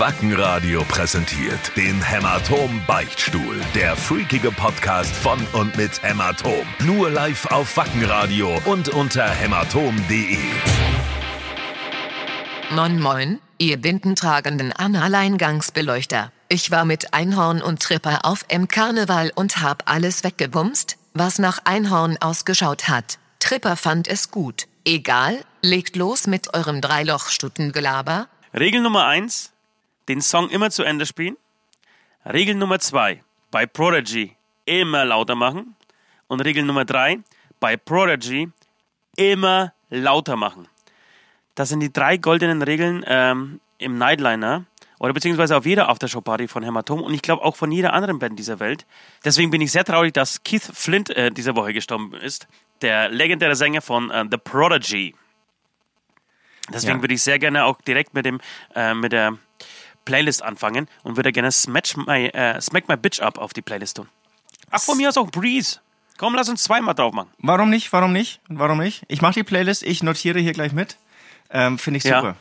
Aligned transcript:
Wackenradio 0.00 0.82
präsentiert 0.84 1.76
den 1.76 2.00
Hämatom 2.00 2.80
Beichtstuhl. 2.86 3.60
Der 3.74 3.94
freakige 3.94 4.50
Podcast 4.50 5.14
von 5.14 5.38
und 5.52 5.76
mit 5.76 6.02
Hämatom. 6.02 6.66
Nur 6.86 7.10
live 7.10 7.44
auf 7.52 7.76
Wackenradio 7.76 8.62
und 8.64 8.88
unter 8.88 9.28
hämatom.de. 9.28 10.38
Moin 12.70 12.98
Moin, 12.98 13.40
ihr 13.58 13.76
bindentragenden 13.76 14.72
Analeingangsbeleuchter. 14.72 16.32
Ich 16.48 16.70
war 16.70 16.86
mit 16.86 17.12
Einhorn 17.12 17.60
und 17.60 17.82
Tripper 17.82 18.24
auf 18.24 18.46
M 18.48 18.68
Karneval 18.68 19.30
und 19.34 19.60
hab 19.60 19.82
alles 19.84 20.24
weggebumst, 20.24 20.96
was 21.12 21.38
nach 21.38 21.58
Einhorn 21.66 22.16
ausgeschaut 22.22 22.88
hat. 22.88 23.18
Tripper 23.38 23.76
fand 23.76 24.08
es 24.08 24.30
gut. 24.30 24.66
Egal, 24.86 25.44
legt 25.60 25.94
los 25.94 26.26
mit 26.26 26.54
eurem 26.54 26.80
Dreilochstuttengelaber. 26.80 28.28
Regel 28.54 28.80
Nummer 28.80 29.04
eins: 29.04 29.52
den 30.08 30.20
Song 30.20 30.48
immer 30.50 30.70
zu 30.70 30.82
Ende 30.82 31.06
spielen. 31.06 31.36
Regel 32.24 32.54
Nummer 32.54 32.78
zwei: 32.78 33.22
bei 33.50 33.66
Prodigy 33.66 34.36
immer 34.64 35.04
lauter 35.04 35.34
machen. 35.34 35.76
Und 36.28 36.40
Regel 36.40 36.64
Nummer 36.64 36.84
drei: 36.84 37.18
bei 37.60 37.76
Prodigy 37.76 38.48
immer 39.16 39.72
lauter 39.88 40.36
machen. 40.36 40.68
Das 41.54 41.68
sind 41.68 41.80
die 41.80 41.92
drei 41.92 42.16
goldenen 42.16 42.62
Regeln 42.62 43.04
ähm, 43.06 43.60
im 43.78 43.98
Nightliner 43.98 44.64
oder 44.98 45.12
beziehungsweise 45.12 45.56
auf 45.56 45.66
jeder 45.66 45.88
Aftershow-Party 45.88 46.46
von 46.46 46.62
Hämatom 46.62 47.02
und 47.02 47.12
ich 47.14 47.22
glaube 47.22 47.42
auch 47.42 47.56
von 47.56 47.72
jeder 47.72 47.92
anderen 47.92 48.18
Band 48.18 48.38
dieser 48.38 48.60
Welt. 48.60 48.86
Deswegen 49.24 49.50
bin 49.50 49.60
ich 49.60 49.72
sehr 49.72 49.84
traurig, 49.84 50.12
dass 50.14 50.42
Keith 50.44 50.62
Flint 50.62 51.10
äh, 51.10 51.30
diese 51.30 51.56
Woche 51.56 51.72
gestorben 51.72 52.14
ist, 52.14 52.46
der 52.82 53.08
legendäre 53.08 53.56
Sänger 53.56 53.80
von 53.82 54.10
äh, 54.10 54.24
The 54.30 54.36
Prodigy. 54.36 55.14
Deswegen 56.72 56.98
Ja. 56.98 57.02
würde 57.02 57.14
ich 57.14 57.22
sehr 57.22 57.38
gerne 57.38 57.64
auch 57.64 57.80
direkt 57.80 58.14
mit 58.14 58.26
dem 58.26 58.40
äh, 58.74 58.94
mit 58.94 59.12
der 59.12 59.36
Playlist 60.04 60.42
anfangen 60.42 60.88
und 61.02 61.16
würde 61.16 61.32
gerne 61.32 61.52
Smash 61.52 61.96
my, 61.96 62.26
äh, 62.28 62.60
Smack 62.60 62.88
My 62.88 62.96
Bitch 62.96 63.20
Up 63.20 63.38
auf 63.38 63.52
die 63.52 63.62
Playlist 63.62 63.96
tun. 63.96 64.08
Ach, 64.70 64.80
von 64.80 64.96
mir 64.96 65.08
aus 65.08 65.16
auch 65.16 65.30
Breeze. 65.30 65.80
Komm, 66.16 66.34
lass 66.34 66.48
uns 66.48 66.62
zweimal 66.62 66.94
drauf 66.94 67.12
machen. 67.12 67.30
Warum 67.38 67.70
nicht? 67.70 67.92
Warum 67.92 68.12
nicht? 68.12 68.40
Warum 68.48 68.78
nicht? 68.78 69.04
Ich 69.08 69.22
mache 69.22 69.34
die 69.34 69.42
Playlist, 69.44 69.82
ich 69.82 70.02
notiere 70.02 70.38
hier 70.38 70.52
gleich 70.52 70.72
mit. 70.72 70.96
Ähm, 71.50 71.78
Finde 71.78 71.98
ich 71.98 72.04
Ja. 72.04 72.20
super. 72.20 72.36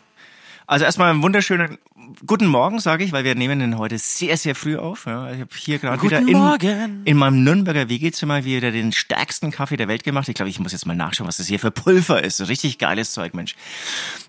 Also 0.67 0.85
erstmal 0.85 1.09
einen 1.09 1.23
wunderschönen 1.23 1.79
guten 2.27 2.45
Morgen, 2.45 2.79
sage 2.79 3.03
ich, 3.03 3.11
weil 3.11 3.23
wir 3.23 3.33
nehmen 3.33 3.57
den 3.59 3.77
heute 3.79 3.97
sehr, 3.97 4.37
sehr 4.37 4.53
früh 4.53 4.77
auf. 4.77 5.05
Ja, 5.07 5.31
ich 5.31 5.39
habe 5.39 5.49
hier 5.55 5.79
gerade 5.79 6.01
wieder 6.03 6.19
in, 6.19 7.01
in 7.05 7.17
meinem 7.17 7.43
Nürnberger 7.43 7.89
WG-Zimmer 7.89 8.43
wieder 8.45 8.69
den 8.71 8.91
stärksten 8.91 9.49
Kaffee 9.49 9.77
der 9.77 9.87
Welt 9.87 10.03
gemacht. 10.03 10.27
Ich 10.29 10.35
glaube, 10.35 10.49
ich 10.49 10.59
muss 10.59 10.71
jetzt 10.71 10.85
mal 10.85 10.95
nachschauen, 10.95 11.27
was 11.27 11.37
das 11.37 11.47
hier 11.47 11.59
für 11.59 11.71
Pulver 11.71 12.23
ist. 12.23 12.47
Richtig 12.47 12.77
geiles 12.77 13.13
Zeug, 13.13 13.33
Mensch. 13.33 13.55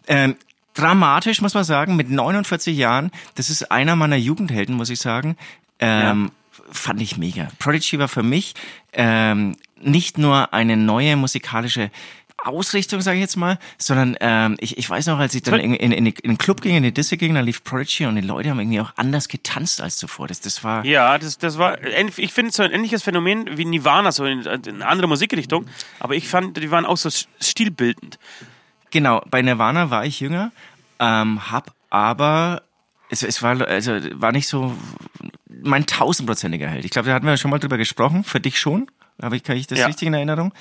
Ähm, 0.07 0.37
dramatisch, 0.81 1.41
muss 1.41 1.55
man 1.55 1.65
sagen, 1.65 1.97
mit 1.97 2.11
49 2.11 2.77
Jahren. 2.77 3.11
Das 3.35 3.51
ist 3.51 3.71
einer 3.71 3.97
meiner 3.97 4.17
Jugendhelden, 4.17 4.77
muss 4.77 4.91
ich 4.91 5.01
sagen. 5.01 5.37
Ähm, 5.79 6.31
Fand 6.73 7.03
ich 7.03 7.17
mega. 7.17 7.49
Prodigy 7.59 7.99
war 7.99 8.09
für 8.09 8.23
mich 8.23 8.55
ähm, 8.93 9.57
nicht 9.81 10.19
nur 10.19 10.53
eine 10.55 10.77
neue 10.77 11.17
musikalische 11.17 11.91
Ausrichtung, 12.45 13.01
sage 13.01 13.19
ich 13.19 13.23
jetzt 13.23 13.37
mal, 13.37 13.59
sondern 13.77 14.17
ähm, 14.21 14.57
ich, 14.61 14.79
ich 14.79 14.89
weiß 14.89 15.07
noch, 15.07 15.19
als 15.19 15.35
ich 15.35 15.43
dann 15.43 15.61
in, 15.61 15.75
in, 15.75 15.93
in, 15.93 16.05
den 16.05 16.39
Club 16.39 16.63
ging, 16.63 16.77
in 16.77 16.83
die 16.83 16.93
Disse 16.93 17.17
ging, 17.17 17.35
da 17.35 17.41
lief 17.41 17.65
Prodigy 17.65 18.07
und 18.07 18.17
die 18.17 18.23
Leute 18.23 18.51
haben 18.51 18.61
irgendwie 18.61 18.81
auch 18.81 18.93
anders 18.97 19.29
getanzt 19.29 19.81
als 19.81 19.97
zuvor. 19.97 20.29
Das, 20.29 20.41
das 20.41 20.65
war 20.65 20.85
Ja, 20.85 21.19
das, 21.19 21.39
das 21.39 21.59
war, 21.59 21.79
ich 21.83 22.33
finde 22.33 22.53
so 22.53 22.63
ein 22.63 22.71
ähnliches 22.71 23.03
Phänomen 23.03 23.59
wie 23.59 23.65
Nirvana, 23.65 24.13
so 24.13 24.25
in, 24.25 24.41
in 24.41 24.67
eine 24.67 24.87
andere 24.87 25.09
Musikrichtung. 25.09 25.67
Aber 25.99 26.15
ich 26.15 26.29
fand, 26.29 26.57
die 26.57 26.71
waren 26.71 26.87
auch 26.87 26.97
so 26.97 27.11
stilbildend. 27.41 28.19
Genau, 28.91 29.23
bei 29.31 29.43
Nirvana 29.43 29.91
war 29.91 30.05
ich 30.05 30.21
jünger, 30.21 30.51
ähm, 31.01 31.51
hab 31.51 31.73
aber 31.91 32.63
es, 33.11 33.23
es 33.25 33.43
war 33.43 33.61
also 33.67 33.99
war 34.21 34.31
nicht 34.33 34.47
so 34.47 34.73
mein 35.63 35.87
tausendprozentiger 35.87 36.69
Held. 36.69 36.85
Ich 36.85 36.93
glaube, 36.93 37.09
da 37.09 37.15
hatten 37.15 37.27
wir 37.27 37.37
schon 37.37 37.51
mal 37.51 37.59
drüber 37.59 37.77
gesprochen. 37.79 38.23
Für 38.23 38.39
dich 38.41 38.59
schon? 38.61 38.89
Habe 39.21 39.37
ich, 39.37 39.43
kann 39.43 39.57
ich 39.59 39.67
das 39.67 39.79
Ja. 39.81 39.87
richtig 39.87 40.09
in 40.09 40.15
Erinnerung? 40.15 40.55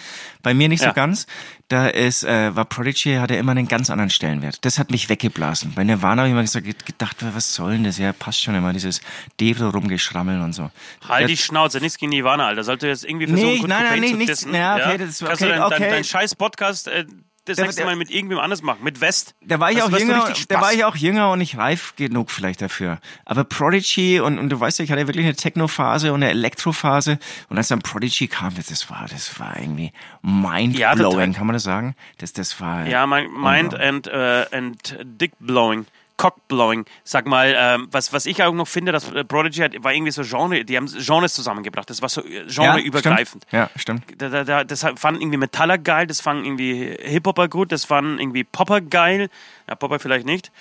Bei 0.43 0.53
mir 0.53 0.67
nicht 0.67 0.81
Ja. 0.81 0.89
so 0.89 0.93
ganz. 0.93 1.27
Da 1.69 1.87
ist, 1.87 2.23
äh, 2.25 2.53
war 2.55 2.65
Prodigy, 2.65 3.15
hatte 3.15 3.35
immer 3.35 3.51
einen 3.53 3.69
ganz 3.69 3.89
anderen 3.89 4.09
Stellenwert. 4.09 4.65
Das 4.65 4.77
hat 4.79 4.91
mich 4.91 5.07
weggeblasen. 5.07 5.73
Bei 5.75 5.85
Nirvana 5.85 6.23
habe 6.23 6.27
ich 6.27 6.33
immer 6.33 6.41
gesagt, 6.41 6.85
gedacht, 6.85 7.17
was 7.21 7.55
soll 7.55 7.73
denn 7.73 7.85
das? 7.85 7.97
Ja, 7.99 8.11
passt 8.11 8.41
schon 8.41 8.55
immer, 8.55 8.73
dieses 8.73 8.99
Debro 9.39 9.69
rumgeschrammeln 9.69 10.41
und 10.41 10.51
so. 10.51 10.71
Halt 11.07 11.21
Ja, 11.21 11.27
die 11.27 11.37
Schnauze, 11.37 11.79
nichts 11.79 11.97
gegen 11.97 12.09
Nirvana, 12.09 12.47
Alter. 12.47 12.65
Sollte 12.65 12.87
jetzt 12.87 13.05
irgendwie 13.05 13.27
versuchen, 13.27 13.61
Nee, 13.61 13.67
nein, 13.67 13.85
nein, 14.01 14.09
zu 14.09 14.17
nichts- 14.17 14.45
ja, 14.51 14.75
okay, 14.75 14.97
das 14.97 15.09
ist 15.09 15.25
Kannst 15.25 15.41
du 15.41 15.45
okay, 15.45 15.53
dein, 15.55 15.61
okay. 15.61 15.89
dein 15.91 16.03
scheiß 16.03 16.35
Podcast 16.35 16.89
äh, 16.89 17.05
das 17.49 17.57
Der- 17.57 17.65
nächste 17.65 17.83
Mal 17.85 17.95
mit 17.95 18.09
irgendwem 18.11 18.39
anders 18.39 18.61
machen, 18.61 18.83
mit 18.83 19.01
West. 19.01 19.35
Da 19.45 19.59
war 19.59 19.71
ich 19.71 19.81
auch 19.81 19.89
jünger, 19.91 20.33
da 20.47 20.61
war 20.61 20.71
ich 20.73 20.83
auch 20.85 20.95
jünger 20.95 21.31
und 21.31 21.39
nicht 21.39 21.57
reif 21.57 21.95
genug 21.95 22.31
vielleicht 22.31 22.61
dafür. 22.61 22.99
Aber 23.25 23.43
Prodigy 23.43 24.19
und, 24.19 24.39
und 24.39 24.49
du 24.49 24.59
weißt 24.59 24.79
ja, 24.79 24.85
ich 24.85 24.91
hatte 24.91 25.07
wirklich 25.07 25.25
eine 25.25 25.35
Techno-Phase 25.35 26.13
und 26.13 26.23
eine 26.23 26.31
Elektro-Phase 26.31 27.19
und 27.49 27.57
als 27.57 27.67
dann 27.69 27.79
Prodigy 27.79 28.27
kam, 28.27 28.55
das, 28.55 28.67
das 28.67 28.89
war, 28.89 29.05
das 29.09 29.39
war 29.39 29.57
irgendwie 29.59 29.91
Ja, 30.23 30.29
mind-blowing, 30.29 30.97
total. 30.97 31.33
kann 31.33 31.47
man 31.47 31.53
das 31.53 31.63
sagen? 31.63 31.95
Das, 32.19 32.33
das 32.33 32.59
war. 32.61 32.85
Ja, 32.87 33.05
Mind 33.07 33.73
Wow. 33.73 33.79
and, 33.79 34.07
äh, 34.07 34.45
and 34.51 34.97
Dick 35.03 35.31
Blowing. 35.39 35.85
Cockblowing. 36.19 36.83
Sag 37.05 37.27
mal, 37.27 37.55
ähm, 37.57 37.87
was, 37.91 38.11
was 38.11 38.25
ich 38.25 38.43
auch 38.43 38.53
noch 38.53 38.67
finde, 38.67 38.91
dass 38.91 39.09
äh, 39.09 39.23
Prodigy 39.23 39.61
hat, 39.61 39.83
war 39.83 39.93
irgendwie 39.93 40.11
so 40.11 40.21
Genre, 40.23 40.65
die 40.65 40.75
haben 40.75 40.85
Genres 40.85 41.33
zusammengebracht. 41.33 41.89
Das 41.89 42.01
war 42.01 42.09
so 42.09 42.21
äh, 42.25 42.45
genreübergreifend. 42.45 43.45
Stimmt. 43.47 43.53
Ja, 43.53 43.69
stimmt. 43.77 44.03
Da, 44.17 44.27
da, 44.27 44.43
da, 44.43 44.63
das 44.65 44.85
fanden 44.95 45.21
irgendwie 45.21 45.37
Metaller 45.37 45.77
geil, 45.77 46.07
das 46.07 46.19
fanden 46.19 46.43
irgendwie 46.43 46.93
Hip-Hopper 46.99 47.47
gut, 47.47 47.71
das 47.71 47.85
fanden 47.85 48.19
irgendwie 48.19 48.43
Popper 48.43 48.81
geil. 48.81 49.29
Ja, 49.69 49.75
Popper 49.75 49.97
vielleicht 49.97 50.25
nicht. 50.25 50.51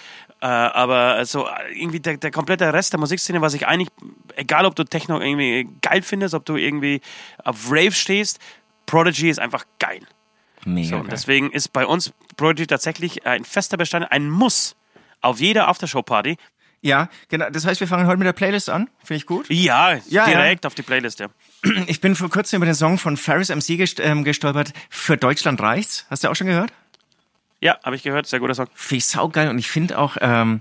Äh, 0.41 0.47
aber 0.47 1.25
so 1.27 1.49
äh, 1.49 1.51
irgendwie 1.75 1.99
der, 1.99 2.19
der 2.19 2.31
komplette 2.31 2.73
Rest 2.73 2.93
der 2.93 3.01
Musikszene, 3.01 3.41
was 3.41 3.55
ich 3.55 3.67
eigentlich, 3.67 3.89
egal 4.37 4.65
ob 4.65 4.77
du 4.77 4.85
Techno 4.85 5.21
irgendwie 5.21 5.69
geil 5.83 6.03
findest, 6.03 6.35
ob 6.35 6.45
du 6.45 6.55
irgendwie 6.55 7.01
auf 7.43 7.67
Rave 7.69 7.91
stehst, 7.91 8.39
Prodigy 8.87 9.29
ist 9.29 9.41
einfach 9.41 9.65
geil. 9.81 10.03
Mega. 10.65 10.89
So, 10.89 10.97
und 10.97 11.03
geil. 11.03 11.11
deswegen 11.11 11.51
ist 11.51 11.73
bei 11.73 11.85
uns 11.85 12.13
Prodigy 12.37 12.69
tatsächlich 12.69 13.27
ein 13.27 13.45
fester 13.45 13.77
Bestandteil, 13.77 14.13
ein 14.13 14.31
Muss 14.31 14.77
auf 15.21 15.41
jeder 15.41 15.69
Aftershow-Party. 15.69 16.37
Ja, 16.81 17.09
genau. 17.29 17.51
Das 17.51 17.67
heißt, 17.67 17.81
wir 17.81 17.89
fangen 17.89 18.06
heute 18.06 18.19
mit 18.19 18.27
der 18.27 18.33
Playlist 18.33 18.71
an. 18.71 18.89
Finde 19.03 19.19
ich 19.19 19.27
gut. 19.27 19.47
Ja, 19.49 19.99
Ja, 20.09 20.27
direkt 20.27 20.65
auf 20.65 20.75
die 20.75 20.83
Playlist, 20.83 21.19
ja. 21.19 21.27
Ich 21.87 22.01
bin 22.01 22.15
vor 22.15 22.31
kurzem 22.31 22.59
über 22.59 22.67
den 22.67 22.75
Song 22.75 22.99
von 22.99 23.17
Ferris 23.17 23.49
MC 23.49 23.99
ähm, 23.99 24.23
gestolpert. 24.23 24.73
Für 24.89 25.17
Deutschland 25.17 25.61
reicht's. 25.61 26.06
Hast 26.09 26.23
du 26.23 26.29
auch 26.29 26.37
schon 26.37 26.47
gehört? 26.47 26.73
Ja, 27.61 27.79
habe 27.84 27.97
ich 27.97 28.05
gehört, 28.05 28.27
sehr 28.27 28.39
guter 28.39 28.55
Song. 28.55 28.69
Finde 28.75 28.99
ich 28.99 29.06
saugeil 29.06 29.49
und 29.49 29.59
ich 29.59 29.69
finde 29.69 29.99
auch, 29.99 30.17
ähm, 30.21 30.61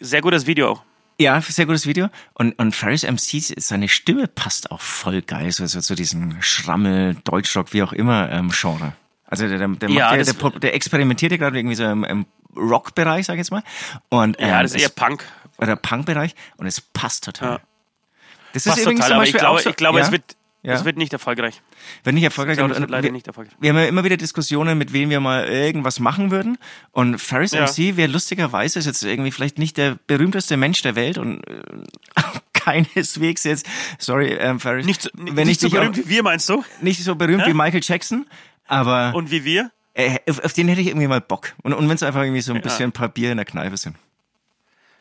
Sehr 0.00 0.20
gutes 0.20 0.46
Video 0.46 0.72
auch. 0.72 0.82
Ja, 1.18 1.40
sehr 1.40 1.64
gutes 1.64 1.86
Video. 1.86 2.08
Und, 2.34 2.58
und 2.58 2.74
Ferris 2.74 3.04
MC, 3.04 3.54
seine 3.56 3.88
Stimme 3.88 4.26
passt 4.26 4.70
auch 4.70 4.80
voll 4.80 5.22
geil, 5.22 5.50
so, 5.52 5.64
so 5.64 5.80
zu 5.80 5.94
diesem 5.94 6.42
Schrammel, 6.42 7.16
Deutschrock, 7.24 7.72
wie 7.72 7.82
auch 7.82 7.92
immer, 7.92 8.30
ähm, 8.30 8.50
Genre. 8.52 8.94
Also 9.42 9.48
der, 9.48 9.58
der, 9.58 9.68
der, 9.68 9.88
Ja, 9.90 10.04
macht 10.06 10.12
ja, 10.12 10.24
das- 10.24 10.36
der, 10.36 10.50
der 10.60 10.74
experimentiert 10.74 11.32
ja 11.32 11.38
gerade 11.38 11.58
irgendwie 11.58 11.76
so 11.76 11.84
im, 11.84 12.04
im 12.04 12.26
Rock-Bereich, 12.56 13.26
sag 13.26 13.34
ich 13.34 13.38
jetzt 13.38 13.50
mal. 13.50 13.62
Und, 14.08 14.36
ähm, 14.38 14.48
Ja, 14.48 14.62
das 14.62 14.74
ist 14.74 14.82
eher 14.82 14.88
Punk. 14.88 15.24
Oder 15.58 15.76
Punk-Bereich 15.76 16.34
und 16.56 16.66
es 16.66 16.80
passt 16.80 17.24
total. 17.24 17.52
Ja. 17.54 17.60
Das 18.52 18.66
ist 18.66 18.70
Passt 18.72 18.82
übrigens 18.82 19.00
total, 19.00 19.08
zum 19.10 19.14
aber 19.16 19.24
ich 19.24 19.32
Beispiel 19.32 19.40
glaube, 19.40 19.58
auch 19.58 19.62
so, 19.62 19.70
ich 19.70 19.76
glaube 19.76 19.98
ja? 19.98 20.04
es, 20.04 20.12
wird, 20.12 20.36
Ja. 20.62 20.74
es 20.74 20.84
wird 20.84 20.96
nicht 20.96 21.12
erfolgreich. 21.12 21.60
Wenn 22.04 22.14
nicht 22.14 22.22
erfolgreich. 22.24 22.54
Ich 22.54 22.58
glaube, 22.58 22.72
es 22.74 22.80
wird 22.80 22.90
leider 22.90 23.04
wir, 23.04 23.12
nicht 23.12 23.26
erfolgreich. 23.26 23.56
wir 23.60 23.70
haben 23.70 23.76
ja 23.78 23.84
immer 23.86 24.04
wieder 24.04 24.16
Diskussionen, 24.16 24.78
mit 24.78 24.92
wem 24.92 25.10
wir 25.10 25.18
mal 25.20 25.44
irgendwas 25.48 25.98
machen 26.00 26.30
würden. 26.30 26.58
Und 26.92 27.18
Ferris 27.20 27.52
Ja. 27.52 27.64
MC 27.66 27.96
wäre 27.96 28.10
lustigerweise 28.10 28.78
ist 28.78 28.86
jetzt 28.86 29.02
irgendwie 29.02 29.30
vielleicht 29.32 29.58
nicht 29.58 29.76
der 29.76 29.96
berühmteste 30.06 30.56
Mensch 30.56 30.82
der 30.82 30.94
Welt 30.96 31.18
und 31.18 31.42
äh, 31.48 31.60
keineswegs 32.52 33.44
jetzt, 33.44 33.66
sorry, 33.98 34.32
ähm, 34.34 34.58
Ferris, 34.60 34.86
Nicht, 34.86 35.02
so- 35.02 35.10
wenn 35.14 35.34
nicht 35.46 35.56
ich 35.56 35.58
so 35.60 35.68
dich 35.68 35.76
auch, 35.76 35.80
berühmt 35.82 35.96
wie 35.98 36.08
wir, 36.08 36.22
meinst 36.22 36.48
du? 36.48 36.64
nicht 36.80 37.02
so 37.02 37.14
berühmt 37.14 37.42
Hä? 37.44 37.50
wie 37.50 37.54
Michael 37.54 37.80
Jackson, 37.82 38.26
aber 38.66 39.12
Und 39.14 39.30
wie 39.30 39.44
wir? 39.44 39.70
äh, 39.94 40.18
auf, 40.28 40.44
auf 40.44 40.52
den 40.52 40.68
hätte 40.68 40.80
ich 40.80 40.88
irgendwie 40.88 41.06
mal 41.06 41.20
Bock. 41.20 41.52
Und, 41.62 41.72
und 41.72 41.88
wenn 41.88 41.94
es 41.94 42.02
einfach 42.02 42.22
irgendwie 42.22 42.40
so 42.40 42.52
ein 42.52 42.60
bisschen 42.60 42.86
ein 42.86 42.92
paar 42.92 43.08
Bier 43.08 43.30
in 43.30 43.36
der 43.36 43.46
Kneipe 43.46 43.76
sind. 43.76 43.96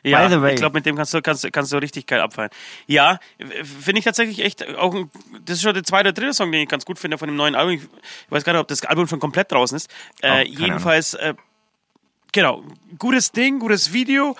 Ja, 0.05 0.27
By 0.27 0.33
the 0.33 0.41
way. 0.41 0.53
ich 0.53 0.59
glaube, 0.59 0.77
mit 0.77 0.85
dem 0.85 0.97
kannst 0.97 1.13
du, 1.13 1.21
kannst, 1.21 1.49
kannst 1.53 1.71
du 1.71 1.77
richtig 1.77 2.05
geil 2.05 2.19
abfallen. 2.19 2.51
Ja, 2.87 3.19
finde 3.63 3.99
ich 3.99 4.05
tatsächlich 4.05 4.43
echt 4.43 4.67
auch 4.75 4.93
ein, 4.93 5.09
das 5.45 5.57
ist 5.57 5.61
schon 5.63 5.73
der 5.73 5.83
zweite 5.83 6.09
oder 6.09 6.13
dritte 6.13 6.33
Song, 6.33 6.51
den 6.51 6.61
ich 6.61 6.67
ganz 6.67 6.83
gut 6.83 6.99
finde 6.99 7.17
von 7.17 7.29
dem 7.29 7.37
neuen 7.37 7.55
Album. 7.55 7.75
Ich, 7.75 7.81
weiß 8.29 8.43
gar 8.43 8.51
nicht, 8.51 8.59
ob 8.59 8.67
das 8.67 8.83
Album 8.83 9.07
schon 9.07 9.21
komplett 9.21 9.53
draußen 9.53 9.77
ist. 9.77 9.89
Äh, 10.19 10.27
keine 10.29 10.43
jedenfalls, 10.49 11.13
äh, 11.13 11.35
genau, 12.33 12.63
gutes 12.99 13.31
Ding, 13.31 13.59
gutes 13.59 13.93
Video. 13.93 14.35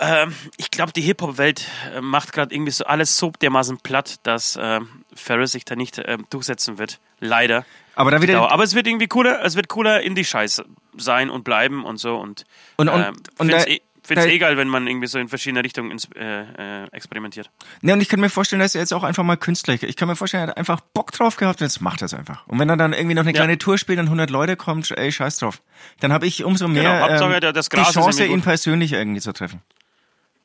Ähm, 0.00 0.34
ich 0.56 0.72
glaube, 0.72 0.92
die 0.92 1.02
Hip-Hop-Welt 1.02 1.66
äh, 1.94 2.00
macht 2.00 2.32
gerade 2.32 2.52
irgendwie 2.52 2.72
so 2.72 2.84
alles 2.84 3.16
so 3.16 3.30
dermaßen 3.30 3.78
platt, 3.78 4.18
dass 4.24 4.56
äh, 4.56 4.80
Ferris 5.14 5.52
sich 5.52 5.64
da 5.64 5.76
nicht 5.76 5.98
äh, 5.98 6.18
durchsetzen 6.30 6.78
wird. 6.78 6.98
Leider. 7.20 7.64
Aber 8.00 8.10
da 8.10 8.22
wieder, 8.22 8.34
Dauer. 8.34 8.50
Aber 8.52 8.62
es 8.64 8.74
wird 8.74 8.86
irgendwie 8.86 9.06
cooler, 9.08 9.44
es 9.44 9.56
wird 9.56 9.68
cooler 9.68 10.00
Indie-Scheiß 10.00 10.62
sein 10.96 11.30
und 11.30 11.44
bleiben 11.44 11.84
und 11.84 11.98
so. 11.98 12.16
Und, 12.16 12.44
Und- 12.76 12.88
und- 12.88 13.00
ähm, 13.02 13.14
und 13.38 13.52
da- 13.52 13.64
eh, 13.64 13.80
find's 14.02 14.24
da- 14.24 14.30
eh 14.30 14.38
geil, 14.38 14.56
wenn 14.56 14.68
man 14.68 14.86
irgendwie 14.86 15.06
so 15.06 15.18
in 15.18 15.28
verschiedene 15.28 15.62
Richtungen 15.62 15.90
ins, 15.90 16.08
äh, 16.16 16.82
äh, 16.84 16.86
experimentiert. 16.92 17.50
Ne, 17.82 17.92
und 17.92 18.00
ich 18.00 18.08
könnte 18.08 18.22
mir 18.22 18.30
vorstellen, 18.30 18.60
dass 18.60 18.74
er 18.74 18.80
jetzt 18.80 18.92
auch 18.92 19.02
einfach 19.04 19.22
mal 19.22 19.36
Künstler, 19.36 19.74
ich 19.74 19.96
kann 19.96 20.08
mir 20.08 20.16
vorstellen, 20.16 20.44
er 20.44 20.48
hat 20.50 20.56
einfach 20.56 20.80
Bock 20.80 21.12
drauf 21.12 21.36
gehabt 21.36 21.60
und 21.60 21.66
jetzt 21.66 21.80
macht 21.80 22.02
er 22.02 22.06
es 22.06 22.14
einfach. 22.14 22.46
Und 22.48 22.58
wenn 22.58 22.68
er 22.68 22.76
dann 22.76 22.92
irgendwie 22.92 23.14
noch 23.14 23.22
eine 23.22 23.30
Ja. 23.30 23.36
kleine 23.36 23.58
Tour 23.58 23.78
spielt 23.78 23.98
und 24.00 24.08
100 24.08 24.30
Leute 24.30 24.56
kommt, 24.56 24.90
ey, 24.90 25.12
scheiß 25.12 25.36
drauf. 25.38 25.60
Dann 26.00 26.12
habe 26.12 26.26
ich 26.26 26.42
umso 26.44 26.66
mehr 26.66 26.82
Genau, 26.82 27.00
Hauptsache, 27.02 27.34
ähm, 27.34 27.84
die 27.86 27.92
Chance, 27.92 28.24
ihn 28.24 28.40
persönlich 28.42 28.92
irgendwie 28.92 29.20
zu 29.20 29.32
treffen. 29.32 29.62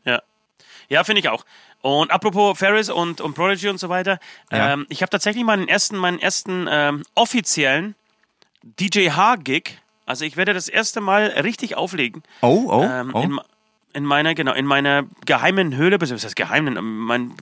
Ja. 0.04 0.22
Ja, 0.88 1.04
finde 1.04 1.20
ich 1.22 1.30
auch. 1.30 1.46
Und 1.86 2.10
apropos 2.10 2.58
Ferris 2.58 2.90
und, 2.90 3.22
und 3.22 3.36
Prodigy 3.36 3.70
und 3.70 3.78
so 3.78 3.90
weiter, 3.90 4.18
Ja. 4.52 4.74
ähm, 4.74 4.88
ich 4.90 5.04
habe 5.04 5.12
tatsächlich 5.12 5.44
meinen 5.44 5.68
ersten, 5.68 5.98
meinen 5.98 6.18
ersten 6.18 6.68
ähm, 6.68 7.04
offiziellen 7.14 7.94
DJ-H-Gig. 8.64 9.78
Also 10.08 10.26
ich 10.26 10.36
werde 10.36 10.56
das 10.56 10.68
erste 10.68 11.00
Mal 11.00 11.26
richtig 11.44 11.78
auflegen. 11.78 12.24
Oh, 12.42 12.64
oh, 12.70 12.84
ähm, 12.84 13.12
oh. 13.14 13.22
in, 13.22 13.40
in 13.94 14.04
meiner, 14.04 14.34
genau, 14.34 14.54
in 14.54 14.66
meiner 14.66 15.04
geheimen 15.28 15.76
Höhle, 15.76 16.02
was 16.02 16.10
heißt 16.10 16.36
geheimen, 16.36 16.76
ähm, 16.76 17.02
mein, 17.02 17.36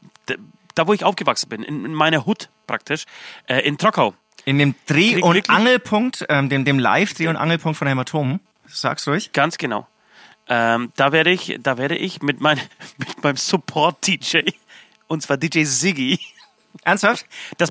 da 0.75 0.87
wo 0.87 0.93
ich 0.93 1.05
aufgewachsen 1.05 1.47
bin, 1.47 1.63
in, 1.63 1.85
in 1.85 1.93
meiner 1.93 2.25
Hut 2.25 2.49
praktisch, 2.67 3.05
äh, 3.47 3.59
in 3.61 3.77
Trockau. 3.77 4.13
In 4.43 4.57
dem 4.57 4.75
Dreh- 4.87 5.21
und 5.21 5.49
Angelpunkt, 5.49 6.25
ähm, 6.27 6.49
dem, 6.49 6.65
dem 6.65 6.79
Live-Dreh- 6.79 7.29
und 7.29 7.37
Angelpunkt 7.37 7.77
von 7.77 7.87
Hämatomen. 7.87 8.41
Sag's 8.67 9.07
ruhig. 9.07 9.31
Ganz 9.31 9.57
genau. 9.57 9.87
Ähm, 10.47 10.91
da 10.95 11.11
werde 11.11 11.31
ich, 11.31 11.57
da 11.61 11.77
werde 11.77 11.95
ich 11.95 12.21
mit, 12.21 12.41
mein, 12.41 12.59
mit 12.97 13.23
meinem 13.23 13.37
Support-DJ, 13.37 14.39
und 15.07 15.21
zwar 15.21 15.37
DJ 15.37 15.63
Siggy, 15.63 16.19
Ernsthaft? 16.83 17.25
das, 17.57 17.69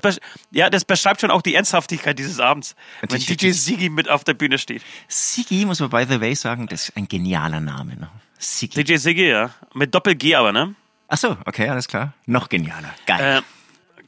ja, 0.51 0.69
das 0.69 0.85
beschreibt 0.85 1.21
schon 1.21 1.31
auch 1.31 1.41
die 1.41 1.55
Ernsthaftigkeit 1.55 2.17
dieses 2.17 2.39
Abends, 2.39 2.75
wenn 3.01 3.19
DJ 3.19 3.33
DJ 3.33 3.51
Siggy 3.51 3.89
mit 3.89 4.09
auf 4.09 4.23
der 4.23 4.33
Bühne 4.33 4.57
steht. 4.57 4.81
Sigi, 5.07 5.65
muss 5.65 5.79
man 5.79 5.89
by 5.89 6.05
the 6.07 6.19
way 6.21 6.33
sagen, 6.35 6.67
das 6.67 6.89
ist 6.89 6.97
ein 6.97 7.07
genialer 7.07 7.59
Name. 7.59 7.97
Ne? 7.97 8.09
Sigi. 8.39 8.83
DJ 8.83 8.95
Siggy, 8.95 9.29
ja. 9.29 9.51
Mit 9.73 9.93
Doppel-G 9.93 10.35
aber, 10.35 10.51
ne? 10.51 10.75
Ach 11.07 11.17
so, 11.17 11.37
okay, 11.45 11.69
alles 11.69 11.87
klar. 11.87 12.13
Noch 12.25 12.49
genialer. 12.49 12.93
Geil. 13.05 13.39
Äh, 13.39 13.41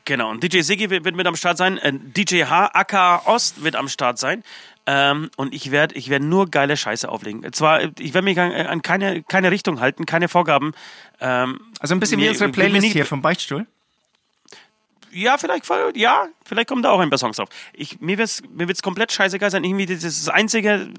genau, 0.05 0.31
und 0.31 0.41
DJ 0.41 0.61
Siggy 0.61 0.89
wird, 0.89 1.15
mit 1.15 1.27
am 1.27 1.35
Start 1.35 1.57
sein. 1.57 1.77
Äh, 1.77 1.93
DJ 1.93 2.45
H, 2.45 2.71
aka 2.73 3.21
Ost, 3.25 3.63
wird 3.63 3.75
am 3.75 3.89
Start 3.89 4.17
sein. 4.17 4.43
Ähm, 4.87 5.31
und 5.35 5.53
ich 5.53 5.71
werde 5.71 5.95
ich 5.95 6.09
werd 6.09 6.21
nur 6.21 6.49
geile 6.51 6.77
Scheiße 6.77 7.09
auflegen. 7.09 7.51
Zwar, 7.53 7.81
ich 7.99 8.13
werde 8.13 8.25
mich 8.25 8.39
an, 8.39 8.51
an 8.51 8.81
keine, 8.83 9.23
keine 9.23 9.49
Richtung 9.49 9.79
halten, 9.79 10.05
keine 10.05 10.27
Vorgaben. 10.27 10.73
Ähm, 11.19 11.59
also 11.79 11.95
ein 11.95 11.99
bisschen 11.99 12.19
wie 12.21 12.29
unsere 12.29 12.51
Playlist 12.51 12.81
nicht- 12.83 12.93
hier 12.93 13.05
vom 13.05 13.21
Beichtstuhl. 13.21 13.65
ja, 15.11 15.37
vielleicht, 15.37 15.65
ja, 15.95 16.27
vielleicht 16.45 16.67
kommen 16.67 16.83
da 16.83 16.91
auch 16.91 16.99
ein 16.99 17.09
paar 17.09 17.17
Songs 17.17 17.37
drauf. 17.37 17.49
Ich, 17.73 17.99
mir 18.01 18.17
wird's, 18.17 18.43
mir 18.53 18.67
wird's 18.67 18.83
komplett 18.83 19.11
scheißegal 19.11 19.49
sein. 19.49 19.63
Irgendwie 19.63 19.85
das, 19.87 20.01
das 20.01 20.29
einzige, 20.29 20.89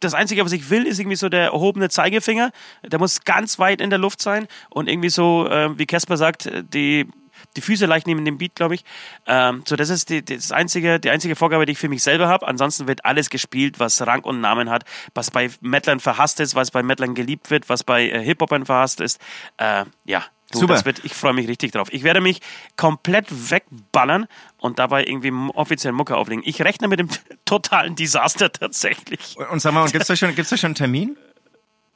das 0.00 0.14
einzige, 0.14 0.44
was 0.44 0.52
ich 0.52 0.70
will, 0.70 0.86
ist 0.86 0.98
irgendwie 0.98 1.16
so 1.16 1.28
der 1.28 1.44
erhobene 1.44 1.90
Zeigefinger. 1.90 2.50
Der 2.82 2.98
muss 2.98 3.20
ganz 3.24 3.58
weit 3.58 3.80
in 3.80 3.90
der 3.90 3.98
Luft 3.98 4.20
sein 4.22 4.48
und 4.70 4.88
irgendwie 4.88 5.10
so, 5.10 5.46
äh, 5.48 5.76
wie 5.78 5.86
Casper 5.86 6.16
sagt, 6.16 6.50
die 6.74 7.06
die 7.56 7.60
Füße 7.60 7.86
leicht 7.86 8.06
neben 8.06 8.24
dem 8.24 8.38
Beat, 8.38 8.54
glaube 8.54 8.74
ich. 8.74 8.84
Ähm, 9.26 9.62
so, 9.66 9.76
das 9.76 9.90
ist 9.90 10.10
die, 10.10 10.24
das 10.24 10.52
einzige, 10.52 10.98
die 11.00 11.10
einzige 11.10 11.36
Vorgabe, 11.36 11.66
die 11.66 11.72
ich 11.72 11.78
für 11.78 11.88
mich 11.88 12.02
selber 12.02 12.28
habe. 12.28 12.46
Ansonsten 12.46 12.86
wird 12.86 13.04
alles 13.04 13.30
gespielt, 13.30 13.78
was 13.78 14.04
Rang 14.06 14.22
und 14.24 14.40
Namen 14.40 14.70
hat, 14.70 14.84
was 15.14 15.30
bei 15.30 15.50
Metlern 15.60 16.00
verhasst 16.00 16.40
ist, 16.40 16.54
was 16.54 16.70
bei 16.70 16.82
Metlern 16.82 17.14
geliebt 17.14 17.50
wird, 17.50 17.68
was 17.68 17.84
bei 17.84 18.08
äh, 18.08 18.22
Hip-Hopern 18.22 18.66
verhasst 18.66 19.00
ist. 19.00 19.20
Äh, 19.58 19.84
ja, 20.04 20.24
du, 20.52 20.60
Super. 20.60 20.84
Wird, 20.84 21.04
ich 21.04 21.14
freue 21.14 21.32
mich 21.32 21.48
richtig 21.48 21.72
drauf. 21.72 21.88
Ich 21.92 22.02
werde 22.02 22.20
mich 22.20 22.40
komplett 22.76 23.26
wegballern 23.50 24.26
und 24.58 24.78
dabei 24.78 25.04
irgendwie 25.04 25.32
offiziell 25.54 25.92
Mucke 25.92 26.16
auflegen. 26.16 26.42
Ich 26.46 26.62
rechne 26.62 26.88
mit 26.88 27.00
dem 27.00 27.08
totalen 27.44 27.96
Desaster 27.96 28.50
tatsächlich. 28.52 29.36
Und 29.50 29.60
sag 29.60 29.72
mal, 29.74 29.82
und 29.82 29.92
gibt's 29.92 30.08
da 30.08 30.16
schon, 30.16 30.34
gibt's 30.34 30.50
da 30.50 30.56
schon 30.56 30.68
einen 30.68 30.74
Termin? 30.76 31.16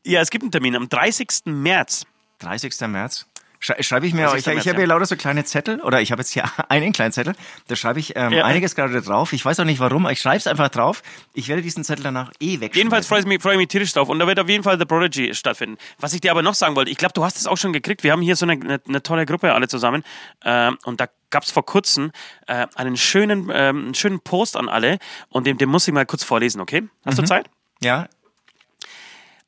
Ja, 0.05 0.21
es 0.21 0.31
gibt 0.31 0.43
einen 0.43 0.53
Termin 0.53 0.77
am 0.77 0.89
30. 0.89 1.29
März. 1.47 2.07
30. 2.39 2.79
März. 2.89 3.27
Schrei- 3.61 3.83
Schreibe 3.83 4.07
ich 4.07 4.13
mir, 4.15 4.27
30. 4.27 4.47
ich, 4.47 4.59
ich 4.61 4.69
habe 4.69 4.79
hier 4.79 4.87
lauter 4.87 5.07
so 5.07 5.17
kleine 5.17 5.45
Zettel, 5.45 5.81
oder 5.81 6.01
ich 6.01 6.13
habe 6.13 6.21
jetzt 6.21 6.31
hier 6.33 6.45
einen 6.69 6.93
kleinen 6.93 7.13
Zettel, 7.13 7.35
da 7.69 7.77
schreibe 7.77 8.01
ich 8.01 8.15
ähm, 8.17 8.33
Ja. 8.33 8.45
einiges 8.45 8.75
gerade 8.75 9.01
drauf. 9.03 9.33
Ich 9.33 9.45
weiß 9.45 9.61
auch 9.61 9.65
nicht 9.65 9.81
warum, 9.81 10.05
aber 10.07 10.13
ich 10.13 10.21
schreibe 10.21 10.37
es 10.37 10.47
einfach 10.47 10.69
drauf. 10.69 11.03
Ich 11.35 11.49
werde 11.49 11.63
diesen 11.63 11.85
Zettel 11.85 12.03
danach 12.05 12.31
eh 12.41 12.55
wegschmeißen. 12.61 12.75
Jedenfalls 12.77 13.07
freue 13.07 13.21
ich, 13.21 13.27
mich, 13.27 13.41
freue 13.43 13.55
ich 13.55 13.59
mich 13.59 13.69
tierisch 13.69 13.93
drauf 13.93 14.09
und 14.09 14.19
da 14.19 14.27
wird 14.27 14.39
auf 14.41 14.49
jeden 14.49 14.63
Fall 14.65 14.79
The 14.79 14.85
Prodigy 14.85 15.35
stattfinden. 15.35 15.79
Was 15.99 16.13
ich 16.13 16.21
dir 16.21 16.31
aber 16.31 16.43
noch 16.43 16.55
sagen 16.55 16.77
wollte, 16.77 16.91
ich 16.91 16.99
glaube, 16.99 17.13
du 17.15 17.25
hast 17.25 17.37
es 17.37 17.47
auch 17.47 17.57
schon 17.57 17.73
gekriegt. 17.73 18.03
Wir 18.05 18.13
haben 18.13 18.23
hier 18.23 18.37
so 18.37 18.47
eine, 18.47 18.53
eine, 18.55 18.81
eine 18.87 19.03
tolle 19.03 19.27
Gruppe 19.27 19.53
alle 19.55 19.69
zusammen 19.69 20.05
ähm, 20.45 20.79
und 20.85 21.01
da 21.01 21.07
gab 21.31 21.43
es 21.43 21.51
vor 21.51 21.65
kurzem 21.67 22.13
äh, 22.47 22.67
einen 22.77 22.97
schönen, 22.97 23.51
ähm, 23.53 23.85
einen 23.87 23.95
schönen 23.95 24.21
Post 24.21 24.57
an 24.57 24.69
alle 24.69 24.99
und 25.29 25.47
den, 25.47 25.59
den 25.59 25.69
muss 25.69 25.87
ich 25.89 25.93
mal 25.95 26.07
kurz 26.07 26.23
vorlesen, 26.25 26.61
okay? 26.61 26.85
Hast 27.05 27.19
du 27.19 27.25
Zeit? 27.25 27.51
Ja, 27.83 28.09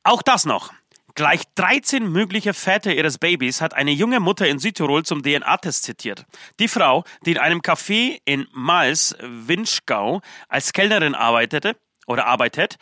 Auch 0.03 0.21
das 0.21 0.45
noch. 0.45 0.71
Gleich 1.19 1.41
13 1.55 2.09
mögliche 2.09 2.53
Väter 2.53 2.95
ihres 2.95 3.17
Babys 3.17 3.59
hat 3.59 3.73
eine 3.73 3.91
junge 3.91 4.21
Mutter 4.21 4.47
in 4.47 4.57
Südtirol 4.57 5.03
zum 5.03 5.21
DNA-Test 5.21 5.83
zitiert. 5.83 6.25
Die 6.61 6.69
Frau, 6.69 7.03
die 7.25 7.31
in 7.31 7.37
einem 7.37 7.59
Café 7.59 8.21
in 8.23 8.47
Mals, 8.53 9.17
Winschgau, 9.19 10.21
als 10.47 10.71
Kellnerin 10.71 11.15
arbeitete 11.15 11.75
oder 12.07 12.25
arbeitet, 12.25 12.77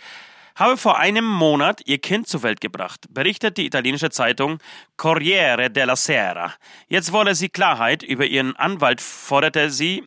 habe 0.55 0.77
vor 0.77 0.99
einem 0.99 1.25
Monat 1.25 1.81
ihr 1.87 1.97
Kind 1.97 2.27
zur 2.27 2.43
Welt 2.43 2.61
gebracht, 2.61 3.07
berichtet 3.09 3.57
die 3.57 3.65
italienische 3.65 4.11
Zeitung 4.11 4.59
Corriere 4.97 5.71
della 5.71 5.95
Sera. 5.95 6.53
Jetzt 6.87 7.11
wolle 7.13 7.33
sie 7.33 7.49
Klarheit 7.49 8.03
über 8.03 8.27
ihren 8.27 8.55
Anwalt, 8.55 9.01
forderte 9.01 9.71
sie 9.71 10.03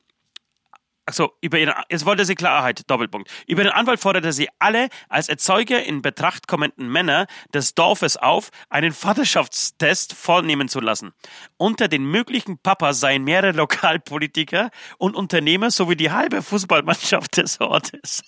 Achso, 1.11 1.33
über 1.41 1.59
ihren, 1.59 1.75
jetzt 1.89 2.07
wollte 2.07 2.25
sie 2.25 2.37
Klarheit, 2.37 2.89
Doppelpunkt. 2.89 3.29
Über 3.49 3.65
den 3.65 3.73
Anwalt 3.73 3.99
forderte 3.99 4.33
sie 4.33 4.49
alle 4.61 4.89
als 5.09 5.29
Erzeuger 5.29 5.83
in 5.83 6.03
Betracht 6.03 6.47
kommenden 6.47 6.89
Männer 6.89 7.27
des 7.53 7.75
Dorfes 7.75 8.17
auf, 8.17 8.51
einen 8.69 8.93
Vaterschaftstest 8.93 10.13
vornehmen 10.13 10.69
zu 10.69 10.79
lassen. 10.79 11.11
Unter 11.57 11.89
den 11.89 12.05
möglichen 12.05 12.59
Papas 12.59 13.01
seien 13.01 13.25
mehrere 13.25 13.51
Lokalpolitiker 13.57 14.71
und 14.99 15.17
Unternehmer 15.17 15.73
sowie 15.73 15.97
die 15.97 16.13
halbe 16.13 16.43
Fußballmannschaft 16.43 17.39
des 17.39 17.61
Ortes. 17.61 18.23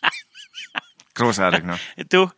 großartig, 1.14 1.64
ne? 1.64 1.76
Du, 2.08 2.30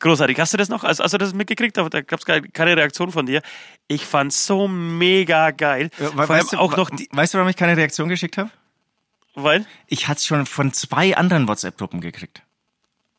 großartig. 0.00 0.38
Hast 0.38 0.52
du 0.52 0.58
das 0.58 0.68
noch? 0.68 0.84
Also, 0.84 1.02
hast 1.02 1.14
du 1.14 1.18
das 1.18 1.32
mitgekriegt? 1.32 1.78
Aber 1.78 1.88
da 1.88 2.02
gab 2.02 2.20
es 2.20 2.26
keine 2.26 2.76
Reaktion 2.76 3.10
von 3.10 3.24
dir. 3.24 3.40
Ich 3.88 4.04
fand's 4.04 4.44
so 4.44 4.68
mega 4.68 5.50
geil. 5.50 5.88
Allem 5.98 6.28
weißt, 6.28 6.52
du, 6.52 6.58
auch 6.58 6.76
noch 6.76 6.90
weißt 6.90 7.32
du, 7.32 7.38
warum 7.38 7.48
ich 7.48 7.56
keine 7.56 7.74
Reaktion 7.74 8.10
geschickt 8.10 8.36
habe? 8.36 8.50
Weil? 9.36 9.64
Ich 9.86 10.08
hatte 10.08 10.18
es 10.18 10.26
schon 10.26 10.44
von 10.46 10.72
zwei 10.72 11.16
anderen 11.16 11.46
WhatsApp-Gruppen 11.46 12.00
gekriegt. 12.00 12.42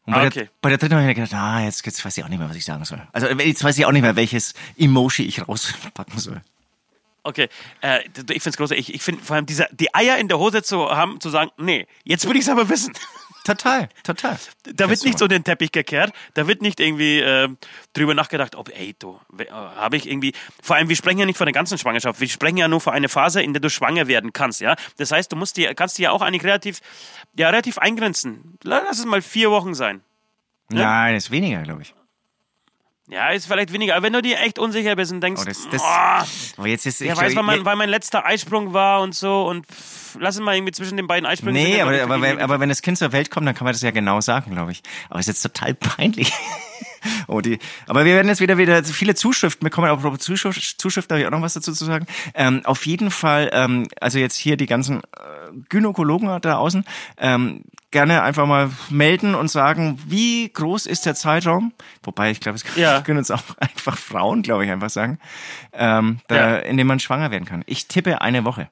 Und 0.06 0.14
bei, 0.14 0.20
Ah, 0.20 0.30
der, 0.30 0.44
okay. 0.44 0.50
bei 0.62 0.70
der 0.70 0.78
dritten 0.78 0.96
habe 0.96 1.04
ich 1.04 1.08
mir 1.08 1.14
gedacht, 1.16 1.34
ah, 1.34 1.62
jetzt, 1.64 1.86
jetzt 1.86 2.04
weiß 2.04 2.18
ich 2.18 2.24
auch 2.24 2.30
nicht 2.30 2.40
mehr, 2.40 2.50
was 2.50 2.56
ich 2.58 2.66
sagen 2.66 2.84
soll. 2.86 3.02
Also 3.14 3.28
jetzt 3.28 3.64
weiß 3.64 3.78
ich 3.78 3.86
auch 3.86 3.92
nicht 3.92 4.02
mehr, 4.02 4.16
welches 4.16 4.54
Emoji 4.78 5.26
ich 5.26 5.48
rauspacken 5.48 6.20
soll. 6.20 6.42
Okay, 7.24 7.50
äh, 7.82 8.00
ich 8.32 8.42
find's 8.42 8.56
großartig. 8.58 8.88
Ich, 8.88 8.96
ich 8.96 9.02
finde 9.02 9.22
vor 9.22 9.36
allem 9.36 9.46
diese, 9.46 9.68
die 9.74 9.94
Eier 9.94 10.18
in 10.18 10.30
der 10.30 10.40
Hose 10.40 10.64
zu 10.64 10.90
haben, 10.90 11.20
zu 11.20 11.30
sagen, 11.30 11.52
nee, 11.58 11.86
jetzt 12.06 12.28
will 12.28 12.38
ich's 12.38 12.48
aber 12.48 12.70
wissen. 12.70 12.94
Total, 13.48 13.90
total. 14.04 14.38
Da 14.64 14.90
wird 14.90 15.00
Das 15.00 15.04
nicht 15.04 15.18
so. 15.18 15.26
so 15.26 15.28
den 15.28 15.44
Teppich 15.44 15.72
gekehrt, 15.72 16.12
da 16.34 16.48
wird 16.48 16.62
nicht 16.62 16.80
irgendwie 16.80 17.20
äh, 17.20 17.48
drüber 17.94 18.14
nachgedacht, 18.14 18.56
ob, 18.56 18.70
ey, 18.70 18.96
du, 19.00 19.20
äh, 19.40 19.50
habe 19.50 19.98
ich 19.98 20.08
irgendwie, 20.08 20.34
vor 20.62 20.76
allem, 20.76 20.90
wir 20.90 20.96
sprechen 20.96 21.20
ja 21.20 21.26
nicht 21.26 21.38
von 21.38 21.46
der 21.46 21.54
ganzen 21.54 21.78
Schwangerschaft, 21.78 22.20
wir 22.20 22.28
sprechen 22.30 22.58
ja 22.58 22.68
nur 22.68 22.82
von 22.82 22.94
einer 22.94 23.10
Phase, 23.10 23.42
in 23.42 23.54
der 23.54 23.62
du 23.62 23.70
schwanger 23.70 24.08
werden 24.08 24.34
kannst, 24.34 24.60
ja. 24.62 24.76
Das 24.98 25.12
heißt, 25.12 25.32
du 25.32 25.36
musst 25.36 25.58
dir, 25.58 25.74
kannst 25.74 25.98
dir 25.98 26.04
ja 26.04 26.12
auch 26.12 26.22
eigentlich 26.22 26.44
relativ, 26.44 26.82
ja, 27.38 27.50
relativ 27.50 27.78
eingrenzen. 27.78 28.58
La- 28.64 28.84
Lass 28.86 29.00
es 29.00 29.06
mal 29.06 29.22
vier 29.22 29.50
Wochen 29.52 29.74
sein. 29.74 30.02
Nein, 30.70 31.16
ist 31.16 31.32
weniger, 31.32 31.62
glaube 31.64 31.82
ich. 31.84 31.94
Ja, 33.10 33.30
ist 33.30 33.48
vielleicht 33.48 33.72
weniger, 33.72 33.96
aber 33.96 34.06
wenn 34.06 34.14
du 34.14 34.22
dir 34.22 34.38
echt 34.42 34.60
unsicher 34.60 34.96
bist 34.98 35.14
und 35.14 35.22
denkst, 35.22 35.42
Oh, 35.42 35.48
das- 35.48 35.70
das- 35.70 35.82
oh, 35.82 36.58
Aber 36.60 36.68
jetzt 36.68 36.86
ist 36.86 37.00
Ja, 37.00 37.14
ich 37.14 37.18
weiß, 37.18 37.36
weil 37.38 37.44
mein, 37.44 37.64
weil 37.64 37.78
mein 37.78 37.88
letzter 37.90 38.26
Eisprung 38.26 38.74
war 38.74 39.00
und 39.02 39.16
so 39.16 39.48
und 39.48 39.66
pff, 39.66 40.18
lass 40.20 40.36
es 40.36 40.42
mal 40.42 40.56
irgendwie 40.56 40.74
zwischen 40.74 40.98
den 40.98 41.08
beiden 41.08 41.26
Eisprüngen. 41.26 41.54
Nee, 41.64 41.78
ja, 41.78 41.86
aber, 41.86 42.02
aber, 42.02 42.22
wenn, 42.22 42.40
aber 42.42 42.60
wenn 42.60 42.68
das 42.68 42.82
Kind 42.82 42.98
zur 42.98 43.14
Welt 43.14 43.32
kommt, 43.32 43.48
dann 43.48 43.56
kann 43.56 43.64
man 43.64 43.74
das 43.74 43.82
ja 43.82 43.92
genau 43.92 44.20
sagen, 44.20 44.52
glaube 44.52 44.74
ich. 44.74 44.82
Aber 45.10 45.20
es 45.20 45.28
ist 45.30 45.42
jetzt 45.44 45.54
total 45.54 45.74
peinlich. 45.74 46.34
oh, 47.28 47.40
die, 47.40 47.60
aber 47.88 48.04
wir 48.04 48.14
werden 48.14 48.28
jetzt 48.28 48.42
wieder 48.42 48.58
wieder 48.58 48.84
viele 48.84 49.16
Zuschriften 49.16 49.64
bekommen. 49.64 49.88
Aber 49.88 50.20
Zuschrift, 50.20 50.82
Zuschriften 50.82 51.14
habe 51.16 51.22
ich 51.22 51.28
auch 51.28 51.32
noch 51.32 51.42
was 51.42 51.54
dazu 51.54 51.72
zu 51.72 51.86
sagen. 51.86 52.08
Ähm, 52.34 52.62
auf 52.66 52.86
jeden 52.86 53.10
Fall, 53.12 53.50
ähm, 53.54 53.88
also 54.02 54.20
jetzt 54.20 54.36
hier 54.36 54.58
die 54.58 54.66
ganzen 54.66 54.98
äh, 54.98 55.02
Gynäkologen 55.70 56.42
da 56.42 56.58
außen, 56.58 56.84
ähm, 57.20 57.62
gerne 57.98 58.22
einfach 58.22 58.46
mal 58.46 58.70
melden 58.92 59.34
und 59.34 59.48
sagen, 59.50 60.00
wie 60.06 60.50
groß 60.54 60.86
ist 60.86 61.08
der 61.08 61.16
Zeitraum? 61.16 61.74
Wobei 62.04 62.30
ich 62.30 62.40
glaube, 62.40 62.58
es 62.58 62.76
Ja. 62.76 63.02
können 63.06 63.18
uns 63.18 63.32
auch 63.32 63.42
einfach 63.60 63.98
Frauen, 63.98 64.44
glaube 64.44 64.66
ich, 64.66 64.72
einfach 64.72 64.92
sagen, 64.92 65.18
ähm, 65.74 66.20
da, 66.28 66.36
Ja. 66.36 66.56
in 66.58 66.78
dem 66.78 66.86
man 66.86 67.00
schwanger 67.00 67.32
werden 67.32 67.46
kann. 67.46 67.64
Ich 67.66 67.88
tippe 67.88 68.22
eine 68.22 68.46
Woche. 68.46 68.70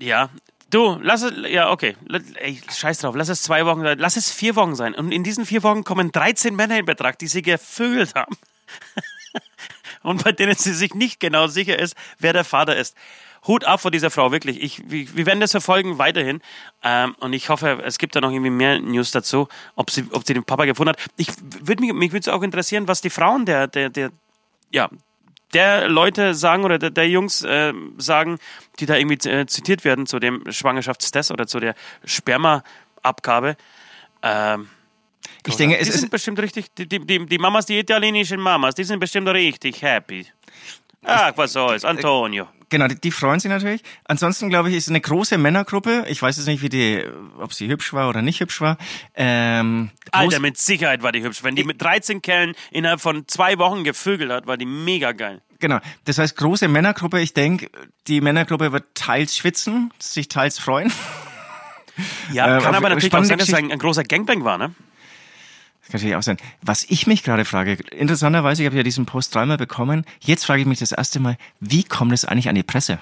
Ja. 0.00 0.28
Du, 0.70 0.98
lass 1.00 1.22
es, 1.22 1.32
ja, 1.48 1.70
okay. 1.70 1.96
Ey, 2.40 2.60
scheiß 2.76 2.98
drauf, 2.98 3.14
lass 3.16 3.28
es 3.28 3.42
zwei 3.44 3.64
Wochen 3.64 3.82
sein, 3.82 3.98
lass 4.00 4.16
es 4.16 4.32
vier 4.32 4.56
Wochen 4.56 4.74
sein. 4.74 4.94
Und 4.96 5.12
in 5.12 5.22
diesen 5.22 5.46
vier 5.46 5.62
Wochen 5.62 5.84
kommen 5.84 6.10
13 6.10 6.56
Männer 6.56 6.76
in 6.80 6.84
Betracht, 6.84 7.20
die 7.20 7.28
sie 7.28 7.42
gevögelt 7.42 8.16
haben. 8.16 8.34
Und 10.02 10.24
bei 10.24 10.32
denen 10.32 10.54
sie 10.54 10.74
sich 10.74 10.94
nicht 10.94 11.20
genau 11.20 11.46
sicher 11.46 11.78
ist, 11.78 11.96
wer 12.18 12.32
der 12.32 12.44
Vater 12.44 12.76
ist. 12.76 12.96
Hut 13.46 13.64
ab 13.64 13.80
vor 13.80 13.90
dieser 13.90 14.10
Frau, 14.10 14.32
wirklich. 14.32 14.60
Ich, 14.62 14.82
wir 14.88 15.26
werden 15.26 15.40
das 15.40 15.52
verfolgen 15.52 15.98
weiterhin. 15.98 16.40
Ähm, 16.82 17.14
und 17.20 17.32
ich 17.32 17.48
hoffe, 17.48 17.80
es 17.84 17.98
gibt 17.98 18.16
da 18.16 18.20
noch 18.20 18.30
irgendwie 18.30 18.50
mehr 18.50 18.80
News 18.80 19.10
dazu, 19.10 19.48
ob 19.76 19.90
sie, 19.90 20.06
ob 20.12 20.26
sie 20.26 20.34
den 20.34 20.44
Papa 20.44 20.64
gefunden 20.64 20.90
hat. 20.90 20.98
Ich 21.16 21.28
würde 21.60 21.82
mich, 21.82 21.92
mich 21.92 22.12
würde 22.12 22.34
auch 22.34 22.42
interessieren, 22.42 22.88
was 22.88 23.00
die 23.00 23.10
Frauen 23.10 23.46
der, 23.46 23.68
der, 23.68 23.90
der, 23.90 24.10
ja, 24.70 24.88
der 25.52 25.88
Leute 25.88 26.34
sagen 26.34 26.64
oder 26.64 26.78
der, 26.78 26.90
der 26.90 27.08
Jungs 27.08 27.42
äh, 27.42 27.72
sagen, 27.98 28.38
die 28.80 28.86
da 28.86 28.96
irgendwie 28.96 29.28
äh, 29.28 29.46
zitiert 29.46 29.84
werden 29.84 30.06
zu 30.06 30.18
dem 30.18 30.50
Schwangerschaftstest 30.50 31.30
oder 31.30 31.46
zu 31.46 31.60
der 31.60 31.74
Spermaabgabe. 32.04 33.56
Ähm, 34.22 34.68
Ich 35.46 35.56
denke, 35.56 35.78
es 35.78 35.90
die 35.90 35.98
sind 35.98 36.10
bestimmt 36.10 36.38
richtig, 36.40 36.74
die, 36.74 36.88
die, 36.88 37.26
die, 37.26 37.38
Mamas, 37.38 37.66
die 37.66 37.78
italienischen 37.78 38.40
Mamas, 38.40 38.74
die 38.74 38.84
sind 38.84 38.98
bestimmt 39.00 39.28
richtig 39.28 39.82
happy. 39.82 40.26
Ach, 41.04 41.32
was 41.36 41.52
soll's, 41.52 41.84
Antonio. 41.84 42.48
Genau, 42.68 42.88
die, 42.88 43.00
die 43.00 43.12
freuen 43.12 43.38
sich 43.38 43.48
natürlich. 43.48 43.82
Ansonsten 44.06 44.48
glaube 44.48 44.70
ich, 44.70 44.76
ist 44.76 44.88
eine 44.88 45.00
große 45.00 45.38
Männergruppe. 45.38 46.04
Ich 46.08 46.20
weiß 46.20 46.36
jetzt 46.36 46.46
nicht, 46.46 46.62
wie 46.62 46.68
die, 46.68 47.04
ob 47.38 47.52
sie 47.54 47.68
hübsch 47.68 47.92
war 47.92 48.08
oder 48.08 48.22
nicht 48.22 48.40
hübsch 48.40 48.60
war. 48.60 48.76
Ähm, 49.14 49.90
Alter, 50.10 50.40
mit 50.40 50.58
Sicherheit 50.58 51.02
war 51.02 51.12
die 51.12 51.22
hübsch. 51.22 51.44
Wenn 51.44 51.54
die 51.54 51.62
mit 51.62 51.80
13 51.80 52.22
Kerlen 52.22 52.54
innerhalb 52.72 53.00
von 53.00 53.28
zwei 53.28 53.58
Wochen 53.58 53.84
gevögelt 53.84 54.32
hat, 54.32 54.48
war 54.48 54.56
die 54.56 54.66
mega 54.66 55.12
geil. 55.12 55.42
genau. 55.60 55.78
Das 56.04 56.18
heißt 56.18 56.36
große 56.36 56.66
Männergruppe. 56.66 57.20
Ich 57.20 57.34
denke, 57.34 57.70
die 58.08 58.20
Männergruppe 58.20 58.72
wird 58.72 58.86
teils 58.94 59.36
schwitzen, 59.36 59.92
sich 60.00 60.26
teils 60.26 60.58
freuen. 60.58 60.92
Ja, 62.32 62.46
Äh, 62.58 62.60
kann 62.60 62.74
aber 62.74 62.88
natürlich 62.88 63.14
auch 63.14 63.22
sein, 63.22 63.38
dass 63.38 63.48
es 63.48 63.54
ein, 63.54 63.70
ein 63.70 63.78
großer 63.78 64.02
Gangbang 64.02 64.42
war, 64.44 64.58
ne? 64.58 64.74
Das 65.86 65.92
kann 65.92 66.00
natürlich 66.00 66.16
auch 66.16 66.22
sein. 66.22 66.36
Was 66.62 66.84
ich 66.88 67.06
mich 67.06 67.22
gerade 67.22 67.44
frage, 67.44 67.74
interessanterweise, 67.92 68.62
ich 68.62 68.66
habe 68.66 68.76
ja 68.76 68.82
diesen 68.82 69.06
Post 69.06 69.34
dreimal 69.34 69.56
bekommen. 69.56 70.04
Jetzt 70.20 70.44
frage 70.44 70.62
ich 70.62 70.66
mich 70.66 70.80
das 70.80 70.92
erste 70.92 71.20
Mal, 71.20 71.36
wie 71.60 71.84
kommt 71.84 72.12
es 72.12 72.24
eigentlich 72.24 72.48
an 72.48 72.56
die 72.56 72.64
Presse? 72.64 72.98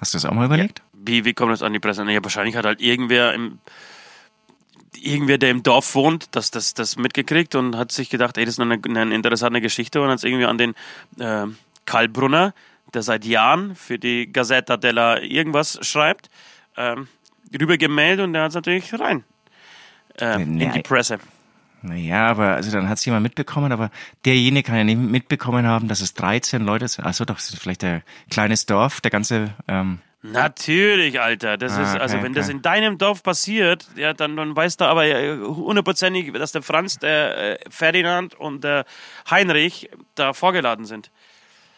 Hast 0.00 0.14
du 0.14 0.16
das 0.16 0.24
auch 0.24 0.32
mal 0.32 0.46
überlegt? 0.46 0.82
Wie, 0.92 1.24
wie 1.24 1.34
kommt 1.34 1.52
das 1.52 1.62
an 1.62 1.72
die 1.72 1.80
Presse? 1.80 2.04
Naja, 2.04 2.22
wahrscheinlich 2.22 2.54
hat 2.54 2.64
halt 2.64 2.80
irgendwer 2.80 3.34
im, 3.34 3.58
irgendwer, 4.96 5.38
der 5.38 5.50
im 5.50 5.62
Dorf 5.64 5.94
wohnt, 5.96 6.28
das, 6.36 6.52
das, 6.52 6.74
das 6.74 6.96
mitgekriegt 6.96 7.56
und 7.56 7.76
hat 7.76 7.90
sich 7.90 8.08
gedacht, 8.08 8.38
ey, 8.38 8.44
das 8.44 8.54
ist 8.54 8.60
eine, 8.60 8.80
eine 8.84 9.14
interessante 9.14 9.60
Geschichte 9.60 10.00
und 10.00 10.08
hat 10.08 10.18
es 10.18 10.24
irgendwie 10.24 10.46
an 10.46 10.58
den 10.58 10.74
äh, 11.18 11.46
Karl 11.86 12.08
Brunner, 12.08 12.54
der 12.92 13.02
seit 13.02 13.24
Jahren 13.24 13.74
für 13.74 13.98
die 13.98 14.32
Gazzetta 14.32 14.76
della 14.76 15.20
irgendwas 15.20 15.78
schreibt, 15.82 16.30
ähm, 16.76 17.08
rüber 17.52 17.76
gemeldet 17.76 18.24
und 18.24 18.32
der 18.32 18.42
hat 18.42 18.50
es 18.50 18.54
natürlich 18.54 18.92
rein. 18.98 19.24
Äh, 20.20 20.42
in 20.42 20.56
Nee. 20.56 20.70
die 20.74 20.82
Presse. 20.82 21.18
Naja, 21.82 22.28
aber 22.28 22.54
also 22.54 22.70
dann 22.70 22.88
hat 22.88 22.96
es 22.98 23.04
jemand 23.04 23.24
mitbekommen, 23.24 23.70
aber 23.70 23.90
derjenige 24.24 24.66
kann 24.68 24.76
ja 24.78 24.84
nicht 24.84 24.98
mitbekommen 24.98 25.66
haben, 25.66 25.86
dass 25.86 26.00
es 26.00 26.14
13 26.14 26.62
Leute 26.64 26.88
sind. 26.88 27.04
Achso, 27.04 27.24
doch, 27.26 27.34
das 27.34 27.50
ist 27.50 27.58
vielleicht 27.60 27.84
ein 27.84 28.02
kleines 28.30 28.64
Dorf, 28.64 29.00
der 29.02 29.10
ganze, 29.10 29.50
ähm, 29.68 29.98
Natürlich, 30.26 31.20
Alter. 31.20 31.58
Das 31.58 31.74
Ah, 31.76 31.82
ist, 31.82 31.96
also 32.00 32.16
okay, 32.16 32.24
wenn 32.24 32.32
das 32.32 32.46
okay. 32.46 32.56
in 32.56 32.62
deinem 32.62 32.96
Dorf 32.96 33.22
passiert, 33.22 33.86
ja, 33.94 34.14
dann, 34.14 34.36
dann 34.38 34.56
weißt 34.56 34.80
du 34.80 34.86
aber 34.86 35.04
äh, 35.04 35.36
hundertprozentig, 35.36 36.32
dass 36.32 36.52
der 36.52 36.62
Franz, 36.62 36.98
der 36.98 37.60
äh, 37.60 37.70
Ferdinand 37.70 38.34
und 38.34 38.64
der 38.64 38.86
Heinrich 39.30 39.90
da 40.14 40.32
vorgeladen 40.32 40.86
sind. 40.86 41.10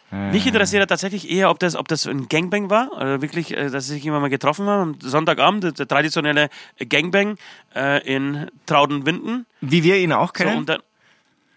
Mich 0.09 0.47
interessiert 0.47 0.87
tatsächlich 0.89 1.29
eher, 1.29 1.49
ob 1.49 1.59
das, 1.59 1.75
ob 1.75 1.89
das 1.89 2.07
ein 2.07 2.29
Gangbang 2.29 2.69
war, 2.69 2.93
oder 2.93 3.21
wirklich, 3.21 3.51
äh, 3.55 3.69
dass 3.69 3.87
sich 3.87 4.05
immer 4.05 4.21
mal 4.21 4.29
getroffen 4.29 4.65
haben. 4.67 4.93
Am 4.93 5.01
Sonntagabend, 5.01 5.77
der, 5.77 5.87
traditionelle 5.87 6.49
Gangbang 6.87 7.37
äh, 7.75 8.01
in 8.07 8.49
Traudenwinden. 8.65 9.45
wie 9.59 9.83
wir 9.83 9.97
ihn 9.97 10.13
auch 10.13 10.27
So, 10.29 10.33
kennen. 10.43 10.57
und 10.59 10.69
dann, 10.69 10.81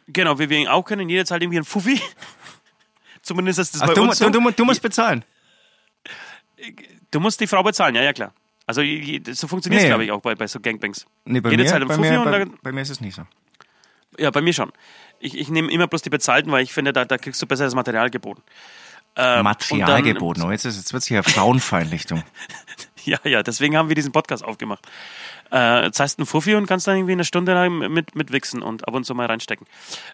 genau, 0.09 0.41
wie 0.41 0.51
wir 0.51 0.59
ihn 0.59 0.67
auch 0.67 0.83
kennen. 0.85 1.09
Jeder 1.09 1.25
zahlt 1.25 1.43
irgendwie 1.43 1.59
ein 1.59 1.65
Fuffi. 1.65 2.01
Zumindest 3.23 3.61
ist 3.61 3.75
das 3.77 3.83
Ach, 3.83 3.87
bei 3.89 3.95
du, 3.95 4.03
uns 4.03 4.19
so. 4.19 4.29
du, 4.31 4.41
du, 4.41 4.51
du 4.51 4.65
musst 4.65 4.83
bezahlen. 4.83 5.25
Du 7.11 7.21
musst 7.21 7.41
die 7.41 7.47
Frau 7.47 7.63
bezahlen, 7.63 7.95
ja, 7.95 8.03
ja, 8.03 8.13
klar. 8.13 8.33
Also 8.67 8.83
so 9.33 9.49
funktioniert 9.49 9.81
es, 9.81 9.85
Nee. 9.85 9.89
glaube 9.91 10.05
ich, 10.05 10.11
auch 10.13 10.21
bei, 10.21 10.35
bei 10.35 10.47
so 10.47 10.61
Gangbangs. 10.61 11.07
Nee, 11.25 11.41
bei 11.41 11.51
Jede 11.51 11.63
mir, 11.65 11.69
Zeit 11.69 11.83
ein 11.83 11.89
bei, 11.89 11.95
Fuffi 11.95 12.11
mir, 12.11 12.25
bei, 12.25 12.39
dann- 12.41 12.59
bei 12.63 12.73
mir 12.73 12.83
ist 12.83 12.91
es 12.91 13.01
nicht 13.01 13.15
so. 13.17 13.23
Ja, 14.19 14.31
bei 14.31 14.41
mir 14.41 14.53
schon. 14.53 14.71
Ich, 15.21 15.39
ich 15.39 15.49
nehme 15.51 15.71
immer 15.71 15.87
bloß 15.87 16.03
die 16.03 16.11
bezahlten, 16.11 16.51
weil 16.51 16.63
ich 16.63 16.73
finde, 16.73 16.93
da, 16.93 17.05
da 17.05 17.19
kriegst 17.19 17.41
du 17.41 17.47
besseres 17.47 17.75
Material 17.75 18.11
geboten. 18.11 18.43
Ähm, 19.17 19.45
Material 19.45 19.87
dann- 19.87 20.05
geboten. 20.05 20.43
Oh, 20.43 20.51
jetzt, 20.51 20.65
ist, 20.65 20.77
jetzt 20.77 20.93
wird 20.93 21.05
hier 21.05 21.23
frauenfeindlich, 21.23 22.07
du. 22.07 22.17
Ja, 23.03 23.17
ja, 23.25 23.43
deswegen 23.43 23.79
haben 23.79 23.89
wir 23.89 23.95
diesen 23.97 24.13
Podcast 24.13 24.45
aufgemacht. 24.45 24.87
Äh, 25.51 25.91
zahlst 25.91 26.19
einen 26.19 26.27
Fuffi 26.27 26.55
und 26.55 26.67
kannst 26.67 26.87
dann 26.87 26.97
irgendwie 26.97 27.13
eine 27.15 27.25
Stunde 27.25 27.55
lang 27.55 27.79
mit, 27.91 28.15
mit 28.15 28.31
wichsen 28.31 28.61
und 28.63 28.87
ab 28.87 28.93
und 28.95 29.05
zu 29.05 29.15
mal 29.15 29.25
reinstecken. 29.25 29.67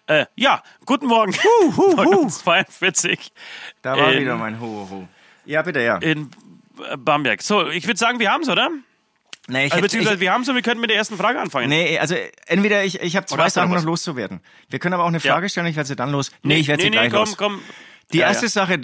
Äh, 0.07 0.25
ja, 0.37 0.63
guten 0.85 1.07
Morgen. 1.07 1.33
Hu, 1.33 1.75
hu, 1.75 1.97
hu. 2.23 2.29
42 2.29 3.33
Da 3.81 3.97
war 3.97 4.13
In- 4.13 4.21
wieder 4.21 4.37
mein 4.37 4.61
Ho, 4.61 4.87
Ho. 4.89 5.07
Ja, 5.45 5.63
bitte, 5.63 5.81
ja. 5.81 5.97
in 5.97 6.31
Bamberg. 6.97 7.41
So, 7.41 7.67
ich 7.67 7.85
würde 7.87 7.99
sagen, 7.99 8.19
wir 8.19 8.31
haben's, 8.31 8.47
oder? 8.47 8.69
Nee, 9.47 9.59
ich 9.59 9.63
Also, 9.71 9.75
hätte- 9.75 9.81
beziehungsweise 9.83 10.15
ich, 10.15 10.21
wir 10.21 10.31
haben's 10.33 10.49
und 10.49 10.55
wir 10.55 10.61
könnten 10.61 10.81
mit 10.81 10.89
der 10.89 10.97
ersten 10.97 11.17
Frage 11.17 11.39
anfangen. 11.39 11.69
nee, 11.69 11.97
also 11.99 12.15
entweder 12.47 12.83
ich, 12.83 13.01
ich 13.01 13.15
habe 13.15 13.25
zwei 13.25 13.37
noch 13.37 13.49
Sachen 13.49 13.69
noch 13.69 13.77
was? 13.77 13.83
loszuwerden. 13.85 14.41
Wir 14.69 14.79
können 14.79 14.93
aber 14.93 15.03
auch 15.03 15.07
eine 15.07 15.19
Ja. 15.19 15.33
Frage 15.33 15.47
stellen, 15.49 15.67
ich 15.67 15.75
werde 15.75 15.87
sie 15.87 15.95
dann 15.95 16.11
los. 16.11 16.31
Nee, 16.43 16.57
ich 16.57 16.67
werde 16.67 16.83
sie 16.83 16.89
nee, 16.89 16.95
gleich 16.97 17.11
komm, 17.11 17.19
los. 17.19 17.37
komm. 17.37 17.61
Die 18.13 18.19
Ja, 18.19 18.27
erste 18.27 18.45
ja. 18.45 18.49
Sache, 18.49 18.77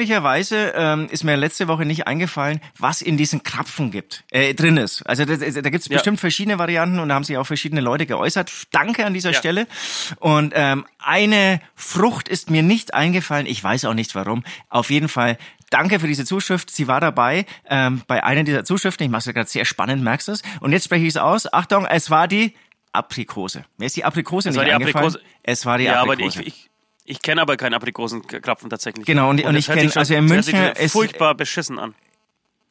peinlicherweise 0.00 0.72
ähm, 0.74 1.08
ist 1.10 1.22
mir 1.24 1.36
letzte 1.36 1.68
Woche 1.68 1.84
nicht 1.84 2.06
eingefallen, 2.06 2.60
was 2.78 3.02
in 3.02 3.18
diesen 3.18 3.42
Krapfen 3.42 3.90
gibt, 3.90 4.24
äh, 4.30 4.54
drin 4.54 4.78
ist. 4.78 5.02
Also 5.02 5.26
das, 5.26 5.40
da 5.40 5.60
gibt 5.68 5.82
es 5.82 5.88
Ja. 5.88 5.96
bestimmt 5.96 6.18
verschiedene 6.18 6.58
Varianten 6.58 6.98
und 6.98 7.10
da 7.10 7.14
haben 7.14 7.24
sich 7.24 7.36
auch 7.36 7.46
verschiedene 7.46 7.82
Leute 7.82 8.06
geäußert. 8.06 8.50
Danke 8.72 9.04
an 9.04 9.12
dieser 9.12 9.32
Ja. 9.32 9.38
Stelle. 9.38 9.66
Und 10.18 10.52
ähm, 10.56 10.86
eine 10.98 11.60
Frucht 11.74 12.28
ist 12.28 12.48
mir 12.48 12.62
nicht 12.62 12.94
eingefallen. 12.94 13.44
Ich 13.46 13.62
weiß 13.62 13.84
auch 13.84 13.94
nicht 13.94 14.14
warum. 14.14 14.44
Auf 14.70 14.88
jeden 14.90 15.08
Fall 15.08 15.36
Danke 15.70 16.00
für 16.00 16.06
diese 16.08 16.24
Zuschrift. 16.24 16.70
Sie 16.70 16.88
war 16.88 17.00
dabei 17.00 17.46
ähm, 17.68 18.02
bei 18.06 18.22
einer 18.24 18.42
dieser 18.42 18.64
Zuschriften. 18.64 19.04
Ich 19.04 19.10
mache 19.10 19.28
es 19.28 19.34
gerade 19.34 19.48
sehr 19.48 19.64
spannend, 19.64 20.02
merkst 20.02 20.28
du 20.28 20.32
es? 20.32 20.42
Und 20.60 20.72
jetzt 20.72 20.84
spreche 20.84 21.04
ich 21.04 21.10
es 21.10 21.16
aus. 21.16 21.52
Achtung, 21.52 21.86
es 21.86 22.10
war 22.10 22.26
die 22.28 22.54
Aprikose. 22.92 23.64
Mir 23.78 23.86
ist 23.86 23.96
die 23.96 24.04
Aprikose 24.04 24.48
Es 24.48 24.56
nicht 24.56 24.58
war 24.58 24.64
die. 24.64 24.72
Aprikose. 24.84 25.20
Es 25.44 25.64
war 25.64 25.78
die 25.78 25.84
ja, 25.84 26.00
aber 26.02 26.14
Aprikose. 26.14 26.42
ich, 26.42 26.46
ich, 26.48 26.70
ich 27.04 27.22
kenne 27.22 27.40
aber 27.40 27.56
keinen 27.56 27.74
Aprikosenkrapfen 27.74 28.68
tatsächlich. 28.68 29.06
Genau, 29.06 29.30
und- 29.30 29.44
und 29.44 29.54
das 29.54 29.60
ich 29.60 29.68
hört 29.68 29.78
kenn- 29.78 29.82
sich 29.82 29.92
schon- 29.92 30.00
also 30.00 30.14
in 30.14 30.26
das 30.26 30.34
hört 30.36 30.44
sich 30.44 30.54
München 30.54 30.88
furchtbar 30.90 31.34
beschissen 31.36 31.78
an. 31.78 31.94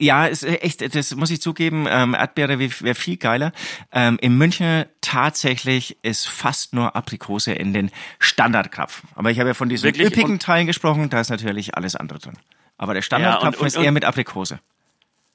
Ja, 0.02 0.28
ist 0.28 0.44
echt, 0.44 0.96
das 0.96 1.14
muss 1.16 1.30
ich 1.30 1.42
zugeben, 1.42 1.86
ähm, 1.90 2.14
Erdbeere 2.14 2.58
wäre 2.60 2.96
viel 2.96 3.18
geiler. 3.18 3.52
Ähm, 3.92 4.18
in 4.22 4.38
München 4.38 4.86
tatsächlich 5.02 5.98
ist 6.04 6.26
fast 6.28 6.74
nur 6.74 6.96
Aprikose 6.96 7.52
in 7.52 7.74
den 7.74 7.92
Standardkrapfen. 8.20 9.10
Aber 9.16 9.30
ich 9.32 9.40
habe 9.40 9.50
ja 9.50 9.54
von 9.54 9.68
diesen 9.68 9.84
Wirklich? 9.86 10.08
üppigen 10.08 10.32
Und- 10.34 10.42
Teilen 10.42 10.68
gesprochen, 10.68 11.10
da 11.10 11.20
ist 11.20 11.30
natürlich 11.30 11.76
alles 11.76 11.96
andere 11.98 12.20
drin. 12.20 12.38
Aber 12.80 12.96
der 12.96 13.04
Standardkrapfen 13.04 13.62
und- 13.62 13.68
ist 13.68 13.78
und- 13.78 13.84
eher 13.84 13.92
mit 13.92 14.04
Aprikose. 14.06 14.60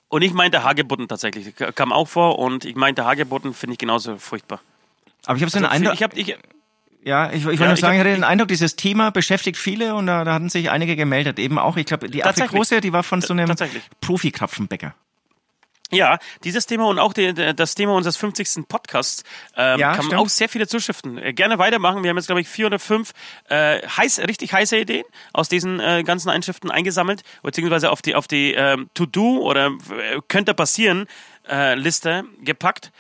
Und 0.09 0.23
ich 0.23 0.33
meinte 0.33 0.65
Hagebutten 0.65 1.07
tatsächlich. 1.09 1.55
Kam 1.77 1.93
auch 1.93 2.09
vor 2.09 2.39
und 2.39 2.65
ich 2.65 2.75
meinte 2.77 3.05
Hagebutten 3.05 3.55
finde 3.55 3.73
ich 3.75 3.79
genauso 3.79 4.17
furchtbar. 4.19 4.61
Aber 5.27 5.37
ich 5.37 5.43
habe 5.43 5.51
so 5.51 5.59
den 5.59 5.65
Also, 5.67 5.77
Eindruck, 5.77 5.95
ich 5.95 6.03
hab, 6.03 6.17
ich, 6.17 6.37
ja, 7.05 7.31
ich, 7.31 7.37
ich 7.37 7.45
wollte 7.47 7.63
Ja, 7.63 7.69
nur 7.69 7.77
sagen, 7.77 7.95
ich 7.95 8.01
hab- 8.01 8.07
hatte 8.07 8.15
den 8.17 8.25
Eindruck, 8.25 8.49
dieses 8.49 8.77
Thema 8.77 9.11
beschäftigt 9.11 9.59
viele 9.59 9.95
und 9.95 10.07
da, 10.07 10.25
da 10.25 10.35
hatten 10.35 10.49
sich 10.51 10.71
einige 10.71 10.97
gemeldet. 10.97 11.39
Eben 11.39 11.59
auch, 11.59 11.77
ich 11.77 11.87
glaube, 11.87 12.09
die. 12.09 12.23
Aprikose, 12.25 12.81
die 12.81 12.93
war 12.93 13.03
von 13.03 13.21
so 13.23 13.33
einem. 13.35 13.55
Profi-Krapfenbäcker. 14.01 14.95
Ja, 15.95 16.19
dieses 16.45 16.67
Thema 16.67 16.87
und 16.87 16.99
auch 16.99 17.13
die, 17.13 17.33
das 17.33 17.75
Thema 17.75 17.95
unseres 17.95 18.17
50. 18.17 18.69
Podcasts 18.69 19.25
ähm, 19.57 19.79
Ja, 19.79 19.93
kamen 19.93 20.07
stimmt. 20.09 20.21
auch 20.21 20.29
sehr 20.29 20.49
viele 20.49 20.67
Zuschriften. 20.67 21.19
Äh, 21.19 21.33
gerne 21.33 21.59
weitermachen. 21.59 22.03
Wir 22.03 22.11
haben 22.11 22.17
jetzt, 22.17 22.27
glaube 22.27 22.41
ich, 22.41 22.49
vier 22.49 22.67
oder 22.67 22.79
fünf 22.79 23.13
äh, 23.49 23.87
heiß, 23.87 24.21
richtig 24.21 24.53
heiße 24.53 24.77
Ideen 24.79 25.05
aus 25.33 25.49
diesen 25.49 25.81
äh, 25.81 26.03
ganzen 26.05 26.31
Einschriften 26.31 26.71
eingesammelt, 26.71 27.23
beziehungsweise 27.43 27.91
auf 27.91 28.03
die, 28.03 28.15
auf 28.15 28.27
die 28.29 28.53
ähm, 28.55 28.89
To-Do 28.95 29.39
oder 29.39 29.67
äh, 29.69 30.21
könnte 30.29 30.55
passieren 30.55 31.07
äh, 31.49 31.75
Liste 31.75 32.25
gepackt. 32.43 32.91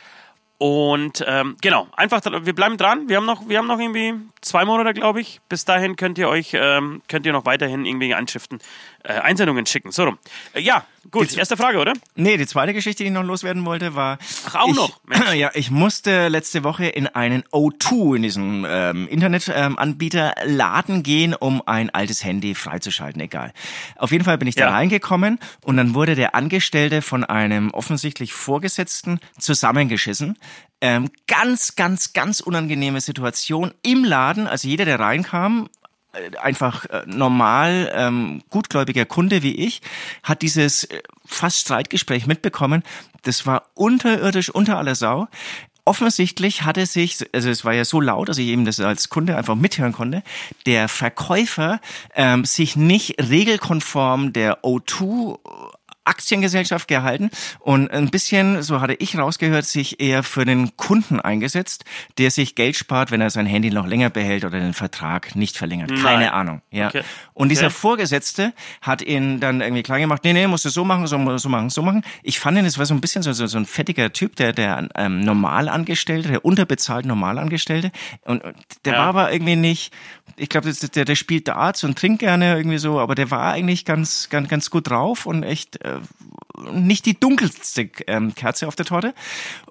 Und 0.58 1.22
ähm, 1.26 1.56
genau, 1.60 1.88
einfach, 1.96 2.20
wir 2.24 2.54
bleiben 2.54 2.76
dran. 2.76 3.08
Wir 3.08 3.16
haben 3.16 3.26
noch, 3.26 3.48
wir 3.48 3.58
haben 3.58 3.66
noch 3.66 3.80
irgendwie 3.80 4.14
zwei 4.40 4.64
Monate, 4.64 4.94
glaube 4.94 5.20
ich. 5.20 5.40
Bis 5.48 5.64
dahin 5.64 5.96
könnt 5.96 6.16
ihr 6.16 6.28
euch, 6.28 6.52
ähm, 6.54 7.02
könnt 7.08 7.26
ihr 7.26 7.32
noch 7.32 7.44
weiterhin 7.44 7.84
irgendwelche 7.84 8.16
Einschriften, 8.16 8.60
äh, 9.02 9.14
Einsendungen 9.14 9.66
schicken. 9.66 9.90
So 9.90 10.04
rum. 10.04 10.18
Äh, 10.54 10.60
ja, 10.60 10.86
gut. 11.10 11.36
Erste 11.36 11.56
Frage, 11.56 11.78
oder? 11.78 11.92
Nee, 12.16 12.36
die 12.36 12.46
zweite 12.46 12.72
Geschichte, 12.74 13.02
die 13.02 13.08
ich 13.08 13.14
noch 13.14 13.24
loswerden 13.24 13.64
wollte, 13.64 13.94
war. 13.94 14.18
Ach, 14.48 14.54
auch 14.56 14.68
ich, 14.68 14.74
noch? 14.76 15.00
Mensch. 15.06 15.24
Ja, 15.34 15.50
ich 15.54 15.70
musste 15.70 16.28
letzte 16.28 16.62
Woche 16.64 16.86
in 16.86 17.06
einen 17.08 17.42
O2, 17.52 18.16
in 18.16 18.22
diesen 18.22 18.64
ähm, 18.68 19.08
Internetanbieter 19.08 20.34
Laden 20.44 21.02
gehen, 21.02 21.34
um 21.34 21.62
ein 21.66 21.90
altes 21.90 22.24
Handy 22.24 22.54
freizuschalten, 22.54 23.20
egal. 23.20 23.52
Auf 23.96 24.12
jeden 24.12 24.24
Fall 24.24 24.38
bin 24.38 24.48
ich 24.48 24.54
da 24.54 24.64
Ja. 24.66 24.70
reingekommen 24.70 25.38
und 25.64 25.76
dann 25.76 25.94
wurde 25.94 26.14
der 26.14 26.34
Angestellte 26.34 27.02
von 27.02 27.24
einem 27.24 27.70
offensichtlich 27.70 28.32
Vorgesetzten 28.32 29.20
zusammengeschissen. 29.38 30.38
Ähm, 30.80 31.10
ganz, 31.26 31.76
ganz, 31.76 32.12
ganz 32.12 32.40
unangenehme 32.40 33.00
Situation 33.00 33.72
im 33.82 34.04
Laden. 34.04 34.46
Also 34.46 34.68
jeder, 34.68 34.84
der 34.84 35.00
reinkam, 35.00 35.68
einfach 36.40 36.84
äh, 36.86 37.02
normal 37.06 37.90
ähm, 37.94 38.42
gutgläubiger 38.50 39.04
Kunde 39.04 39.42
wie 39.42 39.54
ich, 39.54 39.82
hat 40.22 40.42
dieses 40.42 40.84
äh, 40.84 41.02
fast 41.24 41.60
Streitgespräch 41.60 42.26
mitbekommen. 42.26 42.82
Das 43.22 43.46
war 43.46 43.64
unterirdisch 43.74 44.50
unter 44.50 44.78
aller 44.78 44.94
Sau. 44.94 45.28
Offensichtlich 45.86 46.62
hatte 46.62 46.86
sich, 46.86 47.18
also 47.34 47.50
es 47.50 47.64
war 47.66 47.74
ja 47.74 47.84
so 47.84 48.00
laut, 48.00 48.30
dass 48.30 48.38
ich 48.38 48.46
eben 48.46 48.64
das 48.64 48.80
als 48.80 49.10
Kunde 49.10 49.36
einfach 49.36 49.54
mithören 49.54 49.92
konnte, 49.92 50.22
der 50.64 50.88
Verkäufer 50.88 51.78
ähm, 52.14 52.46
sich 52.46 52.74
nicht 52.74 53.16
regelkonform 53.20 54.32
der 54.32 54.62
O2 54.64 55.38
Aktiengesellschaft 56.04 56.86
gehalten 56.88 57.30
und 57.60 57.90
ein 57.90 58.10
bisschen, 58.10 58.62
so 58.62 58.80
hatte 58.80 58.94
ich 58.94 59.16
rausgehört, 59.18 59.64
sich 59.64 60.00
eher 60.00 60.22
für 60.22 60.44
den 60.44 60.76
Kunden 60.76 61.20
eingesetzt, 61.20 61.84
der 62.18 62.30
sich 62.30 62.54
Geld 62.54 62.76
spart, 62.76 63.10
wenn 63.10 63.20
er 63.20 63.30
sein 63.30 63.46
Handy 63.46 63.70
noch 63.70 63.86
länger 63.86 64.10
behält 64.10 64.44
oder 64.44 64.60
den 64.60 64.74
Vertrag 64.74 65.34
nicht 65.34 65.56
verlängert. 65.56 65.90
Keine 65.90 66.24
Nein. 66.26 66.28
Ahnung. 66.28 66.62
Ja. 66.70 66.88
Okay. 66.88 67.02
Und 67.32 67.48
dieser 67.48 67.66
Okay. 67.66 67.74
Vorgesetzte 67.74 68.52
hat 68.82 69.00
ihn 69.02 69.40
dann 69.40 69.60
irgendwie 69.60 69.82
klar 69.82 69.98
gemacht, 69.98 70.22
nee, 70.24 70.32
nee, 70.32 70.46
musst 70.46 70.64
du 70.64 70.68
so 70.68 70.84
machen, 70.84 71.06
so, 71.06 71.38
so 71.38 71.48
machen, 71.48 71.70
so 71.70 71.82
machen. 71.82 72.02
Ich 72.22 72.38
fand 72.38 72.58
ihn, 72.58 72.64
das 72.64 72.78
war 72.78 72.84
so 72.86 72.94
ein 72.94 73.00
bisschen 73.00 73.22
so, 73.22 73.32
so, 73.32 73.46
so 73.46 73.56
ein 73.58 73.64
fettiger 73.66 74.12
Typ, 74.12 74.36
der, 74.36 74.52
der 74.52 74.88
ähm, 74.96 75.20
Normalangestellte, 75.20 76.28
der 76.28 76.44
unterbezahlt 76.44 77.06
Normalangestellte. 77.06 77.90
Und 78.22 78.44
und 78.44 78.54
der 78.84 78.92
Ja. 78.94 78.98
war 78.98 79.06
aber 79.06 79.32
irgendwie 79.32 79.56
nicht, 79.56 79.92
ich 80.36 80.48
glaube, 80.48 80.72
der, 80.72 81.04
der 81.04 81.14
spielt 81.14 81.48
Darts 81.48 81.84
und 81.84 81.98
trinkt 81.98 82.20
gerne 82.20 82.56
irgendwie 82.56 82.78
so, 82.78 82.98
aber 82.98 83.14
der 83.14 83.30
war 83.30 83.52
eigentlich 83.52 83.84
ganz, 83.84 84.28
ganz, 84.30 84.48
ganz 84.48 84.70
gut 84.70 84.90
drauf 84.90 85.26
und 85.26 85.42
echt 85.42 85.80
äh, 85.84 86.00
nicht 86.72 87.06
die 87.06 87.18
dunkelste 87.18 87.90
ähm, 88.06 88.34
Kerze 88.34 88.68
auf 88.68 88.76
der 88.76 88.86
Torte. 88.86 89.14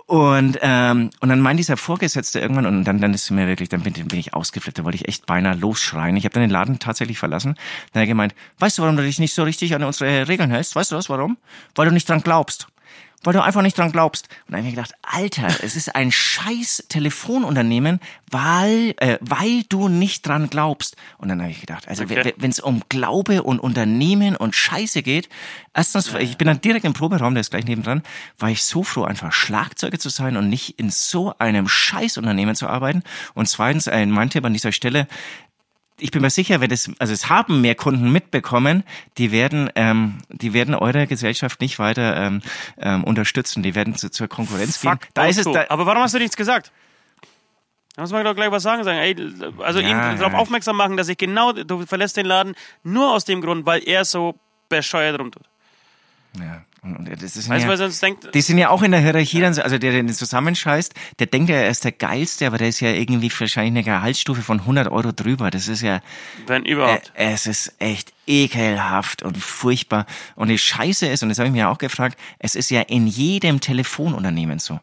Und, 0.05 0.59
ähm, 0.61 1.09
und 1.21 1.29
dann 1.29 1.39
meint 1.39 1.59
dieser 1.59 1.77
Vorgesetzte 1.77 2.39
irgendwann, 2.39 2.65
und 2.65 2.83
dann, 2.83 2.99
dann 2.99 3.13
ist 3.13 3.29
mir 3.31 3.47
wirklich, 3.47 3.69
dann 3.69 3.81
bin, 3.81 3.93
bin 3.93 4.19
ich 4.19 4.33
ausgeflippt, 4.33 4.79
da 4.79 4.83
wollte 4.83 4.97
ich 4.97 5.07
echt 5.07 5.25
beinahe 5.25 5.55
losschreien. 5.55 6.15
Ich 6.17 6.25
habe 6.25 6.33
dann 6.33 6.43
den 6.43 6.49
Laden 6.49 6.79
tatsächlich 6.79 7.17
verlassen. 7.17 7.55
Dann 7.91 8.01
hat 8.01 8.03
er 8.03 8.07
gemeint, 8.07 8.35
weißt 8.59 8.77
du, 8.77 8.81
warum 8.83 8.97
du 8.97 9.03
dich 9.03 9.19
nicht 9.19 9.33
so 9.33 9.43
richtig 9.43 9.73
an 9.75 9.83
unsere 9.83 10.27
Regeln 10.27 10.51
hältst? 10.51 10.75
Weißt 10.75 10.91
du 10.91 10.95
das, 10.95 11.09
warum? 11.09 11.37
Weil 11.75 11.87
du 11.87 11.93
nicht 11.93 12.09
dran 12.09 12.21
glaubst. 12.21 12.67
Weil 13.23 13.33
du 13.33 13.41
einfach 13.43 13.61
nicht 13.61 13.77
dran 13.77 13.91
glaubst. 13.91 14.27
Und 14.47 14.51
dann 14.51 14.59
habe 14.59 14.67
ich 14.69 14.75
mir 14.75 14.81
gedacht, 14.81 14.95
Alter, 15.01 15.47
es 15.63 15.75
ist 15.75 15.95
ein 15.95 16.11
scheiß 16.11 16.85
Telefonunternehmen, 16.89 17.99
weil, 18.29 18.93
äh, 18.97 19.17
weil 19.21 19.63
du 19.69 19.87
nicht 19.87 20.27
dran 20.27 20.49
glaubst. 20.49 20.95
Und 21.17 21.29
dann 21.29 21.41
habe 21.41 21.51
ich 21.51 21.61
gedacht, 21.61 21.87
also 21.87 22.03
Okay. 22.03 22.33
wenn 22.37 22.51
es 22.51 22.59
um 22.59 22.81
Glaube 22.89 23.43
und 23.43 23.59
Unternehmen 23.59 24.35
und 24.35 24.55
Scheiße 24.55 25.03
geht, 25.03 25.29
erstens, 25.73 26.13
ich 26.19 26.37
bin 26.37 26.47
dann 26.47 26.61
direkt 26.61 26.85
im 26.85 26.93
Proberaum, 26.93 27.33
der 27.33 27.41
ist 27.41 27.51
gleich 27.51 27.65
nebendran, 27.65 28.03
war 28.37 28.49
ich 28.49 28.63
so 28.63 28.83
froh, 28.83 29.03
einfach 29.03 29.31
Schlagzeuger 29.31 29.99
zu 29.99 30.09
sein 30.09 30.35
und 30.37 30.49
nicht 30.49 30.79
in 30.79 30.89
so 30.89 31.33
einem 31.39 31.67
Scheißunternehmen 31.67 32.55
zu 32.55 32.67
arbeiten. 32.67 33.03
Und 33.33 33.47
zweitens, 33.47 33.87
ein 33.87 34.11
mein 34.11 34.29
Tipp 34.29 34.43
an 34.45 34.53
dieser 34.53 34.71
Stelle, 34.71 35.07
ich 35.99 36.11
bin 36.11 36.21
mir 36.21 36.29
sicher, 36.29 36.59
wenn 36.61 36.69
das, 36.69 36.89
also 36.99 37.13
es 37.13 37.29
haben 37.29 37.61
mehr 37.61 37.75
Kunden 37.75 38.11
mitbekommen, 38.11 38.83
die 39.17 39.31
werden, 39.31 39.69
ähm, 39.75 40.19
die 40.29 40.53
werden 40.53 40.75
eure 40.75 41.07
Gesellschaft 41.07 41.61
nicht 41.61 41.79
weiter 41.79 42.17
ähm, 42.17 42.41
ähm, 42.77 43.03
unterstützen, 43.03 43.63
die 43.63 43.75
werden 43.75 43.95
zu, 43.95 44.09
zur 44.09 44.27
Konkurrenz 44.27 44.81
gehen. 44.81 44.99
Da 45.13 45.25
ist 45.27 45.37
es, 45.37 45.45
da, 45.45 45.65
Aber 45.69 45.85
warum 45.85 46.03
hast 46.03 46.13
du 46.13 46.19
nichts 46.19 46.35
gesagt? 46.35 46.71
Da 47.95 48.01
muss 48.01 48.11
man 48.11 48.25
doch 48.25 48.35
gleich 48.35 48.51
was 48.51 48.63
sagen. 48.63 48.83
sagen 48.83 48.97
ey, 48.97 49.15
also 49.59 49.79
Ja, 49.79 49.87
ihn 49.87 50.17
darauf 50.17 50.33
ja. 50.33 50.39
aufmerksam 50.39 50.75
machen, 50.75 50.97
dass 50.97 51.09
ich 51.09 51.17
genau, 51.17 51.51
du 51.53 51.85
verlässt 51.85 52.17
den 52.17 52.25
Laden 52.25 52.55
nur 52.83 53.11
aus 53.11 53.25
dem 53.25 53.41
Grund, 53.41 53.65
weil 53.65 53.87
er 53.87 54.03
so 54.03 54.35
bescheuert 54.69 55.19
rumtut. 55.19 55.43
ja, 56.39 56.63
das 56.83 57.37
ist 57.37 57.47
Weißt 57.49 57.63
ja, 57.63 57.69
weil 57.69 57.77
sonst 57.77 58.01
denkt, 58.03 58.33
Die 58.35 58.41
sind 58.41 58.57
ja 58.57 58.69
auch 58.69 58.81
in 58.83 58.91
der 58.91 58.99
Hierarchie, 58.99 59.39
dann, 59.39 59.53
so- 59.53 59.61
also 59.61 59.77
der, 59.77 59.91
der 59.91 60.03
den 60.03 60.13
zusammenscheißt, 60.13 60.93
der 61.19 61.27
denkt 61.27 61.49
ja, 61.49 61.55
er 61.55 61.69
ist 61.69 61.83
der 61.85 61.93
Geilste, 61.93 62.45
aber 62.45 62.57
der 62.57 62.67
ist 62.67 62.81
ja 62.81 62.89
irgendwie 62.91 63.31
wahrscheinlich 63.37 63.71
eine 63.71 63.83
Gehaltsstufe 63.83 64.41
von 64.41 64.59
100 64.61 64.91
Euro 64.91 65.11
drüber. 65.13 65.49
Das 65.49 65.67
ist 65.69 65.81
ja, 65.81 66.01
wenn 66.47 66.65
äh, 66.65 66.71
überhaupt. 66.71 67.11
es 67.15 67.47
ist 67.47 67.73
echt 67.79 68.13
ekelhaft 68.25 69.21
und 69.23 69.37
furchtbar. 69.37 70.05
Und 70.35 70.47
die 70.47 70.57
Scheiße 70.57 71.05
ist, 71.07 71.23
und 71.23 71.29
das 71.29 71.39
habe 71.39 71.47
ich 71.47 71.53
mir 71.53 71.69
auch 71.69 71.77
gefragt, 71.77 72.17
es 72.39 72.55
ist 72.55 72.69
ja 72.71 72.81
in 72.81 73.07
jedem 73.07 73.59
Telefonunternehmen 73.59 74.59
so. 74.59 74.79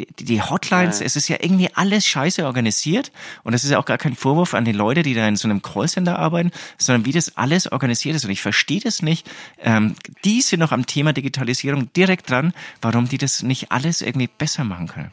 Die, 0.00 0.06
die- 0.24 0.42
Hotlines, 0.42 1.00
Ja. 1.00 1.06
es 1.06 1.14
ist 1.16 1.28
ja 1.28 1.36
irgendwie 1.40 1.68
alles 1.74 2.06
scheiße 2.06 2.44
organisiert. 2.46 3.12
Und 3.44 3.52
das 3.52 3.62
ist 3.64 3.70
ja 3.70 3.78
auch 3.78 3.84
gar 3.84 3.98
kein 3.98 4.16
Vorwurf 4.16 4.54
an 4.54 4.64
die 4.64 4.72
Leute, 4.72 5.02
die 5.02 5.14
da 5.14 5.28
in 5.28 5.36
so 5.36 5.46
einem 5.46 5.62
Callcenter 5.62 6.18
arbeiten, 6.18 6.50
sondern 6.78 7.04
wie 7.04 7.12
das 7.12 7.36
alles 7.36 7.70
organisiert 7.70 8.16
ist. 8.16 8.24
Und 8.24 8.30
ich 8.30 8.40
verstehe 8.42 8.80
das 8.80 9.02
nicht. 9.02 9.30
Ähm, 9.62 9.94
die 10.24 10.40
sind 10.40 10.60
noch 10.60 10.72
am 10.72 10.86
Thema 10.86 11.12
Digitalisierung 11.12 11.92
direkt 11.92 12.30
dran, 12.30 12.52
warum 12.82 13.08
die 13.08 13.18
das 13.18 13.42
nicht 13.42 13.70
alles 13.70 14.00
irgendwie 14.02 14.28
besser 14.28 14.64
machen 14.64 14.88
können. 14.88 15.12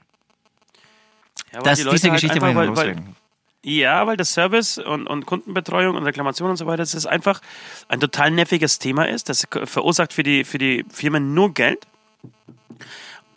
Ja, 1.53 1.62
Das, 1.62 1.77
die 1.79 1.84
Leute 1.84 1.96
diese 1.98 2.12
halt 2.12 2.22
Geschichte 2.22 2.43
einfach, 2.43 2.55
wollte 2.55 2.72
ich 2.72 2.77
weil. 2.98 3.03
Ja, 3.70 4.08
weil 4.08 4.16
das 4.16 4.34
Service 4.34 4.78
und, 4.78 5.08
und 5.08 5.26
Kundenbetreuung 5.26 5.98
und 5.98 6.04
Reklamation 6.04 6.50
und 6.50 6.56
so 6.56 6.68
weiter, 6.68 6.78
das 6.78 6.94
ist 6.94 7.06
einfach 7.06 7.42
ein 7.90 8.00
total 8.00 8.32
nerviges 8.32 8.80
Thema 8.80 9.10
ist. 9.10 9.28
Das 9.28 9.46
verursacht 9.66 10.14
für 10.14 10.24
die, 10.24 10.46
für 10.46 10.58
die 10.58 10.86
Firmen 10.90 11.34
nur 11.34 11.54
Geld. 11.54 11.86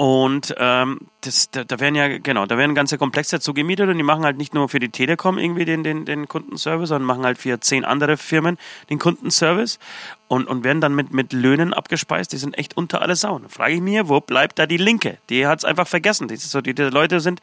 Und 0.00 0.54
ähm, 0.56 1.00
das, 1.20 1.50
da, 1.50 1.62
da 1.62 1.78
werden 1.78 1.94
ja, 1.94 2.16
genau, 2.16 2.46
da 2.46 2.56
werden 2.56 2.74
ganze 2.74 2.96
Komplexe 2.96 3.36
dazu 3.36 3.52
gemietet 3.52 3.90
und 3.90 3.98
die 3.98 4.02
machen 4.02 4.24
halt 4.24 4.38
nicht 4.38 4.54
nur 4.54 4.70
für 4.70 4.78
die 4.78 4.88
Telekom 4.88 5.36
irgendwie 5.36 5.66
den, 5.66 5.84
den, 5.84 6.06
den 6.06 6.26
Kundenservice, 6.26 6.88
sondern 6.88 7.06
machen 7.06 7.22
halt 7.22 7.36
für 7.36 7.60
zehn 7.60 7.84
andere 7.84 8.16
Firmen 8.16 8.56
den 8.88 8.98
Kundenservice 8.98 9.78
und, 10.26 10.48
und 10.48 10.64
werden 10.64 10.80
dann 10.80 10.94
mit, 10.94 11.12
mit 11.12 11.34
Löhnen 11.34 11.74
abgespeist, 11.74 12.32
die 12.32 12.38
sind 12.38 12.56
echt 12.56 12.78
unter 12.78 13.02
alle 13.02 13.14
Sau. 13.14 13.40
Da 13.40 13.48
frage 13.50 13.74
ich 13.74 13.82
mich, 13.82 14.00
wo 14.04 14.22
bleibt 14.22 14.58
da 14.58 14.64
die 14.64 14.78
Linke? 14.78 15.18
Die 15.28 15.46
hat 15.46 15.58
es 15.58 15.64
einfach 15.66 15.86
vergessen. 15.86 16.28
Die, 16.28 16.36
so, 16.36 16.62
die, 16.62 16.74
die 16.74 16.84
Leute 16.84 17.20
sind, 17.20 17.42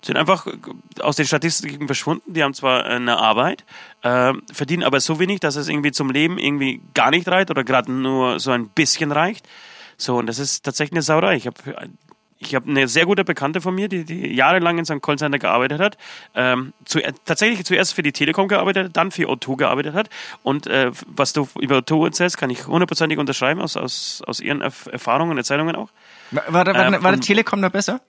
sind 0.00 0.16
einfach 0.16 0.46
aus 1.00 1.16
den 1.16 1.26
Statistiken 1.26 1.86
verschwunden. 1.86 2.34
Die 2.34 2.44
haben 2.44 2.54
zwar 2.54 2.84
eine 2.84 3.18
Arbeit, 3.18 3.64
äh, 4.02 4.32
verdienen 4.52 4.84
aber 4.84 5.00
so 5.00 5.18
wenig, 5.18 5.40
dass 5.40 5.56
es 5.56 5.68
irgendwie 5.68 5.90
zum 5.90 6.10
Leben 6.10 6.38
irgendwie 6.38 6.80
gar 6.94 7.10
nicht 7.10 7.26
reicht 7.26 7.50
oder 7.50 7.64
gerade 7.64 7.90
nur 7.90 8.38
so 8.38 8.52
ein 8.52 8.68
bisschen 8.68 9.10
reicht. 9.10 9.44
So, 10.00 10.16
und 10.16 10.26
das 10.26 10.38
ist 10.38 10.64
tatsächlich 10.64 10.92
eine 10.92 11.02
Sauerei. 11.02 11.36
Ich 11.36 11.46
habe 11.46 11.56
ich 12.42 12.54
hab 12.54 12.66
eine 12.66 12.88
sehr 12.88 13.04
gute 13.04 13.22
Bekannte 13.22 13.60
von 13.60 13.74
mir, 13.74 13.88
die, 13.88 14.04
die 14.04 14.34
jahrelang 14.34 14.78
in 14.78 14.86
seinem 14.86 15.02
Callcenter 15.02 15.38
gearbeitet 15.38 15.78
hat. 15.78 15.98
Ähm, 16.34 16.72
zu, 16.86 17.00
tatsächlich 17.26 17.66
zuerst 17.66 17.92
für 17.92 18.02
die 18.02 18.12
Telekom 18.12 18.48
gearbeitet 18.48 18.86
hat, 18.86 18.96
dann 18.96 19.10
für 19.10 19.28
O2 19.28 19.58
gearbeitet 19.58 19.94
hat. 19.94 20.08
Und 20.42 20.66
äh, 20.66 20.90
was 21.06 21.34
du 21.34 21.46
über 21.60 21.78
O2 21.78 22.06
erzählst, 22.06 22.38
kann 22.38 22.48
ich 22.48 22.66
hundertprozentig 22.66 23.18
unterschreiben, 23.18 23.60
aus, 23.60 23.76
aus, 23.76 24.22
aus 24.26 24.40
ihren 24.40 24.62
Erf 24.62 24.86
Erfahrungen 24.86 25.32
und 25.32 25.36
Erzählungen 25.38 25.76
auch. 25.76 25.90
War, 26.30 26.44
war, 26.48 26.66
war, 26.66 26.86
Ähm, 26.94 27.02
war 27.02 27.12
der 27.12 27.20
Telekom 27.20 27.60
da 27.60 27.68
besser? 27.68 28.00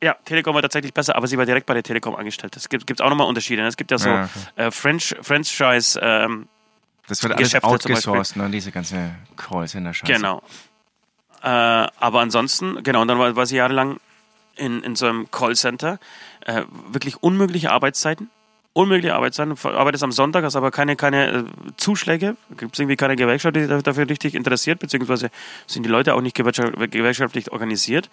Ja, 0.00 0.14
Telekom 0.24 0.54
war 0.54 0.62
tatsächlich 0.62 0.94
besser, 0.94 1.16
aber 1.16 1.26
sie 1.26 1.36
war 1.36 1.44
direkt 1.46 1.66
bei 1.66 1.74
der 1.74 1.82
Telekom 1.82 2.14
angestellt. 2.14 2.56
Es 2.56 2.68
gibt 2.68 2.86
gibt's 2.86 3.00
auch 3.02 3.10
nochmal 3.10 3.26
Unterschiede. 3.26 3.66
Es 3.66 3.76
gibt 3.76 3.90
ja 3.90 3.98
so 3.98 4.10
Ja, 4.10 4.28
äh, 4.54 4.70
French, 4.70 5.16
Franchise, 5.22 5.98
ähm, 6.00 6.46
Das 7.08 7.20
wird 7.24 7.32
alles 7.32 7.48
Geschäfte 7.48 7.66
outgesourced, 7.66 8.36
ne? 8.36 8.48
Diese 8.50 8.70
ganze 8.70 9.16
Callcenter-Scheiße. 9.36 10.12
Genau. 10.12 10.40
Äh, 11.44 11.48
aber 11.48 12.20
ansonsten, 12.20 12.82
genau, 12.82 13.02
und 13.02 13.08
dann 13.08 13.18
war, 13.18 13.36
war 13.36 13.44
sie 13.44 13.56
jahrelang 13.56 13.98
in, 14.56 14.82
in 14.82 14.96
so 14.96 15.06
einem 15.06 15.30
Callcenter. 15.30 15.98
Äh, 16.46 16.62
wirklich 16.90 17.22
unmögliche 17.22 17.70
Arbeitszeiten. 17.70 18.30
Unmögliche 18.72 19.14
Arbeitszeiten. 19.14 19.54
Arbeitest 19.62 20.02
am 20.04 20.10
Sonntag, 20.10 20.42
hast 20.42 20.56
aber 20.56 20.70
keine, 20.70 20.96
keine 20.96 21.30
äh, 21.30 21.44
Zuschläge. 21.76 22.36
Gibt 22.56 22.74
es 22.74 22.80
irgendwie 22.80 22.96
keine 22.96 23.16
Gewerkschaft, 23.16 23.56
die 23.56 23.66
da- 23.66 23.82
dafür 23.82 24.08
richtig 24.08 24.34
interessiert, 24.34 24.78
beziehungsweise 24.78 25.30
sind 25.66 25.84
die 25.84 25.90
Leute 25.90 26.14
auch 26.14 26.22
nicht 26.22 26.34
gewerkschaft, 26.34 26.72
gewerkschaftlich 26.90 27.52
organisiert. 27.52 28.08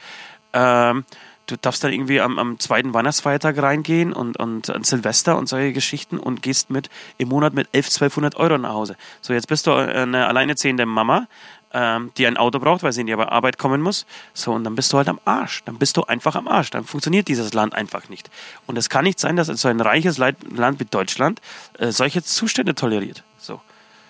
Ähm, 0.52 1.06
du 1.48 1.56
darfst 1.56 1.86
dann 1.86 1.94
irgendwie 1.94 2.20
am, 2.20 2.38
am 2.38 2.60
zweiten 2.60 2.94
Weihnachtsfeiertag 2.94 3.62
reingehen 3.62 4.12
und, 4.12 4.38
und 4.38 4.70
an 4.70 4.84
Silvester 4.84 5.38
und 5.38 5.48
solche 5.48 5.72
Geschichten 5.72 6.18
und 6.20 6.42
gehst 6.42 6.70
mit 6.70 6.90
im 7.18 7.30
Monat 7.30 7.54
mit 7.54 7.70
11, 7.72 7.86
1200 7.88 8.36
Euro 8.36 8.58
nach 8.58 8.74
Hause. 8.74 8.98
So, 9.22 9.32
jetzt 9.32 9.48
bist 9.48 9.68
du 9.68 9.74
eine 9.74 10.28
alleinerziehende 10.28 10.86
Mama, 10.86 11.28
ähm, 11.74 12.12
die 12.18 12.28
ein 12.28 12.38
Auto 12.38 12.60
braucht, 12.60 12.84
weil 12.84 12.92
sie 12.94 13.02
in 13.02 13.08
die 13.08 13.14
Arbeit 13.14 13.58
kommen 13.58 13.82
muss. 13.82 14.06
So, 14.34 14.52
und 14.54 14.64
dann 14.64 14.76
bist 14.76 14.92
du 14.94 14.98
halt 14.98 15.08
am 15.10 15.20
Arsch. 15.26 15.64
Dann 15.66 15.78
bist 15.78 15.98
du 15.98 16.04
einfach 16.04 16.36
am 16.36 16.48
Arsch. 16.48 16.70
Dann 16.72 16.84
funktioniert 16.86 17.28
dieses 17.28 17.54
Land 17.54 17.74
einfach 17.76 18.10
nicht. 18.10 18.30
Und 18.68 18.78
es 18.78 18.90
kann 18.90 19.04
nicht 19.06 19.20
sein, 19.20 19.36
dass 19.36 19.48
so 19.48 19.68
ein 19.68 19.80
reiches 19.82 20.18
Land 20.18 20.38
wie 20.80 20.86
Deutschland 20.86 21.42
äh, 21.80 21.92
solche 21.92 22.24
Zustände 22.24 22.76
toleriert. 22.76 23.24
So. 23.38 23.62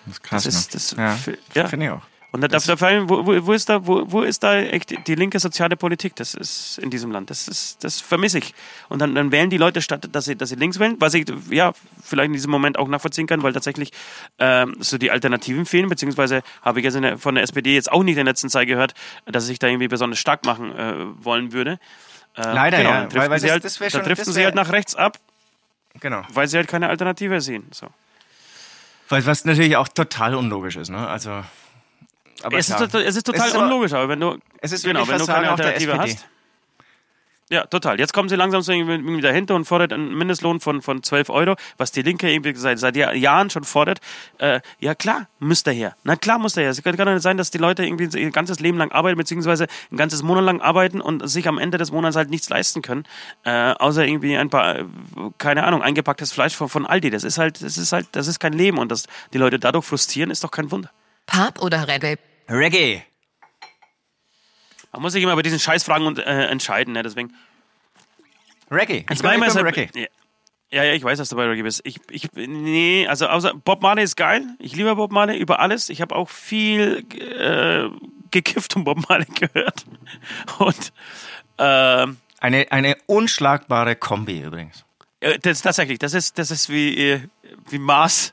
Das 0.06 0.14
ist 0.16 0.22
krass, 0.22 0.44
Das 0.44 0.54
ist- 0.54 0.96
ne? 0.96 1.04
das- 1.04 1.26
ja, 1.26 1.32
f- 1.32 1.38
ja. 1.54 1.66
finde 1.68 1.86
ich 1.86 1.92
auch. 1.92 2.02
Und 2.32 2.40
da 2.40 2.48
da 2.48 2.58
fragen, 2.78 3.10
wo, 3.10 3.26
wo, 3.46 3.52
ist 3.52 3.68
da, 3.68 3.86
wo, 3.86 4.10
wo 4.10 4.22
ist 4.22 4.42
da 4.42 4.56
echt 4.58 5.06
die 5.06 5.14
linke 5.14 5.38
soziale 5.38 5.76
Politik? 5.76 6.16
Das 6.16 6.32
ist 6.32 6.78
in 6.78 6.88
diesem 6.88 7.12
Land. 7.12 7.28
Das 7.28 7.46
ist, 7.46 7.84
das 7.84 8.00
vermisse 8.00 8.38
ich. 8.38 8.54
Und 8.88 9.00
dann, 9.00 9.14
dann 9.14 9.30
wählen 9.30 9.50
die 9.50 9.58
Leute 9.58 9.82
statt, 9.82 10.08
dass 10.12 10.24
sie, 10.24 10.34
dass 10.34 10.48
sie 10.48 10.54
links 10.54 10.78
wählen, 10.78 10.96
was 10.98 11.12
ich 11.12 11.26
ja 11.50 11.72
vielleicht 12.02 12.28
in 12.28 12.32
diesem 12.32 12.50
Moment 12.50 12.78
auch 12.78 12.88
nachvollziehen 12.88 13.26
kann, 13.26 13.42
weil 13.42 13.52
tatsächlich 13.52 13.92
ähm, 14.38 14.76
so 14.80 14.96
die 14.96 15.10
Alternativen 15.10 15.66
fehlen, 15.66 15.90
beziehungsweise 15.90 16.42
habe 16.62 16.80
ich 16.80 16.84
jetzt 16.84 16.94
der, 16.98 17.18
von 17.18 17.34
der 17.34 17.44
SPD 17.44 17.74
jetzt 17.74 17.92
auch 17.92 18.02
nicht 18.02 18.12
in 18.16 18.24
der 18.24 18.32
letzten 18.32 18.48
Zeit 18.48 18.66
gehört, 18.66 18.94
dass 19.26 19.42
sie 19.44 19.48
sich 19.48 19.58
da 19.58 19.66
irgendwie 19.66 19.88
besonders 19.88 20.18
stark 20.18 20.46
machen 20.46 20.74
äh, 20.74 20.94
wollen 21.22 21.52
würde. 21.52 21.78
Äh, 22.34 22.42
Leider, 22.50 22.78
genau, 22.78 22.90
ja, 22.90 23.14
weil- 23.14 23.28
weil 23.28 23.40
sie 23.40 23.48
das- 23.48 23.52
halt, 23.52 23.64
das 23.82 23.92
da 23.92 23.98
driften 23.98 24.32
sie 24.32 24.42
halt 24.42 24.54
nach 24.54 24.72
rechts 24.72 24.94
ab, 24.94 25.18
Genau. 26.00 26.22
weil 26.32 26.48
sie 26.48 26.56
halt 26.56 26.66
keine 26.68 26.88
Alternative 26.88 27.42
sehen. 27.42 27.68
So. 27.72 27.88
Weil 29.10 29.26
was 29.26 29.44
natürlich 29.44 29.76
auch 29.76 29.88
total 29.88 30.34
unlogisch 30.34 30.76
ist, 30.76 30.88
ne? 30.88 31.06
Also. 31.06 31.44
Aber 32.44 32.58
Es 32.58 32.68
ist, 32.68 32.76
klar. 32.76 32.88
total, 32.88 33.02
es 33.06 33.16
ist 33.16 33.24
total 33.24 33.48
Es 33.48 33.54
ist 33.54 33.60
unlogisch, 33.60 33.92
aber 33.92 34.08
wenn 34.08 34.20
du, 34.20 34.38
Es 34.60 34.72
ist 34.72 34.84
genau, 34.84 35.06
wenn 35.08 35.18
du 35.18 35.26
keine 35.26 35.50
Alternative 35.50 35.98
hast. 35.98 36.26
Ja, 37.50 37.66
total. 37.66 37.98
Jetzt 38.00 38.14
kommen 38.14 38.30
sie 38.30 38.36
langsam 38.36 38.62
so 38.62 38.72
irgendwie 38.72 39.20
dahinter 39.20 39.54
und 39.54 39.66
fordert 39.66 39.92
einen 39.92 40.14
Mindestlohn 40.16 40.60
von, 40.60 40.80
von 40.80 41.02
12 41.02 41.28
Euro, 41.28 41.54
was 41.76 41.92
die 41.92 42.00
Linke 42.00 42.32
irgendwie 42.32 42.54
seit, 42.54 42.78
seit 42.78 42.96
Jahr- 42.96 43.12
Jahren 43.14 43.50
schon 43.50 43.64
fordert. 43.64 43.98
Äh, 44.38 44.62
ja, 44.80 44.94
klar, 44.94 45.28
muss 45.38 45.62
der 45.62 45.74
her. 45.74 45.94
Na 46.02 46.16
klar, 46.16 46.38
muss 46.38 46.54
der 46.54 46.62
her. 46.64 46.70
Es 46.70 46.82
kann, 46.82 46.96
doch 46.96 47.04
nicht 47.04 47.20
sein, 47.20 47.36
dass 47.36 47.50
die 47.50 47.58
Leute 47.58 47.84
irgendwie 47.84 48.08
ihr 48.18 48.30
ganzes 48.30 48.58
Leben 48.60 48.78
lang 48.78 48.90
arbeiten, 48.90 49.18
beziehungsweise 49.18 49.66
ein 49.90 49.98
ganzes 49.98 50.22
Monat 50.22 50.44
lang 50.44 50.62
arbeiten 50.62 51.02
und 51.02 51.28
sich 51.28 51.46
am 51.46 51.58
Ende 51.58 51.76
des 51.76 51.92
Monats 51.92 52.16
halt 52.16 52.30
nichts 52.30 52.48
leisten 52.48 52.80
können, 52.80 53.04
äh, 53.44 53.72
außer 53.72 54.06
irgendwie 54.06 54.34
ein 54.34 54.48
paar, 54.48 54.76
keine 55.36 55.64
Ahnung, 55.64 55.82
eingepacktes 55.82 56.32
Fleisch 56.32 56.56
von, 56.56 56.70
von 56.70 56.86
Aldi. 56.86 57.10
Das 57.10 57.22
ist 57.22 57.36
halt, 57.36 57.60
das 57.60 57.76
ist 57.76 57.92
halt, 57.92 58.06
das 58.12 58.28
ist 58.28 58.40
kein 58.40 58.54
Leben 58.54 58.78
und 58.78 58.90
dass 58.90 59.04
die 59.34 59.38
Leute 59.38 59.58
dadurch 59.58 59.84
frustrieren, 59.84 60.30
ist 60.30 60.42
doch 60.42 60.50
kein 60.52 60.70
Wunder. 60.70 60.90
Pap 61.26 61.60
oder 61.60 61.86
Red 61.86 62.02
Vape? 62.02 62.18
Reggae. 62.48 63.02
Man 64.92 65.02
muss 65.02 65.12
sich 65.12 65.22
immer 65.22 65.34
bei 65.36 65.42
diesen 65.42 65.58
Scheißfragen 65.58 66.06
und, 66.06 66.18
äh, 66.18 66.46
entscheiden, 66.46 66.92
ne? 66.92 67.02
Deswegen. 67.02 67.34
Reggae. 68.70 69.04
Ich 69.10 69.20
bin, 69.22 69.42
ich 69.42 69.54
bin 69.54 69.66
Reggae. 69.66 70.08
Ja, 70.70 70.84
ja, 70.84 70.92
ich 70.94 71.04
weiß, 71.04 71.18
dass 71.18 71.28
du 71.28 71.36
bei 71.36 71.46
Reggae 71.46 71.62
bist. 71.62 71.82
Ich, 71.84 72.00
ich, 72.10 72.30
nee, 72.34 73.06
also 73.06 73.26
außer 73.26 73.52
Bob 73.54 73.82
Marley 73.82 74.04
ist 74.04 74.16
geil. 74.16 74.42
Ich 74.58 74.74
liebe 74.74 74.94
Bob 74.96 75.12
Marley 75.12 75.36
über 75.38 75.60
alles. 75.60 75.90
Ich 75.90 76.00
habe 76.00 76.14
auch 76.16 76.30
viel 76.30 77.04
äh, 77.18 77.88
gekifft 78.30 78.76
und 78.76 78.84
Bob 78.84 79.06
Marley 79.08 79.26
gehört. 79.34 79.84
Und 80.58 80.92
ähm, 81.58 82.16
Eine, 82.40 82.72
eine 82.72 82.96
unschlagbare 83.06 83.96
Kombi 83.96 84.40
übrigens. 84.40 84.84
äh, 85.20 85.38
das 85.38 85.60
tatsächlich, 85.60 85.98
das 85.98 86.14
ist, 86.14 86.38
das 86.38 86.50
ist 86.50 86.70
wie, 86.70 86.96
äh, 87.10 87.20
wie 87.68 87.78
Mars 87.78 88.32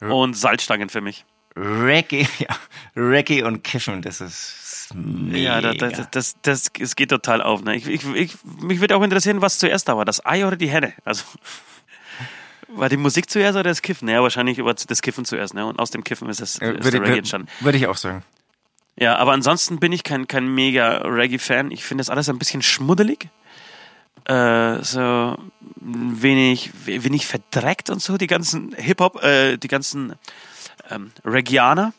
und 0.00 0.34
Salzstangen 0.34 0.88
für 0.88 1.00
mich. 1.00 1.24
Reggae, 1.58 2.26
ja. 2.38 2.56
Reggae 2.96 3.42
und 3.42 3.64
Kiffen, 3.64 4.00
das 4.02 4.20
ist 4.20 4.90
mega. 4.94 5.60
Ja, 5.60 5.60
das, 5.60 5.76
das, 5.76 6.10
das, 6.10 6.36
das, 6.42 6.70
es 6.78 6.96
geht 6.96 7.10
total 7.10 7.42
auf. 7.42 7.62
Ne? 7.62 7.76
Ich, 7.76 7.86
ich, 7.88 8.04
ich, 8.14 8.36
mich 8.60 8.80
würde 8.80 8.96
auch 8.96 9.02
interessieren, 9.02 9.42
was 9.42 9.58
zuerst 9.58 9.88
da 9.88 9.96
war, 9.96 10.04
das 10.04 10.24
Ei 10.24 10.46
oder 10.46 10.56
die 10.56 10.68
Henne. 10.70 10.92
Also 11.04 11.24
war 12.68 12.88
die 12.88 12.96
Musik 12.96 13.28
zuerst 13.28 13.54
oder 13.56 13.64
das 13.70 13.82
Kiffen? 13.82 14.08
Ja, 14.08 14.22
wahrscheinlich 14.22 14.62
war 14.64 14.74
das 14.74 15.02
Kiffen 15.02 15.24
zuerst. 15.24 15.54
Ne? 15.54 15.66
Und 15.66 15.78
aus 15.78 15.90
dem 15.90 16.04
Kiffen 16.04 16.28
ist, 16.28 16.40
das, 16.40 16.58
Äh, 16.60 16.72
ist 16.74 16.84
würde, 16.84 16.98
der 16.98 17.08
Reggae 17.08 17.18
entstanden. 17.18 17.48
würde 17.60 17.78
ich 17.78 17.86
auch 17.86 17.96
sagen. 17.96 18.22
Ja, 18.96 19.16
aber 19.16 19.32
ansonsten 19.32 19.78
bin 19.78 19.92
ich 19.92 20.02
kein, 20.04 20.26
kein 20.26 20.52
mega 20.54 20.98
Reggae-Fan. 20.98 21.70
Ich 21.70 21.84
finde 21.84 22.00
das 22.02 22.10
alles 22.10 22.28
ein 22.28 22.38
bisschen 22.38 22.62
schmuddelig. 22.62 23.28
Äh, 24.24 24.82
so 24.82 25.36
wenig, 25.76 26.70
wenig 26.84 27.26
verdreckt 27.26 27.90
und 27.90 28.02
so, 28.02 28.18
die 28.18 28.26
ganzen 28.26 28.74
Hip-Hop, 28.76 29.22
äh, 29.22 29.56
die 29.56 29.68
ganzen 29.68 30.14
ähm, 30.90 31.12
Reggianer. 31.24 31.92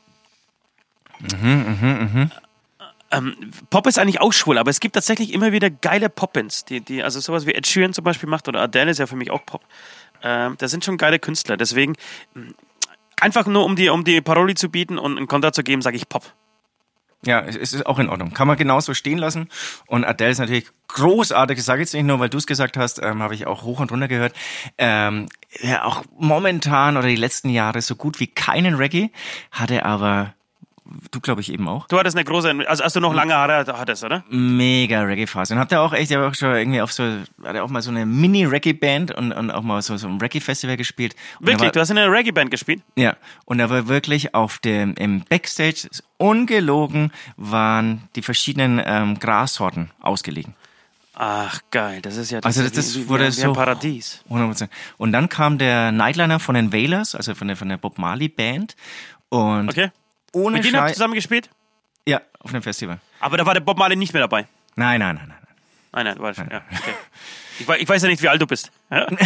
Ähm, 3.11 3.35
Pop 3.69 3.87
ist 3.87 3.97
eigentlich 3.97 4.21
auch 4.21 4.31
schwul, 4.31 4.57
aber 4.57 4.69
es 4.69 4.79
gibt 4.79 4.93
tatsächlich 4.95 5.33
immer 5.33 5.51
wieder 5.51 5.69
geile 5.69 6.09
Pop-Ins, 6.09 6.65
die, 6.65 6.81
die, 6.81 7.01
also 7.01 7.19
sowas 7.19 7.45
wie 7.47 7.53
Ed 7.53 7.65
Sheeran 7.65 7.93
zum 7.93 8.03
Beispiel 8.03 8.29
macht 8.29 8.47
oder 8.47 8.61
Adele 8.61 8.91
ist 8.91 8.99
ja 8.99 9.07
für 9.07 9.15
mich 9.15 9.31
auch 9.31 9.45
Pop. 9.45 9.61
Ähm, 10.21 10.55
da 10.57 10.67
sind 10.67 10.85
schon 10.85 10.97
geile 10.97 11.17
Künstler. 11.17 11.57
Deswegen 11.57 11.95
mh, 12.35 12.51
einfach 13.19 13.47
nur 13.47 13.65
um 13.65 13.75
die, 13.75 13.89
um 13.89 14.03
die 14.03 14.21
Paroli 14.21 14.53
zu 14.55 14.69
bieten 14.69 14.97
und 14.97 15.17
einen 15.17 15.27
Konter 15.27 15.53
zu 15.53 15.63
geben, 15.63 15.81
sage 15.81 15.97
ich 15.97 16.07
Pop. 16.07 16.33
Ja, 17.25 17.41
es 17.41 17.73
ist 17.73 17.85
auch 17.85 17.99
in 17.99 18.07
Ordnung. 18.07 18.33
Kann 18.33 18.47
man 18.47 18.55
genauso 18.55 18.93
stehen 18.93 19.17
lassen. 19.17 19.49
Und 19.87 20.05
Adele 20.05 20.31
ist 20.31 20.39
natürlich 20.39 20.67
großartig. 20.87 21.57
Das 21.57 21.65
sage 21.65 21.81
ich 21.81 21.87
jetzt 21.87 21.93
nicht 21.93 22.05
nur, 22.05 22.19
weil 22.19 22.29
du 22.29 22.37
es 22.37 22.47
gesagt 22.47 22.77
hast, 22.77 23.01
ähm, 23.01 23.21
habe 23.21 23.35
ich 23.35 23.45
auch 23.45 23.63
hoch 23.63 23.81
und 23.81 23.91
runter 23.91 24.07
gehört. 24.07 24.33
Ähm, 24.77 25.27
ja, 25.59 25.83
auch 25.83 26.03
momentan 26.17 26.95
oder 26.95 27.07
die 27.07 27.17
letzten 27.17 27.49
Jahre 27.49 27.81
so 27.81 27.95
gut 27.95 28.21
wie 28.21 28.27
keinen 28.27 28.75
Reggae, 28.75 29.11
hatte 29.51 29.85
aber, 29.85 30.33
du 31.11 31.19
glaube 31.19 31.41
ich 31.41 31.51
eben 31.53 31.67
auch, 31.67 31.87
Du 31.87 31.97
hattest 31.97 32.15
eine 32.15 32.23
große, 32.25 32.53
also 32.67 32.83
als 32.83 32.93
du 32.93 32.99
noch 32.99 33.13
lange 33.13 33.33
Haare 33.33 33.65
hattest, 33.67 34.03
oder? 34.03 34.23
mega 34.29 35.01
Reggae-Phase. 35.01 35.53
Und 35.53 35.59
habt 35.59 35.71
ihr 35.71 35.81
auch 35.81 35.93
echt, 35.93 36.11
ihr 36.11 36.19
habt 36.19 36.31
auch 36.31 36.35
schon 36.37 36.55
irgendwie 36.55 36.81
auf 36.81 36.91
so, 36.91 37.03
hat 37.43 37.55
er 37.55 37.63
auch 37.63 37.69
mal 37.69 37.81
so 37.81 37.91
eine 37.91 38.05
Mini-Reggae-Band 38.05 39.11
und, 39.11 39.31
und 39.31 39.51
auch 39.51 39.61
mal 39.63 39.81
so, 39.81 39.95
so 39.97 40.07
ein 40.07 40.19
Reggae-Festival 40.19 40.77
gespielt. 40.77 41.15
Und 41.39 41.47
Wirklich, 41.47 41.65
war- 41.67 41.71
du 41.71 41.79
hast 41.79 41.89
in 41.91 41.97
einer 41.97 42.11
Reggae-Band 42.11 42.51
gespielt? 42.51 42.81
Ja, 42.95 43.15
und 43.45 43.57
da 43.59 43.69
war 43.69 43.87
wirklich 43.87 44.33
auf 44.33 44.59
dem 44.59 44.93
im 44.95 45.21
Backstage 45.21 45.89
ungelogen 46.17 47.11
waren 47.37 48.03
die 48.15 48.21
verschiedenen 48.21 48.81
ähm, 48.85 49.19
Grassorten 49.19 49.91
ausgelegen. 50.01 50.55
Ach, 51.21 51.59
geil, 51.71 52.01
das 52.01 52.15
ist 52.15 52.31
ja 52.31 52.39
Also 52.39 52.61
das, 52.61 52.71
ist 52.71 52.77
das 52.77 52.95
wie, 52.95 53.01
wie, 53.03 53.09
wurde 53.09 53.27
wie 53.27 53.31
so 53.31 53.47
ein 53.49 53.53
Paradies. 53.53 54.23
100%. 54.29 54.69
Und 54.97 55.11
dann 55.11 55.27
kam 55.27 55.57
der 55.57 55.91
Nightliner 55.91 56.39
von 56.39 56.55
den 56.55 56.71
Wailers, 56.71 57.13
also 57.13 57.35
von 57.35 57.47
der 57.49 57.57
von 57.57 57.67
der 57.67 57.75
Bob 57.77 57.97
Marley 57.97 58.29
Band 58.29 58.75
und 59.27 59.67
Okay? 59.69 59.91
Ohne 60.33 60.57
Mit 60.57 60.65
denen 60.65 60.77
habt 60.77 60.89
ihr 60.89 60.93
zusammen 60.93 61.13
gespielt? 61.15 61.49
Ja, 62.07 62.21
auf 62.39 62.51
dem 62.51 62.61
Festival. 62.61 62.99
Aber 63.19 63.37
da 63.37 63.45
war 63.45 63.53
der 63.53 63.61
Bob 63.61 63.77
Marley 63.77 63.95
nicht 63.95 64.13
mehr 64.13 64.21
dabei. 64.21 64.47
Nein, 64.75 64.99
nein, 64.99 65.15
nein, 65.15 65.27
nein. 65.27 65.37
Nein, 65.91 66.05
nein, 66.05 66.19
war 66.19 66.33
schon, 66.33 66.49
ja, 66.49 66.61
okay. 66.71 66.93
Ich, 67.59 67.67
wei- 67.67 67.79
ich 67.79 67.89
weiß 67.89 68.01
ja 68.03 68.09
nicht, 68.09 68.21
wie 68.21 68.29
alt 68.29 68.41
du 68.41 68.47
bist. 68.47 68.71
Ja? 68.91 69.07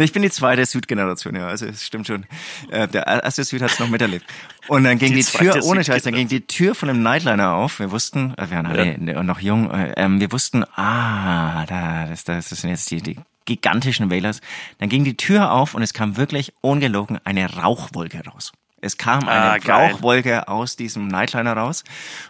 Ich 0.00 0.12
bin 0.12 0.22
die 0.22 0.30
zweite 0.30 0.64
Südgeneration, 0.64 1.34
ja, 1.34 1.48
also 1.48 1.66
es 1.66 1.84
stimmt 1.84 2.06
schon. 2.06 2.24
Äh, 2.70 2.86
der 2.86 3.04
erste 3.08 3.42
Süd 3.42 3.60
hat 3.62 3.72
es 3.72 3.80
noch 3.80 3.88
miterlebt. 3.88 4.24
Und 4.68 4.84
dann 4.84 4.96
ging 4.96 5.08
Die 5.12 5.24
die, 5.24 5.24
Tür, 5.24 5.60
ohne 5.64 5.82
Scheiß, 5.82 6.04
dann 6.04 6.14
ging 6.14 6.28
die 6.28 6.46
Tür 6.46 6.76
von 6.76 6.86
dem 6.86 7.02
Nightliner 7.02 7.54
auf. 7.54 7.80
Wir 7.80 7.90
wussten, 7.90 8.32
äh, 8.38 8.48
wir 8.48 8.58
waren 8.58 8.66
alle 8.66 9.24
noch 9.24 9.40
jung, 9.40 9.70
äh, 9.72 9.94
ähm, 9.96 10.20
wir 10.20 10.30
wussten, 10.30 10.62
ah, 10.76 11.66
da, 11.66 12.06
das, 12.06 12.22
das 12.22 12.48
sind 12.48 12.70
jetzt 12.70 12.88
die, 12.92 13.02
die 13.02 13.16
gigantischen 13.44 14.08
Wählers. 14.08 14.40
Dann 14.78 14.88
ging 14.88 15.02
die 15.02 15.16
Tür 15.16 15.50
auf 15.50 15.74
und 15.74 15.82
es 15.82 15.92
kam 15.92 16.16
wirklich 16.16 16.52
ungelogen 16.60 17.18
eine 17.24 17.56
Rauchwolke 17.56 18.24
raus. 18.24 18.52
Es 18.80 18.96
kam 18.98 19.28
eine 19.28 19.60
Ah. 19.68 19.74
Rauchwolke 19.88 20.48
aus 20.48 20.76
diesem 20.76 21.08
Nightliner 21.08 21.52
raus. 21.54 21.84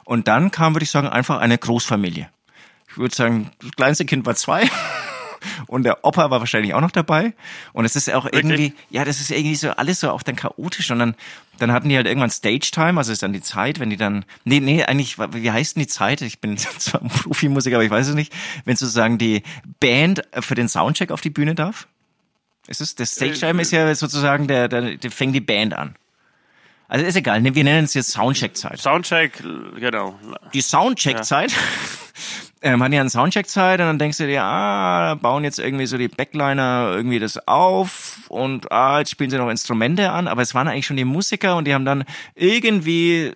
Und 0.04 0.28
dann 0.28 0.50
kam, 0.50 0.74
würde 0.74 0.84
ich 0.84 0.90
sagen, 0.90 1.08
einfach 1.08 1.38
eine 1.38 1.58
Großfamilie. 1.58 2.28
Ich 2.90 2.96
würde 2.98 3.14
sagen, 3.14 3.50
das 3.60 3.72
kleinste 3.72 4.04
Kind 4.04 4.24
war 4.26 4.34
zwei. 4.34 4.68
Und 5.68 5.84
der 5.84 6.04
Opa 6.04 6.30
war 6.30 6.40
wahrscheinlich 6.40 6.74
auch 6.74 6.80
noch 6.80 6.90
dabei. 6.90 7.32
Und 7.72 7.84
es 7.84 7.94
ist 7.94 8.12
auch 8.12 8.26
irgendwie, 8.30 8.74
ja, 8.90 9.04
das 9.04 9.20
ist 9.20 9.30
irgendwie 9.30 9.54
so 9.54 9.70
alles 9.70 10.00
so 10.00 10.10
auch 10.10 10.22
dann 10.22 10.34
chaotisch. 10.34 10.90
Und 10.90 10.98
dann, 10.98 11.14
dann 11.58 11.70
hatten 11.70 11.88
die 11.88 11.96
halt 11.96 12.06
irgendwann 12.06 12.30
Stage 12.30 12.70
Time, 12.72 12.98
also 12.98 13.12
ist 13.12 13.22
dann 13.22 13.32
die 13.32 13.42
Zeit, 13.42 13.78
wenn 13.78 13.90
die 13.90 13.96
dann, 13.96 14.24
nee, 14.44 14.58
nee, 14.58 14.82
eigentlich, 14.82 15.16
wie 15.18 15.50
heißt 15.50 15.76
denn 15.76 15.82
die 15.82 15.86
Zeit? 15.86 16.22
Ich 16.22 16.40
bin 16.40 16.56
zwar 16.78 17.02
ein 17.02 17.08
Profimusiker, 17.08 17.76
aber 17.76 17.84
ich 17.84 17.90
weiß 17.90 18.08
es 18.08 18.14
nicht. 18.14 18.32
Wenn 18.64 18.74
sozusagen 18.76 19.18
die 19.18 19.42
Band 19.78 20.22
für 20.40 20.54
den 20.56 20.68
Soundcheck 20.68 21.12
auf 21.12 21.20
die 21.20 21.30
Bühne 21.30 21.54
darf? 21.54 21.86
Ist 22.66 22.80
es, 22.80 22.94
das 22.96 23.12
Stage 23.12 23.34
Time 23.38 23.62
ist 23.62 23.70
ja 23.70 23.94
sozusagen, 23.94 24.48
der, 24.48 24.68
der, 24.68 24.96
der 24.96 25.10
fängt 25.10 25.34
die 25.34 25.40
Band 25.40 25.72
an. 25.74 25.94
Also 26.88 27.04
ist 27.04 27.16
egal, 27.16 27.42
ne, 27.42 27.54
wir 27.54 27.64
nennen 27.64 27.84
es 27.84 27.94
jetzt 27.94 28.12
Soundcheck-Zeit 28.12 28.80
Soundcheck, 28.80 29.42
genau. 29.78 30.18
die 30.54 30.62
Soundcheck-Zeit. 30.62 31.52
Ähm, 32.60 32.82
hatten 32.82 32.92
ja 32.92 33.00
eine 33.02 33.08
Soundcheck-Zeit 33.10 33.78
und 33.78 33.86
dann 33.86 33.98
denkst 34.00 34.18
du 34.18 34.26
dir, 34.26 34.42
ah, 34.42 35.14
bauen 35.14 35.44
jetzt 35.44 35.60
irgendwie 35.60 35.86
so 35.86 35.96
die 35.96 36.08
Backliner 36.08 36.90
irgendwie 36.92 37.20
das 37.20 37.38
auf 37.46 38.18
und 38.28 38.72
ah, 38.72 38.98
jetzt 38.98 39.12
spielen 39.12 39.30
sie 39.30 39.38
noch 39.38 39.48
Instrumente 39.48 40.10
an, 40.10 40.26
aber 40.26 40.42
es 40.42 40.56
waren 40.56 40.66
eigentlich 40.66 40.86
schon 40.86 40.96
die 40.96 41.04
Musiker 41.04 41.54
und 41.56 41.66
die 41.66 41.74
haben 41.74 41.84
dann 41.84 42.02
irgendwie 42.34 43.32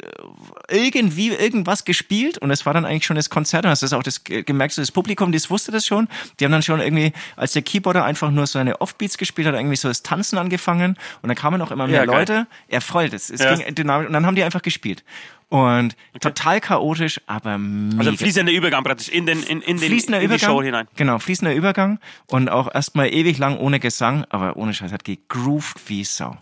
irgendwie 0.68 1.28
irgendwas 1.28 1.84
gespielt 1.84 2.38
und 2.38 2.50
es 2.50 2.66
war 2.66 2.74
dann 2.74 2.84
eigentlich 2.84 3.06
schon 3.06 3.14
das 3.16 3.30
Konzert 3.30 3.64
und 3.64 3.70
hast 3.70 3.82
das 3.84 3.92
auch 3.92 4.02
das 4.02 4.24
ge- 4.24 4.42
gemerkt, 4.42 4.74
so 4.74 4.82
das 4.82 4.90
Publikum, 4.90 5.30
das 5.30 5.50
wusste 5.50 5.70
das 5.70 5.86
schon, 5.86 6.08
die 6.40 6.44
haben 6.44 6.52
dann 6.52 6.62
schon 6.62 6.80
irgendwie, 6.80 7.12
als 7.36 7.52
der 7.52 7.62
Keyboarder 7.62 8.04
einfach 8.04 8.30
nur 8.32 8.46
so 8.48 8.58
eine 8.58 8.80
Offbeats 8.80 9.18
gespielt 9.18 9.46
hat, 9.46 9.54
irgendwie 9.54 9.76
so 9.76 9.86
das 9.88 10.02
Tanzen 10.02 10.38
angefangen 10.38 10.96
und 11.22 11.28
dann 11.28 11.36
kamen 11.36 11.62
auch 11.62 11.70
immer 11.70 11.86
mehr 11.86 12.04
Ja. 12.06 12.10
Leute, 12.12 12.46
er 12.68 12.80
voll, 12.80 13.08
das, 13.08 13.30
es 13.30 13.40
Ja. 13.40 13.54
ging 13.54 13.74
dynamisch 13.74 14.06
und 14.08 14.14
dann 14.14 14.26
haben 14.26 14.34
die 14.36 14.42
einfach 14.42 14.62
gespielt. 14.62 15.04
Und 15.52 15.96
total 16.18 16.62
chaotisch, 16.62 17.20
aber 17.26 17.58
mega. 17.58 17.98
Also 17.98 18.16
fließender 18.16 18.50
Übergang 18.50 18.82
praktisch 18.84 19.10
in 19.10 19.26
den, 19.26 19.42
in, 19.42 19.60
in 19.60 19.76
den, 19.76 19.86
fließender 19.86 20.18
in 20.18 20.22
die 20.22 20.34
Übergang. 20.34 20.50
Show 20.50 20.62
hinein. 20.62 20.88
Genau, 20.96 21.18
fließender 21.18 21.54
Übergang 21.54 21.98
und 22.26 22.48
auch 22.48 22.74
erstmal 22.74 23.12
ewig 23.12 23.36
lang 23.36 23.58
ohne 23.58 23.78
Gesang, 23.78 24.24
aber 24.30 24.56
ohne 24.56 24.72
Scheiß 24.72 24.92
hat 24.92 25.04
gegroovt 25.04 25.76
wie 25.88 26.04
Sau. 26.04 26.38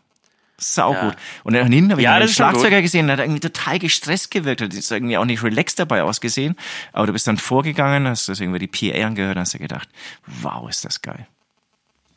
Sau 0.59 0.93
Ja. 0.93 1.07
gut. 1.07 1.17
Und 1.43 1.55
dann 1.55 1.73
hinten 1.73 1.91
habe 1.91 2.01
ich 2.03 2.05
Ja, 2.05 2.15
einen 2.15 2.29
Schlagzeuger 2.29 2.83
gesehen, 2.83 3.09
der 3.09 3.17
hat 3.17 3.25
irgendwie 3.25 3.41
total 3.41 3.81
gestresst 3.81 4.31
gewirkt, 4.31 4.63
hat 4.63 4.73
ist 4.75 4.93
irgendwie 4.93 5.17
auch 5.17 5.25
nicht 5.25 5.43
relaxed 5.43 5.81
dabei 5.81 6.05
ausgesehen. 6.05 6.55
Aber 6.93 7.09
du 7.09 7.13
bist 7.13 7.27
dann 7.27 7.37
vorgegangen, 7.39 8.07
hast 8.07 8.29
das 8.29 8.39
irgendwie 8.39 8.65
die 8.65 8.93
PA 8.93 9.07
angehört, 9.07 9.37
hast 9.39 9.55
dir 9.55 9.59
gedacht, 9.59 9.89
wow, 10.27 10.71
ist 10.71 10.85
das 10.85 11.03
geil. 11.03 11.27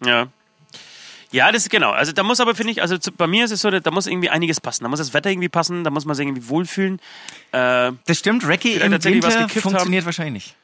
Ja. 0.05 0.27
Ja, 1.33 1.51
das 1.51 1.63
ist 1.63 1.69
genau. 1.69 1.91
Also 1.91 2.11
da 2.13 2.23
muss 2.23 2.39
aber, 2.39 2.55
finde 2.55 2.71
ich, 2.71 2.81
also 2.81 2.97
zu, 2.97 3.11
bei 3.11 3.27
mir 3.27 3.43
ist 3.43 3.51
es 3.51 3.61
so, 3.61 3.69
da 3.71 3.91
muss 3.91 4.07
irgendwie 4.07 4.29
einiges 4.29 4.61
passen. 4.61 4.83
Da 4.83 4.89
muss 4.89 4.99
das 4.99 5.13
Wetter 5.13 5.29
irgendwie 5.31 5.49
passen, 5.49 5.83
da 5.83 5.89
muss 5.89 6.05
man 6.05 6.15
sich 6.15 6.25
irgendwie 6.25 6.47
wohlfühlen. 6.47 6.99
Äh, 7.51 7.91
Das 8.05 8.19
stimmt, 8.19 8.47
Reggae 8.47 8.75
im 8.75 8.91
Winter 9.03 9.49
funktioniert 9.49 10.05
wahrscheinlich 10.05 10.33
nicht. 10.33 10.55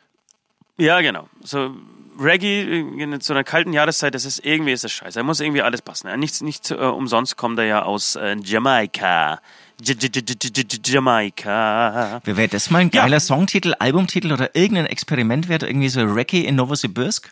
ja, 0.78 1.02
genau. 1.02 1.28
So 1.44 1.76
Reggae 2.22 2.82
in 3.02 3.20
so 3.22 3.34
einer 3.34 3.44
kalten 3.44 3.74
Jahreszeit, 3.74 4.14
das 4.14 4.26
ist 4.26 4.46
irgendwie 4.46 4.72
ist 4.74 4.84
das 4.84 4.92
scheiße. 4.92 5.18
Da 5.20 5.24
muss 5.24 5.40
irgendwie 5.40 5.62
alles 5.62 5.82
passen. 5.82 6.08
Ja, 6.08 6.18
nichts, 6.18 6.42
nicht 6.42 6.70
äh, 6.70 6.76
umsonst 6.76 7.36
kommt 7.38 7.58
er 7.60 7.66
ja 7.66 7.82
aus 7.84 8.16
äh, 8.16 8.36
Jamaika. 8.44 9.40
J 9.82 9.98
-J 9.98 10.10
-J 10.12 10.80
Jamaika. 10.92 12.22
Wäre 12.26 12.48
das 12.50 12.70
mal 12.70 12.80
ein 12.80 12.92
Ja. 12.94 13.04
geiler 13.04 13.20
Songtitel, 13.20 13.74
Albumtitel 13.80 14.32
oder 14.34 14.54
irgendein 14.56 14.86
Experiment 14.88 15.48
wert, 15.48 15.64
irgendwie 15.64 15.90
so 15.90 16.02
Reggae 16.02 16.42
in 16.46 16.56
Novosibirsk? 16.56 17.32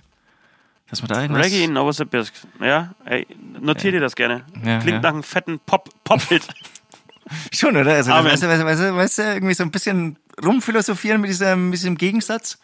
Dass 0.90 1.02
man 1.02 1.10
da 1.10 1.22
irgendwas... 1.22 1.46
Reggae 1.46 1.64
in 1.66 1.74
Novosibirsk. 1.74 2.34
Ja, 2.62 2.94
ey, 3.06 3.28
notier 3.60 3.92
dir 3.92 4.00
das 4.00 4.16
gerne. 4.16 4.46
Ja, 4.64 4.80
Klingt 4.80 4.96
ja. 4.96 5.02
nach 5.02 5.10
einem 5.10 5.24
fetten 5.24 5.60
Pop- 5.60 5.90
Pop-Hit. 6.04 6.44
Schon, 7.54 7.76
oder? 7.76 7.92
Also, 7.94 8.12
Amen. 8.14 8.32
weißt, 8.32 8.44
du, 8.44 8.48
weißt, 8.48 8.62
du, 8.62 8.66
weißt, 8.66 8.82
du, 8.82 8.96
weißt 8.96 9.18
du, 9.18 9.22
irgendwie 9.24 9.54
so 9.54 9.64
ein 9.64 9.72
bisschen 9.72 10.18
rumphilosophieren 10.44 11.20
mit 11.20 11.30
diesem, 11.30 11.70
mit 11.72 11.80
diesem 11.80 11.98
Gegensatz. 11.98 12.58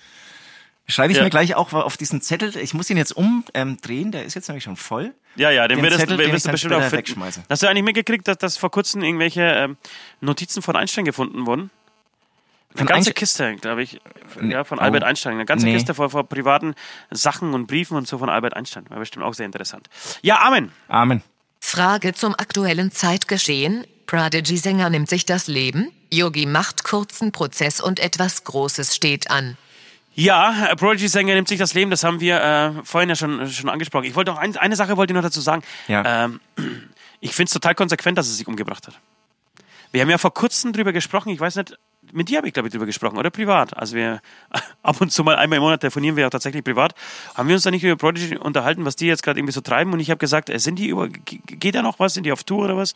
Schreibe 0.87 1.11
ich 1.11 1.17
Ja. 1.17 1.23
mir 1.25 1.29
gleich 1.29 1.55
auch 1.55 1.73
auf 1.73 1.97
diesen 1.97 2.21
Zettel. 2.21 2.55
Ich 2.57 2.73
muss 2.73 2.89
ihn 2.89 2.97
jetzt 2.97 3.11
umdrehen, 3.15 3.45
ähm, 3.53 4.11
der 4.11 4.25
ist 4.25 4.35
jetzt 4.35 4.47
nämlich 4.47 4.63
schon 4.65 4.75
voll. 4.77 5.13
Ja, 5.35 5.49
ja, 5.49 5.67
den, 5.67 5.77
Den 5.79 5.85
wirst, 5.85 5.99
Zettel, 5.99 6.17
den 6.17 6.31
wirst 6.31 6.45
du 6.45 6.51
bestimmt 6.51 6.73
auch 6.73 6.77
später 6.77 6.89
finden. 6.91 7.07
wegschmeiße. 7.07 7.43
Hast 7.49 7.63
du 7.63 7.67
eigentlich 7.67 7.83
mitgekriegt, 7.83 8.27
dass, 8.27 8.37
dass 8.37 8.57
vor 8.57 8.69
kurzem 8.71 9.01
irgendwelche 9.03 9.41
ähm, 9.43 9.77
Notizen 10.21 10.61
von 10.61 10.75
Einstein 10.75 11.03
gefunden 11.05 11.45
wurden? 11.45 11.71
Eine 12.69 12.77
Von 12.79 12.87
ganze 12.87 13.09
Einstein- 13.09 13.13
Kiste, 13.15 13.55
glaube 13.57 13.83
ich. 13.83 13.99
Ja, 14.41 14.63
von 14.63 14.79
Oh. 14.79 14.81
Albert 14.81 15.03
Einstein. 15.03 15.33
Eine 15.33 15.45
ganze 15.45 15.65
Nee. 15.65 15.73
Kiste 15.73 15.93
vor, 15.93 16.09
vor 16.09 16.27
privaten 16.27 16.75
Sachen 17.11 17.53
und 17.53 17.67
Briefen 17.67 17.97
und 17.97 18.07
so 18.07 18.17
von 18.17 18.29
Albert 18.29 18.55
Einstein. 18.55 18.89
War 18.89 18.99
bestimmt 18.99 19.25
auch 19.25 19.33
sehr 19.33 19.45
interessant. 19.45 19.87
Ja, 20.21 20.39
Amen. 20.41 20.71
Amen. 20.87 21.21
Frage 21.59 22.13
zum 22.13 22.33
aktuellen 22.33 22.91
Zeitgeschehen. 22.91 23.85
Prodigy-Sänger 24.07 24.89
nimmt 24.89 25.09
sich 25.09 25.25
das 25.25 25.47
Leben, 25.47 25.89
Yogi 26.11 26.45
macht 26.45 26.83
kurzen 26.83 27.31
Prozess 27.31 27.79
und 27.79 27.99
etwas 27.99 28.43
Großes 28.43 28.93
steht 28.95 29.31
an. 29.31 29.57
Ja, 30.13 30.67
äh, 30.71 30.75
Prodigy-Sänger 30.75 31.33
nimmt 31.33 31.47
sich 31.47 31.57
das 31.57 31.73
Leben, 31.73 31.89
das 31.89 32.03
haben 32.03 32.19
wir 32.19 32.39
äh, 32.41 32.71
vorhin 32.83 33.09
ja 33.09 33.15
schon, 33.15 33.49
schon 33.49 33.69
angesprochen. 33.69 34.03
Ich 34.03 34.13
wollte 34.15 34.31
noch 34.31 34.37
ein, 34.37 34.55
eine 34.57 34.75
Sache 34.75 34.97
wollte 34.97 35.13
ich 35.13 35.15
noch 35.15 35.23
dazu 35.23 35.41
sagen. 35.41 35.63
Ja. 35.87 36.25
Ähm, 36.25 36.41
ich 37.21 37.33
finde 37.33 37.47
es 37.47 37.53
total 37.53 37.73
konsequent, 37.75 38.17
dass 38.17 38.27
er 38.27 38.33
sich 38.33 38.47
umgebracht 38.47 38.85
hat. 38.87 38.99
Wir 39.91 40.01
haben 40.01 40.09
ja 40.09 40.17
vor 40.17 40.33
kurzem 40.33 40.73
drüber 40.73 40.91
gesprochen, 40.91 41.29
ich 41.29 41.39
weiß 41.39 41.55
nicht, 41.55 41.77
mit 42.13 42.29
dir 42.29 42.37
habe 42.37 42.47
ich 42.47 42.53
glaube 42.53 42.67
ich 42.67 42.71
drüber 42.71 42.85
gesprochen, 42.85 43.17
oder 43.17 43.29
privat. 43.29 43.75
Also 43.75 43.95
wir 43.95 44.21
ab 44.83 45.01
und 45.01 45.11
zu 45.11 45.23
mal 45.23 45.35
einmal 45.35 45.57
im 45.57 45.63
Monat 45.63 45.81
telefonieren 45.81 46.15
wir 46.15 46.27
auch 46.27 46.31
tatsächlich 46.31 46.63
privat. 46.63 46.95
Haben 47.35 47.47
wir 47.49 47.55
uns 47.55 47.63
da 47.63 47.71
nicht 47.71 47.83
über 47.83 47.95
Prodigy 47.95 48.37
unterhalten, 48.37 48.85
was 48.85 48.95
die 48.95 49.07
jetzt 49.07 49.23
gerade 49.23 49.39
irgendwie 49.39 49.53
so 49.53 49.61
treiben? 49.61 49.91
Und 49.93 49.99
ich 49.99 50.09
habe 50.09 50.19
gesagt, 50.19 50.49
äh, 50.49 50.59
sind 50.59 50.77
die 50.77 50.87
über, 50.87 51.09
geht 51.09 51.75
da 51.75 51.81
noch 51.81 51.99
was? 51.99 52.13
Sind 52.13 52.25
die 52.25 52.31
auf 52.31 52.43
Tour 52.43 52.65
oder 52.65 52.77
was? 52.77 52.93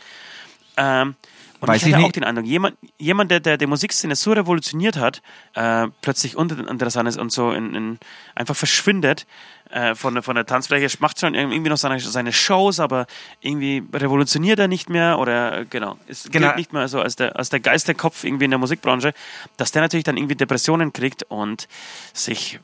Ähm, 0.78 1.16
und 1.60 1.70
Weiß 1.70 1.82
ich 1.82 1.88
ich 1.88 1.94
hatte 1.94 2.04
auch 2.04 2.08
nicht. 2.08 2.18
den 2.18 2.24
Eindruck, 2.24 2.46
jemand, 2.46 2.78
jemand 3.00 3.32
der, 3.32 3.40
der 3.40 3.58
die 3.58 3.66
Musikszene 3.66 4.16
so 4.16 4.32
revolutioniert 4.32 4.98
hat, 4.98 5.24
äh, 5.56 5.88
plötzlich 6.02 6.36
uninteressant 6.36 7.10
ist 7.10 7.18
und 7.18 7.32
so 7.32 7.52
in, 7.52 7.74
in, 7.74 8.00
einfach 8.36 8.56
verschwindet 8.56 9.26
äh, 9.70 9.96
von, 9.96 10.14
der- 10.14 10.24
von 10.24 10.36
der 10.36 10.46
Tanzfläche, 10.46 10.96
macht 11.00 11.20
schon 11.20 11.34
irgendwie 11.36 11.70
noch 11.70 11.78
seine, 11.78 12.00
seine 12.00 12.34
Shows, 12.34 12.80
aber 12.80 13.08
irgendwie 13.42 13.84
revolutioniert 13.94 14.60
er 14.60 14.68
nicht 14.68 14.90
mehr 14.90 15.20
oder 15.20 15.60
äh, 15.60 15.66
genau, 15.70 15.98
ist 16.08 16.32
Genau. 16.32 16.56
nicht 16.56 16.74
mehr 16.74 16.88
so 16.88 17.02
als 17.02 17.16
der, 17.16 17.36
als 17.38 17.50
der 17.50 17.60
Geisterkopf 17.60 18.24
irgendwie 18.24 18.46
in 18.46 18.52
der 18.52 18.60
Musikbranche, 18.60 19.14
dass 19.58 19.72
der 19.72 19.82
natürlich 19.82 20.04
dann 20.04 20.18
irgendwie 20.18 20.36
Depressionen 20.36 20.94
kriegt 20.94 21.24
und 21.24 21.68
sich 22.14 22.60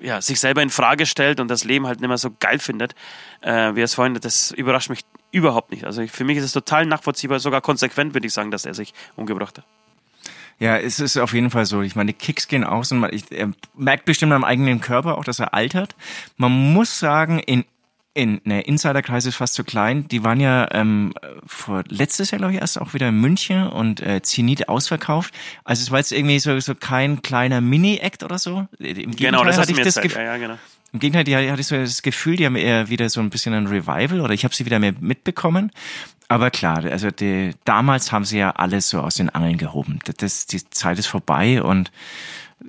ja, 0.00 0.20
sich 0.20 0.38
selber 0.40 0.60
in 0.60 0.70
Frage 0.70 1.06
stellt 1.06 1.40
und 1.40 1.48
das 1.48 1.64
Leben 1.64 1.86
halt 1.86 2.00
nicht 2.00 2.08
mehr 2.08 2.18
so 2.18 2.30
geil 2.40 2.58
findet, 2.58 2.94
äh, 3.40 3.74
wie 3.74 3.80
er 3.80 3.84
es 3.84 3.94
vorhin, 3.94 4.14
das 4.20 4.50
überrascht 4.50 4.90
mich 4.90 5.00
überhaupt 5.30 5.70
nicht. 5.70 5.84
Also 5.84 6.06
für 6.06 6.24
mich 6.24 6.36
ist 6.36 6.44
es 6.44 6.52
total 6.52 6.84
nachvollziehbar, 6.84 7.38
sogar 7.40 7.60
konsequent 7.62 8.12
würde 8.12 8.26
ich 8.26 8.32
sagen, 8.34 8.50
dass 8.50 8.66
er 8.66 8.74
sich 8.74 8.92
umgebracht 9.16 9.56
hat. 9.58 9.64
Ja, 10.58 10.76
es 10.78 11.00
ist 11.00 11.16
auf 11.16 11.34
jeden 11.34 11.50
Fall 11.50 11.66
so. 11.66 11.82
Ich 11.82 11.96
meine, 11.96 12.12
die 12.12 12.18
Kicks 12.18 12.48
gehen 12.48 12.64
aus 12.64 12.92
und 12.92 13.00
man, 13.00 13.12
ich, 13.12 13.30
er 13.30 13.50
merkt 13.76 14.04
bestimmt 14.04 14.32
am 14.32 14.44
eigenen 14.44 14.80
Körper 14.80 15.18
auch, 15.18 15.24
dass 15.24 15.40
er 15.40 15.54
altert. 15.54 15.94
Man 16.36 16.72
muss 16.72 16.98
sagen, 16.98 17.38
in 17.40 17.64
in 18.14 18.40
ne, 18.44 18.62
Insiderkreis 18.62 19.26
ist 19.26 19.34
fast 19.34 19.54
zu 19.54 19.64
klein. 19.64 20.06
Die 20.06 20.22
waren 20.22 20.38
ja 20.38 20.68
ähm, 20.70 21.12
vor 21.46 21.82
letztes 21.88 22.30
Jahr, 22.30 22.38
glaube 22.38 22.54
ich, 22.54 22.60
erst 22.60 22.80
auch 22.80 22.94
wieder 22.94 23.08
in 23.08 23.20
München 23.20 23.66
und 23.66 24.00
äh, 24.00 24.22
Zenit 24.22 24.68
ausverkauft. 24.68 25.34
Also 25.64 25.82
es 25.82 25.90
war 25.90 25.98
jetzt 25.98 26.12
irgendwie 26.12 26.38
so, 26.38 26.58
so 26.60 26.76
kein 26.76 27.22
kleiner 27.22 27.60
Mini-Act 27.60 28.22
oder 28.22 28.38
so. 28.38 28.68
Im 28.78 28.86
Gegenteil 28.86 29.16
Genau, 29.16 29.44
das 29.44 29.58
hatte 29.58 29.72
ich 29.72 29.80
das. 29.80 29.96
Gefühl. 29.96 30.22
Ja, 30.22 30.34
ja, 30.34 30.36
genau. 30.36 30.58
Im 30.92 31.00
Gegenteil, 31.00 31.24
die 31.24 31.36
hatte 31.36 31.60
ich 31.60 31.66
so 31.66 31.74
das 31.74 32.02
Gefühl, 32.02 32.36
die 32.36 32.46
haben 32.46 32.54
eher 32.54 32.88
wieder 32.88 33.08
so 33.08 33.18
ein 33.18 33.28
bisschen 33.28 33.52
ein 33.52 33.66
Revival 33.66 34.20
oder 34.20 34.32
ich 34.32 34.44
habe 34.44 34.54
sie 34.54 34.64
wieder 34.64 34.78
mehr 34.78 34.94
mitbekommen. 35.00 35.72
Aber 36.28 36.50
klar, 36.50 36.84
also 36.84 37.10
die, 37.10 37.54
damals 37.64 38.10
haben 38.10 38.24
sie 38.24 38.38
ja 38.38 38.50
alles 38.50 38.88
so 38.88 39.00
aus 39.00 39.14
den 39.16 39.30
Angeln 39.30 39.58
gehoben. 39.58 39.98
Das, 40.18 40.46
die 40.46 40.68
Zeit 40.70 40.98
ist 40.98 41.06
vorbei 41.06 41.62
und 41.62 41.92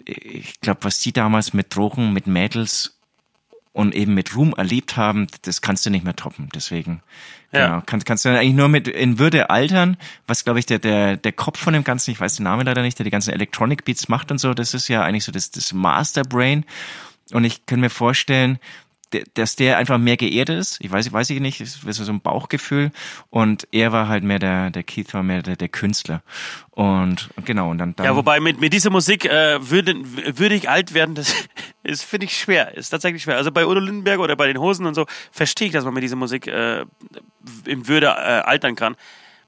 ich 0.05 0.59
glaube, 0.61 0.83
was 0.83 0.99
die 0.99 1.13
damals 1.13 1.53
mit 1.53 1.73
Drogen, 1.75 2.11
mit 2.11 2.27
Mädels 2.27 2.97
und 3.71 3.93
eben 3.93 4.13
mit 4.13 4.35
Ruhm 4.35 4.53
erlebt 4.57 4.97
haben, 4.97 5.27
das 5.43 5.61
kannst 5.61 5.85
du 5.85 5.89
nicht 5.89 6.03
mehr 6.03 6.15
toppen. 6.15 6.49
Deswegen 6.53 7.01
Ja. 7.51 7.67
genau, 7.67 7.83
kannst, 7.85 8.05
kannst 8.05 8.25
du 8.25 8.29
eigentlich 8.29 8.53
nur 8.53 8.67
mit 8.67 8.87
in 8.87 9.19
Würde 9.19 9.49
altern, 9.49 9.97
was 10.27 10.43
glaube 10.43 10.59
ich 10.59 10.65
der, 10.65 10.79
der, 10.79 11.17
der 11.17 11.31
Kopf 11.31 11.59
von 11.59 11.73
dem 11.73 11.83
Ganzen, 11.83 12.11
ich 12.11 12.19
weiß 12.19 12.35
den 12.35 12.43
Namen 12.43 12.65
leider 12.65 12.81
nicht, 12.81 12.99
der 12.99 13.03
die 13.03 13.09
ganzen 13.09 13.33
Electronic 13.33 13.85
Beats 13.85 14.09
macht 14.09 14.31
und 14.31 14.37
so, 14.37 14.53
das 14.53 14.73
ist 14.73 14.87
ja 14.87 15.03
eigentlich 15.03 15.25
so 15.25 15.31
das, 15.31 15.51
das 15.51 15.73
Masterbrain. 15.73 16.65
Und 17.31 17.43
ich 17.43 17.65
kann 17.65 17.79
mir 17.79 17.89
vorstellen, 17.89 18.59
dass 19.35 19.55
der 19.55 19.77
einfach 19.77 19.97
mehr 19.97 20.17
geehrt 20.17 20.49
ist. 20.49 20.77
Ich 20.81 20.91
weiß, 20.91 21.11
weiß 21.11 21.29
ich 21.29 21.39
nicht, 21.39 21.61
es 21.61 21.83
ist 21.83 21.97
so 21.97 22.11
ein 22.11 22.21
Bauchgefühl. 22.21 22.91
Und 23.29 23.67
er 23.71 23.91
war 23.91 24.07
halt 24.07 24.23
mehr 24.23 24.39
der, 24.39 24.71
der 24.71 24.83
Keith 24.83 25.13
war 25.13 25.23
mehr 25.23 25.41
der, 25.41 25.55
der 25.55 25.69
Künstler. 25.69 26.21
Und 26.71 27.29
genau, 27.45 27.69
und 27.69 27.77
dann, 27.77 27.95
dann 27.95 28.05
Ja, 28.05 28.15
wobei 28.15 28.39
mit, 28.39 28.59
mit 28.59 28.73
dieser 28.73 28.89
Musik 28.89 29.25
äh, 29.25 29.69
würde, 29.69 29.95
würde 30.37 30.55
ich 30.55 30.69
alt 30.69 30.93
werden, 30.93 31.15
das 31.15 31.33
ist, 31.83 32.03
finde 32.03 32.25
ich, 32.25 32.37
schwer. 32.37 32.75
Ist 32.75 32.89
tatsächlich 32.89 33.23
schwer. 33.23 33.37
Also 33.37 33.51
bei 33.51 33.65
Udo 33.65 33.79
Lindenberg 33.79 34.19
oder 34.19 34.35
bei 34.35 34.47
den 34.47 34.59
Hosen 34.59 34.85
und 34.85 34.95
so 34.95 35.05
verstehe 35.31 35.67
ich, 35.67 35.73
dass 35.73 35.85
man 35.85 35.93
mit 35.93 36.03
dieser 36.03 36.17
Musik 36.17 36.47
äh, 36.47 36.85
in 37.65 37.87
Würde 37.87 38.07
äh, 38.07 38.09
altern 38.09 38.75
kann. 38.75 38.95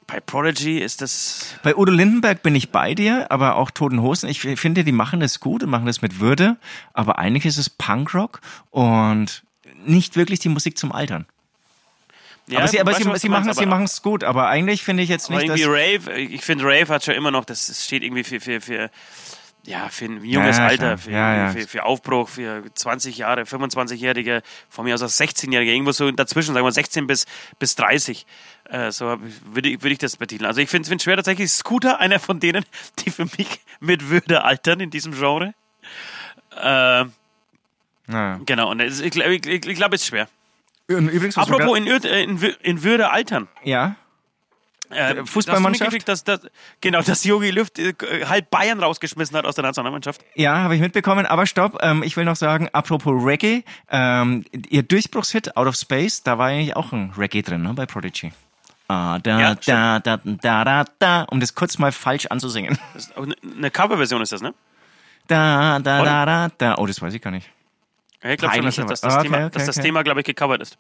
Bei 0.07 0.21
Prodigy 0.21 0.79
ist 0.79 1.01
das. 1.01 1.57
Bei 1.63 1.75
Udo 1.75 1.91
Lindenberg 1.91 2.41
bin 2.41 2.55
ich 2.55 2.71
bei 2.71 2.95
dir, 2.95 3.29
aber 3.29 3.57
auch 3.57 3.71
Toten 3.71 4.01
Hosen. 4.01 4.29
Ich 4.29 4.39
finde, 4.39 4.85
die 4.85 4.93
machen 4.93 5.19
das 5.19 5.41
gut 5.41 5.63
und 5.63 5.69
machen 5.69 5.85
das 5.85 6.01
mit 6.01 6.21
Würde, 6.21 6.55
aber 6.93 7.19
eigentlich 7.19 7.45
ist 7.45 7.57
es 7.57 7.69
Punkrock 7.69 8.39
und 8.71 9.43
nicht 9.85 10.15
wirklich 10.15 10.39
die 10.39 10.49
Musik 10.49 10.77
zum 10.77 10.91
Altern. 10.91 11.25
Ja, 12.47 12.59
aber 12.59 12.67
sie, 12.69 12.79
aber 12.79 12.93
sie, 12.93 13.03
sie 13.15 13.29
machen 13.29 13.45
meinst, 13.45 13.59
sie 13.59 13.65
machen 13.65 13.83
es 13.83 14.01
gut, 14.01 14.23
aber 14.23 14.47
eigentlich 14.47 14.81
finde 14.81 15.03
ich 15.03 15.09
jetzt 15.09 15.29
nicht, 15.29 15.43
irgendwie 15.43 15.63
dass 15.63 15.69
Rave, 15.69 16.17
ich 16.17 16.43
finde 16.43 16.63
Rave 16.63 16.87
hat 16.87 17.03
schon 17.03 17.15
immer 17.15 17.29
noch, 17.29 17.43
das 17.43 17.83
steht 17.83 18.03
irgendwie 18.03 18.23
für, 18.23 18.39
für, 18.39 18.61
für 18.61 18.89
ja, 19.67 19.89
für 19.89 20.05
ein 20.05 20.23
junges 20.23 20.57
Ja, 20.57 20.63
ja, 20.63 20.69
Alter, 20.69 20.97
für, 20.97 21.11
Ja. 21.11 21.49
Für, 21.49 21.67
für 21.67 21.83
Aufbruch, 21.83 22.29
für 22.29 22.63
20 22.73 23.17
Jahre, 23.17 23.41
25-Jährige, 23.41 24.41
von 24.69 24.85
mir 24.85 24.95
aus 24.95 25.03
auch 25.03 25.07
16-Jährige, 25.07 25.73
irgendwo 25.73 25.91
so 25.91 26.09
dazwischen, 26.09 26.53
sagen 26.53 26.65
wir 26.65 26.71
16 26.71 27.05
bis, 27.05 27.25
bis 27.59 27.75
30. 27.75 28.25
Äh, 28.69 28.91
so 28.91 29.17
würde 29.51 29.67
ich, 29.67 29.83
würde 29.83 29.91
ich 29.91 29.99
das 29.99 30.15
betiteln. 30.15 30.47
Also 30.47 30.61
ich 30.61 30.69
finde 30.69 30.95
es 30.95 31.03
schwer 31.03 31.17
tatsächlich, 31.17 31.51
Scooter, 31.51 31.99
einer 31.99 32.19
von 32.19 32.39
denen, 32.39 32.63
die 32.99 33.11
für 33.11 33.25
mich 33.25 33.59
mit 33.81 34.09
Würde 34.09 34.45
altern 34.45 34.79
in 34.79 34.89
diesem 34.89 35.11
Genre. 35.11 35.53
Äh, 36.55 37.05
Na. 38.07 38.39
genau, 38.45 38.71
und 38.71 38.79
es- 38.79 39.01
ich 39.01 39.11
glaube, 39.11 39.35
ich, 39.35 39.45
ich, 39.45 39.65
ich 39.65 39.75
glaub, 39.75 39.93
es 39.93 40.01
ist 40.01 40.07
schwer. 40.07 40.27
Und 40.89 41.09
übrigens, 41.09 41.37
Apropos 41.37 41.77
in, 41.77 41.85
äh, 41.87 42.23
in, 42.23 42.37
in 42.61 42.83
Würde 42.83 43.09
altern. 43.11 43.47
ja, 43.63 43.95
Äh, 44.89 45.25
Fußballmannschaft? 45.25 45.91
Hast 46.07 46.07
dass, 46.07 46.23
dass, 46.23 46.51
genau, 46.79 47.01
dass 47.01 47.25
Jogi 47.25 47.49
Löw 47.51 47.67
äh, 47.77 47.93
halb 48.25 48.49
Bayern 48.49 48.79
rausgeschmissen 48.81 49.35
hat 49.35 49.43
aus 49.45 49.55
der 49.55 49.65
Nationalmannschaft? 49.65 50.21
Ja, 50.35 50.59
habe 50.59 50.75
ich 50.75 50.81
mitbekommen. 50.81 51.25
Aber 51.25 51.45
stopp, 51.45 51.77
ähm, 51.81 52.03
ich 52.03 52.15
will 52.15 52.23
noch 52.23 52.37
sagen, 52.37 52.69
apropos 52.71 53.11
Reggae, 53.21 53.65
ähm, 53.91 54.45
ihr 54.69 54.83
Durchbruchshit 54.83 55.57
Out 55.57 55.67
of 55.67 55.75
Space, 55.75 56.23
da 56.23 56.37
war 56.37 56.47
eigentlich 56.47 56.77
auch 56.77 56.93
ein 56.93 57.11
Reggae 57.17 57.41
drin, 57.41 57.63
ne, 57.63 57.73
bei 57.73 57.85
Prodigy. 57.85 58.31
Ah, 58.87 59.19
da, 59.19 59.39
Ja, 59.41 59.55
da, 59.65 59.99
da, 59.99 60.21
da, 60.23 60.63
da, 60.63 60.85
da, 60.99 61.23
um 61.23 61.41
das 61.41 61.53
kurz 61.53 61.77
mal 61.77 61.91
falsch 61.91 62.27
anzusingen. 62.27 62.79
Ist 62.95 63.17
eine, 63.17 63.35
eine 63.57 63.69
Coverversion 63.69 64.21
ist 64.21 64.31
das, 64.31 64.39
ne? 64.41 64.53
Da, 65.27 65.79
da, 65.79 66.01
da, 66.05 66.25
da, 66.25 66.49
da. 66.57 66.77
Oh, 66.77 66.85
das 66.85 67.01
weiß 67.01 67.13
ich 67.13 67.21
gar 67.21 67.31
nicht. 67.31 67.49
Ja, 68.23 68.31
ich 68.31 68.37
glaube 68.37 68.55
schon, 68.55 68.65
dass, 68.65 68.75
dass, 68.75 69.01
das, 69.01 69.13
aber- 69.13 69.23
Thema, 69.23 69.37
okay, 69.37 69.45
okay, 69.45 69.53
dass 69.53 69.65
das 69.65 69.77
okay. 69.77 69.87
Thema, 69.87 70.03
glaube 70.03 70.21
ich, 70.21 70.25
gecovert 70.25 70.61
ist. 70.61 70.77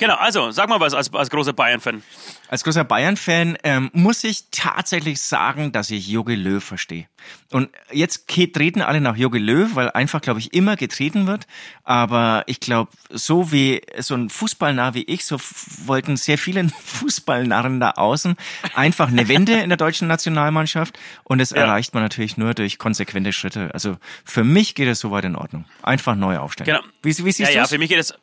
Genau, 0.00 0.14
also, 0.14 0.50
sag 0.50 0.70
mal 0.70 0.80
was 0.80 0.94
als, 0.94 1.12
als 1.12 1.28
großer 1.28 1.52
Bayern-Fan. 1.52 2.02
Als 2.48 2.64
großer 2.64 2.84
Bayern-Fan 2.84 3.58
ähm, 3.64 3.90
muss 3.92 4.24
ich 4.24 4.44
tatsächlich 4.50 5.20
sagen, 5.20 5.72
dass 5.72 5.90
ich 5.90 6.08
Jogi 6.08 6.36
Löw 6.36 6.64
verstehe. 6.64 7.06
Und 7.52 7.68
jetzt 7.92 8.26
treten 8.26 8.80
alle 8.80 9.02
nach 9.02 9.14
Jogi 9.14 9.38
Löw, 9.38 9.74
weil 9.74 9.90
einfach, 9.90 10.22
glaube 10.22 10.40
ich, 10.40 10.54
immer 10.54 10.76
getreten 10.76 11.26
wird. 11.26 11.46
Aber 11.84 12.44
ich 12.46 12.60
glaube, 12.60 12.90
so 13.10 13.52
wie 13.52 13.82
so 13.98 14.14
ein 14.14 14.30
Fußballnarr 14.30 14.94
wie 14.94 15.02
ich, 15.04 15.26
so 15.26 15.36
wollten 15.84 16.16
sehr 16.16 16.38
viele 16.38 16.66
Fußballnarren 16.84 17.78
da 17.78 17.90
außen 17.90 18.36
einfach 18.74 19.08
eine 19.08 19.28
Wende 19.28 19.60
in 19.60 19.68
der 19.68 19.76
deutschen 19.76 20.08
Nationalmannschaft. 20.08 20.98
Und 21.24 21.38
das 21.38 21.50
Ja. 21.50 21.58
erreicht 21.58 21.92
man 21.92 22.02
natürlich 22.02 22.38
nur 22.38 22.54
durch 22.54 22.78
konsequente 22.78 23.34
Schritte. 23.34 23.68
Also 23.74 23.98
für 24.24 24.44
mich 24.44 24.74
geht 24.74 24.88
es 24.88 25.00
soweit 25.00 25.26
in 25.26 25.36
Ordnung. 25.36 25.66
Einfach 25.82 26.14
neu 26.14 26.38
aufstellen. 26.38 26.66
Genau. 26.66 26.80
Wie, 27.02 27.10
wie 27.10 27.32
siehst 27.32 27.40
ja, 27.40 27.46
du 27.48 27.54
ja, 27.54 27.60
das? 27.64 27.70
für 27.70 27.78
mich 27.78 27.90
geht 27.90 27.98
es. 27.98 28.14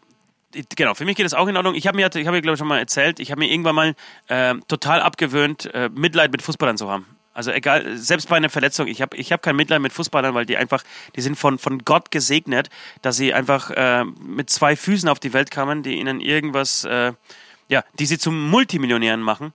Genau, 0.76 0.94
für 0.94 1.06
mich 1.06 1.18
geht 1.18 1.26
es 1.26 1.34
auch 1.34 1.48
in 1.48 1.58
Ordnung. 1.58 1.76
Ich 1.76 1.88
habe 1.88 1.98
mir, 1.98 2.10
ich 2.14 2.28
habe, 2.28 2.42
glaube 2.42 2.54
ich, 2.54 2.60
schon 2.60 2.68
mal 2.68 2.80
erzählt, 2.80 3.20
ich 3.20 3.32
habe 3.32 3.40
mir 3.40 3.52
irgendwann 3.52 3.76
mal 3.76 3.96
äh, 4.28 4.56
total 4.68 5.02
abgewöhnt, 5.02 5.66
äh, 5.74 5.90
Mitleid 5.94 6.32
mit 6.32 6.42
Fußballern 6.42 6.78
zu 6.78 6.90
haben. 6.90 7.06
Also 7.34 7.52
egal, 7.52 7.98
selbst 7.98 8.30
bei 8.30 8.38
einer 8.38 8.50
Verletzung, 8.50 8.88
ich 8.88 9.02
habe 9.02 9.16
ich 9.16 9.32
hab 9.32 9.44
kein 9.44 9.56
Mitleid 9.56 9.80
mit 9.80 9.94
Fußballern, 9.94 10.34
weil 10.34 10.48
die 10.48 10.58
einfach, 10.58 10.84
die 11.16 11.22
sind 11.22 11.36
von, 11.36 11.60
von 11.60 11.86
Gott 11.86 12.10
gesegnet, 12.10 12.70
dass 13.04 13.18
sie 13.18 13.32
einfach 13.32 13.70
äh, 13.70 14.06
mit 14.06 14.50
zwei 14.50 14.76
Füßen 14.76 15.08
auf 15.08 15.20
die 15.20 15.34
Welt 15.34 15.52
kamen, 15.52 15.84
die 15.84 16.00
ihnen 16.00 16.20
irgendwas, 16.20 16.84
äh, 16.86 17.14
ja, 17.68 17.84
die 18.00 18.06
sie 18.08 18.18
zum 18.18 18.50
Multimillionären 18.50 19.22
machen. 19.22 19.54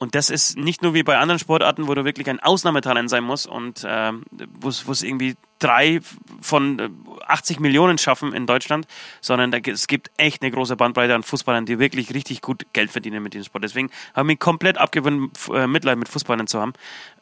Äh, 0.00 0.04
und 0.04 0.14
das 0.14 0.30
ist 0.30 0.56
nicht 0.56 0.82
nur 0.82 0.94
wie 0.94 1.02
bei 1.02 1.18
anderen 1.18 1.38
Sportarten, 1.38 1.86
wo 1.86 1.94
du 1.94 2.04
wirklich 2.04 2.28
ein 2.28 2.40
Ausnahmetalent 2.40 3.10
sein 3.10 3.24
musst 3.24 3.46
und 3.46 3.84
ähm, 3.86 4.24
wo 4.60 4.68
es 4.68 5.02
irgendwie 5.02 5.36
drei 5.58 6.00
von 6.40 6.78
äh, 6.78 6.88
80 7.26 7.60
Millionen 7.60 7.98
schaffen 7.98 8.32
in 8.32 8.46
Deutschland, 8.46 8.86
sondern 9.20 9.50
da, 9.50 9.58
es 9.58 9.86
gibt 9.86 10.10
echt 10.16 10.42
eine 10.42 10.50
große 10.50 10.76
Bandbreite 10.76 11.14
an 11.14 11.22
Fußballern, 11.22 11.66
die 11.66 11.78
wirklich 11.78 12.14
richtig 12.14 12.40
gut 12.40 12.66
Geld 12.72 12.90
verdienen 12.90 13.22
mit 13.22 13.34
diesem 13.34 13.44
Sport. 13.44 13.64
Deswegen 13.64 13.90
habe 14.14 14.26
ich 14.26 14.34
mich 14.34 14.38
komplett 14.38 14.78
abgewöhnt, 14.78 15.38
äh, 15.52 15.66
Mitleid 15.66 15.98
mit 15.98 16.08
Fußballern 16.08 16.46
zu 16.46 16.60
haben. 16.60 16.72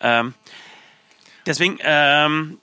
Ähm, 0.00 0.34
deswegen 1.46 1.78
ähm, 1.82 2.58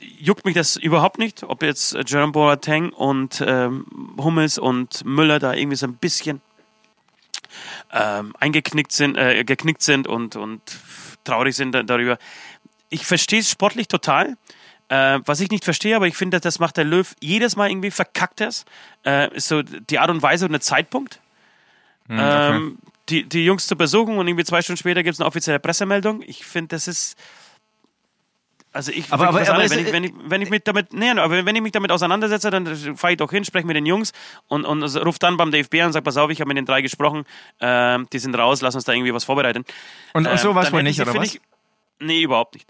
juckt 0.00 0.44
mich 0.44 0.54
das 0.54 0.76
überhaupt 0.76 1.18
nicht, 1.18 1.42
ob 1.42 1.62
jetzt 1.62 1.94
äh, 1.94 2.04
Jerome 2.06 2.32
Boateng 2.32 2.90
und 2.90 3.44
ähm, 3.46 3.84
Hummels 4.16 4.58
und 4.58 5.04
Müller 5.04 5.38
da 5.38 5.52
irgendwie 5.52 5.76
so 5.76 5.86
ein 5.86 5.94
bisschen 5.94 6.40
ähm, 7.92 8.34
eingeknickt 8.40 8.92
sind, 8.92 9.16
äh, 9.16 9.44
geknickt 9.44 9.82
sind 9.82 10.06
und, 10.06 10.36
und 10.36 10.60
traurig 11.24 11.54
sind 11.56 11.72
da- 11.72 11.82
darüber. 11.82 12.18
Ich 12.90 13.06
verstehe 13.06 13.40
es 13.40 13.50
sportlich 13.50 13.88
total. 13.88 14.36
Äh, 14.90 15.20
was 15.26 15.40
ich 15.40 15.50
nicht 15.50 15.64
verstehe, 15.64 15.94
aber 15.96 16.06
ich 16.06 16.16
finde, 16.16 16.40
das 16.40 16.58
macht 16.58 16.78
der 16.78 16.84
Löw 16.84 17.14
jedes 17.20 17.56
Mal 17.56 17.68
irgendwie 17.70 17.90
verkackt 17.90 18.40
es. 18.40 18.64
Äh, 19.04 19.34
ist 19.36 19.48
so 19.48 19.60
die 19.62 19.98
Art 19.98 20.08
und 20.10 20.22
Weise 20.22 20.46
und 20.46 20.52
der 20.52 20.62
Zeitpunkt. 20.62 21.20
ähm, 22.08 22.78
die, 23.10 23.24
die 23.28 23.44
Jungs 23.44 23.66
zu 23.66 23.76
besuchen 23.76 24.16
und 24.16 24.26
irgendwie 24.28 24.44
zwei 24.44 24.62
Stunden 24.62 24.78
später 24.78 25.02
gibt 25.02 25.14
es 25.14 25.20
eine 25.20 25.26
offizielle 25.26 25.58
Pressemeldung. 25.60 26.22
Ich 26.26 26.44
finde, 26.46 26.68
das 26.68 26.88
ist. 26.88 27.18
Also 28.78 28.92
ich, 28.92 29.12
Aber- 29.12 29.26
aber- 29.26 29.40
was 29.40 29.50
aber 29.50 29.68
wenn, 29.68 29.78
ich, 29.86 29.92
wenn, 29.92 30.04
ich, 30.04 30.12
wenn 30.26 30.40
ich 30.40 30.50
mich 30.50 30.62
damit, 30.62 30.92
nee, 30.92 31.10
aber 31.10 31.44
wenn 31.44 31.56
ich 31.56 31.62
mich 31.62 31.72
damit 31.72 31.90
auseinandersetze, 31.90 32.48
dann 32.52 32.64
fahre 32.96 33.14
ich 33.14 33.16
doch 33.16 33.28
hin, 33.28 33.44
spreche 33.44 33.66
mit 33.66 33.74
den 33.74 33.86
Jungs 33.86 34.12
und, 34.46 34.64
und 34.64 34.84
rufe 35.04 35.18
dann 35.18 35.36
beim 35.36 35.50
DFB 35.50 35.74
an 35.80 35.86
und 35.86 35.92
sage, 35.94 36.04
pass 36.04 36.16
auf, 36.16 36.30
ich 36.30 36.40
habe 36.40 36.46
mit 36.46 36.58
den 36.58 36.64
drei 36.64 36.80
gesprochen, 36.80 37.24
ähm, 37.60 38.06
die 38.12 38.20
sind 38.20 38.36
raus, 38.38 38.60
lass 38.62 38.76
uns 38.76 38.84
da 38.84 38.92
irgendwie 38.92 39.12
was 39.12 39.24
vorbereiten. 39.24 39.64
Und, 40.12 40.28
so 40.38 40.50
Ähm, 40.50 40.54
war 40.54 40.62
es 40.62 40.68
dann 40.68 40.74
wohl 40.76 40.84
nicht, 40.84 41.00
oder 41.00 41.12
was? 41.12 41.34
Ich, 41.34 41.40
nee, 41.98 42.22
überhaupt 42.22 42.54
nicht. 42.54 42.68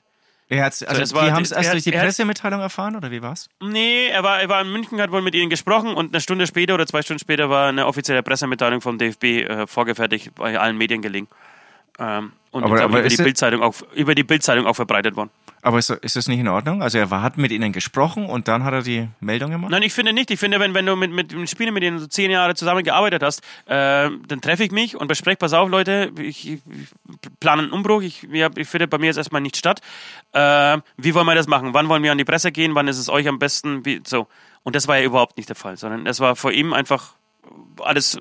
Er 0.49 0.65
also 0.65 0.87
es 0.87 1.13
war- 1.13 1.27
die 1.27 1.33
haben 1.33 1.43
es 1.43 1.51
er 1.51 1.59
erst 1.59 1.69
hat- 1.69 1.75
durch 1.75 1.85
die 1.85 1.93
er 1.93 2.05
Pressemitteilung 2.05 2.61
erfahren, 2.63 2.97
oder 2.97 3.11
wie 3.11 3.21
war's? 3.21 3.51
Nee, 3.61 4.07
er 4.07 4.23
war, 4.23 4.41
er 4.41 4.49
war 4.49 4.63
in 4.63 4.73
München, 4.73 4.99
hat 5.03 5.13
wohl 5.13 5.21
mit 5.21 5.35
ihnen 5.35 5.51
gesprochen 5.51 5.93
und 5.93 6.15
eine 6.15 6.23
Stunde 6.23 6.47
später 6.47 6.73
oder 6.73 6.87
zwei 6.87 7.03
Stunden 7.03 7.21
später 7.21 7.51
war 7.51 7.69
eine 7.69 7.87
offizielle 7.87 8.23
Pressemitteilung 8.23 8.81
vom 8.81 8.97
DFB 8.97 9.25
äh, 9.43 9.67
vorgefertigt, 9.67 10.35
bei 10.37 10.59
allen 10.59 10.79
Medien 10.79 11.03
gelegen. 11.03 11.29
Ähm, 11.99 12.33
und 12.51 12.65
Aber- 12.65 12.77
ich 12.79 12.83
aber 12.83 13.01
über, 13.01 13.09
die 13.11 13.17
Bildzeitung 13.17 13.61
auch, 13.63 13.75
über 13.95 14.15
die 14.15 14.25
Bildzeitung 14.25 14.67
auch 14.67 14.75
verbreitet 14.77 15.17
worden. 15.17 15.29
Aber 15.63 15.79
ist, 15.79 15.91
ist 15.91 16.17
das 16.17 16.29
nicht 16.29 16.39
in 16.39 16.49
Ordnung? 16.49 16.83
Also 16.83 16.99
er 16.99 17.11
war, 17.11 17.23
hat 17.23 17.37
mit 17.37 17.51
ihnen 17.51 17.73
gesprochen 17.73 18.27
und 18.27 18.49
dann 18.49 18.65
hat 18.65 18.73
er 18.73 18.83
die 18.83 19.09
Meldung 19.21 19.51
gemacht? 19.51 19.71
Nein, 19.71 19.83
ich 19.83 19.93
finde 19.93 20.13
nicht. 20.13 20.31
Ich 20.31 20.39
finde, 20.39 20.61
wenn, 20.61 20.75
wenn 20.75 20.87
du 20.87 20.97
mit, 20.97 21.11
mit 21.13 21.33
einem 21.33 21.47
Spieler, 21.47 21.73
mit 21.73 21.83
dem 21.83 21.99
du 21.99 22.09
zehn 22.09 22.31
Jahre 22.31 22.55
zusammengearbeitet 22.55 23.23
hast, 23.23 23.41
äh, 23.67 24.11
dann 24.27 24.41
treffe 24.41 24.65
ich 24.65 24.71
mich 24.71 24.97
und 24.97 25.09
bespreche, 25.09 25.37
pass 25.37 25.53
auf, 25.53 25.69
Leute, 25.69 26.13
ich, 26.21 26.53
ich 26.53 26.61
plane 27.41 27.63
einen 27.63 27.73
Umbruch. 27.73 28.03
Ich, 28.03 28.27
ja, 28.31 28.51
ich 28.57 28.69
finde 28.69 28.89
bei 28.89 28.99
mir 28.99 29.07
jetzt 29.07 29.17
erstmal 29.17 29.41
nicht 29.41 29.57
statt. 29.57 29.81
Äh, 30.33 30.79
wie 30.97 31.15
wollen 31.15 31.27
wir 31.27 31.35
das 31.35 31.49
machen? 31.49 31.75
Wann 31.75 31.89
wollen 31.89 32.03
wir 32.03 32.13
an 32.13 32.19
die 32.19 32.25
Presse 32.25 32.53
gehen? 32.53 32.75
Wann 32.75 32.89
ist 32.89 32.99
es 32.99 33.09
euch 33.09 33.27
am 33.29 33.39
besten? 33.39 33.85
Wie, 33.85 34.01
so. 34.07 34.29
Und 34.63 34.77
das 34.77 34.87
war 34.87 34.99
ja 34.99 35.05
überhaupt 35.05 35.37
nicht 35.37 35.49
der 35.49 35.57
Fall, 35.57 35.77
sondern 35.77 36.07
es 36.07 36.21
war 36.21 36.37
vor 36.37 36.53
ihm 36.53 36.73
einfach 36.73 37.15
alles 37.81 38.19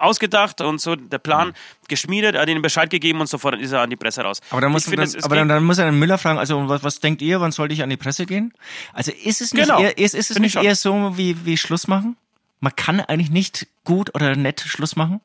ausgedacht 0.00 0.60
und 0.60 0.80
so 0.80 0.96
der 0.96 1.18
Plan 1.18 1.52
geschmiedet, 1.88 2.34
er 2.34 2.42
hat 2.42 2.48
ihnen 2.48 2.62
Bescheid 2.62 2.90
gegeben 2.90 3.20
und 3.20 3.28
sofort 3.28 3.58
ist 3.60 3.72
er 3.72 3.82
an 3.82 3.90
die 3.90 3.96
Presse 3.96 4.22
raus. 4.22 4.40
Aber 4.50 4.60
dann 4.60 4.72
muss, 4.72 4.84
ich 4.84 4.90
finde, 4.90 5.06
dann, 5.06 5.24
aber 5.24 5.36
dann, 5.36 5.48
dann 5.48 5.64
muss 5.64 5.78
er 5.78 5.86
den 5.86 5.98
Müller 5.98 6.18
fragen, 6.18 6.38
also 6.38 6.68
was, 6.68 6.82
was 6.84 7.00
denkt 7.00 7.22
ihr, 7.22 7.40
wann 7.40 7.52
sollte 7.52 7.74
ich 7.74 7.82
an 7.82 7.90
die 7.90 7.96
Presse 7.96 8.26
gehen? 8.26 8.52
Also 8.92 9.12
ist 9.12 9.40
es 9.40 9.52
nicht, 9.54 9.64
Genau. 9.64 9.80
eher, 9.80 9.96
ist, 9.98 10.14
ist 10.14 10.30
es 10.30 10.38
nicht 10.38 10.56
eher 10.56 10.74
so 10.74 11.16
wie, 11.16 11.44
wie 11.44 11.56
Schluss 11.56 11.88
machen? 11.88 12.16
Man 12.60 12.74
kann 12.76 13.00
eigentlich 13.00 13.30
nicht 13.30 13.66
gut 13.84 14.14
oder 14.14 14.36
nett 14.36 14.60
Schluss 14.60 14.96
machen? 14.96 15.20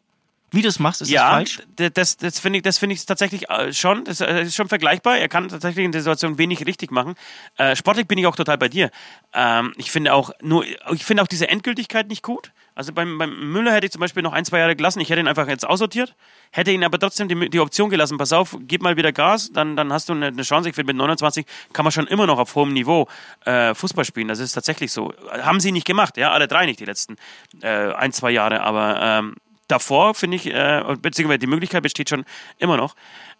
Wie 0.51 0.61
du 0.61 0.67
es 0.69 0.79
machst, 0.79 1.01
ist 1.01 1.09
ja, 1.09 1.29
falsch? 1.31 1.61
d- 1.79 1.89
das, 1.89 2.17
das 2.17 2.39
finde 2.39 2.57
ich, 2.57 2.63
das 2.63 2.77
finde 2.77 2.93
ich 2.95 3.05
tatsächlich 3.05 3.49
äh, 3.49 3.73
schon. 3.73 4.05
Das 4.05 4.21
äh, 4.21 4.43
ist 4.43 4.55
schon 4.55 4.69
vergleichbar. 4.69 5.17
Er 5.17 5.27
kann 5.27 5.49
tatsächlich 5.49 5.83
in 5.83 5.91
der 5.91 6.01
Situation 6.01 6.37
wenig 6.37 6.65
richtig 6.65 6.91
machen. 6.91 7.15
Äh, 7.57 7.75
sportlich 7.75 8.07
bin 8.07 8.17
ich 8.17 8.27
auch 8.27 8.35
total 8.35 8.57
bei 8.57 8.69
dir. 8.69 8.89
Ähm, 9.33 9.73
ich 9.77 9.91
finde 9.91 10.13
auch 10.13 10.31
nur, 10.41 10.63
ich 10.93 11.03
finde 11.03 11.23
auch 11.23 11.27
diese 11.27 11.49
Endgültigkeit 11.49 12.07
nicht 12.07 12.23
gut. 12.23 12.51
Also 12.77 12.91
beim, 12.91 13.17
beim 13.17 13.51
Müller 13.53 13.71
hätte 13.73 13.85
ich 13.85 13.91
zum 13.93 14.01
Beispiel 14.01 14.21
noch 14.21 14.33
ein, 14.33 14.43
zwei 14.43 14.59
Jahre 14.59 14.75
gelassen. 14.75 14.99
Ich 14.99 15.09
hätte 15.09 15.21
ihn 15.21 15.27
einfach 15.29 15.47
jetzt 15.47 15.65
aussortiert, 15.65 16.13
hätte 16.51 16.71
ihn 16.71 16.83
aber 16.83 16.99
trotzdem 16.99 17.29
die, 17.29 17.49
die 17.49 17.59
Option 17.61 17.89
gelassen. 17.89 18.17
Pass 18.17 18.33
auf, 18.33 18.57
gib 18.61 18.81
mal 18.81 18.97
wieder 18.97 19.13
Gas, 19.13 19.49
dann, 19.53 19.75
dann 19.77 19.91
hast 19.93 20.09
du 20.09 20.13
eine, 20.13 20.27
eine 20.27 20.43
Chance. 20.43 20.69
Ich 20.69 20.75
finde, 20.75 20.91
mit 20.93 20.97
29 20.97 21.45
kann 21.71 21.85
man 21.85 21.93
schon 21.93 22.05
immer 22.07 22.27
noch 22.27 22.37
auf 22.37 22.53
hohem 22.55 22.73
Niveau 22.73 23.07
äh, 23.45 23.73
Fußball 23.73 24.03
spielen. 24.03 24.27
Das 24.27 24.39
ist 24.39 24.51
tatsächlich 24.51 24.91
so. 24.91 25.13
Haben 25.41 25.61
sie 25.61 25.71
nicht 25.71 25.87
gemacht, 25.87 26.17
ja, 26.17 26.31
alle 26.31 26.47
drei 26.49 26.65
nicht 26.65 26.79
die 26.81 26.85
letzten 26.85 27.15
äh, 27.61 27.93
ein, 27.93 28.11
zwei 28.11 28.31
Jahre. 28.31 28.59
Aber 28.61 28.99
ähm, 29.01 29.35
davor 29.67 30.13
finde 30.13 30.37
ich, 30.37 30.47
äh, 30.47 30.83
beziehungsweise 31.01 31.39
die 31.39 31.47
Möglichkeit 31.47 31.83
besteht 31.83 32.09
schon 32.09 32.25
immer 32.57 32.77
noch. 32.77 32.95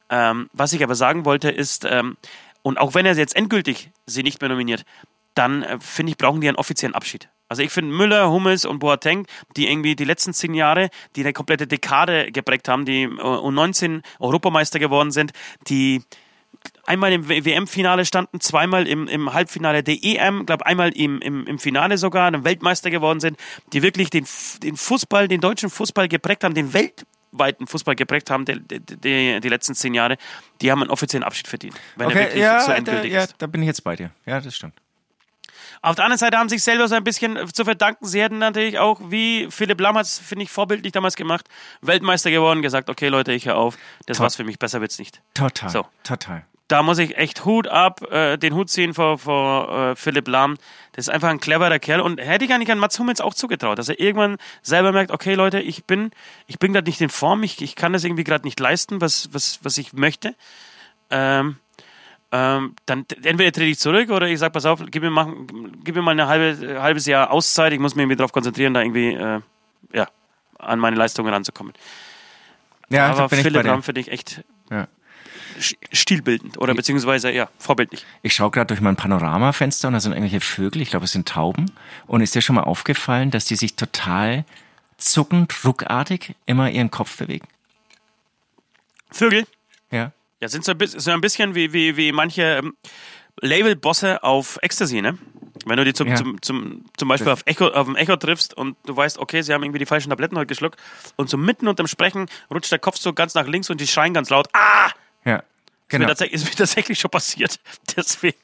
Ähm, 0.10 0.50
was 0.54 0.74
ich 0.74 0.84
aber 0.84 0.96
sagen 0.96 1.26
wollte 1.26 1.50
ist, 1.50 1.86
ähm, 1.86 2.18
und 2.62 2.80
auch 2.80 2.94
wenn 2.94 3.06
er 3.06 3.16
jetzt 3.16 3.36
endgültig 3.36 3.92
sie 4.06 4.24
nicht 4.24 4.42
mehr 4.42 4.50
nominiert, 4.50 4.86
dann 5.34 5.64
äh, 5.64 5.80
finde 5.80 6.12
ich, 6.12 6.18
brauchen 6.18 6.42
die 6.42 6.48
einen 6.48 6.58
offiziellen 6.58 6.96
Abschied. 6.96 7.30
Also 7.48 7.62
ich 7.62 7.72
finde 7.72 7.94
Müller, 7.94 8.32
Hummels 8.32 8.66
und 8.66 8.80
Boateng, 8.80 9.28
die 9.56 9.70
irgendwie 9.70 9.96
die 9.96 10.04
letzten 10.04 10.34
zehn 10.34 10.56
Jahre, 10.56 10.90
die 11.16 11.22
eine 11.22 11.34
komplette 11.34 11.68
Dekade 11.68 12.32
geprägt 12.32 12.68
haben, 12.68 12.86
die 12.86 13.04
äh, 13.04 13.08
U19 13.08 14.02
Europameister 14.20 14.80
geworden 14.80 15.12
sind, 15.12 15.32
die 15.68 16.02
einmal 16.86 17.14
im 17.14 17.28
WM-Finale 17.28 18.06
standen, 18.06 18.40
zweimal 18.40 18.88
im, 18.88 19.08
im 19.08 19.34
Halbfinale 19.34 19.84
der 19.84 19.98
EM, 20.02 20.46
glaube 20.46 20.66
einmal 20.66 20.90
im, 20.92 21.22
im, 21.22 21.46
im 21.48 21.60
Finale 21.60 21.98
sogar, 21.98 22.32
dann 22.32 22.44
Weltmeister 22.44 22.90
geworden 22.90 23.20
sind, 23.20 23.38
die 23.74 23.82
wirklich 23.82 24.10
den, 24.10 24.26
den 24.64 24.78
Fußball, 24.78 25.28
den 25.28 25.42
deutschen 25.42 25.70
Fußball 25.70 26.08
geprägt 26.08 26.44
haben, 26.44 26.54
den 26.54 26.74
weltweiten 26.74 27.68
Fußball 27.68 27.96
geprägt 27.96 28.30
haben, 28.30 28.46
die, 28.46 28.60
die, 28.60 29.40
die, 29.40 29.50
letzten 29.50 29.76
zehn 29.76 29.94
Jahre, 29.94 30.18
die 30.62 30.72
haben 30.72 30.82
einen 30.82 30.92
offiziellen 30.92 31.24
Abschied 31.24 31.48
verdient. 31.48 31.76
Wenn 31.96 32.08
er 32.08 32.12
Okay, 32.12 32.20
wirklich 32.26 32.42
ja, 32.42 32.60
so 32.62 32.68
da, 32.68 32.76
endgültig 32.76 33.12
ja, 33.12 33.24
ist. 33.24 33.36
da 33.38 33.48
bin 33.48 33.62
ich 33.62 33.68
jetzt 33.68 33.84
bei 33.84 33.96
dir. 33.96 34.12
Ja, 34.26 34.40
das 34.40 34.56
stimmt. 34.56 34.74
Auf 35.82 35.96
der 35.96 36.06
anderen 36.06 36.18
Seite 36.18 36.38
haben 36.38 36.50
sich 36.50 36.64
selber 36.64 36.88
so 36.88 36.96
ein 36.96 37.04
bisschen 37.04 37.38
zu 37.54 37.64
verdanken. 37.64 38.06
Sie 38.06 38.20
hätten 38.20 38.40
natürlich 38.40 38.80
auch, 38.80 39.00
wie 39.06 39.48
Philipp 39.52 39.80
Lahm 39.80 39.96
hat 39.98 40.06
es, 40.06 40.18
finde 40.18 40.44
ich, 40.44 40.50
vorbildlich 40.50 40.94
damals 40.94 41.16
gemacht, 41.16 41.48
Weltmeister 41.82 42.32
geworden, 42.32 42.64
gesagt, 42.64 42.90
okay 42.90 43.08
Leute, 43.10 43.34
ich 43.34 43.46
höre 43.46 43.56
auf, 43.56 43.78
das 44.08 44.18
Top. 44.18 44.24
war's 44.24 44.36
für 44.36 44.44
mich, 44.44 44.58
besser 44.58 44.82
wird's 44.82 44.98
nicht. 44.98 45.22
Total. 45.36 45.70
So. 45.70 45.86
Total. 46.04 46.44
Da 46.68 46.82
muss 46.82 46.98
ich 46.98 47.18
echt 47.18 47.46
Hut 47.46 47.68
ab, 47.68 48.02
äh, 48.12 48.38
den 48.38 48.56
Hut 48.56 48.70
ziehen 48.70 48.94
vor, 48.94 49.18
vor 49.20 49.92
äh, 49.92 49.96
Philipp 49.96 50.28
Lahm. 50.28 50.58
Das 50.94 51.08
ist 51.08 51.14
einfach 51.14 51.30
ein 51.30 51.40
cleverer 51.40 51.80
Kerl 51.80 52.02
und 52.02 52.20
hätte 52.20 52.46
ich 52.46 52.54
eigentlich 52.54 52.72
an 52.72 52.80
Mats 52.80 52.98
Hummels 52.98 53.22
auch 53.22 53.34
zugetraut, 53.34 53.78
dass 53.78 53.90
er 53.90 54.00
irgendwann 54.00 54.38
selber 54.62 54.92
merkt, 54.92 55.12
okay 55.12 55.36
Leute, 55.36 55.60
ich 55.60 55.86
bin, 55.86 56.12
ich 56.48 56.58
bin 56.58 56.74
gerade 56.74 56.90
nicht 56.90 57.02
in 57.02 57.10
Form, 57.10 57.44
ich, 57.44 57.62
ich 57.62 57.76
kann 57.76 57.94
das 57.94 58.04
irgendwie 58.04 58.24
gerade 58.24 58.46
nicht 58.46 58.60
leisten, 58.60 59.02
was, 59.02 59.30
was, 59.32 59.60
was 59.62 59.78
ich 59.78 59.94
möchte. 59.94 60.36
Ähm, 61.12 61.58
ähm, 62.32 62.76
dann 62.86 63.06
entweder 63.24 63.52
trete 63.52 63.66
ich 63.66 63.80
zurück 63.80 64.10
oder 64.10 64.28
ich 64.28 64.40
sage, 64.40 64.52
pass 64.52 64.66
auf, 64.66 64.82
gib 64.90 65.04
mir, 65.04 65.12
mal, 65.12 65.32
gib 65.84 65.96
mir 65.96 66.02
mal 66.02 66.20
ein 66.20 66.28
halbe, 66.28 66.82
halbes 66.82 67.06
Jahr 67.06 67.32
Auszeit, 67.32 67.74
ich 67.74 67.80
muss 67.80 67.96
mich 67.96 68.04
irgendwie 68.04 68.18
darauf 68.18 68.32
konzentrieren, 68.32 68.74
da 68.74 68.82
irgendwie 68.82 69.14
äh, 69.14 69.42
ja, 69.94 70.08
an 70.58 70.80
meine 70.80 70.96
Leistungen 70.96 71.32
ranzukommen. 71.32 71.74
Ja, 72.90 73.12
Aber 73.12 73.30
Philipp. 73.30 73.64
Lahm 73.64 73.84
finde 73.84 74.02
ich 74.02 74.12
echt 74.12 74.44
Ja. 74.72 74.88
St- 75.60 75.78
stilbildend 75.92 76.58
oder 76.58 76.74
beziehungsweise 76.74 77.32
ja, 77.32 77.50
vorbildlich. 77.60 78.06
Ich 78.22 78.34
schaue 78.34 78.52
gerade 78.52 78.68
durch 78.68 78.82
mein 78.82 78.96
Panoramafenster 78.96 79.88
und 79.88 79.94
da 79.94 80.00
sind 80.00 80.12
irgendwelche 80.14 80.42
Vögel, 80.42 80.82
ich 80.82 80.90
glaube, 80.90 81.06
es 81.06 81.12
sind 81.12 81.28
Tauben. 81.28 81.72
Und 82.08 82.22
ist 82.22 82.36
dir 82.36 82.42
schon 82.42 82.56
mal 82.56 82.64
aufgefallen, 82.64 83.32
dass 83.32 83.46
die 83.46 83.56
sich 83.56 83.76
total 83.76 84.46
zuckend, 84.98 85.54
ruckartig 85.66 86.36
immer 86.46 86.70
ihren 86.72 86.92
Kopf 86.92 87.18
bewegen? 87.18 87.48
Vögel, 89.12 89.46
Ja. 89.92 90.12
Ja, 90.42 90.50
sind 90.50 90.66
so 90.66 90.72
ein 90.74 90.78
bisschen, 90.78 91.00
so 91.00 91.12
ein 91.12 91.22
bisschen 91.22 91.56
wie, 91.56 91.72
wie, 91.72 91.96
wie 91.96 92.12
manche 92.12 92.42
ähm, 92.42 92.76
Label-Bosse 93.42 94.22
auf 94.24 94.60
Ecstasy, 94.62 95.02
ne? 95.02 95.18
Wenn 95.66 95.78
du 95.78 95.86
die 95.86 95.94
zum, 95.94 96.10
Ja. 96.10 96.16
zum, 96.16 96.42
zum, 96.42 96.86
zum 96.98 97.08
Beispiel 97.08 97.32
auf, 97.32 97.42
Echo, 97.46 97.70
auf 97.70 97.88
dem 97.88 97.96
Echo 97.96 98.18
triffst 98.18 98.54
und 98.54 98.76
du 98.86 98.96
weißt, 98.96 99.18
okay, 99.18 99.42
sie 99.42 99.54
haben 99.54 99.64
irgendwie 99.64 99.80
die 99.80 99.86
falschen 99.86 100.10
Tabletten 100.10 100.38
heute 100.38 100.48
geschluckt 100.48 100.78
und 101.16 101.30
so 101.30 101.38
mitten 101.38 101.68
unterm 101.70 101.88
Sprechen 101.88 102.28
rutscht 102.54 102.72
der 102.72 102.80
Kopf 102.80 102.98
so 102.98 103.14
ganz 103.14 103.34
nach 103.34 103.48
links 103.48 103.70
und 103.70 103.80
die 103.80 103.88
schreien 103.88 104.14
ganz 104.14 104.30
laut, 104.30 104.48
ah! 104.54 104.90
Ja. 105.26 105.38
Ist, 105.38 105.44
Genau. 105.88 106.04
mir 106.06 106.08
tatsächlich, 106.10 106.42
ist 106.42 106.50
mir 106.50 106.56
tatsächlich 106.56 107.00
schon 107.00 107.12
passiert. 107.12 107.60
Deswegen 107.96 108.38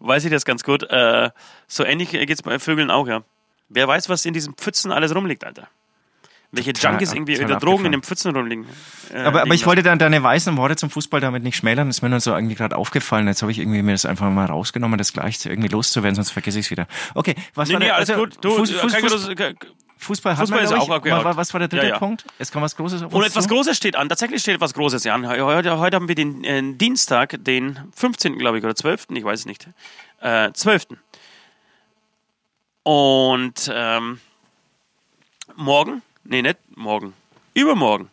weiß 0.00 0.24
ich 0.24 0.30
das 0.30 0.44
ganz 0.44 0.62
gut. 0.62 0.82
Äh, 0.84 1.30
so 1.66 1.84
ähnlich 1.84 2.10
geht's 2.10 2.42
bei 2.42 2.58
Vögeln 2.58 2.90
auch, 2.90 3.06
ja. 3.08 3.22
Wer 3.68 3.88
weiß, 3.88 4.08
was 4.08 4.24
in 4.26 4.34
diesen 4.34 4.54
Pfützen 4.54 4.92
alles 4.92 5.14
rumliegt, 5.14 5.44
Alter. 5.44 5.68
Welche 6.52 6.72
Total 6.74 6.92
Junkies 6.92 7.12
irgendwie 7.12 7.42
oder 7.42 7.56
Drogen 7.56 7.86
in 7.86 7.92
den 7.92 8.02
Pfützen 8.02 8.34
rumliegen. 8.36 8.66
äh, 9.12 9.18
Aber, 9.18 9.42
aber 9.42 9.54
ich 9.54 9.66
wollte 9.66 9.82
dann 9.82 9.98
deine 9.98 10.22
weißen 10.22 10.56
Worte 10.56 10.76
zum 10.76 10.90
Fußball 10.90 11.20
damit 11.20 11.42
nicht 11.42 11.56
schmälern. 11.56 11.88
Das 11.88 11.96
ist 11.98 12.02
mir 12.02 12.08
nur 12.08 12.20
so 12.20 12.32
irgendwie 12.34 12.54
gerade 12.54 12.76
aufgefallen. 12.76 13.26
Jetzt 13.26 13.42
habe 13.42 13.50
ich 13.50 13.58
irgendwie 13.58 13.82
mir 13.82 13.92
das 13.92 14.06
einfach 14.06 14.30
mal 14.30 14.46
rausgenommen, 14.46 14.96
das 14.96 15.12
gleich 15.12 15.44
irgendwie 15.44 15.68
loszuwerden, 15.68 16.14
sonst 16.14 16.30
vergesse 16.30 16.58
ich 16.60 16.66
es 16.66 16.70
wieder. 16.70 16.86
Okay, 17.14 17.34
was 17.54 17.68
Nee, 17.68 17.74
war 17.74 17.78
nee, 17.80 17.86
der, 17.86 17.96
alles 17.96 18.10
also, 18.10 18.22
gut. 18.22 18.38
Du, 18.42 18.54
Fuß, 18.56 18.70
Fuß, 18.70 18.92
kein 18.92 19.08
Fuß, 19.08 19.28
großes- 20.06 20.16
Fußball, 20.22 20.32
hat 20.32 20.40
Fußball 20.40 20.64
man, 20.64 20.72
ist 20.72 20.80
auch 20.80 20.90
abgehakt. 20.90 21.36
Was, 21.36 21.52
war 21.52 21.58
der 21.58 21.68
dritte 21.68 21.86
Ja, 21.86 21.92
ja. 21.94 21.98
Punkt? 21.98 22.24
Es 22.38 22.50
kommt 22.52 22.64
was 22.64 22.76
Großes 22.76 23.02
auf 23.02 23.12
Und 23.12 23.22
etwas 23.24 23.44
zu? 23.44 23.50
Großes 23.50 23.76
steht 23.76 23.96
an. 23.96 24.08
Tatsächlich 24.08 24.40
steht 24.42 24.54
etwas 24.56 24.74
Großes 24.74 25.06
an. 25.06 25.28
Heute, 25.28 25.78
heute 25.78 25.96
haben 25.96 26.08
wir 26.08 26.14
den 26.14 26.44
äh, 26.44 26.62
Dienstag, 26.74 27.36
den 27.44 27.78
15. 27.94 28.38
glaube 28.38 28.58
ich, 28.58 28.64
oder 28.64 28.74
12. 28.74 29.08
Ich 29.10 29.24
weiß 29.24 29.40
es 29.40 29.46
nicht. 29.46 29.68
Äh, 30.20 30.52
12. 30.52 30.86
Und 32.82 33.70
ähm, 33.74 34.20
morgen, 35.56 36.02
nee, 36.24 36.42
nicht 36.42 36.58
morgen, 36.76 37.14
übermorgen, 37.54 38.10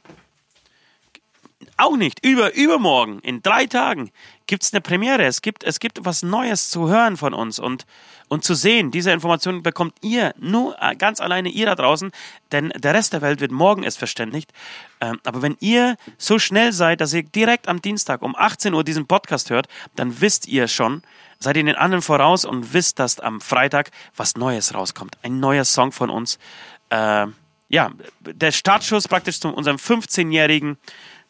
auch 1.84 1.98
nicht, 1.98 2.26
über, 2.26 2.54
übermorgen, 2.56 3.20
in 3.20 3.42
drei 3.42 3.66
Tagen 3.66 4.12
gibt 4.48 4.64
es 4.64 4.74
eine 4.74 4.82
Premiere. 4.82 5.24
Es 5.26 5.42
gibt, 5.42 5.64
es 5.64 5.80
gibt 5.80 6.04
was 6.04 6.24
Neues 6.24 6.70
zu 6.70 6.90
hören 6.90 7.18
von 7.18 7.34
uns 7.34 7.60
und, 7.60 7.86
und 8.28 8.44
zu 8.44 8.54
sehen. 8.54 8.92
Diese 8.92 9.12
Informationen 9.12 9.64
bekommt 9.64 9.96
ihr 10.02 10.34
nur 10.38 10.76
äh, 10.82 10.96
ganz 10.96 11.20
alleine 11.20 11.50
ihr 11.50 11.66
da 11.66 11.76
draußen, 11.76 12.12
denn 12.52 12.70
der 12.76 12.94
Rest 12.94 13.14
der 13.14 13.22
Welt 13.22 13.42
wird 13.42 13.52
morgen 13.52 13.84
es 13.84 13.98
verständigt. 13.98 14.52
Ähm, 15.02 15.20
aber 15.24 15.42
wenn 15.42 15.58
ihr 15.60 15.96
so 16.18 16.40
schnell 16.40 16.72
seid, 16.74 17.02
dass 17.02 17.14
ihr 17.14 17.24
direkt 17.24 17.68
am 17.68 17.82
Dienstag 17.82 18.22
um 18.22 18.36
18 18.36 18.74
Uhr 18.74 18.84
diesen 18.84 19.08
Podcast 19.08 19.50
hört, 19.50 19.68
dann 19.96 20.22
wisst 20.22 20.48
ihr 20.48 20.68
schon, 20.68 21.04
seid 21.40 21.58
ihr 21.58 21.64
den 21.64 21.76
anderen 21.76 22.02
voraus 22.02 22.46
und 22.46 22.74
wisst, 22.74 23.00
dass 23.00 23.20
am 23.20 23.42
Freitag 23.42 23.92
was 24.16 24.36
Neues 24.36 24.74
rauskommt. 24.74 25.18
Ein 25.22 25.40
neuer 25.40 25.66
Song 25.66 25.92
von 25.92 26.10
uns. 26.10 26.40
Ähm, 26.90 27.36
ja, 27.70 27.90
der 28.20 28.52
Startschuss 28.52 29.08
praktisch 29.08 29.40
zu 29.40 29.50
unserem 29.50 29.78
15-jährigen, 29.78 30.78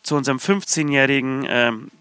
zu 0.03 0.15
unserem 0.15 0.37
15-jährigen 0.37 1.45
ähm, 1.49 1.91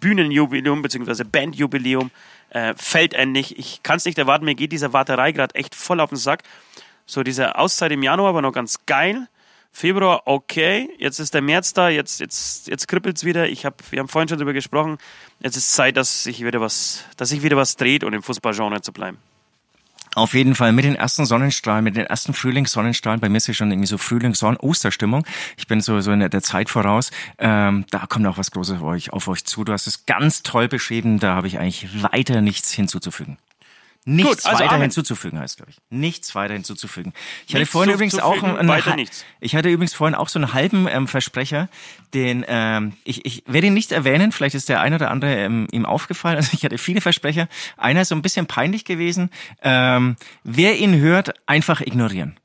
Bühnenjubiläum 0.00 0.82
bzw. 0.82 1.24
Bandjubiläum 1.24 2.10
äh, 2.50 2.74
fällt 2.76 3.14
endlich. 3.14 3.58
Ich 3.58 3.82
kann 3.82 3.96
es 3.96 4.04
nicht 4.04 4.18
erwarten, 4.18 4.44
mir 4.44 4.54
geht 4.54 4.72
diese 4.72 4.92
Warterei 4.92 5.32
gerade 5.32 5.54
echt 5.54 5.74
voll 5.74 6.00
auf 6.00 6.10
den 6.10 6.18
Sack. 6.18 6.42
So 7.04 7.22
diese 7.22 7.56
Auszeit 7.56 7.92
im 7.92 8.02
Januar 8.02 8.34
war 8.34 8.42
noch 8.42 8.52
ganz 8.52 8.86
geil. 8.86 9.28
Februar 9.72 10.22
okay, 10.24 10.88
jetzt 10.98 11.18
ist 11.18 11.34
der 11.34 11.42
März 11.42 11.72
da, 11.72 11.88
jetzt, 11.88 12.20
jetzt, 12.20 12.68
jetzt 12.68 12.88
kribbelt's 12.88 13.24
wieder. 13.24 13.48
Ich 13.48 13.64
hab, 13.64 13.82
wir 13.92 14.00
haben 14.00 14.08
vorhin 14.08 14.28
schon 14.28 14.38
darüber 14.38 14.52
gesprochen. 14.52 14.98
Jetzt 15.40 15.56
ist 15.56 15.72
Zeit, 15.72 15.96
dass 15.96 16.24
sich 16.24 16.44
wieder 16.44 16.60
was, 16.60 17.04
dass 17.16 17.28
sich 17.28 17.42
wieder 17.42 17.56
was 17.56 17.76
dreht 17.76 18.02
und 18.02 18.12
im 18.12 18.22
Fußballgenre 18.22 18.80
zu 18.80 18.92
bleiben. 18.92 19.18
Auf 20.18 20.34
jeden 20.34 20.56
Fall 20.56 20.72
mit 20.72 20.84
den 20.84 20.96
ersten 20.96 21.26
Sonnenstrahlen, 21.26 21.84
mit 21.84 21.96
den 21.96 22.06
ersten 22.06 22.34
Frühlingssonnenstrahlen. 22.34 23.20
Bei 23.20 23.28
mir 23.28 23.36
ist 23.36 23.46
ja 23.46 23.54
schon 23.54 23.70
irgendwie 23.70 23.86
so 23.86 23.98
Frühlings-Osterstimmung. 23.98 25.24
Ich 25.56 25.68
bin 25.68 25.80
so, 25.80 26.00
so 26.00 26.10
in 26.10 26.18
der 26.18 26.42
Zeit 26.42 26.70
voraus. 26.70 27.12
Ähm, 27.38 27.84
da 27.92 28.04
kommt 28.08 28.26
auch 28.26 28.36
was 28.36 28.50
Großes 28.50 28.78
auf 28.78 28.82
euch, 28.82 29.12
auf 29.12 29.28
euch 29.28 29.44
zu. 29.44 29.62
Du 29.62 29.72
hast 29.72 29.86
es 29.86 30.06
ganz 30.06 30.42
toll 30.42 30.66
beschrieben. 30.66 31.20
Da 31.20 31.36
habe 31.36 31.46
ich 31.46 31.60
eigentlich 31.60 32.02
weiter 32.02 32.40
nichts 32.40 32.72
hinzuzufügen. 32.72 33.38
Nichts 34.10 34.44
Gut, 34.44 34.46
also 34.46 34.64
weiter 34.64 34.70
Amen. 34.72 34.82
hinzuzufügen 34.84 35.38
heißt, 35.38 35.58
glaube 35.58 35.70
ich. 35.70 35.76
Nichts 35.90 36.34
weiter 36.34 36.54
hinzuzufügen. 36.54 37.12
Ich 37.46 37.52
hatte 37.52 37.58
Nichts 37.58 37.72
vorhin 37.72 37.92
übrigens 37.92 38.18
auch 38.18 38.42
einen, 38.42 38.70
einen, 38.70 38.96
nichts. 38.96 39.26
ich 39.38 39.54
hatte 39.54 39.68
übrigens 39.68 39.92
vorhin 39.92 40.14
auch 40.14 40.30
so 40.30 40.38
einen 40.38 40.54
halben 40.54 40.88
ähm, 40.88 41.06
Versprecher, 41.08 41.68
den 42.14 42.42
ähm, 42.48 42.94
ich, 43.04 43.26
ich 43.26 43.42
werde 43.46 43.66
ihn 43.66 43.74
nicht 43.74 43.92
erwähnen, 43.92 44.32
vielleicht 44.32 44.54
ist 44.54 44.70
der 44.70 44.80
ein 44.80 44.94
oder 44.94 45.10
andere 45.10 45.34
ähm, 45.36 45.66
ihm 45.72 45.84
aufgefallen. 45.84 46.36
Also 46.36 46.52
ich 46.54 46.64
hatte 46.64 46.78
viele 46.78 47.02
Versprecher. 47.02 47.48
Einer 47.76 48.00
ist 48.00 48.08
so 48.08 48.14
ein 48.14 48.22
bisschen 48.22 48.46
peinlich 48.46 48.86
gewesen. 48.86 49.28
Ähm, 49.62 50.16
wer 50.42 50.78
ihn 50.78 50.98
hört, 50.98 51.34
einfach 51.46 51.82
ignorieren. 51.82 52.40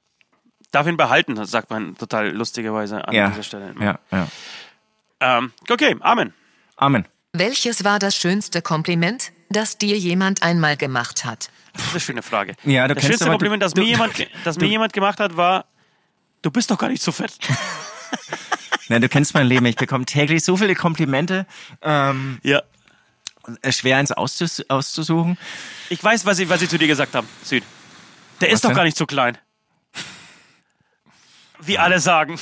Darf 0.72 0.86
ihn 0.88 0.98
behalten, 0.98 1.44
sagt 1.46 1.70
man 1.70 1.96
total 1.96 2.32
lustigerweise 2.32 3.08
an 3.08 3.14
Ja, 3.14 3.30
dieser 3.30 3.44
Stelle. 3.44 3.74
ja, 3.80 4.00
ja. 4.12 4.28
Ähm, 5.22 5.54
okay, 5.70 5.96
Amen. 6.02 6.34
Amen. 6.76 7.06
Welches 7.32 7.84
war 7.84 8.00
das 8.00 8.16
schönste 8.16 8.62
Kompliment, 8.62 9.32
das 9.50 9.78
dir 9.78 9.98
jemand 9.98 10.44
einmal 10.44 10.78
gemacht 10.78 11.26
hat? 11.26 11.50
Das 11.74 11.84
ist 11.86 11.92
eine 11.92 12.00
schöne 12.02 12.22
Frage. 12.24 12.56
Ja, 12.64 12.88
du 12.88 12.94
das 12.96 13.02
kennst 13.02 13.08
schönste 13.14 13.26
aber- 13.26 13.34
Kompliment, 13.34 13.64
das, 13.64 13.74
du- 13.74 13.82
mir, 13.82 13.88
jemand, 13.88 14.28
das 14.44 14.58
mir 14.58 14.68
jemand 14.68 14.94
gemacht 14.94 15.20
hat, 15.20 15.36
war, 15.38 15.66
du 16.42 16.52
bist 16.52 16.70
doch 16.72 16.78
gar 16.78 16.90
nicht 16.90 17.02
so 17.02 17.12
fett. 17.12 17.34
Na, 18.90 19.00
du 19.00 19.08
kennst 19.10 19.34
mein 19.34 19.48
Leben. 19.48 19.66
Ich 19.66 19.76
bekomme 19.78 20.06
täglich 20.06 20.44
so 20.44 20.58
viele 20.58 20.76
Komplimente. 20.76 21.48
Ähm, 21.82 22.40
ja. 22.44 22.62
schwer 23.70 23.98
eins 23.98 24.12
auszus 24.12 24.64
auszusuchen. 24.70 25.38
Ich 25.90 26.04
weiß, 26.04 26.26
was 26.26 26.38
sie, 26.38 26.50
was 26.50 26.60
sie 26.60 26.68
zu 26.68 26.78
dir 26.78 26.88
gesagt 26.88 27.16
haben, 27.16 27.28
Süd. 27.44 27.64
Der 28.42 28.50
Was 28.50 28.56
ist 28.56 28.64
doch 28.66 28.70
denn? 28.70 28.76
gar 28.78 28.84
nicht 28.84 28.98
so 28.98 29.06
klein. 29.06 29.38
Wie 31.60 31.80
alle 31.80 32.00
sagen. 32.00 32.38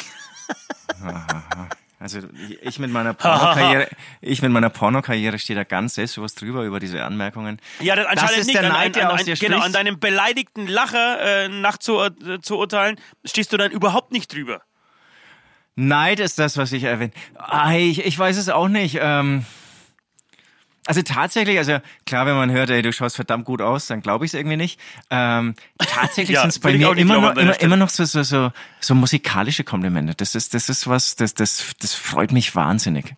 Also 2.02 2.20
ich- 2.62 2.80
mit 2.80 2.90
meiner 2.92 3.14
Pornokarriere, 3.14 3.88
ich 4.22 4.42
mit 4.42 4.52
meiner 4.52 4.72
Pornokarriere 4.72 5.38
stehe 5.38 5.56
da 5.56 5.64
ganz 5.64 5.94
selbstbewusst 5.96 6.42
drüber 6.42 6.64
über 6.64 6.80
diese 6.80 7.04
Anmerkungen. 7.04 7.60
Ja, 7.80 7.96
das 7.96 8.08
anscheinend 8.08 8.38
ist 8.40 8.48
nicht. 8.48 8.60
der 8.60 8.66
an, 8.66 8.72
Neid, 8.74 8.86
an, 8.88 8.94
der 8.94 9.08
an, 9.10 9.14
aus 9.14 9.20
an, 9.20 9.26
dir 9.28 9.36
genau, 9.36 9.58
spricht. 9.58 9.66
an 9.68 9.74
deinem 9.74 10.00
beleidigten 10.00 10.66
Lacher 10.68 11.44
äh, 11.44 11.48
nach 11.48 11.78
zu, 11.78 12.00
äh, 12.00 12.96
stehst 13.24 13.54
du 13.54 13.58
dann 13.58 13.72
überhaupt 13.72 14.12
nicht 14.12 14.34
drüber. 14.34 14.62
Neid 15.76 16.20
ist 16.20 16.40
das, 16.40 16.58
was 16.58 16.72
ich 16.72 16.84
erwähne. 16.84 17.12
Ah, 17.36 17.74
ich, 17.74 18.04
ich 18.04 18.18
weiß 18.18 18.38
es 18.38 18.50
auch 18.50 18.68
nicht. 18.68 18.98
Ähm, 19.00 19.46
also 20.92 21.04
tatsächlich, 21.04 21.58
also 21.58 21.78
klar, 22.06 22.26
wenn 22.26 22.36
man 22.36 22.52
hört, 22.52 22.70
ey, 22.70 22.82
du 22.82 22.92
schaust 22.92 23.16
verdammt 23.16 23.46
gut 23.46 23.62
aus, 23.62 23.88
dann 23.88 24.02
glaube 24.02 24.26
ich 24.26 24.32
es 24.32 24.34
irgendwie 24.34 24.58
nicht. 24.58 24.78
Ähm, 25.10 25.56
tatsächlich 25.78 26.34
Ja, 26.36 26.42
sind 26.42 26.50
es 26.50 26.60
bei 26.60 26.74
mir 26.74 26.98
immer 26.98 27.22
noch, 27.22 27.38
immer, 27.38 27.62
immer 27.62 27.78
noch 27.78 27.90
so, 27.90 28.04
so, 28.04 28.24
so, 28.24 28.52
so 28.82 28.94
musikalische 28.94 29.64
Komplimente. 29.64 30.16
Das 30.16 30.36
ist, 30.36 30.54
das 30.54 30.68
ist 30.68 30.88
was, 30.88 31.16
das, 31.16 31.34
das, 31.34 31.76
das 31.80 31.94
freut 31.94 32.34
mich 32.34 32.58
wahnsinnig. 32.58 33.16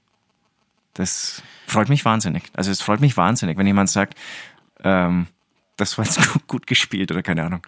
Das 0.93 1.41
freut 1.65 1.89
mich 1.89 2.05
wahnsinnig. 2.05 2.43
Also 2.53 2.69
es 2.69 2.79
freut 2.79 3.01
mich 3.01 3.17
wahnsinnig, 3.17 3.57
wenn 3.57 3.65
jemand 3.65 3.89
sagt, 3.89 4.19
ähm, 4.83 5.25
das 5.75 5.97
war 5.97 6.05
jetzt 6.05 6.31
gut, 6.31 6.43
gut 6.47 6.67
gespielt 6.67 7.11
oder 7.11 7.23
keine 7.23 7.43
Ahnung. 7.43 7.65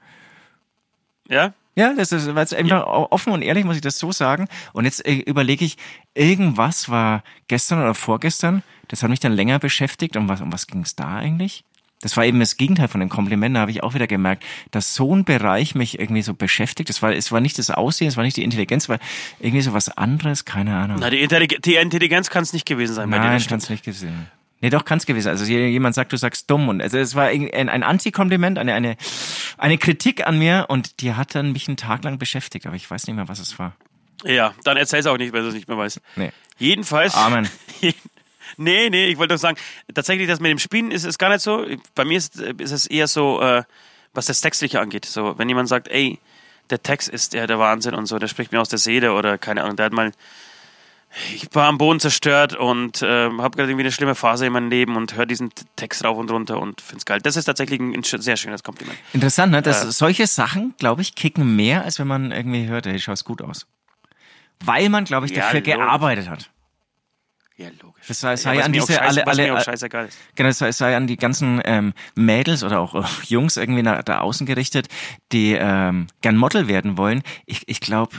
Ja? 1.27 1.55
Ja, 1.75 1.93
das 1.93 2.11
ist 2.11 2.33
weil 2.33 2.45
es 2.45 2.53
einfach 2.53 2.85
offen 2.85 3.33
und 3.33 3.41
ehrlich, 3.41 3.65
muss 3.65 3.75
ich 3.75 3.81
das 3.81 3.99
so 3.99 4.11
sagen. 4.11 4.47
Und 4.71 4.85
jetzt 4.85 5.05
äh, 5.05 5.13
überlege 5.13 5.65
ich, 5.65 5.77
irgendwas 6.13 6.89
war 6.89 7.23
gestern 7.47 7.79
oder 7.79 7.93
vorgestern, 7.93 8.63
das 8.87 9.03
hat 9.03 9.09
mich 9.09 9.19
dann 9.19 9.33
länger 9.33 9.59
beschäftigt. 9.59 10.15
Um 10.15 10.29
was, 10.29 10.41
um 10.41 10.53
was 10.53 10.67
ging 10.67 10.81
es 10.81 10.95
da 10.95 11.15
eigentlich? 11.17 11.63
Das 12.01 12.15
war 12.17 12.25
eben 12.25 12.39
das 12.39 12.57
Gegenteil 12.57 12.87
von 12.87 12.99
den 12.99 13.09
Komplimenten, 13.09 13.55
da 13.55 13.61
habe 13.61 13.71
ich 13.71 13.81
auch 13.81 13.93
wieder 13.93 14.05
gemerkt, 14.05 14.43
dass 14.69 14.93
so 14.93 15.15
ein 15.15 15.23
Bereich 15.23 15.75
mich 15.75 15.99
irgendwie 15.99 16.21
so 16.21 16.33
beschäftigt. 16.33 16.89
Es 16.89 17.01
war, 17.01 17.13
es 17.13 17.31
war 17.31 17.41
nicht 17.41 17.57
das 17.57 17.71
Aussehen, 17.71 18.07
es 18.07 18.15
war 18.15 18.23
nicht 18.23 18.37
die 18.37 18.43
Intelligenz, 18.43 18.83
es 18.83 18.89
war 18.89 18.99
irgendwie 19.39 19.61
so 19.61 19.73
was 19.73 19.89
anderes, 19.89 20.45
keine 20.45 20.75
Ahnung. 20.77 20.97
Na, 20.99 21.09
die, 21.09 21.21
Intellig 21.21 21.61
die 21.63 21.75
Intelligenz 21.75 22.29
kann 22.29 22.43
es 22.43 22.53
nicht 22.53 22.65
gewesen 22.65 22.93
sein. 22.93 23.09
Nein, 23.09 23.21
das 23.21 23.43
stimmt. 23.43 23.49
kannst 23.49 23.69
nicht 23.69 23.83
gesehen. 23.83 24.27
Nee, 24.65 24.71
doch, 24.71 24.83
kann's 24.83 25.05
gewesen. 25.05 25.29
Also 25.29 25.45
je- 25.45 25.67
jemand 25.67 25.93
sagt, 25.93 26.11
du 26.11 26.17
sagst 26.17 26.49
dumm. 26.49 26.69
Und 26.69 26.81
also 26.81 26.97
es 26.97 27.13
war 27.13 27.25
ein, 27.25 27.69
ein 27.69 27.83
Antikompliment, 27.83 28.57
eine, 28.57 28.73
eine, 28.73 28.97
eine 29.59 29.77
Kritik 29.77 30.25
an 30.25 30.39
mir 30.39 30.65
und 30.69 31.01
die 31.01 31.13
hat 31.13 31.35
dann 31.35 31.51
mich 31.51 31.67
einen 31.67 31.77
Tag 31.77 32.03
lang 32.03 32.17
beschäftigt, 32.17 32.65
aber 32.65 32.75
ich 32.75 32.89
weiß 32.89 33.05
nicht 33.05 33.15
mehr, 33.15 33.27
was 33.27 33.37
es 33.37 33.59
war. 33.59 33.75
Ja, 34.23 34.55
dann 34.63 34.75
erzähl's 34.75 35.05
auch 35.05 35.19
nicht, 35.19 35.33
wenn 35.33 35.43
du 35.43 35.49
es 35.49 35.53
nicht 35.53 35.67
mehr 35.67 35.77
weißt. 35.77 36.01
Nee. 36.15 36.31
Jedenfalls. 36.57 37.13
Amen. 37.13 37.47
nee, 38.57 38.89
nee, 38.89 39.05
ich 39.09 39.19
wollte 39.19 39.35
doch 39.35 39.39
sagen, 39.39 39.57
tatsächlich, 39.93 40.27
das 40.27 40.39
mit 40.39 40.49
dem 40.49 40.57
Spielen 40.57 40.89
ist 40.89 41.03
es 41.03 41.19
gar 41.19 41.29
nicht 41.29 41.41
so. 41.41 41.63
Bei 41.93 42.03
mir 42.03 42.17
ist, 42.17 42.39
ist 42.39 42.71
es 42.71 42.87
eher 42.87 43.07
so, 43.07 43.39
äh, 43.41 43.61
was 44.15 44.25
das 44.25 44.41
Textliche 44.41 44.79
angeht. 44.79 45.05
So, 45.05 45.37
wenn 45.37 45.47
jemand 45.47 45.69
sagt, 45.69 45.89
ey, 45.89 46.17
der 46.71 46.81
Text 46.81 47.07
ist 47.09 47.35
ja 47.35 47.45
der 47.45 47.59
Wahnsinn 47.59 47.93
und 47.93 48.07
so, 48.07 48.17
der 48.17 48.29
spricht 48.29 48.51
mir 48.51 48.61
aus 48.61 48.69
der 48.69 48.79
Seele 48.79 49.13
oder 49.13 49.37
keine 49.37 49.63
Ahnung, 49.63 49.75
der 49.75 49.85
hat 49.85 49.93
mal. 49.93 50.11
Ich 51.33 51.47
war 51.53 51.67
am 51.67 51.77
Boden 51.77 51.99
zerstört 51.99 52.55
und 52.55 53.01
äh, 53.01 53.07
habe 53.29 53.51
gerade 53.57 53.69
irgendwie 53.71 53.83
eine 53.83 53.91
schlimme 53.91 54.15
Phase 54.15 54.45
in 54.45 54.53
meinem 54.53 54.69
Leben 54.69 54.95
und 54.97 55.15
höre 55.15 55.25
diesen 55.25 55.49
Text 55.75 56.03
rauf 56.03 56.17
und 56.17 56.29
runter 56.29 56.59
und 56.59 56.81
find's 56.81 57.05
geil. 57.05 57.19
Das 57.21 57.35
ist 57.37 57.45
tatsächlich 57.45 57.79
ein, 57.79 58.03
sehr 58.03 58.35
schönes 58.37 58.63
Kompliment. 58.63 58.97
Interessant, 59.13 59.51
ne? 59.51 59.61
Dass 59.61 59.85
Äh. 59.85 59.91
solche 59.91 60.27
Sachen, 60.27 60.73
glaube 60.77 61.01
ich, 61.01 61.15
kicken 61.15 61.55
mehr, 61.55 61.83
als 61.83 61.99
wenn 61.99 62.07
man 62.07 62.31
irgendwie 62.31 62.67
hört, 62.67 62.85
hey, 62.85 62.99
schaust 62.99 63.23
gut 63.25 63.41
aus. 63.41 63.65
Weil 64.63 64.89
man, 64.89 65.05
glaube 65.05 65.25
ich, 65.25 65.31
Ja, 65.31 65.43
dafür 65.43 65.59
logisch. 65.61 65.73
gearbeitet 65.75 66.29
hat. 66.29 66.49
Ja, 67.57 67.69
logisch. 67.81 68.03
Das 68.07 68.19
sei, 68.19 68.35
sei 68.35 68.55
ja, 68.57 68.65
an 68.65 68.73
diese 68.73 68.91
scheiße, 68.91 69.25
alle, 69.25 69.47
alle, 69.47 69.61
scheißegal 69.63 70.07
ist. 70.07 70.17
Genau, 70.35 70.49
es 70.49 70.57
sei, 70.57 70.67
es 70.67 70.77
sei 70.77 70.95
an 70.97 71.07
die 71.07 71.15
ganzen 71.15 71.61
ähm, 71.63 71.93
Mädels 72.15 72.63
oder 72.65 72.81
auch 72.81 72.93
äh, 72.95 73.03
Jungs 73.27 73.55
irgendwie 73.55 73.81
nach 73.83 74.03
da 74.03 74.19
außen 74.19 74.45
gerichtet, 74.45 74.87
die 75.31 75.53
ähm, 75.53 76.07
gern 76.21 76.35
Model 76.35 76.67
werden 76.67 76.97
wollen. 76.97 77.23
Ich, 77.45 77.61
ich 77.67 77.79
glaube, 77.79 78.17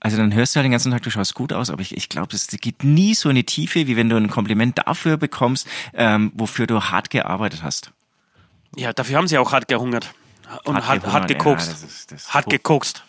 also 0.00 0.16
dann 0.16 0.34
hörst 0.34 0.54
du 0.54 0.58
halt 0.58 0.64
den 0.64 0.72
ganzen 0.72 0.90
Tag, 0.92 1.02
du 1.02 1.10
schaust 1.10 1.34
gut 1.34 1.52
aus, 1.52 1.70
aber 1.70 1.82
ich, 1.82 1.96
ich 1.96 2.08
glaube, 2.08 2.34
es 2.34 2.46
geht 2.48 2.82
nie 2.84 3.14
so 3.14 3.28
in 3.28 3.36
die 3.36 3.44
Tiefe, 3.44 3.86
wie 3.86 3.96
wenn 3.96 4.08
du 4.08 4.16
ein 4.16 4.28
Kompliment 4.30 4.78
dafür 4.78 5.16
bekommst, 5.16 5.66
ähm, 5.94 6.32
wofür 6.34 6.66
du 6.66 6.82
hart 6.82 7.10
gearbeitet 7.10 7.62
hast. 7.62 7.92
Ja, 8.76 8.92
dafür 8.92 9.16
haben 9.18 9.28
sie 9.28 9.38
auch 9.38 9.52
hart 9.52 9.68
gehungert. 9.68 10.12
Und 10.64 10.74
Hart 10.76 10.86
hart, 10.86 11.06
hart, 11.06 11.30
ja, 11.30 11.36
gekokst. 11.36 11.70
das 11.70 11.82
ist- 11.82 12.10
das 12.12 12.22
ist 12.22 12.34
hart 12.34 12.48
gekokst. 12.50 13.04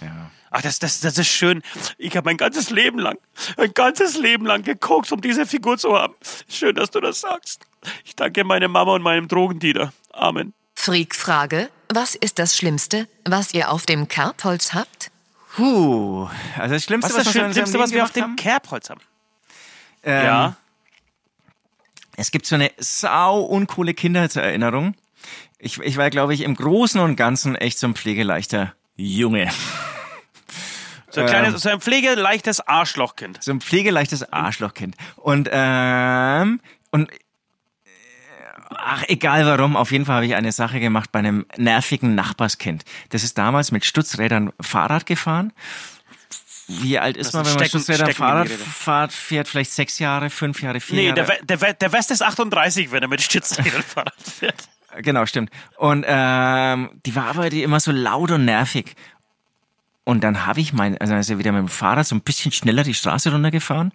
Ja. 0.00 0.30
Ach, 0.50 0.62
das, 0.62 0.80
das, 0.80 0.98
das 0.98 1.16
ist 1.18 1.28
schön. 1.28 1.62
Ich 1.98 2.16
habe 2.16 2.24
mein 2.28 2.36
ganzes 2.36 2.70
Leben 2.70 2.98
lang, 2.98 3.16
ein 3.56 3.72
ganzes 3.72 4.16
Leben 4.18 4.44
lang 4.46 4.62
gekokst, 4.64 5.12
um 5.12 5.20
diese 5.20 5.46
Figur 5.46 5.78
zu 5.78 5.96
haben. 5.96 6.14
Schön, 6.48 6.74
dass 6.74 6.90
du 6.90 7.00
das 7.00 7.20
sagst. 7.20 7.62
Ich 8.04 8.16
danke 8.16 8.42
meiner 8.42 8.66
Mama 8.66 8.94
und 8.94 9.02
meinem 9.02 9.28
Drogendiener. 9.28 9.92
Amen. 10.12 10.52
Freak-Frage. 10.74 11.70
Was 11.92 12.16
ist 12.16 12.40
das 12.40 12.56
Schlimmste, 12.56 13.06
was 13.24 13.54
ihr 13.54 13.70
auf 13.70 13.86
dem 13.86 14.08
Kerbholz 14.08 14.74
habt? 14.74 15.09
Puh, 15.60 16.26
also 16.56 16.74
das 16.74 16.84
Schlimmste, 16.84 17.10
Was 17.12 17.18
ist 17.18 17.26
das 17.26 17.52
Schlimmste, 17.52 17.78
was 17.78 17.92
wir 17.92 18.02
auf 18.02 18.12
dem 18.12 18.34
Kerbholz 18.36 18.88
haben? 18.88 19.02
Ähm, 20.02 20.24
ja. 20.24 20.56
Es 22.16 22.30
gibt 22.30 22.46
so 22.46 22.54
eine 22.54 22.70
sau 22.78 23.40
uncoole 23.40 23.92
Kindheitserinnerung. 23.92 24.94
Ich, 25.58 25.78
ich 25.80 25.98
war, 25.98 26.08
glaube 26.08 26.32
ich, 26.32 26.40
im 26.42 26.54
Großen 26.54 26.98
und 26.98 27.16
Ganzen 27.16 27.56
echt 27.56 27.78
so 27.78 27.86
ein 27.86 27.94
pflegeleichter 27.94 28.72
Junge. 28.96 29.50
So 31.10 31.20
ein 31.20 31.26
kleines, 31.26 31.60
so 31.60 31.68
ein 31.68 31.80
pflegeleichtes 31.80 32.66
Arschlochkind. 32.66 33.42
So 33.42 33.50
ein 33.50 33.60
pflegeleichtes 33.60 34.32
Arschlochkind. 34.32 34.96
Und, 35.16 35.50
ähm, 35.52 36.60
und, 36.90 37.10
ach, 38.76 39.04
egal 39.08 39.44
warum, 39.46 39.76
auf 39.76 39.90
jeden 39.92 40.04
Fall 40.06 40.16
habe 40.16 40.26
ich 40.26 40.34
eine 40.34 40.52
Sache 40.52 40.80
gemacht 40.80 41.10
bei 41.12 41.18
einem 41.20 41.46
nervigen 41.56 42.14
Nachbarskind. 42.14 42.84
Das 43.10 43.22
ist 43.24 43.36
damals 43.38 43.72
mit 43.72 43.84
Stützrädern 43.84 44.52
Fahrrad 44.60 45.06
gefahren. 45.06 45.52
Wie 46.68 46.98
alt 47.00 47.16
ist 47.16 47.28
Das 47.28 47.32
man, 47.34 47.46
wenn 47.46 47.54
man 47.54 48.44
die 48.46 48.48
Fahrrad 48.72 49.12
fährt? 49.12 49.48
Vielleicht 49.48 49.72
sechs 49.72 49.98
Jahre, 49.98 50.30
fünf 50.30 50.62
Jahre, 50.62 50.78
vier 50.80 50.96
Nee, 50.96 51.02
Jahre. 51.06 51.14
der, 51.16 51.28
We- 51.28 51.38
der, 51.44 51.60
We- 51.60 51.74
der 51.74 51.92
West 51.92 52.10
ist 52.12 52.22
38, 52.22 52.92
wenn 52.92 53.02
er 53.02 53.08
mit 53.08 53.20
Stützrädern 53.20 53.82
Fahrrad 53.86 54.14
fährt. 54.22 54.68
Genau, 54.98 55.26
stimmt. 55.26 55.50
Und 55.76 56.04
ähm, 56.06 56.90
die 57.06 57.14
war 57.16 57.26
aber 57.26 57.50
die 57.50 57.62
immer 57.64 57.80
so 57.80 57.90
laut 57.90 58.30
und 58.30 58.44
nervig. 58.44 58.94
Und 60.04 60.22
dann 60.24 60.46
habe 60.46 60.60
ich 60.60 60.72
mein, 60.72 60.96
also 60.98 61.14
ist 61.14 61.30
er 61.30 61.38
wieder 61.38 61.52
mit 61.52 61.60
dem 61.60 61.68
Fahrrad 61.68 62.06
so 62.06 62.14
ein 62.14 62.20
bisschen 62.22 62.50
schneller 62.52 62.82
die 62.84 62.94
Straße 62.94 63.30
runtergefahren 63.32 63.92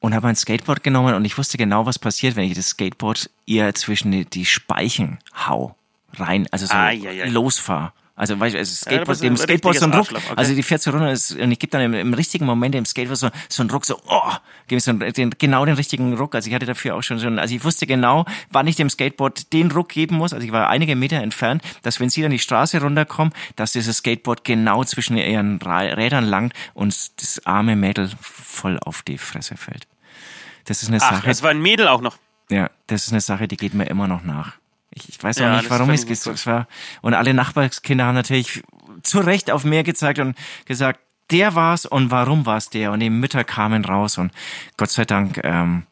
und 0.00 0.14
habe 0.14 0.26
mein 0.26 0.36
Skateboard 0.36 0.82
genommen 0.82 1.14
und 1.14 1.24
ich 1.24 1.38
wusste 1.38 1.58
genau, 1.58 1.86
was 1.86 1.98
passiert, 1.98 2.36
wenn 2.36 2.44
ich 2.44 2.54
das 2.54 2.70
Skateboard 2.70 3.30
ihr 3.44 3.74
zwischen 3.74 4.12
die, 4.12 4.24
die 4.24 4.44
Speichen 4.44 5.18
hau 5.46 5.74
rein, 6.14 6.46
also 6.50 6.66
so 6.66 6.74
Ai, 6.74 7.00
ai, 7.06 7.22
ai. 7.22 7.28
losfahr. 7.28 7.92
Also, 8.16 8.40
weißt 8.40 8.54
du, 8.54 8.58
also 8.58 8.70
Ja, 8.70 8.76
Skateboard, 8.76 9.08
bist 9.08 9.22
dem 9.22 9.36
Skateboard 9.36 9.76
so 9.76 9.84
ein 9.84 9.92
Ruck. 9.92 10.10
Okay. 10.10 10.22
Also, 10.36 10.54
die 10.54 10.62
fährt 10.62 10.80
so 10.80 10.90
runter 10.90 11.10
und 11.10 11.52
ich 11.52 11.58
gebe 11.58 11.70
dann 11.70 11.82
im, 11.82 11.92
im 11.92 12.14
richtigen 12.14 12.46
Moment 12.46 12.74
im 12.74 12.86
Skateboard 12.86 13.18
so, 13.18 13.28
so 13.50 13.62
einen 13.62 13.70
Ruck, 13.70 13.84
so, 13.84 14.00
oh, 14.08 14.32
gebe 14.68 14.80
so 14.80 14.90
einen, 14.90 15.12
den, 15.12 15.30
genau 15.38 15.66
den 15.66 15.74
richtigen 15.74 16.14
Ruck. 16.14 16.34
Also, 16.34 16.48
ich 16.48 16.54
hatte 16.54 16.64
dafür 16.64 16.96
auch 16.96 17.02
schon, 17.02 17.20
schon, 17.20 17.38
also 17.38 17.54
ich 17.54 17.62
wusste 17.62 17.86
genau, 17.86 18.24
wann 18.50 18.66
ich 18.66 18.76
dem 18.76 18.88
Skateboard 18.88 19.52
den 19.52 19.70
Ruck 19.70 19.90
geben 19.90 20.16
muss. 20.16 20.32
Also, 20.32 20.46
ich 20.46 20.52
war 20.52 20.70
einige 20.70 20.96
Meter 20.96 21.16
entfernt, 21.22 21.62
dass 21.82 22.00
wenn 22.00 22.08
sie 22.08 22.22
dann 22.22 22.30
die 22.30 22.38
Straße 22.38 22.80
runterkommen, 22.80 23.34
dass 23.54 23.72
dieses 23.72 23.98
Skateboard 23.98 24.44
genau 24.44 24.82
zwischen 24.84 25.18
ihren 25.18 25.60
Rädern 25.60 26.24
langt 26.24 26.54
und 26.72 27.20
das 27.20 27.44
arme 27.44 27.76
Mädel 27.76 28.10
voll 28.18 28.78
auf 28.80 29.02
die 29.02 29.18
Fresse 29.18 29.58
fällt. 29.58 29.86
Das 30.64 30.82
ist 30.82 30.88
eine 30.88 30.98
Ach, 31.02 31.16
Sache. 31.16 31.30
es 31.30 31.42
war 31.42 31.50
ein 31.50 31.60
Mädel 31.60 31.86
auch 31.88 32.00
noch. 32.00 32.16
Ja, 32.50 32.70
das 32.86 33.06
ist 33.06 33.12
eine 33.12 33.20
Sache, 33.20 33.46
die 33.46 33.56
geht 33.56 33.74
mir 33.74 33.86
immer 33.86 34.08
noch 34.08 34.22
nach. 34.22 34.54
Ich, 34.96 35.10
ich 35.10 35.22
weiß 35.22 35.36
auch 35.38 35.42
Ja, 35.42 35.56
nicht, 35.58 35.68
warum 35.70 35.90
es 35.90 36.04
es 36.04 36.46
war. 36.46 36.66
Und 37.02 37.12
alle 37.14 37.34
Nachbarskinder 37.34 38.06
haben 38.06 38.14
natürlich 38.14 38.62
zu 39.02 39.18
Recht 39.20 39.50
auf 39.50 39.64
mehr 39.64 39.84
gezeigt 39.84 40.18
und 40.18 40.36
gesagt, 40.64 41.00
der 41.30 41.54
war's 41.54 41.84
und 41.86 42.10
warum 42.10 42.46
war's 42.46 42.70
der? 42.70 42.92
Und 42.92 43.00
die 43.00 43.10
Mütter 43.10 43.44
kamen 43.44 43.84
raus 43.84 44.16
und 44.16 44.32
Gott 44.76 44.90
sei 44.90 45.04
Dank 45.04 45.40
ähm, 45.44 45.82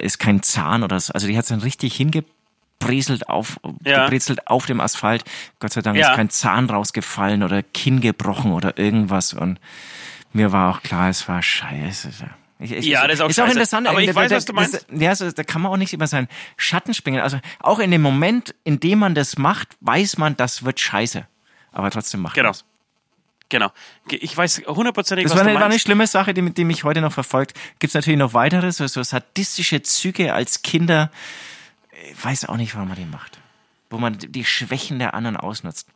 ist 0.00 0.18
kein 0.18 0.42
Zahn 0.42 0.82
oder 0.82 1.00
so. 1.00 1.12
Also 1.14 1.26
die 1.28 1.38
hat 1.38 1.48
dann 1.50 1.60
richtig 1.60 1.94
hingebrezelt 1.96 3.28
auf, 3.28 3.58
Ja. 3.84 4.04
gebrezelt 4.04 4.46
auf 4.48 4.66
dem 4.66 4.80
Asphalt. 4.80 5.24
Gott 5.60 5.72
sei 5.72 5.80
Dank 5.80 5.96
Ja. 5.96 6.10
ist 6.10 6.16
kein 6.16 6.28
Zahn 6.30 6.68
rausgefallen 6.68 7.42
oder 7.42 7.62
Kinn 7.62 8.00
gebrochen 8.00 8.52
oder 8.52 8.76
irgendwas. 8.76 9.32
Und 9.32 9.58
mir 10.32 10.52
war 10.52 10.70
auch 10.74 10.82
klar, 10.82 11.08
es 11.08 11.26
war 11.28 11.42
scheiße. 11.42 12.10
Ich, 12.58 12.70
ich, 12.72 12.84
Ja, 12.86 13.06
das 13.06 13.14
ist 13.16 13.20
auch 13.22 13.28
ist 13.30 13.40
auch 13.40 13.48
interessant. 13.48 13.88
Aber 13.88 14.00
ich 14.00 14.06
Da- 14.08 14.14
weiß, 14.14 14.30
da- 14.30 14.36
was 14.36 14.44
du 14.44 14.52
meinst. 14.52 14.74
Das, 14.74 14.86
ja, 15.00 15.10
also, 15.10 15.30
da 15.32 15.42
kann 15.44 15.62
man 15.62 15.72
auch 15.72 15.76
nicht 15.76 15.92
über 15.92 16.06
seinen 16.06 16.28
Schatten 16.56 16.94
springen. 16.94 17.20
Also 17.20 17.40
auch 17.60 17.78
in 17.80 17.90
dem 17.90 18.02
Moment, 18.02 18.54
in 18.64 18.78
dem 18.80 19.00
man 19.00 19.14
das 19.14 19.36
macht, 19.38 19.68
weiß 19.80 20.18
man, 20.18 20.36
das 20.36 20.64
wird 20.64 20.78
scheiße. 20.78 21.26
Aber 21.72 21.90
trotzdem 21.90 22.20
macht 22.20 22.34
Genau. 22.34 22.48
man's. 22.50 22.64
Genau. 23.48 23.70
Ich 24.08 24.34
weiß 24.36 24.62
hundertprozentig, 24.66 25.24
Das 25.24 25.32
was 25.32 25.38
war 25.38 25.44
du 25.44 25.50
eine, 25.50 25.58
war 25.58 25.64
eine 25.66 25.72
meinst. 25.74 25.84
schlimme 25.84 26.06
Sache, 26.06 26.32
die, 26.32 26.52
die 26.54 26.64
mich 26.64 26.84
heute 26.84 27.00
noch 27.02 27.12
verfolgt. 27.12 27.52
Gibt's 27.80 27.92
natürlich 27.94 28.18
noch 28.18 28.32
weitere, 28.32 28.72
so, 28.72 28.86
so 28.86 29.02
sadistische 29.02 29.82
Züge 29.82 30.32
als 30.32 30.62
Kinder. 30.62 31.10
Ich 32.12 32.24
weiß 32.24 32.46
auch 32.46 32.56
nicht, 32.56 32.74
warum 32.74 32.88
man 32.88 32.96
die 32.96 33.04
macht. 33.04 33.38
Wo 33.90 33.98
man 33.98 34.16
die 34.18 34.44
Schwächen 34.46 34.98
der 34.98 35.12
anderen 35.14 35.36
ausnutzt. 35.36 35.86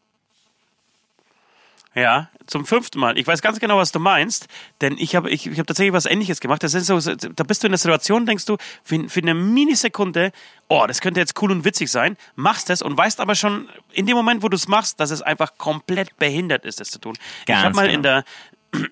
Ja, 1.96 2.28
zum 2.46 2.66
fünften 2.66 3.00
Mal. 3.00 3.16
Ich 3.16 3.26
weiß 3.26 3.40
ganz 3.40 3.58
genau, 3.58 3.78
was 3.78 3.90
du 3.90 3.98
meinst, 3.98 4.48
denn 4.82 4.96
ich 4.98 5.16
habe 5.16 5.30
ich, 5.30 5.46
ich 5.46 5.58
hab 5.58 5.66
tatsächlich 5.66 5.94
was 5.94 6.04
Ähnliches 6.04 6.40
gemacht. 6.40 6.62
Das 6.62 6.74
ist 6.74 6.86
so, 6.86 7.00
da 7.00 7.42
bist 7.42 7.62
du 7.62 7.68
in 7.68 7.72
der 7.72 7.78
Situation, 7.78 8.26
denkst 8.26 8.44
du, 8.44 8.58
für, 8.84 9.08
für 9.08 9.20
eine 9.20 9.32
Minisekunde, 9.32 10.30
oh, 10.68 10.84
das 10.86 11.00
könnte 11.00 11.20
jetzt 11.20 11.40
cool 11.40 11.50
und 11.50 11.64
witzig 11.64 11.90
sein, 11.90 12.18
machst 12.34 12.68
es 12.68 12.82
und 12.82 12.98
weißt 12.98 13.18
aber 13.18 13.34
schon 13.34 13.70
in 13.92 14.04
dem 14.04 14.14
Moment, 14.14 14.42
wo 14.42 14.50
du 14.50 14.56
es 14.56 14.68
machst, 14.68 15.00
dass 15.00 15.10
es 15.10 15.22
einfach 15.22 15.56
komplett 15.56 16.18
behindert 16.18 16.66
ist, 16.66 16.80
das 16.80 16.90
zu 16.90 16.98
tun. 16.98 17.14
ich 17.40 17.46
Ganz 17.46 17.64
habe 17.64 17.74
mal 17.74 17.86
genau. 17.86 17.96
in 17.96 18.02
der 18.02 18.24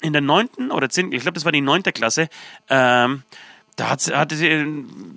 in 0.01 0.13
der 0.15 0.23
neunten 0.23 0.71
oder 0.71 0.89
zehnten, 0.89 1.13
ich 1.13 1.21
glaube, 1.21 1.35
das 1.35 1.45
war 1.45 1.53
die 1.53 1.61
neunte 1.61 1.93
Klasse, 1.93 2.31
ähm, 2.71 3.23
da 3.77 3.91
hat, 3.91 4.15
hatte 4.15 4.37
sie, 4.37 4.65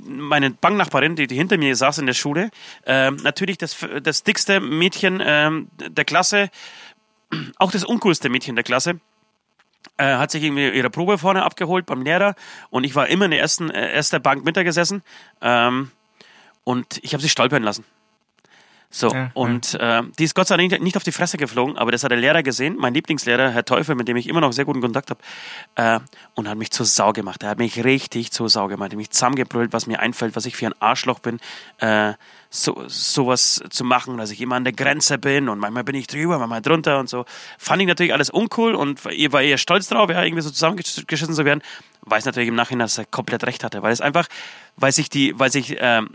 meine 0.07 0.51
Banknachbarin, 0.51 1.15
die, 1.15 1.27
die 1.27 1.35
hinter 1.35 1.57
mir 1.57 1.75
saß 1.75 1.99
in 1.99 2.07
der 2.07 2.13
Schule, 2.13 2.49
ähm, 2.85 3.17
natürlich 3.17 3.57
das, 3.57 3.77
das 4.01 4.23
dickste 4.23 4.59
Mädchen 4.59 5.21
ähm, 5.23 5.67
der 5.77 6.05
Klasse, 6.05 6.49
auch 7.57 7.71
das 7.71 7.83
uncoolste 7.83 8.29
Mädchen 8.29 8.55
der 8.55 8.63
Klasse, 8.63 8.99
äh, 9.97 10.15
hat 10.15 10.31
sich 10.31 10.43
irgendwie 10.43 10.69
ihre 10.69 10.89
Probe 10.89 11.17
vorne 11.17 11.43
abgeholt 11.43 11.85
beim 11.85 12.01
Lehrer 12.01 12.35
und 12.69 12.83
ich 12.83 12.95
war 12.95 13.07
immer 13.07 13.25
in 13.25 13.31
der 13.31 13.39
ersten, 13.39 13.69
äh, 13.69 13.93
erster 13.93 14.19
Bank 14.19 14.45
mit 14.45 14.57
da 14.57 14.63
gesessen 14.63 15.03
ähm, 15.41 15.91
und 16.63 16.99
ich 17.03 17.13
habe 17.13 17.23
sie 17.23 17.29
stolpern 17.29 17.63
lassen. 17.63 17.85
So, 18.89 19.09
Ja, 19.09 19.31
und 19.33 19.73
äh, 19.73 20.01
die 20.17 20.23
ist 20.23 20.33
Gott 20.33 20.47
sei 20.47 20.55
Dank 20.55 20.81
nicht 20.81 20.95
auf 20.95 21.03
die 21.03 21.11
Fresse 21.11 21.37
geflogen, 21.37 21.77
aber 21.77 21.91
das 21.91 22.03
hat 22.03 22.11
der 22.11 22.17
Lehrer 22.17 22.41
gesehen, 22.41 22.77
mein 22.79 22.93
Lieblingslehrer, 22.93 23.49
Herr 23.49 23.65
Teufel, 23.65 23.95
mit 23.95 24.07
dem 24.07 24.15
ich 24.15 24.27
immer 24.27 24.39
noch 24.39 24.53
sehr 24.53 24.63
guten 24.63 24.79
Kontakt 24.79 25.09
habe, 25.09 25.19
äh, 25.75 25.99
und 26.35 26.47
hat 26.47 26.57
mich 26.57 26.71
zur 26.71 26.85
Sau 26.85 27.11
gemacht. 27.11 27.43
Er 27.43 27.49
hat 27.49 27.57
mich 27.57 27.83
richtig 27.83 28.31
zur 28.31 28.49
Sau 28.49 28.67
gemacht. 28.67 28.91
Er 28.91 28.93
hat 28.93 28.97
mich 28.97 29.11
zusammengebrüllt, 29.11 29.73
was 29.73 29.87
mir 29.87 29.99
einfällt, 29.99 30.37
was 30.37 30.45
ich 30.45 30.55
für 30.55 30.67
ein 30.67 30.73
Arschloch 30.79 31.19
bin, 31.19 31.39
äh, 31.79 32.13
so, 32.49 32.85
sowas 32.87 33.61
zu 33.69 33.83
machen, 33.83 34.17
dass 34.17 34.31
ich 34.31 34.39
immer 34.39 34.55
an 34.55 34.63
der 34.63 34.71
Grenze 34.71 35.17
bin 35.17 35.49
und 35.49 35.59
manchmal 35.59 35.83
bin 35.83 35.95
ich 35.95 36.07
drüber, 36.07 36.39
manchmal 36.39 36.61
drunter 36.61 36.99
und 36.99 37.09
so. 37.09 37.25
Fand 37.57 37.81
ich 37.81 37.87
natürlich 37.89 38.13
alles 38.13 38.29
uncool 38.29 38.73
und 38.73 39.03
war 39.03 39.41
eher 39.41 39.57
stolz 39.57 39.87
drauf, 39.87 40.09
ja, 40.09 40.23
irgendwie 40.23 40.43
so 40.43 40.49
zusammengeschissen 40.49 41.33
zu 41.33 41.43
werden. 41.43 41.61
Weiß 42.01 42.23
natürlich 42.23 42.47
im 42.47 42.55
Nachhinein, 42.55 42.85
dass 42.85 42.97
er 42.97 43.05
komplett 43.05 43.43
recht 43.43 43.65
hatte, 43.65 43.83
weil 43.83 43.91
es 43.91 43.99
einfach, 43.99 44.27
weil 44.77 44.93
sich 44.93 45.09
die, 45.09 45.37
weil 45.37 45.51
sich, 45.51 45.75
ähm, 45.79 46.11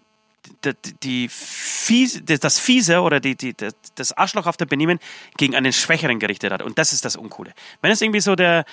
die, 0.64 0.72
die 1.03 1.28
fiese, 1.28 2.22
das 2.22 2.59
Fiese 2.59 3.01
oder 3.01 3.20
die, 3.20 3.36
die, 3.36 3.55
das- 3.95 4.12
arschlochhafte 4.12 4.66
Benehmen 4.66 4.99
gegen 5.36 5.55
einen 5.55 5.72
Schwächeren 5.72 6.18
gerichtet 6.18 6.53
hat. 6.53 6.62
Und 6.62 6.78
das 6.78 6.93
ist 6.93 7.05
das 7.05 7.16
Uncoole. 7.16 7.53
Wenn 7.80 7.90
es 7.93 8.01
irgendwie 8.01 8.20
so 8.20 8.34
der, 8.34 8.64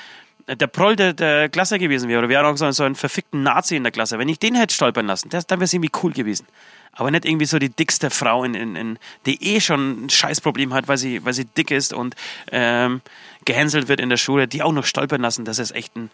der 0.48 0.68
Proll 0.68 0.96
der, 0.96 1.14
der 1.14 1.50
Klasse 1.50 1.78
gewesen 1.80 2.10
wäre, 2.10 2.20
oder 2.20 2.30
wäre 2.30 2.48
auch 2.48 2.58
so, 2.58 2.70
so 2.72 2.84
ein 2.84 2.96
verfickten 2.96 3.44
Nazi 3.44 3.76
in 3.76 3.84
der 3.84 3.92
Klasse, 3.92 4.18
wenn 4.18 4.30
ich 4.30 4.40
den 4.40 4.56
hätte 4.56 4.74
stolpern 4.74 5.06
lassen, 5.06 5.30
das, 5.30 5.46
dann 5.48 5.60
wäre 5.60 5.66
es 5.66 5.74
irgendwie 5.74 5.92
cool 6.04 6.12
gewesen. 6.12 6.48
Aber 6.94 7.12
nicht 7.12 7.24
irgendwie 7.26 7.46
so 7.46 7.60
die 7.60 7.70
dickste 7.70 8.10
Frau, 8.10 8.44
in, 8.44 8.56
in, 8.56 8.76
in, 8.76 9.00
die 9.26 9.42
eh 9.56 9.62
schon 9.62 10.06
ein 10.06 10.10
Scheißproblem 10.10 10.74
hat, 10.74 10.88
weil 10.88 10.98
sie, 10.98 11.24
weil 11.24 11.34
sie 11.34 11.46
dick 11.46 11.70
ist 11.72 11.94
und 11.94 12.16
ähm, 12.52 13.02
gehänselt 13.46 13.88
wird 13.88 14.00
in 14.00 14.10
der 14.10 14.18
Schule, 14.18 14.48
die 14.48 14.64
auch 14.64 14.72
noch 14.74 14.86
stolpern 14.86 15.22
lassen, 15.22 15.46
das 15.46 15.60
ist 15.60 15.72
echt 15.72 15.96
ein 15.96 16.10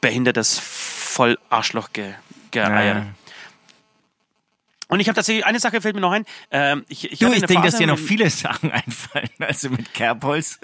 behindertes 0.00 0.58
Voll-Arschloch 0.58 1.92
ge. 1.92 2.14
Ja. 2.54 3.06
Und 4.90 5.00
ich 5.00 5.08
habe 5.08 5.14
tatsächlich, 5.16 5.46
eine 5.46 5.58
Sache 5.60 5.80
fällt 5.80 5.94
mir 5.94 6.00
noch 6.00 6.12
ein. 6.12 6.24
Ähm, 6.50 6.84
ich 6.88 7.10
ich, 7.12 7.18
Du, 7.20 7.32
ich 7.32 7.40
denke, 7.44 7.62
dass 7.64 7.76
dir 7.76 7.86
noch 7.86 7.98
viele 7.98 8.28
Sachen 8.30 8.70
einfallen. 8.70 9.28
Also 9.38 9.70
mit 9.70 9.94
Kerbholz, 9.94 10.58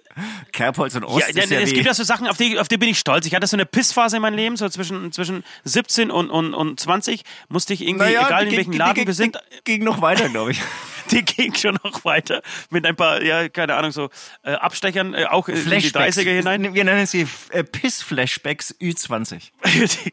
Kerbholz 0.52 0.94
und 0.96 1.04
Ost 1.04 1.20
Ja, 1.20 1.26
ist 1.42 1.50
ja, 1.50 1.58
ja 1.58 1.64
es 1.64 1.72
gibt 1.72 1.86
ja 1.86 1.94
so 1.94 2.02
Sachen, 2.04 2.26
auf 2.26 2.36
die, 2.36 2.58
auf 2.58 2.68
die 2.68 2.76
bin 2.76 2.88
ich 2.88 2.98
stolz. 2.98 3.24
Ich 3.26 3.34
hatte 3.34 3.46
so 3.46 3.56
eine 3.56 3.64
Pissphase 3.66 4.16
in 4.16 4.22
meinem 4.22 4.34
Leben, 4.36 4.56
so 4.56 4.68
zwischen, 4.68 5.12
zwischen 5.12 5.44
17 5.64 6.10
und, 6.10 6.28
und, 6.30 6.54
und 6.54 6.78
20 6.80 7.22
musste 7.48 7.72
ich 7.72 7.82
irgendwie, 7.82 8.04
Naja, 8.06 8.26
egal 8.26 8.40
die 8.40 8.44
in 8.46 8.50
ging- 8.50 8.58
welchem 8.58 8.72
die- 8.72 8.78
Laden 8.78 8.94
die- 9.02 9.06
wir 9.06 9.14
sind, 9.14 9.38
die 9.66 9.72
ging 9.76 9.84
noch 9.84 10.02
weiter, 10.02 10.28
glaube 10.28 10.50
ich. 10.50 10.60
die 11.12 11.24
ging 11.24 11.54
schon 11.54 11.78
noch 11.84 12.04
weiter 12.04 12.42
mit 12.70 12.84
ein 12.84 12.96
paar, 12.96 13.22
ja, 13.22 13.48
keine 13.48 13.76
Ahnung, 13.76 13.92
so 13.92 14.10
äh, 14.42 14.52
Abstechern, 14.54 15.14
äh, 15.14 15.26
auch 15.26 15.48
in 15.48 15.54
die 15.54 15.60
Flashbacks. 15.60 16.18
30er 16.18 16.34
hinein. 16.36 16.74
Wir 16.74 16.82
nennen 16.84 17.06
sie 17.06 17.28
äh, 17.50 17.62
Piss-Flashbacks 17.62 18.74
Ü20. 18.80 19.50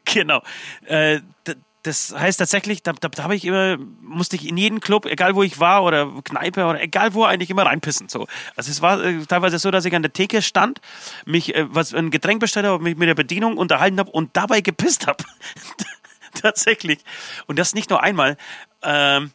genau. 0.04 0.40
Äh, 0.86 1.20
das 1.84 2.14
heißt 2.16 2.38
tatsächlich, 2.38 2.82
da, 2.82 2.92
da, 2.94 3.08
da 3.08 3.22
habe 3.22 3.36
ich 3.36 3.44
immer, 3.44 3.76
musste 4.00 4.36
ich 4.36 4.48
in 4.48 4.56
jeden 4.56 4.80
Club, 4.80 5.04
egal 5.06 5.34
wo 5.34 5.42
ich 5.42 5.60
war 5.60 5.84
oder 5.84 6.10
Kneipe 6.24 6.64
oder 6.64 6.80
egal 6.80 7.14
wo, 7.14 7.24
eigentlich 7.24 7.50
immer 7.50 7.66
reinpissen. 7.66 8.08
So. 8.08 8.26
Also 8.56 8.70
es 8.70 8.82
war 8.82 9.04
äh, 9.04 9.24
teilweise 9.26 9.58
so, 9.58 9.70
dass 9.70 9.84
ich 9.84 9.94
an 9.94 10.02
der 10.02 10.12
Theke 10.12 10.40
stand, 10.40 10.80
mich 11.26 11.54
äh, 11.54 11.66
was 11.68 11.94
ein 11.94 12.10
Getränk 12.10 12.40
bestellt 12.40 12.66
habe, 12.66 12.82
mich 12.82 12.96
mit 12.96 13.06
der 13.06 13.14
Bedienung 13.14 13.58
unterhalten 13.58 13.98
habe 13.98 14.10
und 14.10 14.30
dabei 14.34 14.62
gepisst 14.62 15.06
habe. 15.06 15.24
tatsächlich. 16.42 17.00
Und 17.46 17.58
das 17.58 17.74
nicht 17.74 17.90
nur 17.90 18.02
einmal. 18.02 18.36
Ähm, 18.82 19.30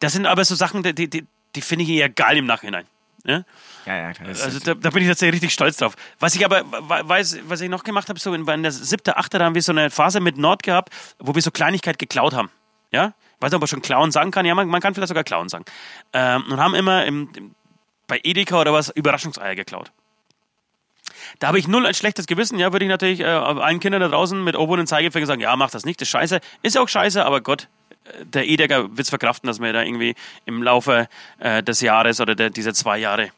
das 0.00 0.12
sind 0.12 0.26
aber 0.26 0.44
so 0.44 0.54
Sachen, 0.54 0.82
die, 0.82 1.08
die, 1.08 1.24
die, 1.54 1.60
finde 1.60 1.84
ich 1.84 1.90
eher 1.90 2.08
geil 2.08 2.36
im 2.36 2.46
Nachhinein. 2.46 2.84
Ja? 3.26 3.42
Ja, 3.86 3.96
ja, 3.96 4.12
klar. 4.12 4.28
Also 4.28 4.58
da, 4.60 4.74
da 4.74 4.90
bin 4.90 5.02
ich 5.02 5.08
tatsächlich 5.08 5.34
richtig 5.34 5.52
stolz 5.52 5.76
drauf. 5.76 5.94
Was 6.18 6.34
ich 6.34 6.44
aber 6.44 6.62
we- 6.64 7.08
weiß, 7.08 7.38
was 7.48 7.60
ich 7.60 7.68
noch 7.68 7.84
gemacht 7.84 8.08
habe, 8.08 8.18
so 8.18 8.32
in, 8.34 8.46
in 8.46 8.62
der 8.62 8.72
siebte, 8.72 9.16
achte, 9.16 9.38
da 9.38 9.44
haben 9.44 9.54
wir 9.54 9.62
so 9.62 9.72
eine 9.72 9.90
Phase 9.90 10.20
mit 10.20 10.38
Nord 10.38 10.62
gehabt, 10.62 10.92
wo 11.18 11.34
wir 11.34 11.42
so 11.42 11.50
Kleinigkeit 11.50 11.98
geklaut 11.98 12.34
haben. 12.34 12.50
Ja? 12.92 13.14
Weiß 13.40 13.50
nicht, 13.50 13.56
ob 13.56 13.60
man 13.62 13.68
schon 13.68 13.82
klauen 13.82 14.12
sagen 14.12 14.30
kann. 14.30 14.46
Ja, 14.46 14.54
man, 14.54 14.68
man 14.68 14.80
kann 14.80 14.94
vielleicht 14.94 15.08
sogar 15.08 15.24
klauen 15.24 15.48
sagen. 15.48 15.64
Ähm, 16.12 16.44
und 16.50 16.58
haben 16.58 16.74
immer 16.74 17.04
im, 17.04 17.28
im, 17.36 17.54
bei 18.06 18.20
Edeka 18.22 18.60
oder 18.60 18.72
was 18.72 18.88
Überraschungseier 18.90 19.54
geklaut. 19.54 19.92
Da 21.38 21.48
habe 21.48 21.58
ich 21.58 21.68
null 21.68 21.84
ein 21.86 21.94
schlechtes 21.94 22.26
Gewissen. 22.26 22.58
Ja, 22.58 22.72
würde 22.72 22.84
ich 22.84 22.88
natürlich 22.88 23.20
äh, 23.20 23.24
allen 23.24 23.80
Kindern 23.80 24.00
da 24.00 24.08
draußen 24.08 24.42
mit 24.42 24.54
erhobenen 24.54 24.86
Zeigefinger 24.86 25.26
sagen, 25.26 25.40
ja, 25.40 25.54
mach 25.56 25.70
das 25.70 25.84
nicht, 25.84 26.00
das 26.00 26.06
ist 26.06 26.12
scheiße. 26.12 26.40
Ist 26.62 26.74
ja 26.76 26.80
auch 26.80 26.88
scheiße, 26.88 27.24
aber 27.24 27.40
Gott, 27.40 27.68
der 28.22 28.46
Edeka 28.46 28.84
wird 28.90 29.00
es 29.00 29.10
verkraften, 29.10 29.46
dass 29.46 29.60
wir 29.60 29.72
da 29.72 29.82
irgendwie 29.82 30.14
im 30.44 30.62
Laufe 30.62 31.08
äh, 31.38 31.62
des 31.62 31.80
Jahres 31.80 32.20
oder 32.20 32.34
der, 32.34 32.50
dieser 32.50 32.74
zwei 32.74 32.98
Jahre 32.98 33.30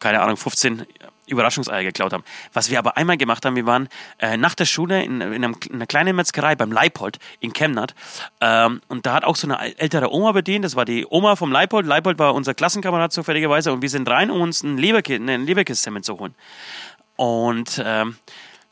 keine 0.00 0.22
Ahnung, 0.22 0.36
15 0.36 0.86
Überraschungseier 1.26 1.84
geklaut 1.84 2.12
haben. 2.12 2.24
Was 2.52 2.70
wir 2.70 2.78
aber 2.78 2.96
einmal 2.96 3.16
gemacht 3.16 3.44
haben, 3.44 3.54
wir 3.54 3.66
waren 3.66 3.88
äh, 4.18 4.36
nach 4.36 4.54
der 4.54 4.64
Schule 4.64 5.02
in, 5.04 5.20
in, 5.20 5.44
einem, 5.44 5.56
in 5.68 5.76
einer 5.76 5.86
kleinen 5.86 6.16
Metzgerei 6.16 6.56
beim 6.56 6.72
Leipold 6.72 7.18
in 7.38 7.52
Chemnat 7.52 7.94
ähm, 8.40 8.80
und 8.88 9.06
da 9.06 9.14
hat 9.14 9.24
auch 9.24 9.36
so 9.36 9.46
eine 9.46 9.60
äl- 9.60 9.78
ältere 9.78 10.12
Oma 10.12 10.32
bedient, 10.32 10.64
das 10.64 10.74
war 10.74 10.84
die 10.84 11.06
Oma 11.08 11.36
vom 11.36 11.52
Leipold. 11.52 11.86
Leipold 11.86 12.18
war 12.18 12.34
unser 12.34 12.54
Klassenkamerad 12.54 13.12
zufälligerweise 13.12 13.72
und 13.72 13.82
wir 13.82 13.90
sind 13.90 14.08
rein, 14.08 14.30
um 14.30 14.40
uns 14.40 14.62
ein 14.62 14.76
Leberki 14.76 15.14
eine 15.14 15.36
Leberkiss-Semmel 15.36 16.02
zu 16.02 16.18
holen. 16.18 16.34
Und 17.16 17.80
ähm, 17.84 18.16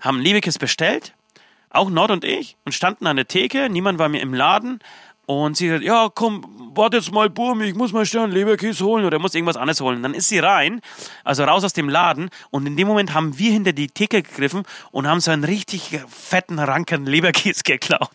haben 0.01 0.21
Leberkiss 0.21 0.59
bestellt, 0.59 1.13
auch 1.71 1.91
Nord 1.91 2.11
und 2.11 2.25
ich, 2.25 2.57
und 2.65 2.73
standen 2.73 3.07
an 3.07 3.17
der 3.17 3.29
Theke, 3.29 3.69
niemand 3.69 3.99
war 3.99 4.09
mir 4.09 4.21
im 4.21 4.33
Laden. 4.35 4.81
Und 5.31 5.59
sie 5.59 5.69
sagt, 5.69 5.85
ja, 5.85 6.09
komm, 6.15 6.73
warte 6.75 6.97
jetzt 6.97 7.13
mal, 7.13 7.29
Burm, 7.29 7.61
ich 7.61 7.75
muss 7.75 7.93
mal 7.93 8.07
schnell 8.07 8.23
einen 8.25 8.33
Leberkäse 8.33 8.83
holen 8.83 9.05
oder 9.05 9.19
muss 9.19 9.35
irgendwas 9.35 9.59
anderes 9.59 9.79
holen. 9.83 10.03
Dann 10.03 10.15
ist 10.15 10.29
sie 10.29 10.39
rein, 10.39 10.81
also 11.23 11.45
raus 11.45 11.65
aus 11.65 11.75
dem 11.75 11.91
Laden 11.91 12.31
und 12.51 12.65
in 12.67 12.79
dem 12.79 12.89
Moment 12.89 13.13
haben 13.13 13.39
wir 13.39 13.53
hinter 13.53 13.75
die 13.75 13.89
Theke 13.89 14.23
gegriffen 14.23 14.63
und 14.91 15.07
haben 15.07 15.21
so 15.21 15.31
einen 15.31 15.45
richtig 15.45 16.01
fetten 16.09 16.59
Ranken 16.59 17.05
Leberkäse 17.05 17.63
geklaut 17.63 18.09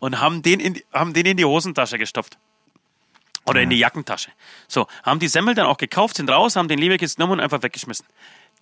und 0.00 0.20
haben 0.20 0.42
den 0.42 0.58
in, 0.58 0.74
die- 0.74 0.84
haben 0.92 1.12
den 1.12 1.24
in 1.24 1.36
die 1.36 1.44
Hosentasche 1.44 1.98
gestopft. 1.98 2.36
Oder 3.44 3.60
in 3.62 3.70
die 3.70 3.78
Jackentasche. 3.78 4.30
So, 4.68 4.86
haben 5.04 5.20
die 5.20 5.28
Semmel 5.28 5.54
dann 5.54 5.66
auch 5.66 5.76
gekauft, 5.76 6.16
sind 6.16 6.28
raus, 6.30 6.56
haben 6.56 6.66
den 6.68 6.78
Leberkiss 6.78 7.14
genommen 7.16 7.34
und 7.34 7.40
einfach 7.40 7.62
weggeschmissen. 7.62 8.06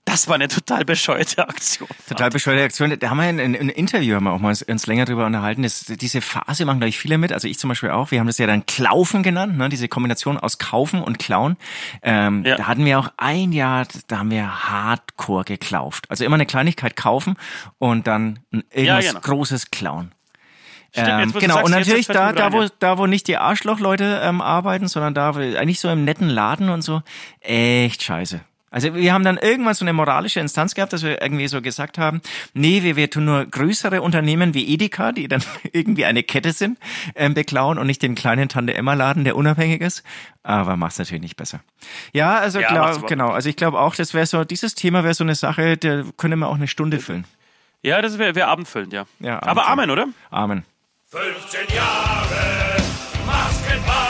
Das 0.05 0.29
war 0.29 0.35
eine 0.35 0.49
total 0.49 0.85
bescheuerte 0.85 1.47
Aktion. 1.49 1.89
Total 2.09 2.31
bescheuerte 2.31 2.65
Aktion. 2.65 2.99
Da 2.99 3.11
haben 3.11 3.19
wir 3.19 3.29
in 3.29 3.39
einem 3.39 3.69
Interview 3.69 4.17
haben 4.17 4.25
wir 4.25 4.33
auch 4.33 4.41
mal 4.41 4.55
uns 4.67 4.87
länger 4.87 5.05
drüber 5.05 5.27
unterhalten. 5.27 5.63
Das, 5.63 5.85
diese 5.85 6.21
Phase 6.21 6.65
machen, 6.65 6.79
glaube 6.81 6.89
ich, 6.89 6.99
viele 6.99 7.19
mit. 7.19 7.33
Also 7.33 7.47
ich 7.47 7.59
zum 7.59 7.69
Beispiel 7.69 7.91
auch. 7.91 8.11
Wir 8.11 8.19
haben 8.19 8.27
das 8.27 8.39
ja 8.39 8.47
dann 8.47 8.67
Klaufen 8.67 9.23
genannt, 9.23 9.57
ne? 9.57 9.69
diese 9.69 9.89
Kombination 9.89 10.39
aus 10.39 10.59
Kaufen 10.59 11.03
und 11.03 11.19
Klauen. 11.19 11.57
Ähm, 12.03 12.45
ja. 12.45 12.57
Da 12.57 12.67
hatten 12.67 12.85
wir 12.85 12.99
auch 12.99 13.13
ein 13.19 13.53
Jahr, 13.53 13.87
da 14.09 14.19
haben 14.19 14.31
wir 14.31 14.71
Hardcore 14.71 15.45
geklauft. 15.45 16.07
Also 16.09 16.25
immer 16.25 16.35
eine 16.35 16.47
Kleinigkeit 16.47 16.97
kaufen 16.97 17.37
und 17.79 18.07
dann 18.07 18.41
irgendwas 18.51 19.05
ja, 19.05 19.13
genau. 19.13 19.21
Großes 19.21 19.71
klauen. 19.71 20.13
Stimmt, 20.93 21.09
ähm, 21.09 21.33
genau, 21.39 21.55
sagst, 21.55 21.67
und 21.67 21.71
natürlich 21.71 22.07
da, 22.09 22.33
da, 22.33 22.53
wo, 22.53 22.67
da, 22.81 22.99
wo 22.99 23.07
nicht 23.07 23.29
die 23.29 23.37
Arschlochleute 23.37 24.23
ähm, 24.25 24.41
arbeiten, 24.41 24.89
sondern 24.89 25.15
da 25.15 25.31
eigentlich 25.31 25.79
so 25.79 25.89
im 25.89 26.05
netten 26.05 26.29
Laden 26.29 26.69
und 26.69 26.83
so, 26.83 27.03
echt 27.41 28.03
scheiße. 28.03 28.41
Also 28.71 28.95
wir 28.95 29.13
haben 29.13 29.25
dann 29.25 29.37
irgendwann 29.37 29.75
so 29.75 29.85
eine 29.85 29.93
moralische 29.93 30.39
Instanz 30.39 30.75
gehabt, 30.75 30.93
dass 30.93 31.03
wir 31.03 31.21
irgendwie 31.21 31.49
so 31.49 31.61
gesagt 31.61 31.99
haben, 31.99 32.21
nee, 32.55 32.85
wir, 32.85 32.95
wir 32.95 33.11
tun 33.11 33.25
nur 33.25 33.45
größere 33.45 34.01
Unternehmen 34.01 34.55
wie 34.55 34.73
Edeka, 34.73 35.11
die 35.11 35.27
dann 35.27 35.43
irgendwie 35.73 36.05
eine 36.05 36.23
Kette 36.23 36.53
sind, 36.53 36.79
ähm, 37.17 37.35
beklauen 37.35 37.79
und 37.79 37.89
nicht 37.89 38.03
den 38.03 38.15
kleinen 38.15 38.49
Tante-Emma-Laden, 38.49 39.25
der 39.25 39.37
unabhängig 39.37 39.81
ist. 39.81 40.05
Aber 40.45 40.77
macht's 40.77 40.99
natürlich 40.99 41.23
nicht 41.23 41.37
besser. 41.37 41.61
Ja, 42.13 42.39
also 42.39 42.61
ja, 42.61 42.69
glaub, 42.69 43.07
genau. 43.09 43.29
Also 43.31 43.49
ich 43.49 43.57
glaube 43.57 43.81
auch, 43.81 43.97
das 43.97 44.15
wäre 44.15 44.27
so, 44.27 44.45
dieses 44.45 44.77
Thema 44.77 45.03
wäre 45.03 45.15
so 45.15 45.25
eine 45.25 45.35
Sache, 45.35 45.77
der 45.77 46.05
könnte 46.17 46.37
man 46.37 46.49
auch 46.49 46.55
eine 46.55 46.69
Stunde 46.69 47.01
füllen. 47.01 47.25
Ja, 47.83 48.01
das 48.03 48.19
wäre 48.19 48.35
wär 48.35 48.49
abendfüllend, 48.49 48.93
ja. 48.93 49.05
ja 49.19 49.35
abendfüllend. 49.35 49.49
Aber 49.49 49.69
Amen, 49.69 49.91
oder? 49.91 50.07
Amen. 50.31 50.65
15 51.11 51.75
Jahre 51.75 52.77
Maskenball. 53.27 54.10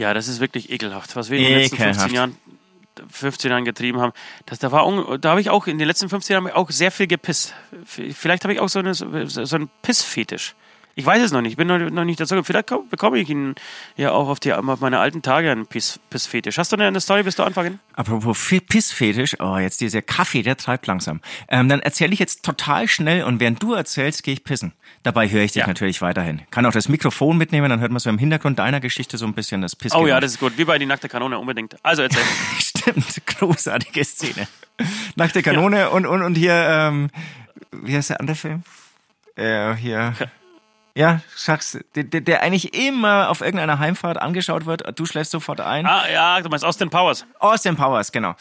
Ja, 0.00 0.14
das 0.14 0.28
ist 0.28 0.40
wirklich 0.40 0.70
ekelhaft, 0.70 1.14
was 1.14 1.28
wir 1.28 1.36
in 1.36 1.44
den 1.44 1.58
letzten 1.58 1.76
15 1.76 2.14
Jahren, 2.14 2.36
15 3.10 3.50
Jahren 3.50 3.66
getrieben 3.66 4.00
haben. 4.00 4.14
Das, 4.46 4.58
da 4.58 4.72
war, 4.72 5.18
da 5.18 5.28
habe 5.28 5.42
ich 5.42 5.50
auch 5.50 5.66
in 5.66 5.76
den 5.76 5.86
letzten 5.86 6.08
15 6.08 6.32
Jahren 6.32 6.50
auch 6.50 6.70
sehr 6.70 6.90
viel 6.90 7.06
gepisst. 7.06 7.52
Vielleicht 7.84 8.44
habe 8.44 8.54
ich 8.54 8.60
auch 8.60 8.70
so, 8.70 8.78
eine, 8.78 8.94
so 8.94 9.04
einen 9.06 9.68
Pissfetisch. 9.82 10.54
Ich 10.94 11.06
weiß 11.06 11.22
es 11.22 11.32
noch 11.32 11.40
nicht, 11.40 11.52
ich 11.52 11.56
bin 11.56 11.66
noch, 11.68 12.04
nicht 12.04 12.20
dazu. 12.20 12.42
Vielleicht 12.42 12.72
bekomme 12.90 13.18
ich 13.18 13.30
ihn 13.30 13.54
ja 13.96 14.12
auch 14.12 14.28
auf, 14.28 14.40
die, 14.40 14.52
auf 14.52 14.80
meine 14.80 14.98
alten 14.98 15.22
Tage 15.22 15.50
einen 15.50 15.66
Piss, 15.66 16.00
Pissfetisch. 16.10 16.58
Hast 16.58 16.72
du 16.72 16.76
eine 16.76 17.00
Story, 17.00 17.22
bis 17.22 17.36
du 17.36 17.42
anfangen? 17.42 17.78
Apropos 17.94 18.38
Pissfetisch, 18.68 19.36
oh, 19.40 19.56
jetzt 19.58 19.80
dieser 19.80 20.02
Kaffee, 20.02 20.42
der 20.42 20.56
treibt 20.56 20.86
langsam. 20.86 21.20
Ähm, 21.48 21.68
dann 21.68 21.80
erzähle 21.80 22.12
ich 22.12 22.18
jetzt 22.18 22.44
total 22.44 22.88
schnell 22.88 23.24
und 23.24 23.40
während 23.40 23.62
du 23.62 23.74
erzählst, 23.74 24.22
gehe 24.22 24.34
ich 24.34 24.44
pissen. 24.44 24.72
Dabei 25.02 25.28
höre 25.28 25.42
ich 25.42 25.52
dich 25.52 25.60
ja. 25.60 25.66
natürlich 25.66 26.02
weiterhin. 26.02 26.42
Kann 26.50 26.66
auch 26.66 26.72
das 26.72 26.88
Mikrofon 26.88 27.38
mitnehmen, 27.38 27.70
dann 27.70 27.80
hört 27.80 27.90
man 27.90 28.00
so 28.00 28.10
im 28.10 28.18
Hintergrund 28.18 28.58
deiner 28.58 28.80
Geschichte 28.80 29.16
so 29.16 29.26
ein 29.26 29.34
bisschen 29.34 29.62
das 29.62 29.76
Piss. 29.76 29.94
Oh 29.94 30.06
ja, 30.06 30.20
das 30.20 30.32
ist 30.32 30.40
gut. 30.40 30.58
Wie 30.58 30.64
bei 30.64 30.78
die 30.78 30.86
nackte 30.86 31.08
Kanone 31.08 31.38
unbedingt. 31.38 31.76
Also 31.82 32.02
erzähl. 32.02 32.22
Stimmt, 32.58 33.26
großartige 33.26 34.04
Szene. 34.04 34.48
Nackte 35.14 35.42
Kanone 35.42 35.78
ja. 35.78 35.88
und, 35.88 36.06
und, 36.06 36.22
und 36.22 36.34
hier, 36.34 36.54
ähm, 36.54 37.10
wie 37.72 37.96
heißt 37.96 38.10
der 38.10 38.20
andere 38.20 38.36
Film? 38.36 38.62
Äh, 39.36 39.74
hier. 39.74 40.14
Ja, 40.94 41.20
sagst 41.36 41.78
der, 41.94 42.04
der 42.04 42.42
eigentlich 42.42 42.74
immer 42.74 43.30
auf 43.30 43.40
irgendeiner 43.40 43.78
Heimfahrt 43.78 44.20
angeschaut 44.20 44.66
wird. 44.66 44.98
Du 44.98 45.06
schläfst 45.06 45.30
sofort 45.30 45.60
ein. 45.60 45.86
Ah, 45.86 46.08
ja, 46.10 46.40
du 46.40 46.48
meinst 46.48 46.64
Austin 46.64 46.90
Powers. 46.90 47.24
Austin 47.38 47.76
Powers, 47.76 48.10
genau. 48.10 48.34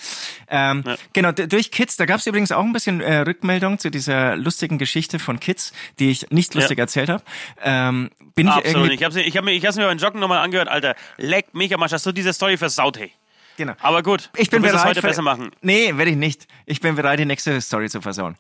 Ähm, 0.49 0.83
ja. 0.85 0.95
Genau, 1.13 1.31
durch 1.31 1.71
Kids, 1.71 1.97
da 1.97 2.05
gab 2.05 2.19
es 2.19 2.27
übrigens 2.27 2.51
auch 2.51 2.63
ein 2.63 2.73
bisschen 2.73 3.01
äh, 3.01 3.19
Rückmeldung 3.19 3.77
zu 3.77 3.91
dieser 3.91 4.35
lustigen 4.35 4.77
Geschichte 4.77 5.19
von 5.19 5.39
Kids, 5.39 5.73
die 5.99 6.09
ich 6.09 6.31
nicht 6.31 6.55
lustig 6.55 6.77
ja. 6.77 6.83
erzählt 6.83 7.09
habe. 7.09 7.23
Ähm, 7.61 8.09
bin 8.33 8.47
ich 8.47 8.53
Absolut 8.53 8.75
irgendwie... 8.75 8.95
Ich 8.95 9.03
habe 9.03 9.21
ich 9.21 9.37
hab 9.37 9.45
mir, 9.45 9.51
ich 9.51 9.65
hab's 9.65 9.75
mir 9.75 9.85
beim 9.85 9.97
Joggen 9.97 10.19
nochmal 10.19 10.39
angehört, 10.39 10.69
Alter. 10.69 10.95
Leck 11.17 11.53
mich 11.53 11.73
am 11.73 11.83
Arsch, 11.83 11.91
hast 11.91 12.05
du 12.05 12.11
diese 12.11 12.33
Story 12.33 12.57
versaut, 12.57 12.97
hey. 12.97 13.11
Genau. 13.59 13.73
Aber 13.81 14.01
gut, 14.03 14.29
ich 14.37 14.49
bin 14.49 14.61
du 14.61 14.69
bereit, 14.69 14.79
es 14.79 14.87
heute 14.87 15.01
besser 15.01 15.21
machen. 15.21 15.51
Nee, 15.61 15.97
werde 15.97 16.11
ich 16.11 16.17
nicht. 16.17 16.47
Ich 16.65 16.79
bin 16.79 16.95
bereit, 16.95 17.19
die 17.19 17.25
nächste 17.25 17.59
Story 17.59 17.89
zu 17.89 17.99
versauen. 17.99 18.37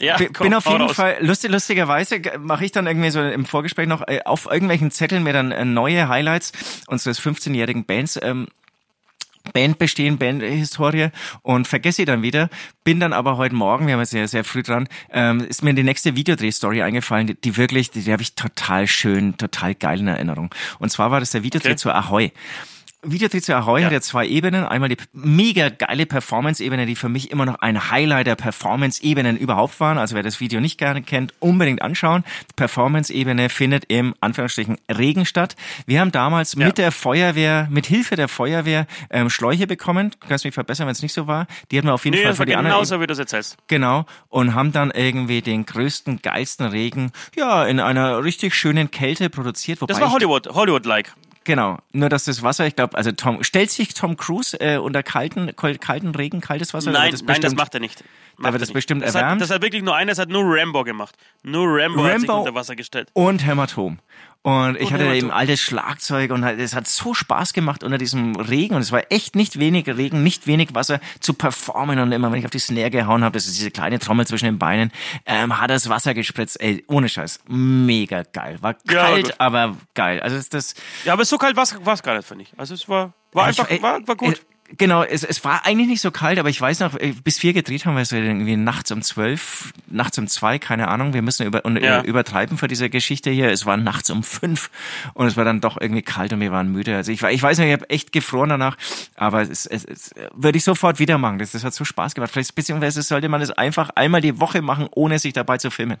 Ja, 0.00 0.16
komm, 0.16 0.44
bin 0.44 0.54
auf 0.54 0.66
jeden 0.66 0.82
raus. 0.82 0.96
Fall, 0.96 1.16
lustig, 1.20 1.50
lustigerweise 1.50 2.20
mache 2.38 2.64
ich 2.64 2.72
dann 2.72 2.86
irgendwie 2.86 3.10
so 3.10 3.20
im 3.20 3.44
Vorgespräch 3.44 3.86
noch 3.86 4.06
äh, 4.06 4.20
auf 4.24 4.46
irgendwelchen 4.46 4.90
Zetteln 4.90 5.22
mir 5.22 5.32
dann 5.32 5.52
äh, 5.52 5.64
neue 5.64 6.08
Highlights 6.08 6.52
unseres 6.86 7.20
15-jährigen 7.20 7.84
Bands 7.84 8.18
ähm, 8.22 8.48
Band 9.52 9.78
bestehen, 9.78 10.18
Bandhistorie 10.18 11.08
und 11.42 11.66
vergesse 11.66 11.96
sie 11.96 12.04
dann 12.04 12.22
wieder. 12.22 12.48
Bin 12.84 13.00
dann 13.00 13.12
aber 13.12 13.36
heute 13.36 13.54
Morgen, 13.54 13.86
wir 13.86 13.94
haben 13.94 14.04
sehr, 14.04 14.28
sehr 14.28 14.44
früh 14.44 14.62
dran, 14.62 14.88
ähm, 15.10 15.40
ist 15.40 15.62
mir 15.62 15.74
die 15.74 15.82
nächste 15.82 16.16
Videodrehstory 16.16 16.82
eingefallen, 16.82 17.28
die, 17.28 17.34
die 17.34 17.56
wirklich, 17.56 17.90
die, 17.90 18.02
die 18.02 18.12
habe 18.12 18.22
ich 18.22 18.34
total 18.34 18.86
schön, 18.86 19.36
total 19.36 19.74
geil 19.74 20.00
in 20.00 20.08
Erinnerung. 20.08 20.54
Und 20.78 20.90
zwar 20.90 21.10
war 21.10 21.20
das 21.20 21.30
der 21.30 21.42
Videodreh 21.42 21.70
okay. 21.70 21.76
zu 21.76 21.90
Ahoy. 21.90 22.32
Videotritt 23.02 23.44
zu 23.44 23.54
Ahoy 23.54 23.80
ja. 23.80 23.86
hat 23.86 23.92
ja 23.92 24.00
zwei 24.00 24.26
Ebenen. 24.26 24.64
Einmal 24.64 24.88
die 24.88 24.96
mega 25.12 25.68
geile 25.68 26.04
Performance-Ebene, 26.04 26.84
die 26.84 26.96
für 26.96 27.08
mich 27.08 27.30
immer 27.30 27.46
noch 27.46 27.56
ein 27.60 27.92
Highlight 27.92 28.26
der 28.26 28.34
Performance-Ebenen 28.34 29.36
überhaupt 29.36 29.78
waren. 29.78 29.98
Also 29.98 30.16
wer 30.16 30.24
das 30.24 30.40
Video 30.40 30.60
nicht 30.60 30.78
gerne 30.78 31.02
kennt, 31.02 31.32
unbedingt 31.38 31.80
anschauen. 31.80 32.24
Die 32.50 32.54
Performance-Ebene 32.56 33.50
findet 33.50 33.84
im 33.86 34.16
Anführungsstrichen 34.20 34.78
Regen 34.90 35.26
statt. 35.26 35.54
Wir 35.86 36.00
haben 36.00 36.10
damals 36.10 36.54
ja. 36.54 36.66
mit 36.66 36.76
der 36.76 36.90
Feuerwehr, 36.90 37.68
mit 37.70 37.86
Hilfe 37.86 38.16
der 38.16 38.26
Feuerwehr 38.26 38.88
ähm, 39.10 39.30
Schläuche 39.30 39.68
bekommen. 39.68 40.10
Du 40.18 40.26
kannst 40.26 40.44
mich 40.44 40.54
verbessern, 40.54 40.88
wenn 40.88 40.92
es 40.92 41.02
nicht 41.02 41.14
so 41.14 41.28
war. 41.28 41.46
Die 41.70 41.78
hatten 41.78 41.86
wir 41.86 41.94
auf 41.94 42.04
jeden 42.04 42.16
nee, 42.16 42.24
Fall 42.24 42.34
für 42.34 42.46
die 42.46 42.56
anderen. 42.56 42.74
Genauso 42.74 43.00
wie 43.00 43.06
du 43.06 43.12
es 43.12 43.18
jetzt 43.20 43.32
heißt. 43.32 43.58
Genau. 43.68 44.06
Und 44.28 44.54
haben 44.54 44.72
dann 44.72 44.90
irgendwie 44.90 45.40
den 45.40 45.66
größten, 45.66 46.20
geilsten 46.20 46.66
Regen, 46.66 47.12
ja, 47.36 47.64
in 47.64 47.78
einer 47.78 48.24
richtig 48.24 48.56
schönen 48.56 48.90
Kälte 48.90 49.30
produziert. 49.30 49.80
Wobei 49.80 49.92
das 49.92 50.00
war 50.00 50.10
Hollywood, 50.10 50.48
Hollywood-like. 50.48 51.14
Genau, 51.48 51.78
nur 51.92 52.10
dass 52.10 52.24
das 52.24 52.42
Wasser, 52.42 52.66
ich 52.66 52.76
glaube, 52.76 52.94
also 52.94 53.10
Tom, 53.10 53.42
stellt 53.42 53.70
sich 53.70 53.94
Tom 53.94 54.18
Cruise 54.18 54.54
äh, 54.60 54.76
unter 54.76 55.02
kalten, 55.02 55.56
kalten 55.56 56.14
Regen, 56.14 56.42
kaltes 56.42 56.74
Wasser? 56.74 56.90
Nein, 56.90 57.10
das 57.10 57.22
nein, 57.22 57.40
das 57.40 57.54
macht 57.54 57.72
er 57.72 57.80
nicht. 57.80 58.04
da 58.36 58.52
wird 58.52 58.60
das 58.60 58.70
bestimmt 58.70 59.02
das 59.02 59.14
erwärmt. 59.14 59.36
Hat, 59.36 59.40
das 59.40 59.50
hat 59.50 59.62
wirklich 59.62 59.82
nur 59.82 59.96
einer, 59.96 60.10
das 60.12 60.18
hat 60.18 60.28
nur 60.28 60.42
Rambo 60.44 60.84
gemacht. 60.84 61.16
Nur 61.42 61.66
Rambo, 61.66 62.02
Rambo 62.02 62.04
hat 62.04 62.20
sich 62.20 62.28
unter 62.28 62.54
Wasser 62.54 62.76
gestellt. 62.76 63.08
Und 63.14 63.46
Hämatom. 63.46 63.98
Und 64.42 64.80
ich 64.80 64.92
hatte 64.92 65.04
eben 65.04 65.30
altes 65.32 65.60
Schlagzeug 65.60 66.30
und 66.30 66.44
es 66.44 66.74
hat 66.74 66.86
so 66.86 67.12
Spaß 67.12 67.52
gemacht 67.52 67.82
unter 67.82 67.98
diesem 67.98 68.36
Regen 68.36 68.76
und 68.76 68.82
es 68.82 68.92
war 68.92 69.02
echt 69.10 69.34
nicht 69.34 69.58
wenig 69.58 69.86
Regen, 69.88 70.22
nicht 70.22 70.46
wenig 70.46 70.74
Wasser 70.74 71.00
zu 71.18 71.34
performen 71.34 71.98
und 71.98 72.12
immer 72.12 72.30
wenn 72.30 72.38
ich 72.38 72.44
auf 72.44 72.52
die 72.52 72.60
Snare 72.60 72.90
gehauen 72.90 73.24
habe, 73.24 73.34
das 73.34 73.46
ist 73.46 73.58
diese 73.58 73.72
kleine 73.72 73.98
Trommel 73.98 74.26
zwischen 74.26 74.46
den 74.46 74.58
Beinen, 74.58 74.92
ähm, 75.26 75.60
hat 75.60 75.70
das 75.70 75.88
Wasser 75.88 76.14
gespritzt, 76.14 76.60
ey, 76.60 76.84
ohne 76.86 77.08
Scheiß, 77.08 77.40
mega 77.48 78.22
geil. 78.32 78.58
War 78.60 78.74
kalt, 78.74 79.28
ja, 79.28 79.34
aber 79.38 79.76
geil. 79.94 80.20
Also 80.20 80.36
ist 80.36 80.54
das. 80.54 80.74
Ja, 81.04 81.14
aber 81.14 81.24
so 81.24 81.36
kalt 81.36 81.56
war 81.56 81.64
es 81.64 82.02
gar 82.02 82.16
nicht, 82.16 82.26
finde 82.26 82.44
ich. 82.44 82.52
Also 82.56 82.74
es 82.74 82.88
war, 82.88 83.12
war 83.32 83.46
einfach, 83.46 83.68
war, 83.82 84.06
war 84.06 84.16
gut. 84.16 84.40
Genau, 84.76 85.02
es, 85.02 85.24
es 85.24 85.44
war 85.44 85.64
eigentlich 85.64 85.88
nicht 85.88 86.02
so 86.02 86.10
kalt, 86.10 86.38
aber 86.38 86.50
ich 86.50 86.60
weiß 86.60 86.80
noch, 86.80 86.94
äh, 86.94 87.14
bis 87.24 87.38
vier 87.38 87.54
gedreht 87.54 87.86
haben 87.86 87.94
wir 87.94 88.02
es 88.02 88.12
irgendwie 88.12 88.56
nachts 88.56 88.92
um 88.92 89.00
zwölf, 89.00 89.72
nachts 89.86 90.18
um 90.18 90.26
zwei, 90.28 90.58
keine 90.58 90.88
Ahnung. 90.88 91.14
Wir 91.14 91.22
müssen 91.22 91.46
über, 91.46 91.66
ja. 91.80 92.02
übertreiben 92.02 92.58
für 92.58 92.68
diese 92.68 92.90
Geschichte 92.90 93.30
hier. 93.30 93.50
Es 93.50 93.64
war 93.64 93.78
nachts 93.78 94.10
um 94.10 94.22
fünf 94.22 94.70
und 95.14 95.26
es 95.26 95.38
war 95.38 95.46
dann 95.46 95.62
doch 95.62 95.80
irgendwie 95.80 96.02
kalt 96.02 96.34
und 96.34 96.40
wir 96.40 96.52
waren 96.52 96.70
müde. 96.70 96.96
Also 96.96 97.12
ich, 97.12 97.22
ich 97.22 97.42
weiß 97.42 97.58
nicht, 97.58 97.68
ich 97.68 97.72
habe 97.72 97.88
echt 97.88 98.12
gefroren 98.12 98.50
danach, 98.50 98.76
aber 99.16 99.40
es, 99.40 99.64
es, 99.64 99.84
es 99.86 100.14
würde 100.34 100.58
ich 100.58 100.64
sofort 100.64 100.98
wieder 100.98 101.16
machen. 101.16 101.38
Das, 101.38 101.52
das 101.52 101.64
hat 101.64 101.72
so 101.72 101.86
Spaß 101.86 102.14
gemacht. 102.14 102.30
Vielleicht 102.30 102.54
beziehungsweise 102.54 103.00
sollte 103.00 103.30
man 103.30 103.40
es 103.40 103.50
einfach 103.50 103.88
einmal 103.94 104.20
die 104.20 104.38
Woche 104.38 104.60
machen, 104.60 104.86
ohne 104.90 105.18
sich 105.18 105.32
dabei 105.32 105.56
zu 105.56 105.70
filmen. 105.70 105.96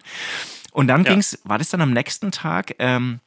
Und 0.72 0.88
dann 0.88 1.04
ja. 1.04 1.12
ging's, 1.12 1.38
war 1.44 1.56
das 1.56 1.70
dann 1.70 1.80
am 1.80 1.94
nächsten 1.94 2.32
Tag? 2.32 2.74
Ähm, 2.78 3.20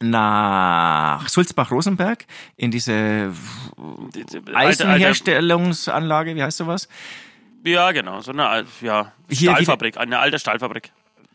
nach 0.00 1.28
Sulzbach-Rosenberg 1.28 2.26
in 2.56 2.70
diese 2.70 3.32
Eisenherstellungsanlage, 4.52 6.34
wie 6.34 6.42
heißt 6.42 6.58
sowas? 6.58 6.88
Ja, 7.64 7.92
genau, 7.92 8.20
so 8.20 8.32
eine 8.32 8.64
ja, 8.82 9.12
Stahlfabrik, 9.30 9.96
eine 9.96 10.18
alte 10.18 10.38
Stahlfabrik. 10.38 10.92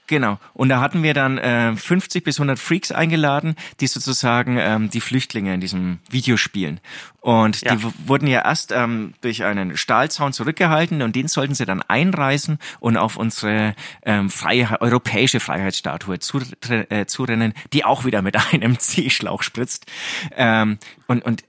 Genau. 0.09 0.39
Und 0.55 0.69
da 0.69 0.81
hatten 0.81 1.03
wir 1.03 1.13
dann 1.13 1.37
äh, 1.37 1.75
50 1.75 2.23
bis 2.23 2.39
100 2.39 2.57
Freaks 2.57 2.91
eingeladen, 2.91 3.55
die 3.79 3.85
sozusagen 3.85 4.57
ähm, 4.59 4.89
die 4.89 5.01
Flüchtlinge 5.01 5.53
in 5.53 5.61
diesem 5.61 5.99
Video 6.09 6.35
spielen. 6.35 6.79
Und 7.21 7.61
ja. 7.61 7.75
die 7.75 7.83
wurden 8.07 8.25
ja 8.25 8.43
erst 8.43 8.71
ähm, 8.71 9.13
durch 9.21 9.43
einen 9.43 9.77
Stahlzaun 9.77 10.33
zurückgehalten 10.33 11.03
und 11.03 11.15
den 11.15 11.27
sollten 11.27 11.53
sie 11.53 11.67
dann 11.67 11.83
einreißen 11.83 12.57
und 12.79 12.97
auf 12.97 13.17
unsere 13.17 13.75
ähm, 14.03 14.31
freie, 14.31 14.81
europäische 14.81 15.39
Freiheitsstatue 15.39 16.17
zu, 16.17 16.41
äh, 16.69 17.05
zurennen, 17.05 17.53
die 17.71 17.85
auch 17.85 18.03
wieder 18.03 18.23
mit 18.23 18.35
einem 18.53 18.79
C-Schlauch 18.79 19.43
spritzt. 19.43 19.85
Ähm, 20.35 20.79
und, 21.05 21.23
und 21.23 21.43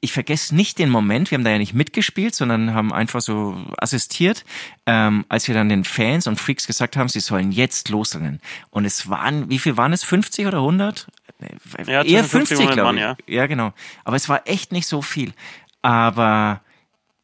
ich 0.00 0.12
vergesse 0.12 0.54
nicht 0.54 0.78
den 0.78 0.90
Moment, 0.90 1.30
wir 1.30 1.36
haben 1.38 1.44
da 1.44 1.50
ja 1.50 1.58
nicht 1.58 1.74
mitgespielt, 1.74 2.34
sondern 2.34 2.74
haben 2.74 2.92
einfach 2.92 3.20
so 3.20 3.56
assistiert, 3.78 4.44
ähm, 4.86 5.24
als 5.28 5.48
wir 5.48 5.54
dann 5.54 5.68
den 5.68 5.84
Fans 5.84 6.26
und 6.26 6.38
Freaks 6.38 6.66
gesagt 6.66 6.96
haben, 6.96 7.08
sie 7.08 7.20
sollen 7.20 7.50
jetzt 7.50 7.88
losrennen. 7.88 8.40
Und 8.70 8.84
es 8.84 9.08
waren, 9.08 9.48
wie 9.48 9.58
viel 9.58 9.76
waren 9.76 9.92
es? 9.92 10.04
50 10.04 10.46
oder 10.46 10.58
100? 10.58 11.06
Ja, 11.86 12.02
Eher 12.02 12.24
50, 12.24 12.56
50, 12.58 12.70
glaube 12.74 12.82
Mann, 12.82 12.96
ich. 12.96 13.02
ja. 13.02 13.16
ja, 13.26 13.46
genau. 13.46 13.72
Aber 14.04 14.16
es 14.16 14.28
war 14.28 14.42
echt 14.46 14.72
nicht 14.72 14.86
so 14.86 15.02
viel. 15.02 15.32
Aber 15.82 16.60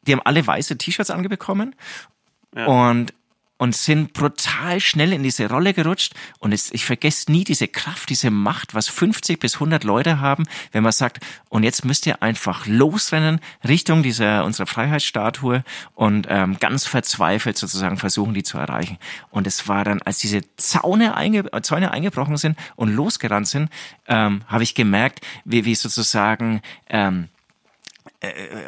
die 0.05 0.11
haben 0.13 0.21
alle 0.23 0.45
weiße 0.45 0.77
T-Shirts 0.77 1.09
angebekommen 1.11 1.75
Ja. 2.55 2.65
und 2.65 3.13
und 3.57 3.75
sind 3.75 4.13
brutal 4.13 4.79
schnell 4.79 5.13
in 5.13 5.23
diese 5.23 5.49
Rolle 5.49 5.73
gerutscht. 5.73 6.13
Und 6.39 6.53
es, 6.53 6.71
ich 6.71 6.85
vergesse 6.85 7.31
nie 7.31 7.43
diese 7.43 7.67
Kraft, 7.67 8.09
diese 8.09 8.31
Macht, 8.31 8.73
was 8.73 8.87
50 8.87 9.39
bis 9.39 9.55
100 9.55 9.83
Leute 9.83 10.19
haben, 10.19 10.45
wenn 10.71 10.83
man 10.83 10.91
sagt, 10.91 11.19
und 11.49 11.63
jetzt 11.63 11.85
müsst 11.85 12.05
ihr 12.05 12.21
einfach 12.21 12.65
losrennen 12.65 13.39
Richtung 13.65 14.03
dieser 14.03 14.43
unserer 14.43 14.65
Freiheitsstatue 14.65 15.63
und 15.93 16.27
ähm, 16.29 16.57
ganz 16.59 16.85
verzweifelt 16.85 17.57
sozusagen 17.57 17.97
versuchen, 17.97 18.33
die 18.33 18.43
zu 18.43 18.57
erreichen. 18.57 18.97
Und 19.29 19.47
es 19.47 19.67
war 19.67 19.83
dann, 19.83 20.01
als 20.01 20.17
diese 20.17 20.41
Zaune 20.57 21.15
einge, 21.15 21.49
Zäune 21.61 21.91
eingebrochen 21.91 22.37
sind 22.37 22.57
und 22.75 22.93
losgerannt 22.93 23.47
sind, 23.47 23.69
ähm, 24.07 24.41
habe 24.47 24.63
ich 24.63 24.75
gemerkt, 24.75 25.21
wie, 25.45 25.65
wie 25.65 25.75
sozusagen 25.75 26.61
ähm, 26.89 27.29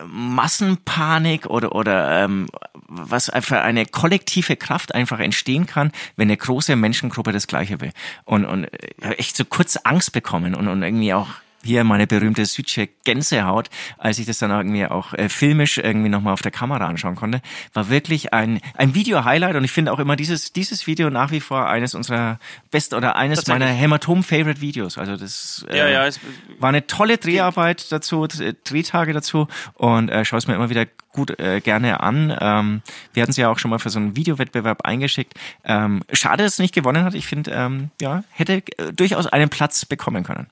Massenpanik 0.07 1.45
oder 1.47 1.73
oder 1.75 2.23
ähm, 2.23 2.47
was 2.87 3.31
für 3.41 3.61
eine 3.61 3.85
kollektive 3.85 4.55
Kraft 4.55 4.93
einfach 4.93 5.19
entstehen 5.19 5.65
kann, 5.65 5.91
wenn 6.15 6.27
eine 6.27 6.37
große 6.37 6.75
Menschengruppe 6.75 7.31
das 7.31 7.47
Gleiche 7.47 7.81
will. 7.81 7.91
Und 8.25 8.45
und 8.45 8.65
äh, 8.65 8.89
ich 8.97 9.05
hab 9.05 9.19
echt 9.19 9.37
so 9.37 9.45
kurz 9.45 9.77
Angst 9.83 10.11
bekommen 10.11 10.55
und 10.55 10.67
und 10.67 10.83
irgendwie 10.83 11.13
auch 11.13 11.27
hier 11.65 11.83
meine 11.83 12.07
berühmte 12.07 12.45
südsche 12.45 12.87
Gänsehaut, 13.03 13.69
als 13.97 14.19
ich 14.19 14.25
das 14.25 14.39
dann 14.39 14.51
irgendwie 14.51 14.85
auch 14.85 15.13
äh, 15.13 15.27
filmisch 15.29 15.77
irgendwie 15.77 16.09
nochmal 16.09 16.33
auf 16.33 16.41
der 16.41 16.51
Kamera 16.51 16.85
anschauen 16.87 17.15
konnte, 17.15 17.41
war 17.73 17.89
wirklich 17.89 18.33
ein, 18.33 18.61
ein 18.75 18.95
Video-Highlight 18.95 19.55
und 19.55 19.63
ich 19.63 19.71
finde 19.71 19.91
auch 19.91 19.99
immer 19.99 20.15
dieses, 20.15 20.53
dieses 20.53 20.87
Video 20.87 21.09
nach 21.09 21.31
wie 21.31 21.39
vor 21.41 21.67
eines 21.67 21.95
unserer 21.95 22.39
best 22.71 22.93
oder 22.93 23.15
eines 23.15 23.47
meiner 23.47 23.65
Hämatom-Favorite-Videos. 23.67 24.97
Also 24.97 25.17
das 25.17 25.65
äh, 25.69 25.77
Ja, 25.77 25.87
ja, 25.87 26.05
es- 26.05 26.19
war 26.59 26.69
eine 26.69 26.87
tolle 26.87 27.17
Dreharbeit 27.17 27.91
dazu, 27.91 28.25
äh, 28.25 28.53
Drehtage 28.63 29.13
dazu 29.13 29.47
und 29.73 30.09
äh, 30.09 30.23
schaue 30.25 30.37
es 30.39 30.47
mir 30.47 30.55
immer 30.55 30.69
wieder 30.69 30.85
gut 31.11 31.39
äh, 31.39 31.61
gerne 31.61 32.01
an. 32.01 32.35
Ähm, 32.39 32.81
wir 33.13 33.23
hatten 33.23 33.31
sie 33.31 33.41
ja 33.41 33.49
auch 33.49 33.57
schon 33.59 33.71
mal 33.71 33.79
für 33.79 33.89
so 33.89 33.99
einen 33.99 34.15
Videowettbewerb 34.15 34.81
eingeschickt. 34.81 35.33
Ähm, 35.63 36.03
schade, 36.11 36.43
dass 36.43 36.53
es 36.53 36.59
nicht 36.59 36.73
gewonnen 36.73 37.03
hat. 37.05 37.13
Ich 37.15 37.25
finde, 37.25 37.51
ähm, 37.51 37.89
ja, 38.01 38.23
hätte 38.31 38.55
äh, 38.77 38.91
durchaus 38.93 39.25
einen 39.27 39.49
Platz 39.49 39.85
bekommen 39.85 40.23
können. 40.23 40.47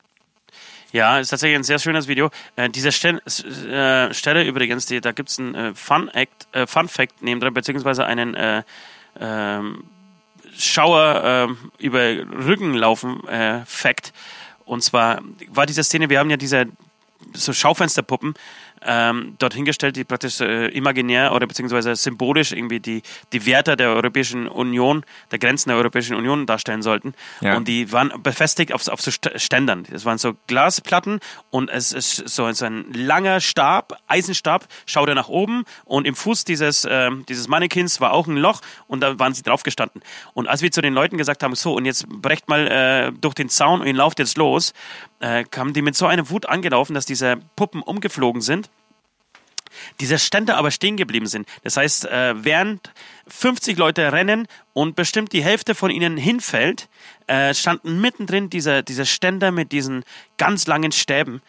Ja, 0.93 1.17
ist 1.17 1.29
tatsächlich 1.29 1.57
ein 1.57 1.63
sehr 1.63 1.79
schönes 1.79 2.07
Video. 2.07 2.29
Äh, 2.55 2.69
diese 2.69 2.91
Stelle, 2.91 3.19
äh, 3.25 4.13
Stelle 4.13 4.43
übrigens, 4.43 4.85
die, 4.85 5.01
da 5.01 5.11
gibt 5.11 5.29
es 5.29 5.39
einen 5.39 5.55
äh, 5.55 5.73
Fun, 5.73 6.07
Act, 6.09 6.47
äh, 6.51 6.67
Fun 6.67 6.87
Fact 6.87 7.15
neben 7.21 7.39
drin, 7.39 7.51
beziehungsweise 7.51 8.05
einen 8.05 8.35
äh, 8.35 8.61
ähm, 9.19 9.85
Schauer 10.55 11.49
äh, 11.49 11.83
über 11.83 11.99
Rücken 11.99 12.75
laufen 12.75 13.27
äh, 13.27 13.65
Fact. 13.65 14.13
Und 14.65 14.83
zwar 14.83 15.21
war 15.49 15.65
diese 15.65 15.83
Szene, 15.83 16.11
wir 16.11 16.19
haben 16.19 16.29
ja 16.29 16.37
diese 16.37 16.67
so 17.34 17.53
Schaufensterpuppen 17.53 18.34
ähm, 18.86 19.36
dort 19.39 19.53
hingestellt, 19.53 19.95
die 19.95 20.03
praktisch 20.03 20.41
äh, 20.41 20.67
imaginär 20.67 21.34
oder 21.34 21.47
beziehungsweise 21.47 21.95
symbolisch 21.95 22.51
irgendwie 22.51 22.80
die, 22.82 23.01
die 23.32 23.45
Werte 23.45 23.78
der 23.78 23.89
Europäischen 23.91 24.47
Union, 24.47 25.05
der 25.32 25.39
Grenzen 25.39 25.69
der 25.69 25.78
Europäischen 25.78 26.15
Union 26.15 26.45
darstellen 26.45 26.82
sollten. 26.82 27.13
Ja. 27.39 27.55
Und 27.55 27.67
die 27.67 27.91
waren 27.93 28.11
befestigt 28.21 28.74
auf, 28.74 28.86
auf 28.89 29.01
so 29.01 29.09
St- 29.09 29.39
Ständern. 29.39 29.86
Das 29.89 30.03
waren 30.03 30.17
so 30.17 30.34
Glasplatten 30.47 31.21
und 31.49 31.69
es 31.69 31.93
ist 31.93 32.28
so, 32.28 32.51
so 32.51 32.65
ein 32.65 32.86
langer 32.91 33.39
Stab, 33.39 33.97
Eisenstab, 34.07 34.67
schaut 34.86 35.07
er 35.07 35.15
nach 35.15 35.30
oben 35.30 35.63
und 35.86 36.05
im 36.05 36.15
Fuß 36.15 36.43
dieses, 36.43 36.86
ähm, 36.89 37.26
dieses 37.30 37.47
Mannequins 37.47 38.01
war 38.01 38.11
auch 38.11 38.28
ein 38.28 38.36
Loch 38.38 38.59
und 38.88 38.99
da 38.99 39.17
waren 39.17 39.34
sie 39.34 39.43
drauf 39.43 39.63
gestanden. 39.63 40.01
Und 40.34 40.47
als 40.47 40.61
wir 40.61 40.71
zu 40.71 40.82
den 40.82 40.93
Leuten 40.93 41.17
gesagt 41.17 41.41
haben, 41.43 41.55
so 41.55 41.74
und 41.74 41.86
jetzt 41.86 42.07
brecht 42.09 42.49
mal 42.49 42.67
äh, 42.67 43.11
durch 43.21 43.34
den 43.34 43.47
Zaun 43.47 43.80
und 43.80 43.88
ihr 43.88 43.93
lauft 43.93 44.19
jetzt 44.19 44.38
los, 44.38 44.74
äh, 45.24 45.43
kamen 45.45 45.74
die 45.74 45.82
mit 45.82 45.95
so 45.95 46.05
einer 46.05 46.30
Wut 46.30 46.47
angelaufen, 46.47 46.93
dass 46.93 47.05
diese 47.05 47.38
Puppen 47.55 47.82
umgeflogen 47.82 48.41
sind 48.41 48.69
diese 49.99 50.19
Stände 50.19 50.55
aber 50.55 50.71
stehen 50.71 50.97
geblieben 50.97 51.26
sind. 51.26 51.47
Das 51.63 51.78
heißt, 51.78 52.05
äh, 52.05 52.43
während 52.43 52.91
50 53.28 53.78
Leute 53.78 54.11
rennen 54.11 54.47
und 54.74 54.95
bestimmt 54.95 55.34
die 55.34 55.43
Hälfte 55.43 55.76
von 55.76 55.89
ihnen 55.89 56.17
hinfällt, 56.17 56.89
äh, 57.28 57.53
standen 57.53 57.99
mittendrin 58.01 58.49
diese, 58.49 58.84
diese 58.84 59.05
Ständer 59.05 59.51
mit 59.51 59.71
diesen 59.71 60.03
ganz 60.38 60.67
langen 60.67 60.91
Stäben. 60.91 61.41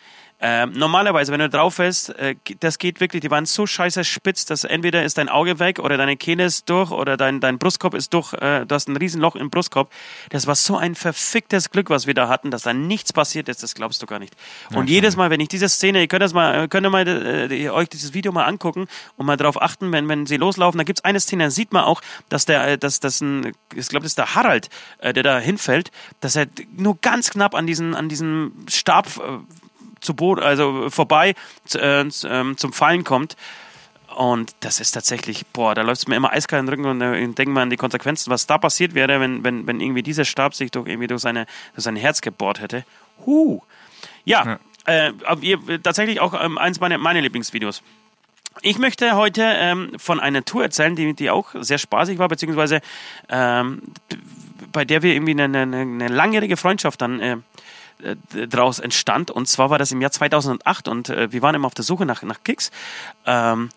Äh, 0.44 0.66
normalerweise, 0.66 1.32
wenn 1.32 1.40
du 1.40 1.48
drauf 1.48 1.76
fällst, 1.76 2.10
äh, 2.18 2.34
das 2.60 2.76
geht 2.76 3.00
wirklich, 3.00 3.22
die 3.22 3.30
waren 3.30 3.46
so 3.46 3.66
scheiße 3.66 4.04
spitz, 4.04 4.44
dass 4.44 4.64
entweder 4.64 5.02
ist 5.02 5.16
dein 5.16 5.30
Auge 5.30 5.58
weg 5.58 5.78
oder 5.78 5.96
deine 5.96 6.18
Kehle 6.18 6.44
ist 6.44 6.68
durch 6.68 6.90
oder 6.90 7.16
dein, 7.16 7.40
dein 7.40 7.56
Brustkorb 7.56 7.94
ist 7.94 8.12
durch, 8.12 8.34
äh, 8.34 8.66
du 8.66 8.74
hast 8.74 8.86
ein 8.86 8.96
Riesenloch 8.98 9.36
im 9.36 9.48
Brustkorb. 9.48 9.90
Das 10.28 10.46
war 10.46 10.54
so 10.54 10.76
ein 10.76 10.96
verficktes 10.96 11.70
Glück, 11.70 11.88
was 11.88 12.06
wir 12.06 12.12
da 12.12 12.28
hatten, 12.28 12.50
dass 12.50 12.60
da 12.60 12.74
nichts 12.74 13.10
passiert 13.14 13.48
ist, 13.48 13.62
das 13.62 13.74
glaubst 13.74 14.02
du 14.02 14.06
gar 14.06 14.18
nicht. 14.18 14.36
Und 14.74 14.90
jedes 14.90 15.16
Mal, 15.16 15.30
wenn 15.30 15.40
ich 15.40 15.48
diese 15.48 15.66
Szene, 15.66 16.02
ihr 16.02 16.08
könnt 16.08 16.22
das 16.22 16.34
mal, 16.34 16.68
könnt 16.68 16.86
ihr 16.86 16.90
mal 16.90 17.08
äh, 17.50 17.70
euch 17.70 17.88
dieses 17.88 18.12
Video 18.12 18.30
mal 18.30 18.44
angucken 18.44 18.86
und 19.16 19.24
mal 19.24 19.38
drauf 19.38 19.62
achten, 19.62 19.92
wenn, 19.92 20.10
wenn 20.10 20.26
sie 20.26 20.36
loslaufen, 20.36 20.76
da 20.76 20.84
gibt's 20.84 21.04
eine 21.04 21.20
Szene, 21.20 21.44
da 21.44 21.50
sieht 21.50 21.72
man 21.72 21.84
auch, 21.84 22.02
dass 22.28 22.44
der, 22.44 22.66
äh, 22.66 22.76
dass 22.76 23.00
das 23.00 23.22
ein, 23.22 23.52
ich 23.74 23.88
glaube, 23.88 24.02
das 24.02 24.12
ist 24.12 24.18
der 24.18 24.34
Harald, 24.34 24.68
äh, 24.98 25.14
der 25.14 25.22
da 25.22 25.38
hinfällt, 25.38 25.90
dass 26.20 26.36
er 26.36 26.48
nur 26.76 26.98
ganz 27.00 27.30
knapp 27.30 27.54
an 27.54 27.66
diesen, 27.66 27.94
an 27.94 28.10
diesem 28.10 28.52
Stab 28.68 29.06
äh, 29.06 29.38
zu 30.04 30.14
Boden, 30.14 30.42
also 30.42 30.90
vorbei 30.90 31.34
zu, 31.64 31.78
äh, 31.80 32.04
ähm, 32.26 32.56
zum 32.56 32.72
Fallen 32.72 33.04
kommt. 33.04 33.36
Und 34.14 34.54
das 34.60 34.78
ist 34.78 34.92
tatsächlich, 34.92 35.44
boah, 35.46 35.74
da 35.74 35.82
läuft 35.82 36.02
es 36.02 36.06
mir 36.06 36.14
immer 36.14 36.32
eiskalt 36.32 36.60
in 36.60 36.66
den 36.66 36.74
Rücken 36.74 36.84
und 36.86 37.00
äh, 37.00 37.18
ich 37.18 37.34
denke 37.34 37.50
mal 37.50 37.62
an 37.62 37.70
die 37.70 37.76
Konsequenzen, 37.76 38.30
was 38.30 38.46
da 38.46 38.58
passiert 38.58 38.94
wäre, 38.94 39.18
wenn, 39.18 39.42
wenn, 39.42 39.66
wenn 39.66 39.80
irgendwie 39.80 40.04
dieser 40.04 40.24
Stab 40.24 40.54
sich 40.54 40.70
durch, 40.70 40.86
irgendwie 40.86 41.08
durch, 41.08 41.20
seine, 41.20 41.46
durch 41.74 41.84
sein 41.84 41.96
Herz 41.96 42.20
gebohrt 42.20 42.60
hätte. 42.60 42.84
Huh. 43.26 43.60
Ja, 44.24 44.58
Äh, 44.86 45.12
aber 45.24 45.42
ihr, 45.42 45.82
tatsächlich 45.82 46.20
auch 46.20 46.34
ähm, 46.40 46.58
eins 46.58 46.78
meiner 46.78 46.98
meine 46.98 47.20
Lieblingsvideos. 47.22 47.82
Ich 48.60 48.78
möchte 48.78 49.16
heute 49.16 49.42
ähm, 49.42 49.92
von 49.98 50.20
einer 50.20 50.44
Tour 50.44 50.62
erzählen, 50.62 50.94
die, 50.94 51.14
die 51.14 51.30
auch 51.30 51.54
sehr 51.54 51.78
spaßig 51.78 52.18
war, 52.18 52.28
beziehungsweise 52.28 52.80
ähm, 53.28 53.82
bei 54.72 54.84
der 54.84 55.02
wir 55.02 55.14
irgendwie 55.14 55.32
eine, 55.32 55.44
eine, 55.44 55.76
eine 55.80 56.08
langjährige 56.08 56.56
Freundschaft 56.56 57.00
dann 57.00 57.20
äh, 57.20 57.32
äh, 57.32 57.36
daraus 58.48 58.78
entstand. 58.78 59.30
Und 59.30 59.46
zwar 59.48 59.70
war 59.70 59.78
das 59.78 59.92
im 59.92 60.00
Jahr 60.00 60.10
2008 60.10 60.88
und 60.88 61.08
äh, 61.08 61.32
wir 61.32 61.42
waren 61.42 61.54
immer 61.54 61.66
auf 61.66 61.74
der 61.74 61.84
Suche 61.84 62.06
nach, 62.06 62.22
nach 62.22 62.42
Kicks. 62.42 62.70
Ähm, 63.26 63.70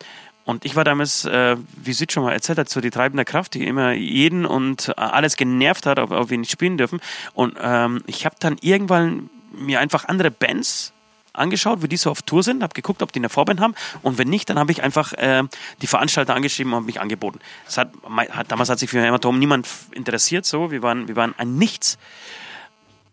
und 0.45 0.63
ich 0.63 0.78
war 0.78 0.86
damals, 0.86 1.26
äh, 1.26 1.57
wie 1.76 1.91
Sid 1.91 2.13
schon 2.13 2.24
mal 2.24 2.32
erzählt 2.32 2.57
hat, 2.57 2.70
so 2.70 2.80
die 2.80 2.89
treibende 2.89 3.26
Kraft, 3.26 3.53
die 3.53 3.68
immer 3.68 3.91
jeden 3.91 4.45
und 4.45 4.89
äh, 4.89 4.93
alles 4.95 5.36
genervt 5.36 5.86
hat, 5.86 5.99
ob, 5.99 6.11
ob 6.11 6.30
wir 6.30 6.38
nicht 6.38 6.51
spielen 6.51 6.78
dürfen. 6.78 7.01
Und 7.34 7.57
ähm, 7.61 8.01
ich 8.07 8.26
habe 8.26 8.36
dann 8.39 8.57
irgendwann 8.61 9.30
mir 9.51 9.82
einfach 9.82 10.05
andere 10.05 10.32
Bands 10.32 10.93
angeschaut, 11.34 11.82
wie 11.82 11.88
die 11.88 11.97
so 11.97 12.09
auf 12.11 12.22
Tour 12.22 12.43
sind, 12.43 12.63
habe 12.63 12.74
geguckt, 12.74 13.01
ob 13.01 13.11
die 13.11 13.20
eine 13.20 13.30
Vorband 13.30 13.59
haben 13.59 13.76
und 14.01 14.18
wenn 14.18 14.28
nicht, 14.28 14.49
dann 14.49 14.57
habe 14.57 14.72
ich 14.72 14.82
einfach 14.82 15.13
äh, 15.13 15.43
die 15.82 15.88
Veranstalter 15.88 16.34
angeschrieben 16.36 16.74
und 16.74 16.86
mich 16.86 16.99
angeboten. 16.99 17.39
Hat, 17.76 17.91
hat, 18.32 18.51
damals 18.51 18.70
hat 18.70 18.80
sich 18.80 18.89
für 18.89 19.01
Hämatom 19.01 19.38
niemand 19.38 19.68
interessiert, 19.91 20.45
so 20.45 20.72
wir 20.72 20.82
waren, 20.82 21.07
wir 21.07 21.15
waren 21.15 21.36
ein 21.38 21.55
Nichts 21.55 21.97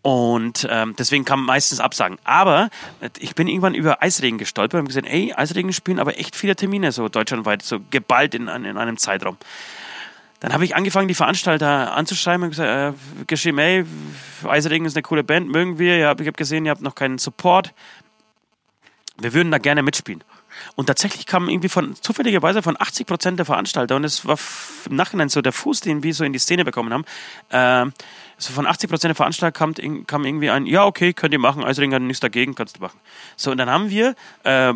und 0.05 0.67
ähm, 0.69 0.93
deswegen 0.99 1.25
kam 1.25 1.43
meistens 1.43 1.79
Absagen. 1.79 2.19
Aber 2.25 2.69
äh, 3.01 3.09
ich 3.17 3.33
bin 3.33 3.47
irgendwann 3.47 3.73
über 3.73 4.03
Eisregen 4.03 4.37
gestolpert 4.37 4.79
und 4.79 4.85
gesehen, 4.85 5.03
ey, 5.03 5.33
Eisregen 5.33 5.73
spielen 5.73 5.99
aber 5.99 6.19
echt 6.19 6.35
viele 6.35 6.55
Termine 6.55 6.91
so 6.91 7.09
deutschlandweit, 7.09 7.63
so 7.63 7.79
geballt 7.89 8.35
in, 8.35 8.47
in 8.47 8.77
einem 8.77 8.97
Zeitraum. 8.97 9.35
Dann 10.41 10.53
habe 10.53 10.63
ich 10.63 10.75
angefangen, 10.75 11.07
die 11.07 11.15
Veranstalter 11.15 11.95
anzuschreiben 11.95 12.43
und 12.43 12.51
gesagt, 12.51 12.95
äh, 12.95 13.25
geschrieben, 13.25 13.57
ey, 13.57 13.83
Eisregen 14.47 14.85
ist 14.85 14.95
eine 14.95 15.01
coole 15.01 15.23
Band, 15.23 15.49
mögen 15.49 15.79
wir. 15.79 15.97
Ja, 15.97 16.11
ich 16.11 16.27
habe 16.27 16.33
gesehen, 16.33 16.65
ihr 16.65 16.69
habt 16.69 16.83
noch 16.83 16.93
keinen 16.93 17.17
Support. 17.17 17.73
Wir 19.17 19.33
würden 19.33 19.49
da 19.49 19.57
gerne 19.57 19.81
mitspielen. 19.81 20.23
Und 20.75 20.87
tatsächlich 20.87 21.25
kam 21.25 21.49
irgendwie 21.49 21.69
von, 21.69 21.95
zufälligerweise 21.95 22.61
von 22.61 22.75
80 22.79 23.07
Prozent 23.07 23.39
der 23.39 23.45
Veranstalter, 23.45 23.95
und 23.95 24.03
es 24.03 24.25
war 24.25 24.37
im 24.89 24.95
Nachhinein 24.95 25.29
so 25.29 25.41
der 25.41 25.53
Fuß, 25.53 25.81
den 25.81 26.03
wir 26.03 26.13
so 26.13 26.23
in 26.23 26.33
die 26.33 26.39
Szene 26.39 26.65
bekommen 26.65 26.93
haben, 26.93 27.05
äh, 27.49 27.91
so 28.37 28.53
von 28.53 28.67
80 28.67 28.89
Prozent 28.89 29.09
der 29.09 29.15
Veranstalter 29.15 29.51
kam, 29.51 29.73
kam 30.05 30.25
irgendwie 30.25 30.49
ein, 30.49 30.65
ja, 30.65 30.85
okay, 30.85 31.13
könnt 31.13 31.33
ihr 31.33 31.39
machen, 31.39 31.63
Eisring 31.63 31.93
hat 31.93 32.01
nichts 32.01 32.19
dagegen, 32.19 32.55
kannst 32.55 32.77
du 32.77 32.81
machen. 32.81 32.99
So, 33.35 33.51
und 33.51 33.57
dann 33.57 33.69
haben 33.69 33.89
wir 33.89 34.15
äh, 34.43 34.73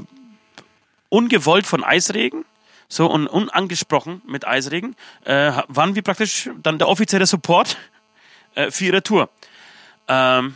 ungewollt 1.09 1.67
von 1.67 1.83
Eisregen, 1.83 2.45
so 2.87 3.07
und 3.07 3.27
unangesprochen 3.27 4.21
mit 4.25 4.47
Eisregen, 4.47 4.95
äh, 5.25 5.51
waren 5.67 5.95
wir 5.95 6.01
praktisch 6.01 6.49
dann 6.63 6.77
der 6.77 6.87
offizielle 6.87 7.25
Support 7.25 7.77
äh, 8.55 8.71
für 8.71 8.85
ihre 8.85 9.03
Tour. 9.03 9.29
Ähm, 10.07 10.55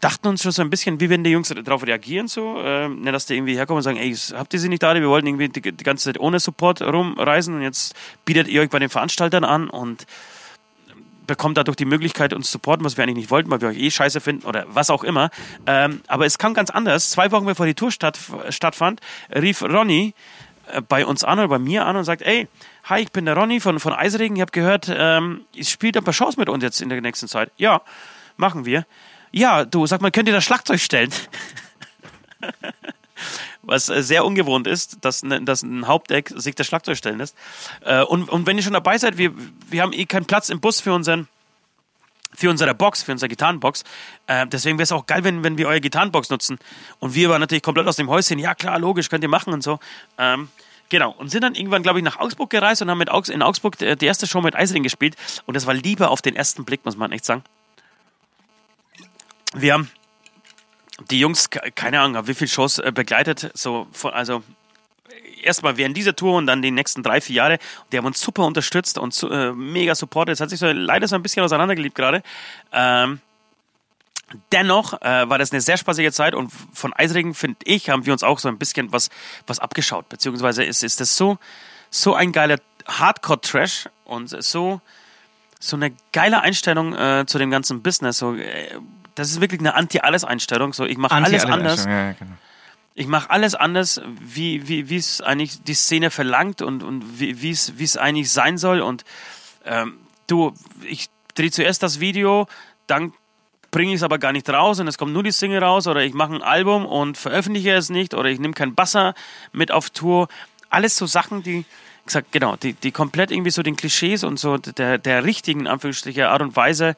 dachten 0.00 0.28
uns 0.28 0.42
schon 0.42 0.52
so 0.52 0.62
ein 0.62 0.70
bisschen, 0.70 1.00
wie 1.00 1.10
werden 1.10 1.24
die 1.24 1.30
Jungs 1.30 1.48
darauf 1.48 1.86
reagieren, 1.86 2.28
so, 2.28 2.60
äh, 2.60 2.88
dass 3.10 3.26
die 3.26 3.34
irgendwie 3.34 3.56
herkommen 3.56 3.78
und 3.78 3.82
sagen, 3.82 3.96
ey, 3.96 4.14
habt 4.14 4.52
ihr 4.54 4.60
sie 4.60 4.68
nicht 4.68 4.82
da, 4.82 4.94
wir 4.94 5.08
wollten 5.08 5.26
irgendwie 5.26 5.48
die, 5.48 5.72
die 5.72 5.84
ganze 5.84 6.04
Zeit 6.04 6.20
ohne 6.20 6.40
Support 6.40 6.82
rumreisen 6.82 7.54
und 7.54 7.62
jetzt 7.62 7.94
bietet 8.24 8.48
ihr 8.48 8.62
euch 8.62 8.70
bei 8.70 8.78
den 8.78 8.88
Veranstaltern 8.88 9.44
an 9.44 9.68
und 9.68 10.06
bekommt 11.26 11.56
dadurch 11.56 11.76
die 11.76 11.84
Möglichkeit, 11.84 12.32
uns 12.32 12.46
zu 12.46 12.52
supporten, 12.52 12.84
was 12.84 12.96
wir 12.96 13.04
eigentlich 13.04 13.16
nicht 13.16 13.30
wollten, 13.30 13.50
weil 13.50 13.60
wir 13.60 13.68
euch 13.68 13.78
eh 13.78 13.90
scheiße 13.90 14.20
finden 14.20 14.46
oder 14.46 14.64
was 14.68 14.90
auch 14.90 15.04
immer. 15.04 15.30
Ähm, 15.66 16.00
aber 16.06 16.26
es 16.26 16.38
kam 16.38 16.54
ganz 16.54 16.70
anders. 16.70 17.10
Zwei 17.10 17.32
Wochen 17.32 17.46
bevor 17.46 17.66
die 17.66 17.74
Tour 17.74 17.90
statt, 17.90 18.18
stattfand, 18.50 19.00
rief 19.34 19.62
Ronny 19.62 20.14
äh, 20.72 20.80
bei 20.82 21.04
uns 21.04 21.24
an 21.24 21.38
oder 21.38 21.48
bei 21.48 21.58
mir 21.58 21.84
an 21.84 21.96
und 21.96 22.04
sagt, 22.04 22.22
ey, 22.22 22.48
hi, 22.84 23.00
ich 23.00 23.12
bin 23.12 23.24
der 23.24 23.36
Ronny 23.36 23.60
von, 23.60 23.80
von 23.80 23.92
Eisregen, 23.92 24.36
ich 24.36 24.40
habe 24.42 24.52
gehört, 24.52 24.90
ähm, 24.94 25.42
ich 25.52 25.68
spielt 25.68 25.96
ein 25.96 26.04
paar 26.04 26.14
Shows 26.14 26.36
mit 26.36 26.48
uns 26.48 26.62
jetzt 26.62 26.80
in 26.80 26.88
der 26.88 27.00
nächsten 27.00 27.28
Zeit. 27.28 27.50
Ja, 27.56 27.82
machen 28.36 28.64
wir. 28.64 28.86
Ja, 29.36 29.66
du, 29.66 29.86
sag 29.86 30.00
mal, 30.00 30.10
könnt 30.10 30.28
ihr 30.28 30.34
das 30.34 30.44
Schlagzeug 30.44 30.80
stellen? 30.80 31.12
was 33.62 33.90
äh, 33.90 34.02
sehr 34.02 34.24
ungewohnt 34.24 34.66
ist, 34.66 35.04
dass, 35.04 35.22
ne, 35.22 35.36
ein 35.36 35.86
Hauptdeck 35.86 36.32
sich 36.34 36.54
das 36.54 36.66
Schlagzeug 36.66 36.96
stellen 36.96 37.18
lässt. 37.18 37.36
Äh, 37.84 38.02
und, 38.02 38.30
und 38.30 38.46
wenn 38.46 38.56
ihr 38.56 38.62
schon 38.62 38.72
dabei 38.72 38.96
seid, 38.96 39.18
wir, 39.18 39.32
wir 39.68 39.82
haben 39.82 39.92
eh 39.92 40.06
keinen 40.06 40.24
Platz 40.24 40.48
im 40.48 40.60
Bus 40.60 40.80
für 40.80 40.94
unseren 40.94 41.28
für 42.34 42.50
unsere 42.50 42.74
Box, 42.74 43.02
für 43.02 43.12
unsere 43.12 43.28
Gitarrenbox. 43.28 43.84
Äh, 44.26 44.46
deswegen 44.46 44.78
wäre 44.78 44.84
es 44.84 44.92
auch 44.92 45.06
geil, 45.06 45.24
wenn, 45.24 45.42
wenn 45.44 45.56
wir 45.56 45.68
eure 45.68 45.80
Gitarrenbox 45.80 46.28
nutzen. 46.28 46.58
Und 46.98 47.14
wir 47.14 47.30
waren 47.30 47.40
natürlich 47.40 47.62
komplett 47.62 47.86
aus 47.86 47.96
dem 47.96 48.08
Häuschen. 48.10 48.38
Ja, 48.38 48.54
klar, 48.54 48.78
logisch, 48.78 49.08
könnt 49.08 49.22
ihr 49.22 49.30
machen 49.30 49.54
und 49.54 49.62
so. 49.62 49.78
Ähm, 50.18 50.48
genau. 50.90 51.12
Und 51.12 51.30
sind 51.30 51.42
dann 51.42 51.54
irgendwann, 51.54 51.82
glaube 51.82 51.98
ich, 51.98 52.04
nach 52.04 52.18
Augsburg 52.18 52.50
gereist 52.50 52.82
und 52.82 52.90
haben 52.90 52.98
mit 52.98 53.10
Augs 53.10 53.30
in 53.30 53.42
Augsburg 53.42 53.78
die, 53.78 53.96
die 53.96 54.06
erste 54.06 54.26
Show 54.26 54.42
mit 54.42 54.54
Eisring 54.54 54.82
gespielt. 54.82 55.16
Und 55.46 55.56
das 55.56 55.66
war 55.66 55.72
lieber 55.72 56.10
auf 56.10 56.20
den 56.20 56.36
ersten 56.36 56.64
Blick, 56.64 56.84
muss 56.84 56.96
man 56.96 57.10
echt 57.12 57.24
sagen. 57.24 57.42
Wir 59.58 59.72
haben 59.72 59.90
die 61.10 61.18
Jungs, 61.18 61.48
keine 61.50 62.00
Ahnung, 62.00 62.26
wie 62.26 62.34
viele 62.34 62.48
Shows 62.48 62.78
äh, 62.78 62.92
begleitet, 62.92 63.50
so 63.54 63.86
von, 63.92 64.12
also 64.12 64.42
erstmal 65.42 65.76
während 65.76 65.96
dieser 65.96 66.14
Tour 66.14 66.36
und 66.36 66.46
dann 66.46 66.60
die 66.60 66.70
nächsten 66.70 67.02
drei, 67.02 67.20
vier 67.20 67.36
Jahre. 67.36 67.58
Die 67.90 67.96
haben 67.96 68.04
uns 68.04 68.20
super 68.20 68.44
unterstützt 68.44 68.98
und 68.98 69.20
äh, 69.30 69.52
mega 69.52 69.94
supportet. 69.94 70.34
Es 70.34 70.40
hat 70.40 70.50
sich 70.50 70.58
so 70.58 70.66
leider 70.66 71.08
so 71.08 71.16
ein 71.16 71.22
bisschen 71.22 71.42
auseinandergeliebt 71.42 71.94
gerade. 71.94 72.22
Ähm, 72.72 73.20
dennoch 74.52 75.00
äh, 75.00 75.28
war 75.28 75.38
das 75.38 75.52
eine 75.52 75.60
sehr 75.60 75.76
spaßige 75.76 76.12
Zeit 76.12 76.34
und 76.34 76.50
von 76.72 76.92
Eisregen, 76.92 77.34
finde 77.34 77.58
ich, 77.64 77.88
haben 77.88 78.04
wir 78.04 78.12
uns 78.12 78.22
auch 78.22 78.38
so 78.38 78.48
ein 78.48 78.58
bisschen 78.58 78.92
was, 78.92 79.08
was 79.46 79.58
abgeschaut. 79.58 80.08
Beziehungsweise 80.08 80.64
ist, 80.64 80.82
ist 80.82 81.00
das 81.00 81.16
so, 81.16 81.38
so 81.90 82.14
ein 82.14 82.32
geiler 82.32 82.58
Hardcore-Trash 82.86 83.88
und 84.04 84.28
so, 84.42 84.80
so 85.58 85.76
eine 85.76 85.92
geile 86.12 86.40
Einstellung 86.40 86.94
äh, 86.94 87.24
zu 87.26 87.38
dem 87.38 87.50
ganzen 87.50 87.82
Business. 87.82 88.18
So, 88.18 88.34
äh, 88.34 88.78
das 89.16 89.30
ist 89.30 89.40
wirklich 89.40 89.60
eine 89.60 89.74
Anti-Alles-Einstellung. 89.74 90.72
So, 90.72 90.84
ich 90.84 90.98
mache 90.98 91.14
alles 91.14 91.44
anders. 91.44 91.84
Ja, 91.84 92.12
genau. 92.12 92.32
Ich 92.94 93.08
mache 93.08 93.28
alles 93.28 93.54
anders, 93.54 94.00
wie, 94.20 94.68
wie, 94.68 94.88
wie 94.88 94.96
es 94.96 95.20
eigentlich 95.20 95.62
die 95.62 95.74
Szene 95.74 96.10
verlangt 96.10 96.62
und, 96.62 96.82
und 96.82 97.20
wie, 97.20 97.42
wie 97.42 97.50
es, 97.50 97.78
wie 97.78 97.84
es 97.84 97.96
eigentlich 97.98 98.30
sein 98.30 98.56
soll. 98.56 98.80
Und 98.80 99.04
ähm, 99.66 99.98
du, 100.26 100.54
ich 100.88 101.08
drehe 101.34 101.50
zuerst 101.50 101.82
das 101.82 102.00
Video, 102.00 102.46
dann 102.86 103.12
bringe 103.70 103.90
ich 103.90 103.96
es 103.96 104.02
aber 104.02 104.18
gar 104.18 104.32
nicht 104.32 104.48
raus 104.48 104.80
und 104.80 104.88
es 104.88 104.96
kommt 104.96 105.12
nur 105.12 105.22
die 105.22 105.32
Single 105.32 105.62
raus 105.62 105.86
oder 105.86 106.02
ich 106.02 106.14
mache 106.14 106.34
ein 106.34 106.42
Album 106.42 106.86
und 106.86 107.18
veröffentliche 107.18 107.72
es 107.72 107.90
nicht 107.90 108.14
oder 108.14 108.30
ich 108.30 108.38
nehme 108.38 108.54
keinen 108.54 108.74
Basser 108.74 109.14
mit 109.52 109.70
auf 109.72 109.90
Tour. 109.90 110.28
Alles 110.70 110.96
so 110.96 111.04
Sachen, 111.04 111.42
die, 111.42 111.66
gesagt, 112.06 112.32
genau, 112.32 112.56
die, 112.56 112.72
die 112.72 112.92
komplett 112.92 113.30
irgendwie 113.30 113.50
so 113.50 113.62
den 113.62 113.76
Klischees 113.76 114.24
und 114.24 114.38
so 114.38 114.56
der, 114.56 114.96
der 114.96 115.24
richtigen, 115.24 115.66
Anführungsstriche, 115.66 116.30
Art 116.30 116.40
und 116.40 116.56
Weise 116.56 116.96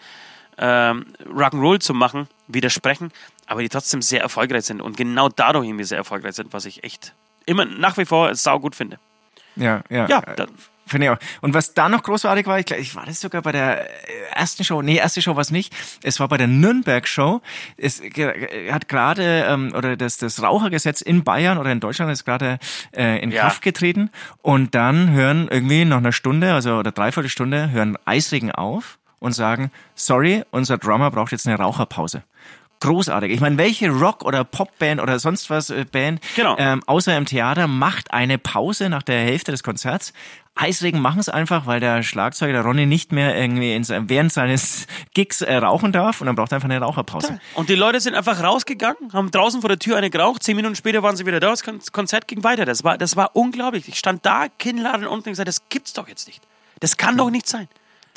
ähm, 0.58 1.06
Rock'n'Roll 1.24 1.80
zu 1.80 1.94
machen, 1.94 2.28
widersprechen, 2.46 3.12
aber 3.46 3.62
die 3.62 3.68
trotzdem 3.68 4.02
sehr 4.02 4.20
erfolgreich 4.20 4.64
sind 4.64 4.80
und 4.82 4.96
genau 4.96 5.28
dadurch 5.28 5.66
irgendwie 5.66 5.84
sehr 5.84 5.98
erfolgreich 5.98 6.34
sind, 6.34 6.52
was 6.52 6.64
ich 6.64 6.84
echt 6.84 7.14
immer 7.46 7.64
nach 7.64 7.96
wie 7.96 8.04
vor 8.04 8.34
sau 8.34 8.60
gut 8.60 8.76
finde. 8.76 8.98
Ja, 9.56 9.82
ja. 9.88 10.06
Ja, 10.08 10.20
äh, 10.20 10.46
Finde 10.88 11.06
ich 11.06 11.10
auch. 11.10 11.18
Und 11.42 11.52
was 11.52 11.74
da 11.74 11.88
noch 11.88 12.02
großartig 12.02 12.46
war, 12.46 12.58
ich, 12.58 12.66
glaub, 12.66 12.80
ich 12.80 12.94
war 12.96 13.04
das 13.04 13.20
sogar 13.20 13.42
bei 13.42 13.52
der 13.52 13.86
ersten 14.34 14.64
Show, 14.64 14.80
nee, 14.80 14.96
erste 14.96 15.20
Show 15.20 15.34
war 15.34 15.42
es 15.42 15.50
nicht, 15.50 15.74
es 16.02 16.18
war 16.18 16.28
bei 16.28 16.38
der 16.38 16.46
Nürnberg-Show. 16.46 17.42
Es 17.76 18.00
hat 18.70 18.88
gerade, 18.88 19.44
ähm, 19.48 19.72
oder 19.76 19.96
das, 19.96 20.16
das 20.16 20.42
Rauchergesetz 20.42 21.02
in 21.02 21.24
Bayern 21.24 21.58
oder 21.58 21.70
in 21.70 21.80
Deutschland 21.80 22.10
ist 22.10 22.24
gerade 22.24 22.58
äh, 22.96 23.22
in 23.22 23.30
ja. 23.30 23.42
Kraft 23.42 23.62
getreten 23.62 24.10
und 24.40 24.74
dann 24.74 25.10
hören 25.10 25.48
irgendwie 25.50 25.84
nach 25.84 25.98
einer 25.98 26.12
Stunde, 26.12 26.54
also 26.54 26.78
oder 26.78 26.90
dreiviertel 26.90 27.28
Stunde, 27.28 27.70
hören 27.70 27.98
Eisregen 28.06 28.50
auf 28.50 28.97
und 29.20 29.32
sagen, 29.32 29.70
sorry, 29.94 30.44
unser 30.50 30.78
Drummer 30.78 31.10
braucht 31.10 31.32
jetzt 31.32 31.46
eine 31.46 31.56
Raucherpause. 31.56 32.22
Großartig. 32.80 33.32
Ich 33.32 33.40
meine, 33.40 33.58
welche 33.58 33.90
Rock- 33.90 34.24
oder 34.24 34.44
Popband 34.44 35.00
oder 35.00 35.18
sonst 35.18 35.50
was 35.50 35.70
äh, 35.70 35.84
Band, 35.90 36.20
genau. 36.36 36.56
ähm, 36.58 36.80
außer 36.86 37.16
im 37.16 37.26
Theater, 37.26 37.66
macht 37.66 38.12
eine 38.12 38.38
Pause 38.38 38.88
nach 38.88 39.02
der 39.02 39.20
Hälfte 39.20 39.50
des 39.50 39.64
Konzerts? 39.64 40.12
Eisregen 40.54 41.00
machen 41.00 41.20
es 41.20 41.28
einfach, 41.28 41.66
weil 41.66 41.80
der 41.80 42.02
Schlagzeuger, 42.02 42.52
der 42.52 42.62
Ronny, 42.62 42.86
nicht 42.86 43.12
mehr 43.12 43.36
irgendwie 43.36 43.74
in, 43.74 43.84
während 44.08 44.32
seines 44.32 44.86
Gigs 45.14 45.40
äh, 45.40 45.56
rauchen 45.56 45.92
darf 45.92 46.20
und 46.20 46.26
dann 46.26 46.36
braucht 46.36 46.52
er 46.52 46.56
einfach 46.56 46.68
eine 46.68 46.80
Raucherpause. 46.80 47.40
Und 47.54 47.68
die 47.68 47.74
Leute 47.74 48.00
sind 48.00 48.14
einfach 48.14 48.42
rausgegangen, 48.42 49.12
haben 49.12 49.30
draußen 49.30 49.60
vor 49.60 49.68
der 49.68 49.78
Tür 49.78 49.96
eine 49.96 50.10
geraucht, 50.10 50.42
zehn 50.44 50.56
Minuten 50.56 50.76
später 50.76 51.02
waren 51.02 51.16
sie 51.16 51.26
wieder 51.26 51.40
da, 51.40 51.50
das 51.50 51.92
Konzert 51.92 52.28
ging 52.28 52.44
weiter. 52.44 52.64
Das 52.64 52.84
war, 52.84 52.96
das 52.98 53.16
war 53.16 53.34
unglaublich. 53.34 53.88
Ich 53.88 53.98
stand 53.98 54.24
da, 54.24 54.46
Kinnladen 54.58 55.06
unten 55.06 55.28
und 55.28 55.32
gesagt, 55.32 55.48
das 55.48 55.68
gibt's 55.68 55.92
doch 55.92 56.08
jetzt 56.08 56.28
nicht. 56.28 56.42
Das 56.80 56.96
kann 56.96 57.16
doch 57.16 57.30
nicht 57.30 57.48
sein. 57.48 57.68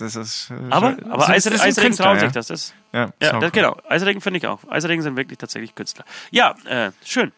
Das 0.01 0.15
ist. 0.15 0.49
Äh, 0.49 0.55
aber 0.71 0.97
aber 1.09 1.29
Eisregen, 1.29 1.61
Eisregen 1.61 1.95
traut 1.95 2.19
sich 2.19 2.31
das. 2.31 2.47
das 2.47 2.73
ja, 2.91 3.11
ja 3.21 3.39
das, 3.39 3.51
genau. 3.51 3.77
Eisregen 3.87 4.19
finde 4.19 4.39
ich 4.39 4.47
auch. 4.47 4.59
Eisregen 4.67 5.03
sind 5.03 5.15
wirklich 5.15 5.37
tatsächlich 5.37 5.75
Künstler. 5.75 6.05
Ja, 6.31 6.55
äh, 6.65 6.91
schön. 7.05 7.31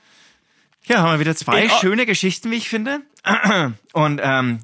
Ja, 0.85 0.99
haben 0.99 1.13
wir 1.13 1.19
wieder 1.19 1.35
zwei 1.35 1.65
ich, 1.65 1.71
schöne 1.73 2.05
Geschichten, 2.05 2.51
wie 2.51 2.55
ich 2.55 2.69
finde. 2.69 3.01
Und 3.93 4.19
ähm, 4.21 4.59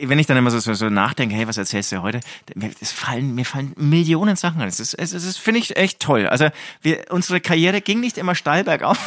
wenn 0.00 0.18
ich 0.18 0.26
dann 0.26 0.36
immer 0.36 0.50
so, 0.50 0.58
so, 0.60 0.72
so 0.72 0.88
nachdenke, 0.88 1.34
hey, 1.34 1.46
was 1.46 1.58
erzählst 1.58 1.92
du 1.92 2.02
heute? 2.02 2.20
Mir, 2.54 2.70
fallen, 2.70 3.34
mir 3.34 3.44
fallen 3.44 3.74
Millionen 3.76 4.36
Sachen 4.36 4.62
an. 4.62 4.68
Es 4.68 4.80
ist, 4.80 4.94
es 4.94 5.12
ist 5.12 5.38
finde 5.38 5.60
ich, 5.60 5.76
echt 5.76 6.00
toll. 6.00 6.26
Also 6.26 6.48
wir, 6.82 7.06
unsere 7.10 7.40
Karriere 7.40 7.80
ging 7.82 8.00
nicht 8.00 8.16
immer 8.16 8.34
steil 8.34 8.64
bergauf, 8.64 8.98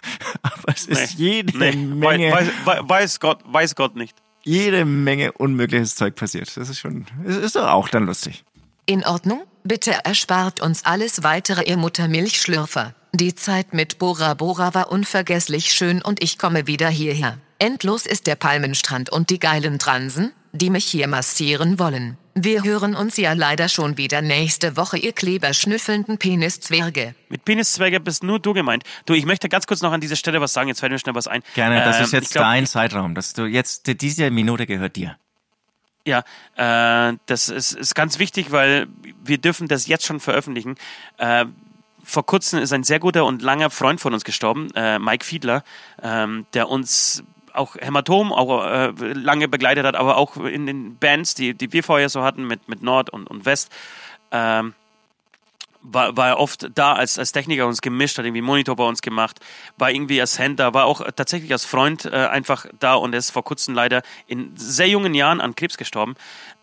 aber 0.42 0.72
es 0.74 0.86
ist 0.86 1.18
nee, 1.18 1.36
jede 1.36 1.58
nee, 1.58 1.72
Menge. 1.76 2.32
Weiß, 2.32 2.48
weiß, 2.64 2.80
weiß, 2.82 3.20
Gott, 3.20 3.40
weiß 3.44 3.74
Gott 3.74 3.96
nicht 3.96 4.16
jede 4.46 4.84
Menge 4.84 5.32
unmögliches 5.32 5.96
Zeug 5.96 6.14
passiert. 6.14 6.56
Das 6.56 6.68
ist 6.68 6.78
schon, 6.78 7.04
ist, 7.24 7.36
ist 7.36 7.56
doch 7.56 7.68
auch 7.68 7.88
dann 7.88 8.06
lustig. 8.06 8.44
In 8.86 9.04
Ordnung? 9.04 9.42
Bitte 9.64 9.92
erspart 10.04 10.60
uns 10.60 10.84
alles 10.84 11.24
weitere, 11.24 11.64
ihr 11.68 11.76
Muttermilchschlürfer. 11.76 12.94
Die 13.12 13.34
Zeit 13.34 13.74
mit 13.74 13.98
Bora 13.98 14.34
Bora 14.34 14.74
war 14.74 14.92
unvergesslich 14.92 15.72
schön 15.72 16.00
und 16.00 16.22
ich 16.22 16.38
komme 16.38 16.68
wieder 16.68 16.88
hierher. 16.88 17.38
Endlos 17.58 18.06
ist 18.06 18.28
der 18.28 18.36
Palmenstrand 18.36 19.10
und 19.10 19.30
die 19.30 19.40
geilen 19.40 19.80
Transen, 19.80 20.32
die 20.56 20.70
mich 20.70 20.86
hier 20.86 21.08
massieren 21.08 21.78
wollen. 21.78 22.18
Wir 22.34 22.64
hören 22.64 22.94
uns 22.94 23.16
ja 23.16 23.32
leider 23.32 23.68
schon 23.68 23.96
wieder 23.96 24.20
nächste 24.20 24.76
Woche, 24.76 24.98
ihr 24.98 25.12
kleberschnüffelnden 25.12 26.18
Peniszwerge. 26.18 27.14
Mit 27.30 27.44
Peniszwerge 27.46 27.98
bist 27.98 28.22
nur 28.22 28.38
du 28.38 28.52
gemeint. 28.52 28.84
Du, 29.06 29.14
ich 29.14 29.24
möchte 29.24 29.48
ganz 29.48 29.66
kurz 29.66 29.80
noch 29.80 29.92
an 29.92 30.02
dieser 30.02 30.16
Stelle 30.16 30.40
was 30.40 30.52
sagen, 30.52 30.68
jetzt 30.68 30.80
fällt 30.80 30.92
mir 30.92 30.98
schnell 30.98 31.14
was 31.14 31.28
ein. 31.28 31.42
Gerne, 31.54 31.82
das 31.82 31.96
ähm, 31.96 32.04
ist 32.04 32.12
jetzt 32.12 32.32
glaub, 32.32 32.44
dein 32.44 32.66
Zeitraum, 32.66 33.14
dass 33.14 33.32
du 33.32 33.46
jetzt, 33.46 33.86
diese 34.02 34.30
Minute 34.30 34.66
gehört 34.66 34.96
dir. 34.96 35.16
Ja, 36.06 36.24
äh, 36.56 37.16
das 37.26 37.48
ist, 37.48 37.72
ist 37.72 37.94
ganz 37.94 38.18
wichtig, 38.18 38.52
weil 38.52 38.86
wir 39.24 39.38
dürfen 39.38 39.66
das 39.66 39.86
jetzt 39.86 40.04
schon 40.04 40.20
veröffentlichen. 40.20 40.76
Äh, 41.16 41.46
vor 42.04 42.24
kurzem 42.24 42.60
ist 42.60 42.72
ein 42.72 42.84
sehr 42.84 43.00
guter 43.00 43.24
und 43.24 43.42
langer 43.42 43.70
Freund 43.70 44.00
von 44.00 44.14
uns 44.14 44.24
gestorben, 44.24 44.68
äh, 44.76 44.98
Mike 44.98 45.24
Fiedler, 45.24 45.64
ähm, 46.02 46.46
der 46.54 46.68
uns 46.68 47.24
auch 47.56 47.76
Hämatom 47.76 48.32
auch 48.32 48.64
äh, 48.64 48.92
lange 49.12 49.48
begleitet 49.48 49.84
hat, 49.86 49.96
aber 49.96 50.16
auch 50.16 50.36
in 50.36 50.66
den 50.66 50.96
Bands, 50.96 51.34
die, 51.34 51.54
die 51.54 51.72
wir 51.72 51.82
vorher 51.82 52.08
so 52.08 52.22
hatten 52.22 52.46
mit, 52.46 52.68
mit 52.68 52.82
Nord 52.82 53.10
und, 53.10 53.26
und 53.28 53.44
West, 53.44 53.72
ähm, 54.30 54.74
war, 55.92 56.16
war 56.16 56.28
er 56.28 56.38
oft 56.38 56.68
da 56.74 56.94
als, 56.94 57.18
als 57.18 57.32
Techniker 57.32 57.66
uns 57.66 57.80
gemischt, 57.80 58.18
hat 58.18 58.24
irgendwie 58.24 58.42
Monitor 58.42 58.76
bei 58.76 58.84
uns 58.84 59.02
gemacht, 59.02 59.40
war 59.78 59.90
irgendwie 59.90 60.20
als 60.20 60.38
Händler, 60.38 60.74
war 60.74 60.86
auch 60.86 61.02
tatsächlich 61.14 61.52
als 61.52 61.64
Freund 61.64 62.04
äh, 62.06 62.10
einfach 62.10 62.66
da 62.78 62.94
und 62.94 63.12
er 63.12 63.18
ist 63.18 63.30
vor 63.30 63.44
kurzem 63.44 63.74
leider 63.74 64.02
in 64.26 64.52
sehr 64.56 64.88
jungen 64.88 65.14
Jahren 65.14 65.40
an 65.40 65.54
Krebs 65.54 65.76
gestorben. 65.76 66.16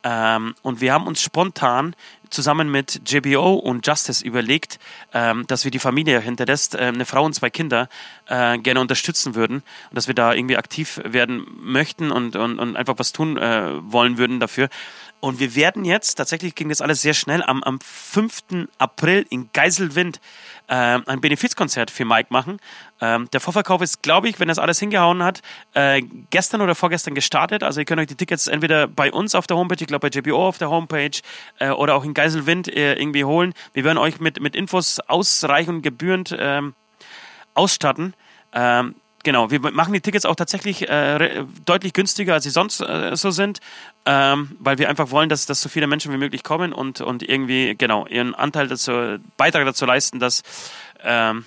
Ähm, 0.04 0.56
und 0.62 0.82
wir 0.82 0.94
haben 0.94 1.08
uns 1.08 1.22
spontan 1.22 1.96
zusammen 2.34 2.70
mit 2.70 3.02
JBO 3.10 3.54
und 3.54 3.86
Justice 3.86 4.26
überlegt, 4.26 4.80
ähm, 5.14 5.46
dass 5.48 5.64
wir 5.64 5.72
die 5.72 5.80
Familie 5.80 6.20
hinterlässt, 6.20 6.76
äh, 6.76 6.80
eine 6.80 7.06
Frau 7.06 7.24
und 7.24 7.34
zwei 7.34 7.50
Kinder, 7.50 7.90
äh, 8.28 8.58
gerne 8.58 8.80
unterstützen 8.80 9.36
würden 9.36 9.58
und 9.58 9.96
dass 9.96 10.08
wir 10.08 10.16
da 10.16 10.34
irgendwie 10.34 10.58
aktiv 10.58 11.00
werden 11.06 11.46
möchten 11.62 12.12
und, 12.12 12.36
und, 12.36 12.60
und 12.60 12.76
einfach 12.76 12.96
was 12.98 13.12
tun 13.12 13.38
äh, 13.38 13.70
wollen 13.92 14.18
würden 14.18 14.40
dafür. 14.40 14.70
Und 15.24 15.40
wir 15.40 15.56
werden 15.56 15.86
jetzt, 15.86 16.16
tatsächlich 16.16 16.54
ging 16.54 16.68
das 16.68 16.82
alles 16.82 17.02
sehr 17.02 17.14
schnell, 17.14 17.42
am, 17.44 17.64
am 17.64 17.80
5. 17.80 18.68
April 18.78 19.26
in 19.30 19.50
Geiselwind 19.54 20.20
äh, 20.68 21.00
ein 21.06 21.22
Benefizkonzert 21.22 21.92
für 21.92 22.04
Mike 22.04 22.28
machen. 22.30 22.60
Ähm, 23.00 23.30
der 23.32 23.40
Vorverkauf 23.40 23.82
ist, 23.82 24.02
glaube 24.02 24.28
ich, 24.28 24.40
wenn 24.40 24.48
das 24.48 24.60
alles 24.60 24.80
hingehauen 24.80 25.24
hat, 25.24 25.42
äh, 25.74 26.02
gestern 26.30 26.62
oder 26.62 26.76
vorgestern 26.76 27.16
gestartet. 27.16 27.64
Also 27.64 27.80
ihr 27.80 27.86
könnt 27.86 28.02
euch 28.02 28.08
die 28.08 28.16
Tickets 28.16 28.48
entweder 28.48 28.88
bei 28.88 29.12
uns 29.12 29.36
auf 29.36 29.48
der 29.48 29.58
Homepage, 29.58 29.78
ich 29.80 29.88
glaube 29.88 30.10
bei 30.10 30.20
JBO 30.20 30.48
auf 30.48 30.58
der 30.58 30.70
Homepage 30.70 31.20
äh, 31.60 31.70
oder 31.70 31.96
auch 31.96 32.04
in 32.04 32.14
Geiselwind 32.14 32.23
äh, 32.24 32.94
irgendwie 32.94 33.24
holen. 33.24 33.54
Wir 33.74 33.84
werden 33.84 33.98
euch 33.98 34.20
mit, 34.20 34.42
mit 34.42 34.56
Infos 34.56 35.00
ausreichend 35.00 35.84
gebührend 35.84 36.36
ähm, 36.38 36.74
ausstatten. 37.54 38.14
Ähm, 38.54 38.96
genau, 39.24 39.52
wir 39.52 39.60
machen 39.60 39.94
die 39.94 40.02
Tickets 40.02 40.26
auch 40.26 40.36
tatsächlich 40.36 40.90
äh, 40.90 41.46
deutlich 41.66 41.94
günstiger, 41.94 42.34
als 42.34 42.44
sie 42.44 42.50
sonst 42.50 42.82
äh, 42.82 43.16
so 43.16 43.32
sind, 43.32 43.60
ähm, 44.06 44.56
weil 44.60 44.78
wir 44.78 44.90
einfach 44.90 45.12
wollen, 45.12 45.30
dass, 45.30 45.46
dass 45.46 45.62
so 45.62 45.70
viele 45.70 45.88
Menschen 45.88 46.12
wie 46.14 46.18
möglich 46.18 46.44
kommen 46.44 46.74
und, 46.74 47.02
und 47.02 47.24
irgendwie, 47.24 47.76
genau, 47.76 48.06
ihren 48.08 48.36
Anteil 48.36 48.68
dazu, 48.68 49.18
Beitrag 49.38 49.66
dazu 49.66 49.86
leisten, 49.86 50.20
dass 50.20 50.44
ähm, 51.04 51.46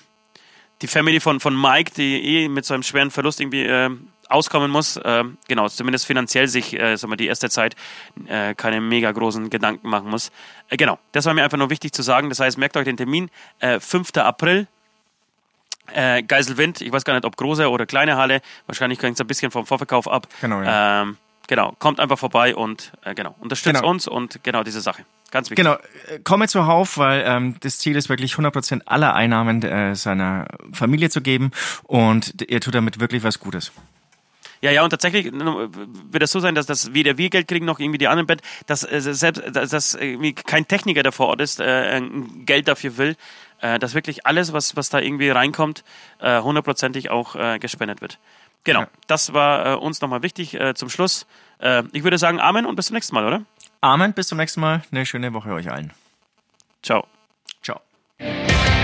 die 0.83 0.89
Family 0.89 1.21
von, 1.21 1.41
von 1.41 1.59
Mike, 1.59 1.93
die 1.97 2.23
eh 2.23 2.49
mit 2.49 2.65
so 2.65 2.75
einem 2.75 2.83
schweren 2.83 3.11
Verlust 3.11 3.41
irgendwie 3.41 3.63
äh, 3.63 3.91
auskommen 4.29 4.71
muss, 4.71 4.97
äh, 4.97 5.25
genau, 5.49 5.69
zumindest 5.69 6.07
finanziell 6.07 6.49
sich, 6.49 6.79
äh, 6.79 6.97
sagen 6.97 7.13
wir, 7.13 7.17
die 7.17 7.27
erste 7.27 7.49
Zeit 7.51 7.77
äh, 8.27 8.55
keine 8.55 8.81
mega 8.81 9.13
großen 9.13 9.51
Gedanken 9.51 9.89
machen 9.89 10.11
muss. 10.11 10.31
Äh, 10.69 10.77
genau, 10.77 10.99
das 11.13 11.25
war 11.27 11.35
mir 11.35 11.45
einfach 11.45 11.59
nur 11.59 11.71
wichtig 11.71 11.93
zu 11.93 12.03
sagen. 12.03 12.29
Das 12.29 12.41
heißt, 12.41 12.59
merkt 12.59 12.77
euch 12.77 12.85
den 12.85 12.97
Termin, 12.97 13.31
äh, 13.61 13.79
5. 13.81 14.17
April, 14.17 14.67
äh, 15.93 16.23
Geiselwind, 16.23 16.81
ich 16.81 16.93
weiß 16.93 17.05
gar 17.05 17.15
nicht, 17.15 17.25
ob 17.25 17.37
große 17.37 17.71
oder 17.71 17.87
kleine 17.87 18.17
Halle, 18.17 18.41
wahrscheinlich 18.67 19.01
hängt 19.03 19.15
es 19.15 19.21
ein 19.21 19.27
bisschen 19.27 19.51
vom 19.51 19.67
Vorverkauf 19.67 20.09
ab. 20.09 20.27
Genau, 20.41 20.63
ja. 20.63 21.03
Ähm, 21.03 21.17
genau, 21.47 21.75
kommt 21.79 22.01
einfach 22.01 22.19
vorbei 22.19 22.57
und 22.57 22.93
äh, 23.05 23.15
genau, 23.15 23.35
unterstützt 23.39 23.77
Genau. 23.77 23.89
uns 23.89 24.09
und 24.09 24.43
genau 24.43 24.65
diese 24.65 24.81
Sache. 24.81 25.05
Ganz 25.31 25.51
wichtig. 25.51 25.65
Genau, 25.65 25.77
äh, 26.09 26.19
komme 26.25 26.49
zuhauf, 26.49 26.99
weil 26.99 27.25
ähm, 27.27 27.57
das 27.61 27.79
Ziel 27.79 27.97
ist 27.97 28.09
wirklich 28.09 28.35
100% 28.35 28.83
aller 28.87 29.15
Einnahmen 29.15 29.63
äh, 29.63 29.95
seiner 29.95 30.47
Familie 30.73 31.11
zu 31.11 31.21
geben 31.21 31.51
und 31.85 32.43
ihr 32.49 32.61
tut 32.61 32.75
damit 32.75 33.01
wirklich 33.01 33.23
was 33.23 33.39
Gutes. 33.39 33.73
Ja, 34.63 34.71
ja, 34.71 34.83
und 34.83 34.91
tatsächlich 34.91 35.27
äh, 35.27 35.33
wird 35.33 36.23
es 36.23 36.31
so 36.31 36.41
sein, 36.41 36.55
dass 36.55 36.67
das 36.67 36.95
weder 36.95 37.19
wir 37.19 37.31
Geld 37.31 37.49
kriegen 37.49 37.67
noch 37.67 37.79
irgendwie 37.79 37.99
die 37.99 38.09
anderen 38.09 38.27
Bett, 38.27 38.43
dass 38.67 38.85
äh, 38.91 39.01
selbst 39.01 39.43
dass, 39.53 39.71
dass 39.71 39.95
irgendwie 39.95 40.33
kein 40.33 40.67
Techniker, 40.67 41.03
der 41.03 41.13
vor 41.13 41.29
Ort 41.29 41.41
ist, 41.41 41.61
äh, 41.61 42.01
Geld 42.45 42.69
dafür 42.69 42.97
will, 42.97 43.17
äh, 43.61 43.79
dass 43.79 43.95
wirklich 43.95 44.27
alles, 44.27 44.53
was, 44.53 44.77
was 44.77 44.89
da 44.91 44.99
irgendwie 44.99 45.31
reinkommt, 45.31 45.85
äh, 46.21 46.41
hundertprozentig 46.41 47.11
auch 47.11 47.37
äh, 47.37 47.59
gespendet 47.59 48.01
wird. 48.01 48.19
Genau, 48.65 48.81
Ja. 48.81 48.89
das 49.07 49.33
war 49.33 49.67
äh, 49.67 49.77
uns 49.77 50.01
nochmal 50.01 50.23
wichtig 50.23 50.55
äh, 50.55 50.75
zum 50.75 50.89
Schluss. 50.89 51.27
Äh, 51.61 51.85
ich 51.93 52.03
würde 52.03 52.19
sagen 52.19 52.41
Amen 52.41 52.67
und 52.67 52.75
bis 52.77 52.87
zum 52.87 52.95
nächsten 52.95 53.15
Mal, 53.15 53.25
oder? 53.25 53.43
Amen, 53.81 54.13
bis 54.13 54.29
zum 54.29 54.39
nächsten 54.39 54.61
Mal. 54.61 54.83
Eine 54.91 55.07
schöne 55.07 55.33
Woche 55.33 55.51
euch 55.53 55.71
allen. 55.71 55.93
Ciao. 56.83 57.07
Ciao. 57.63 57.81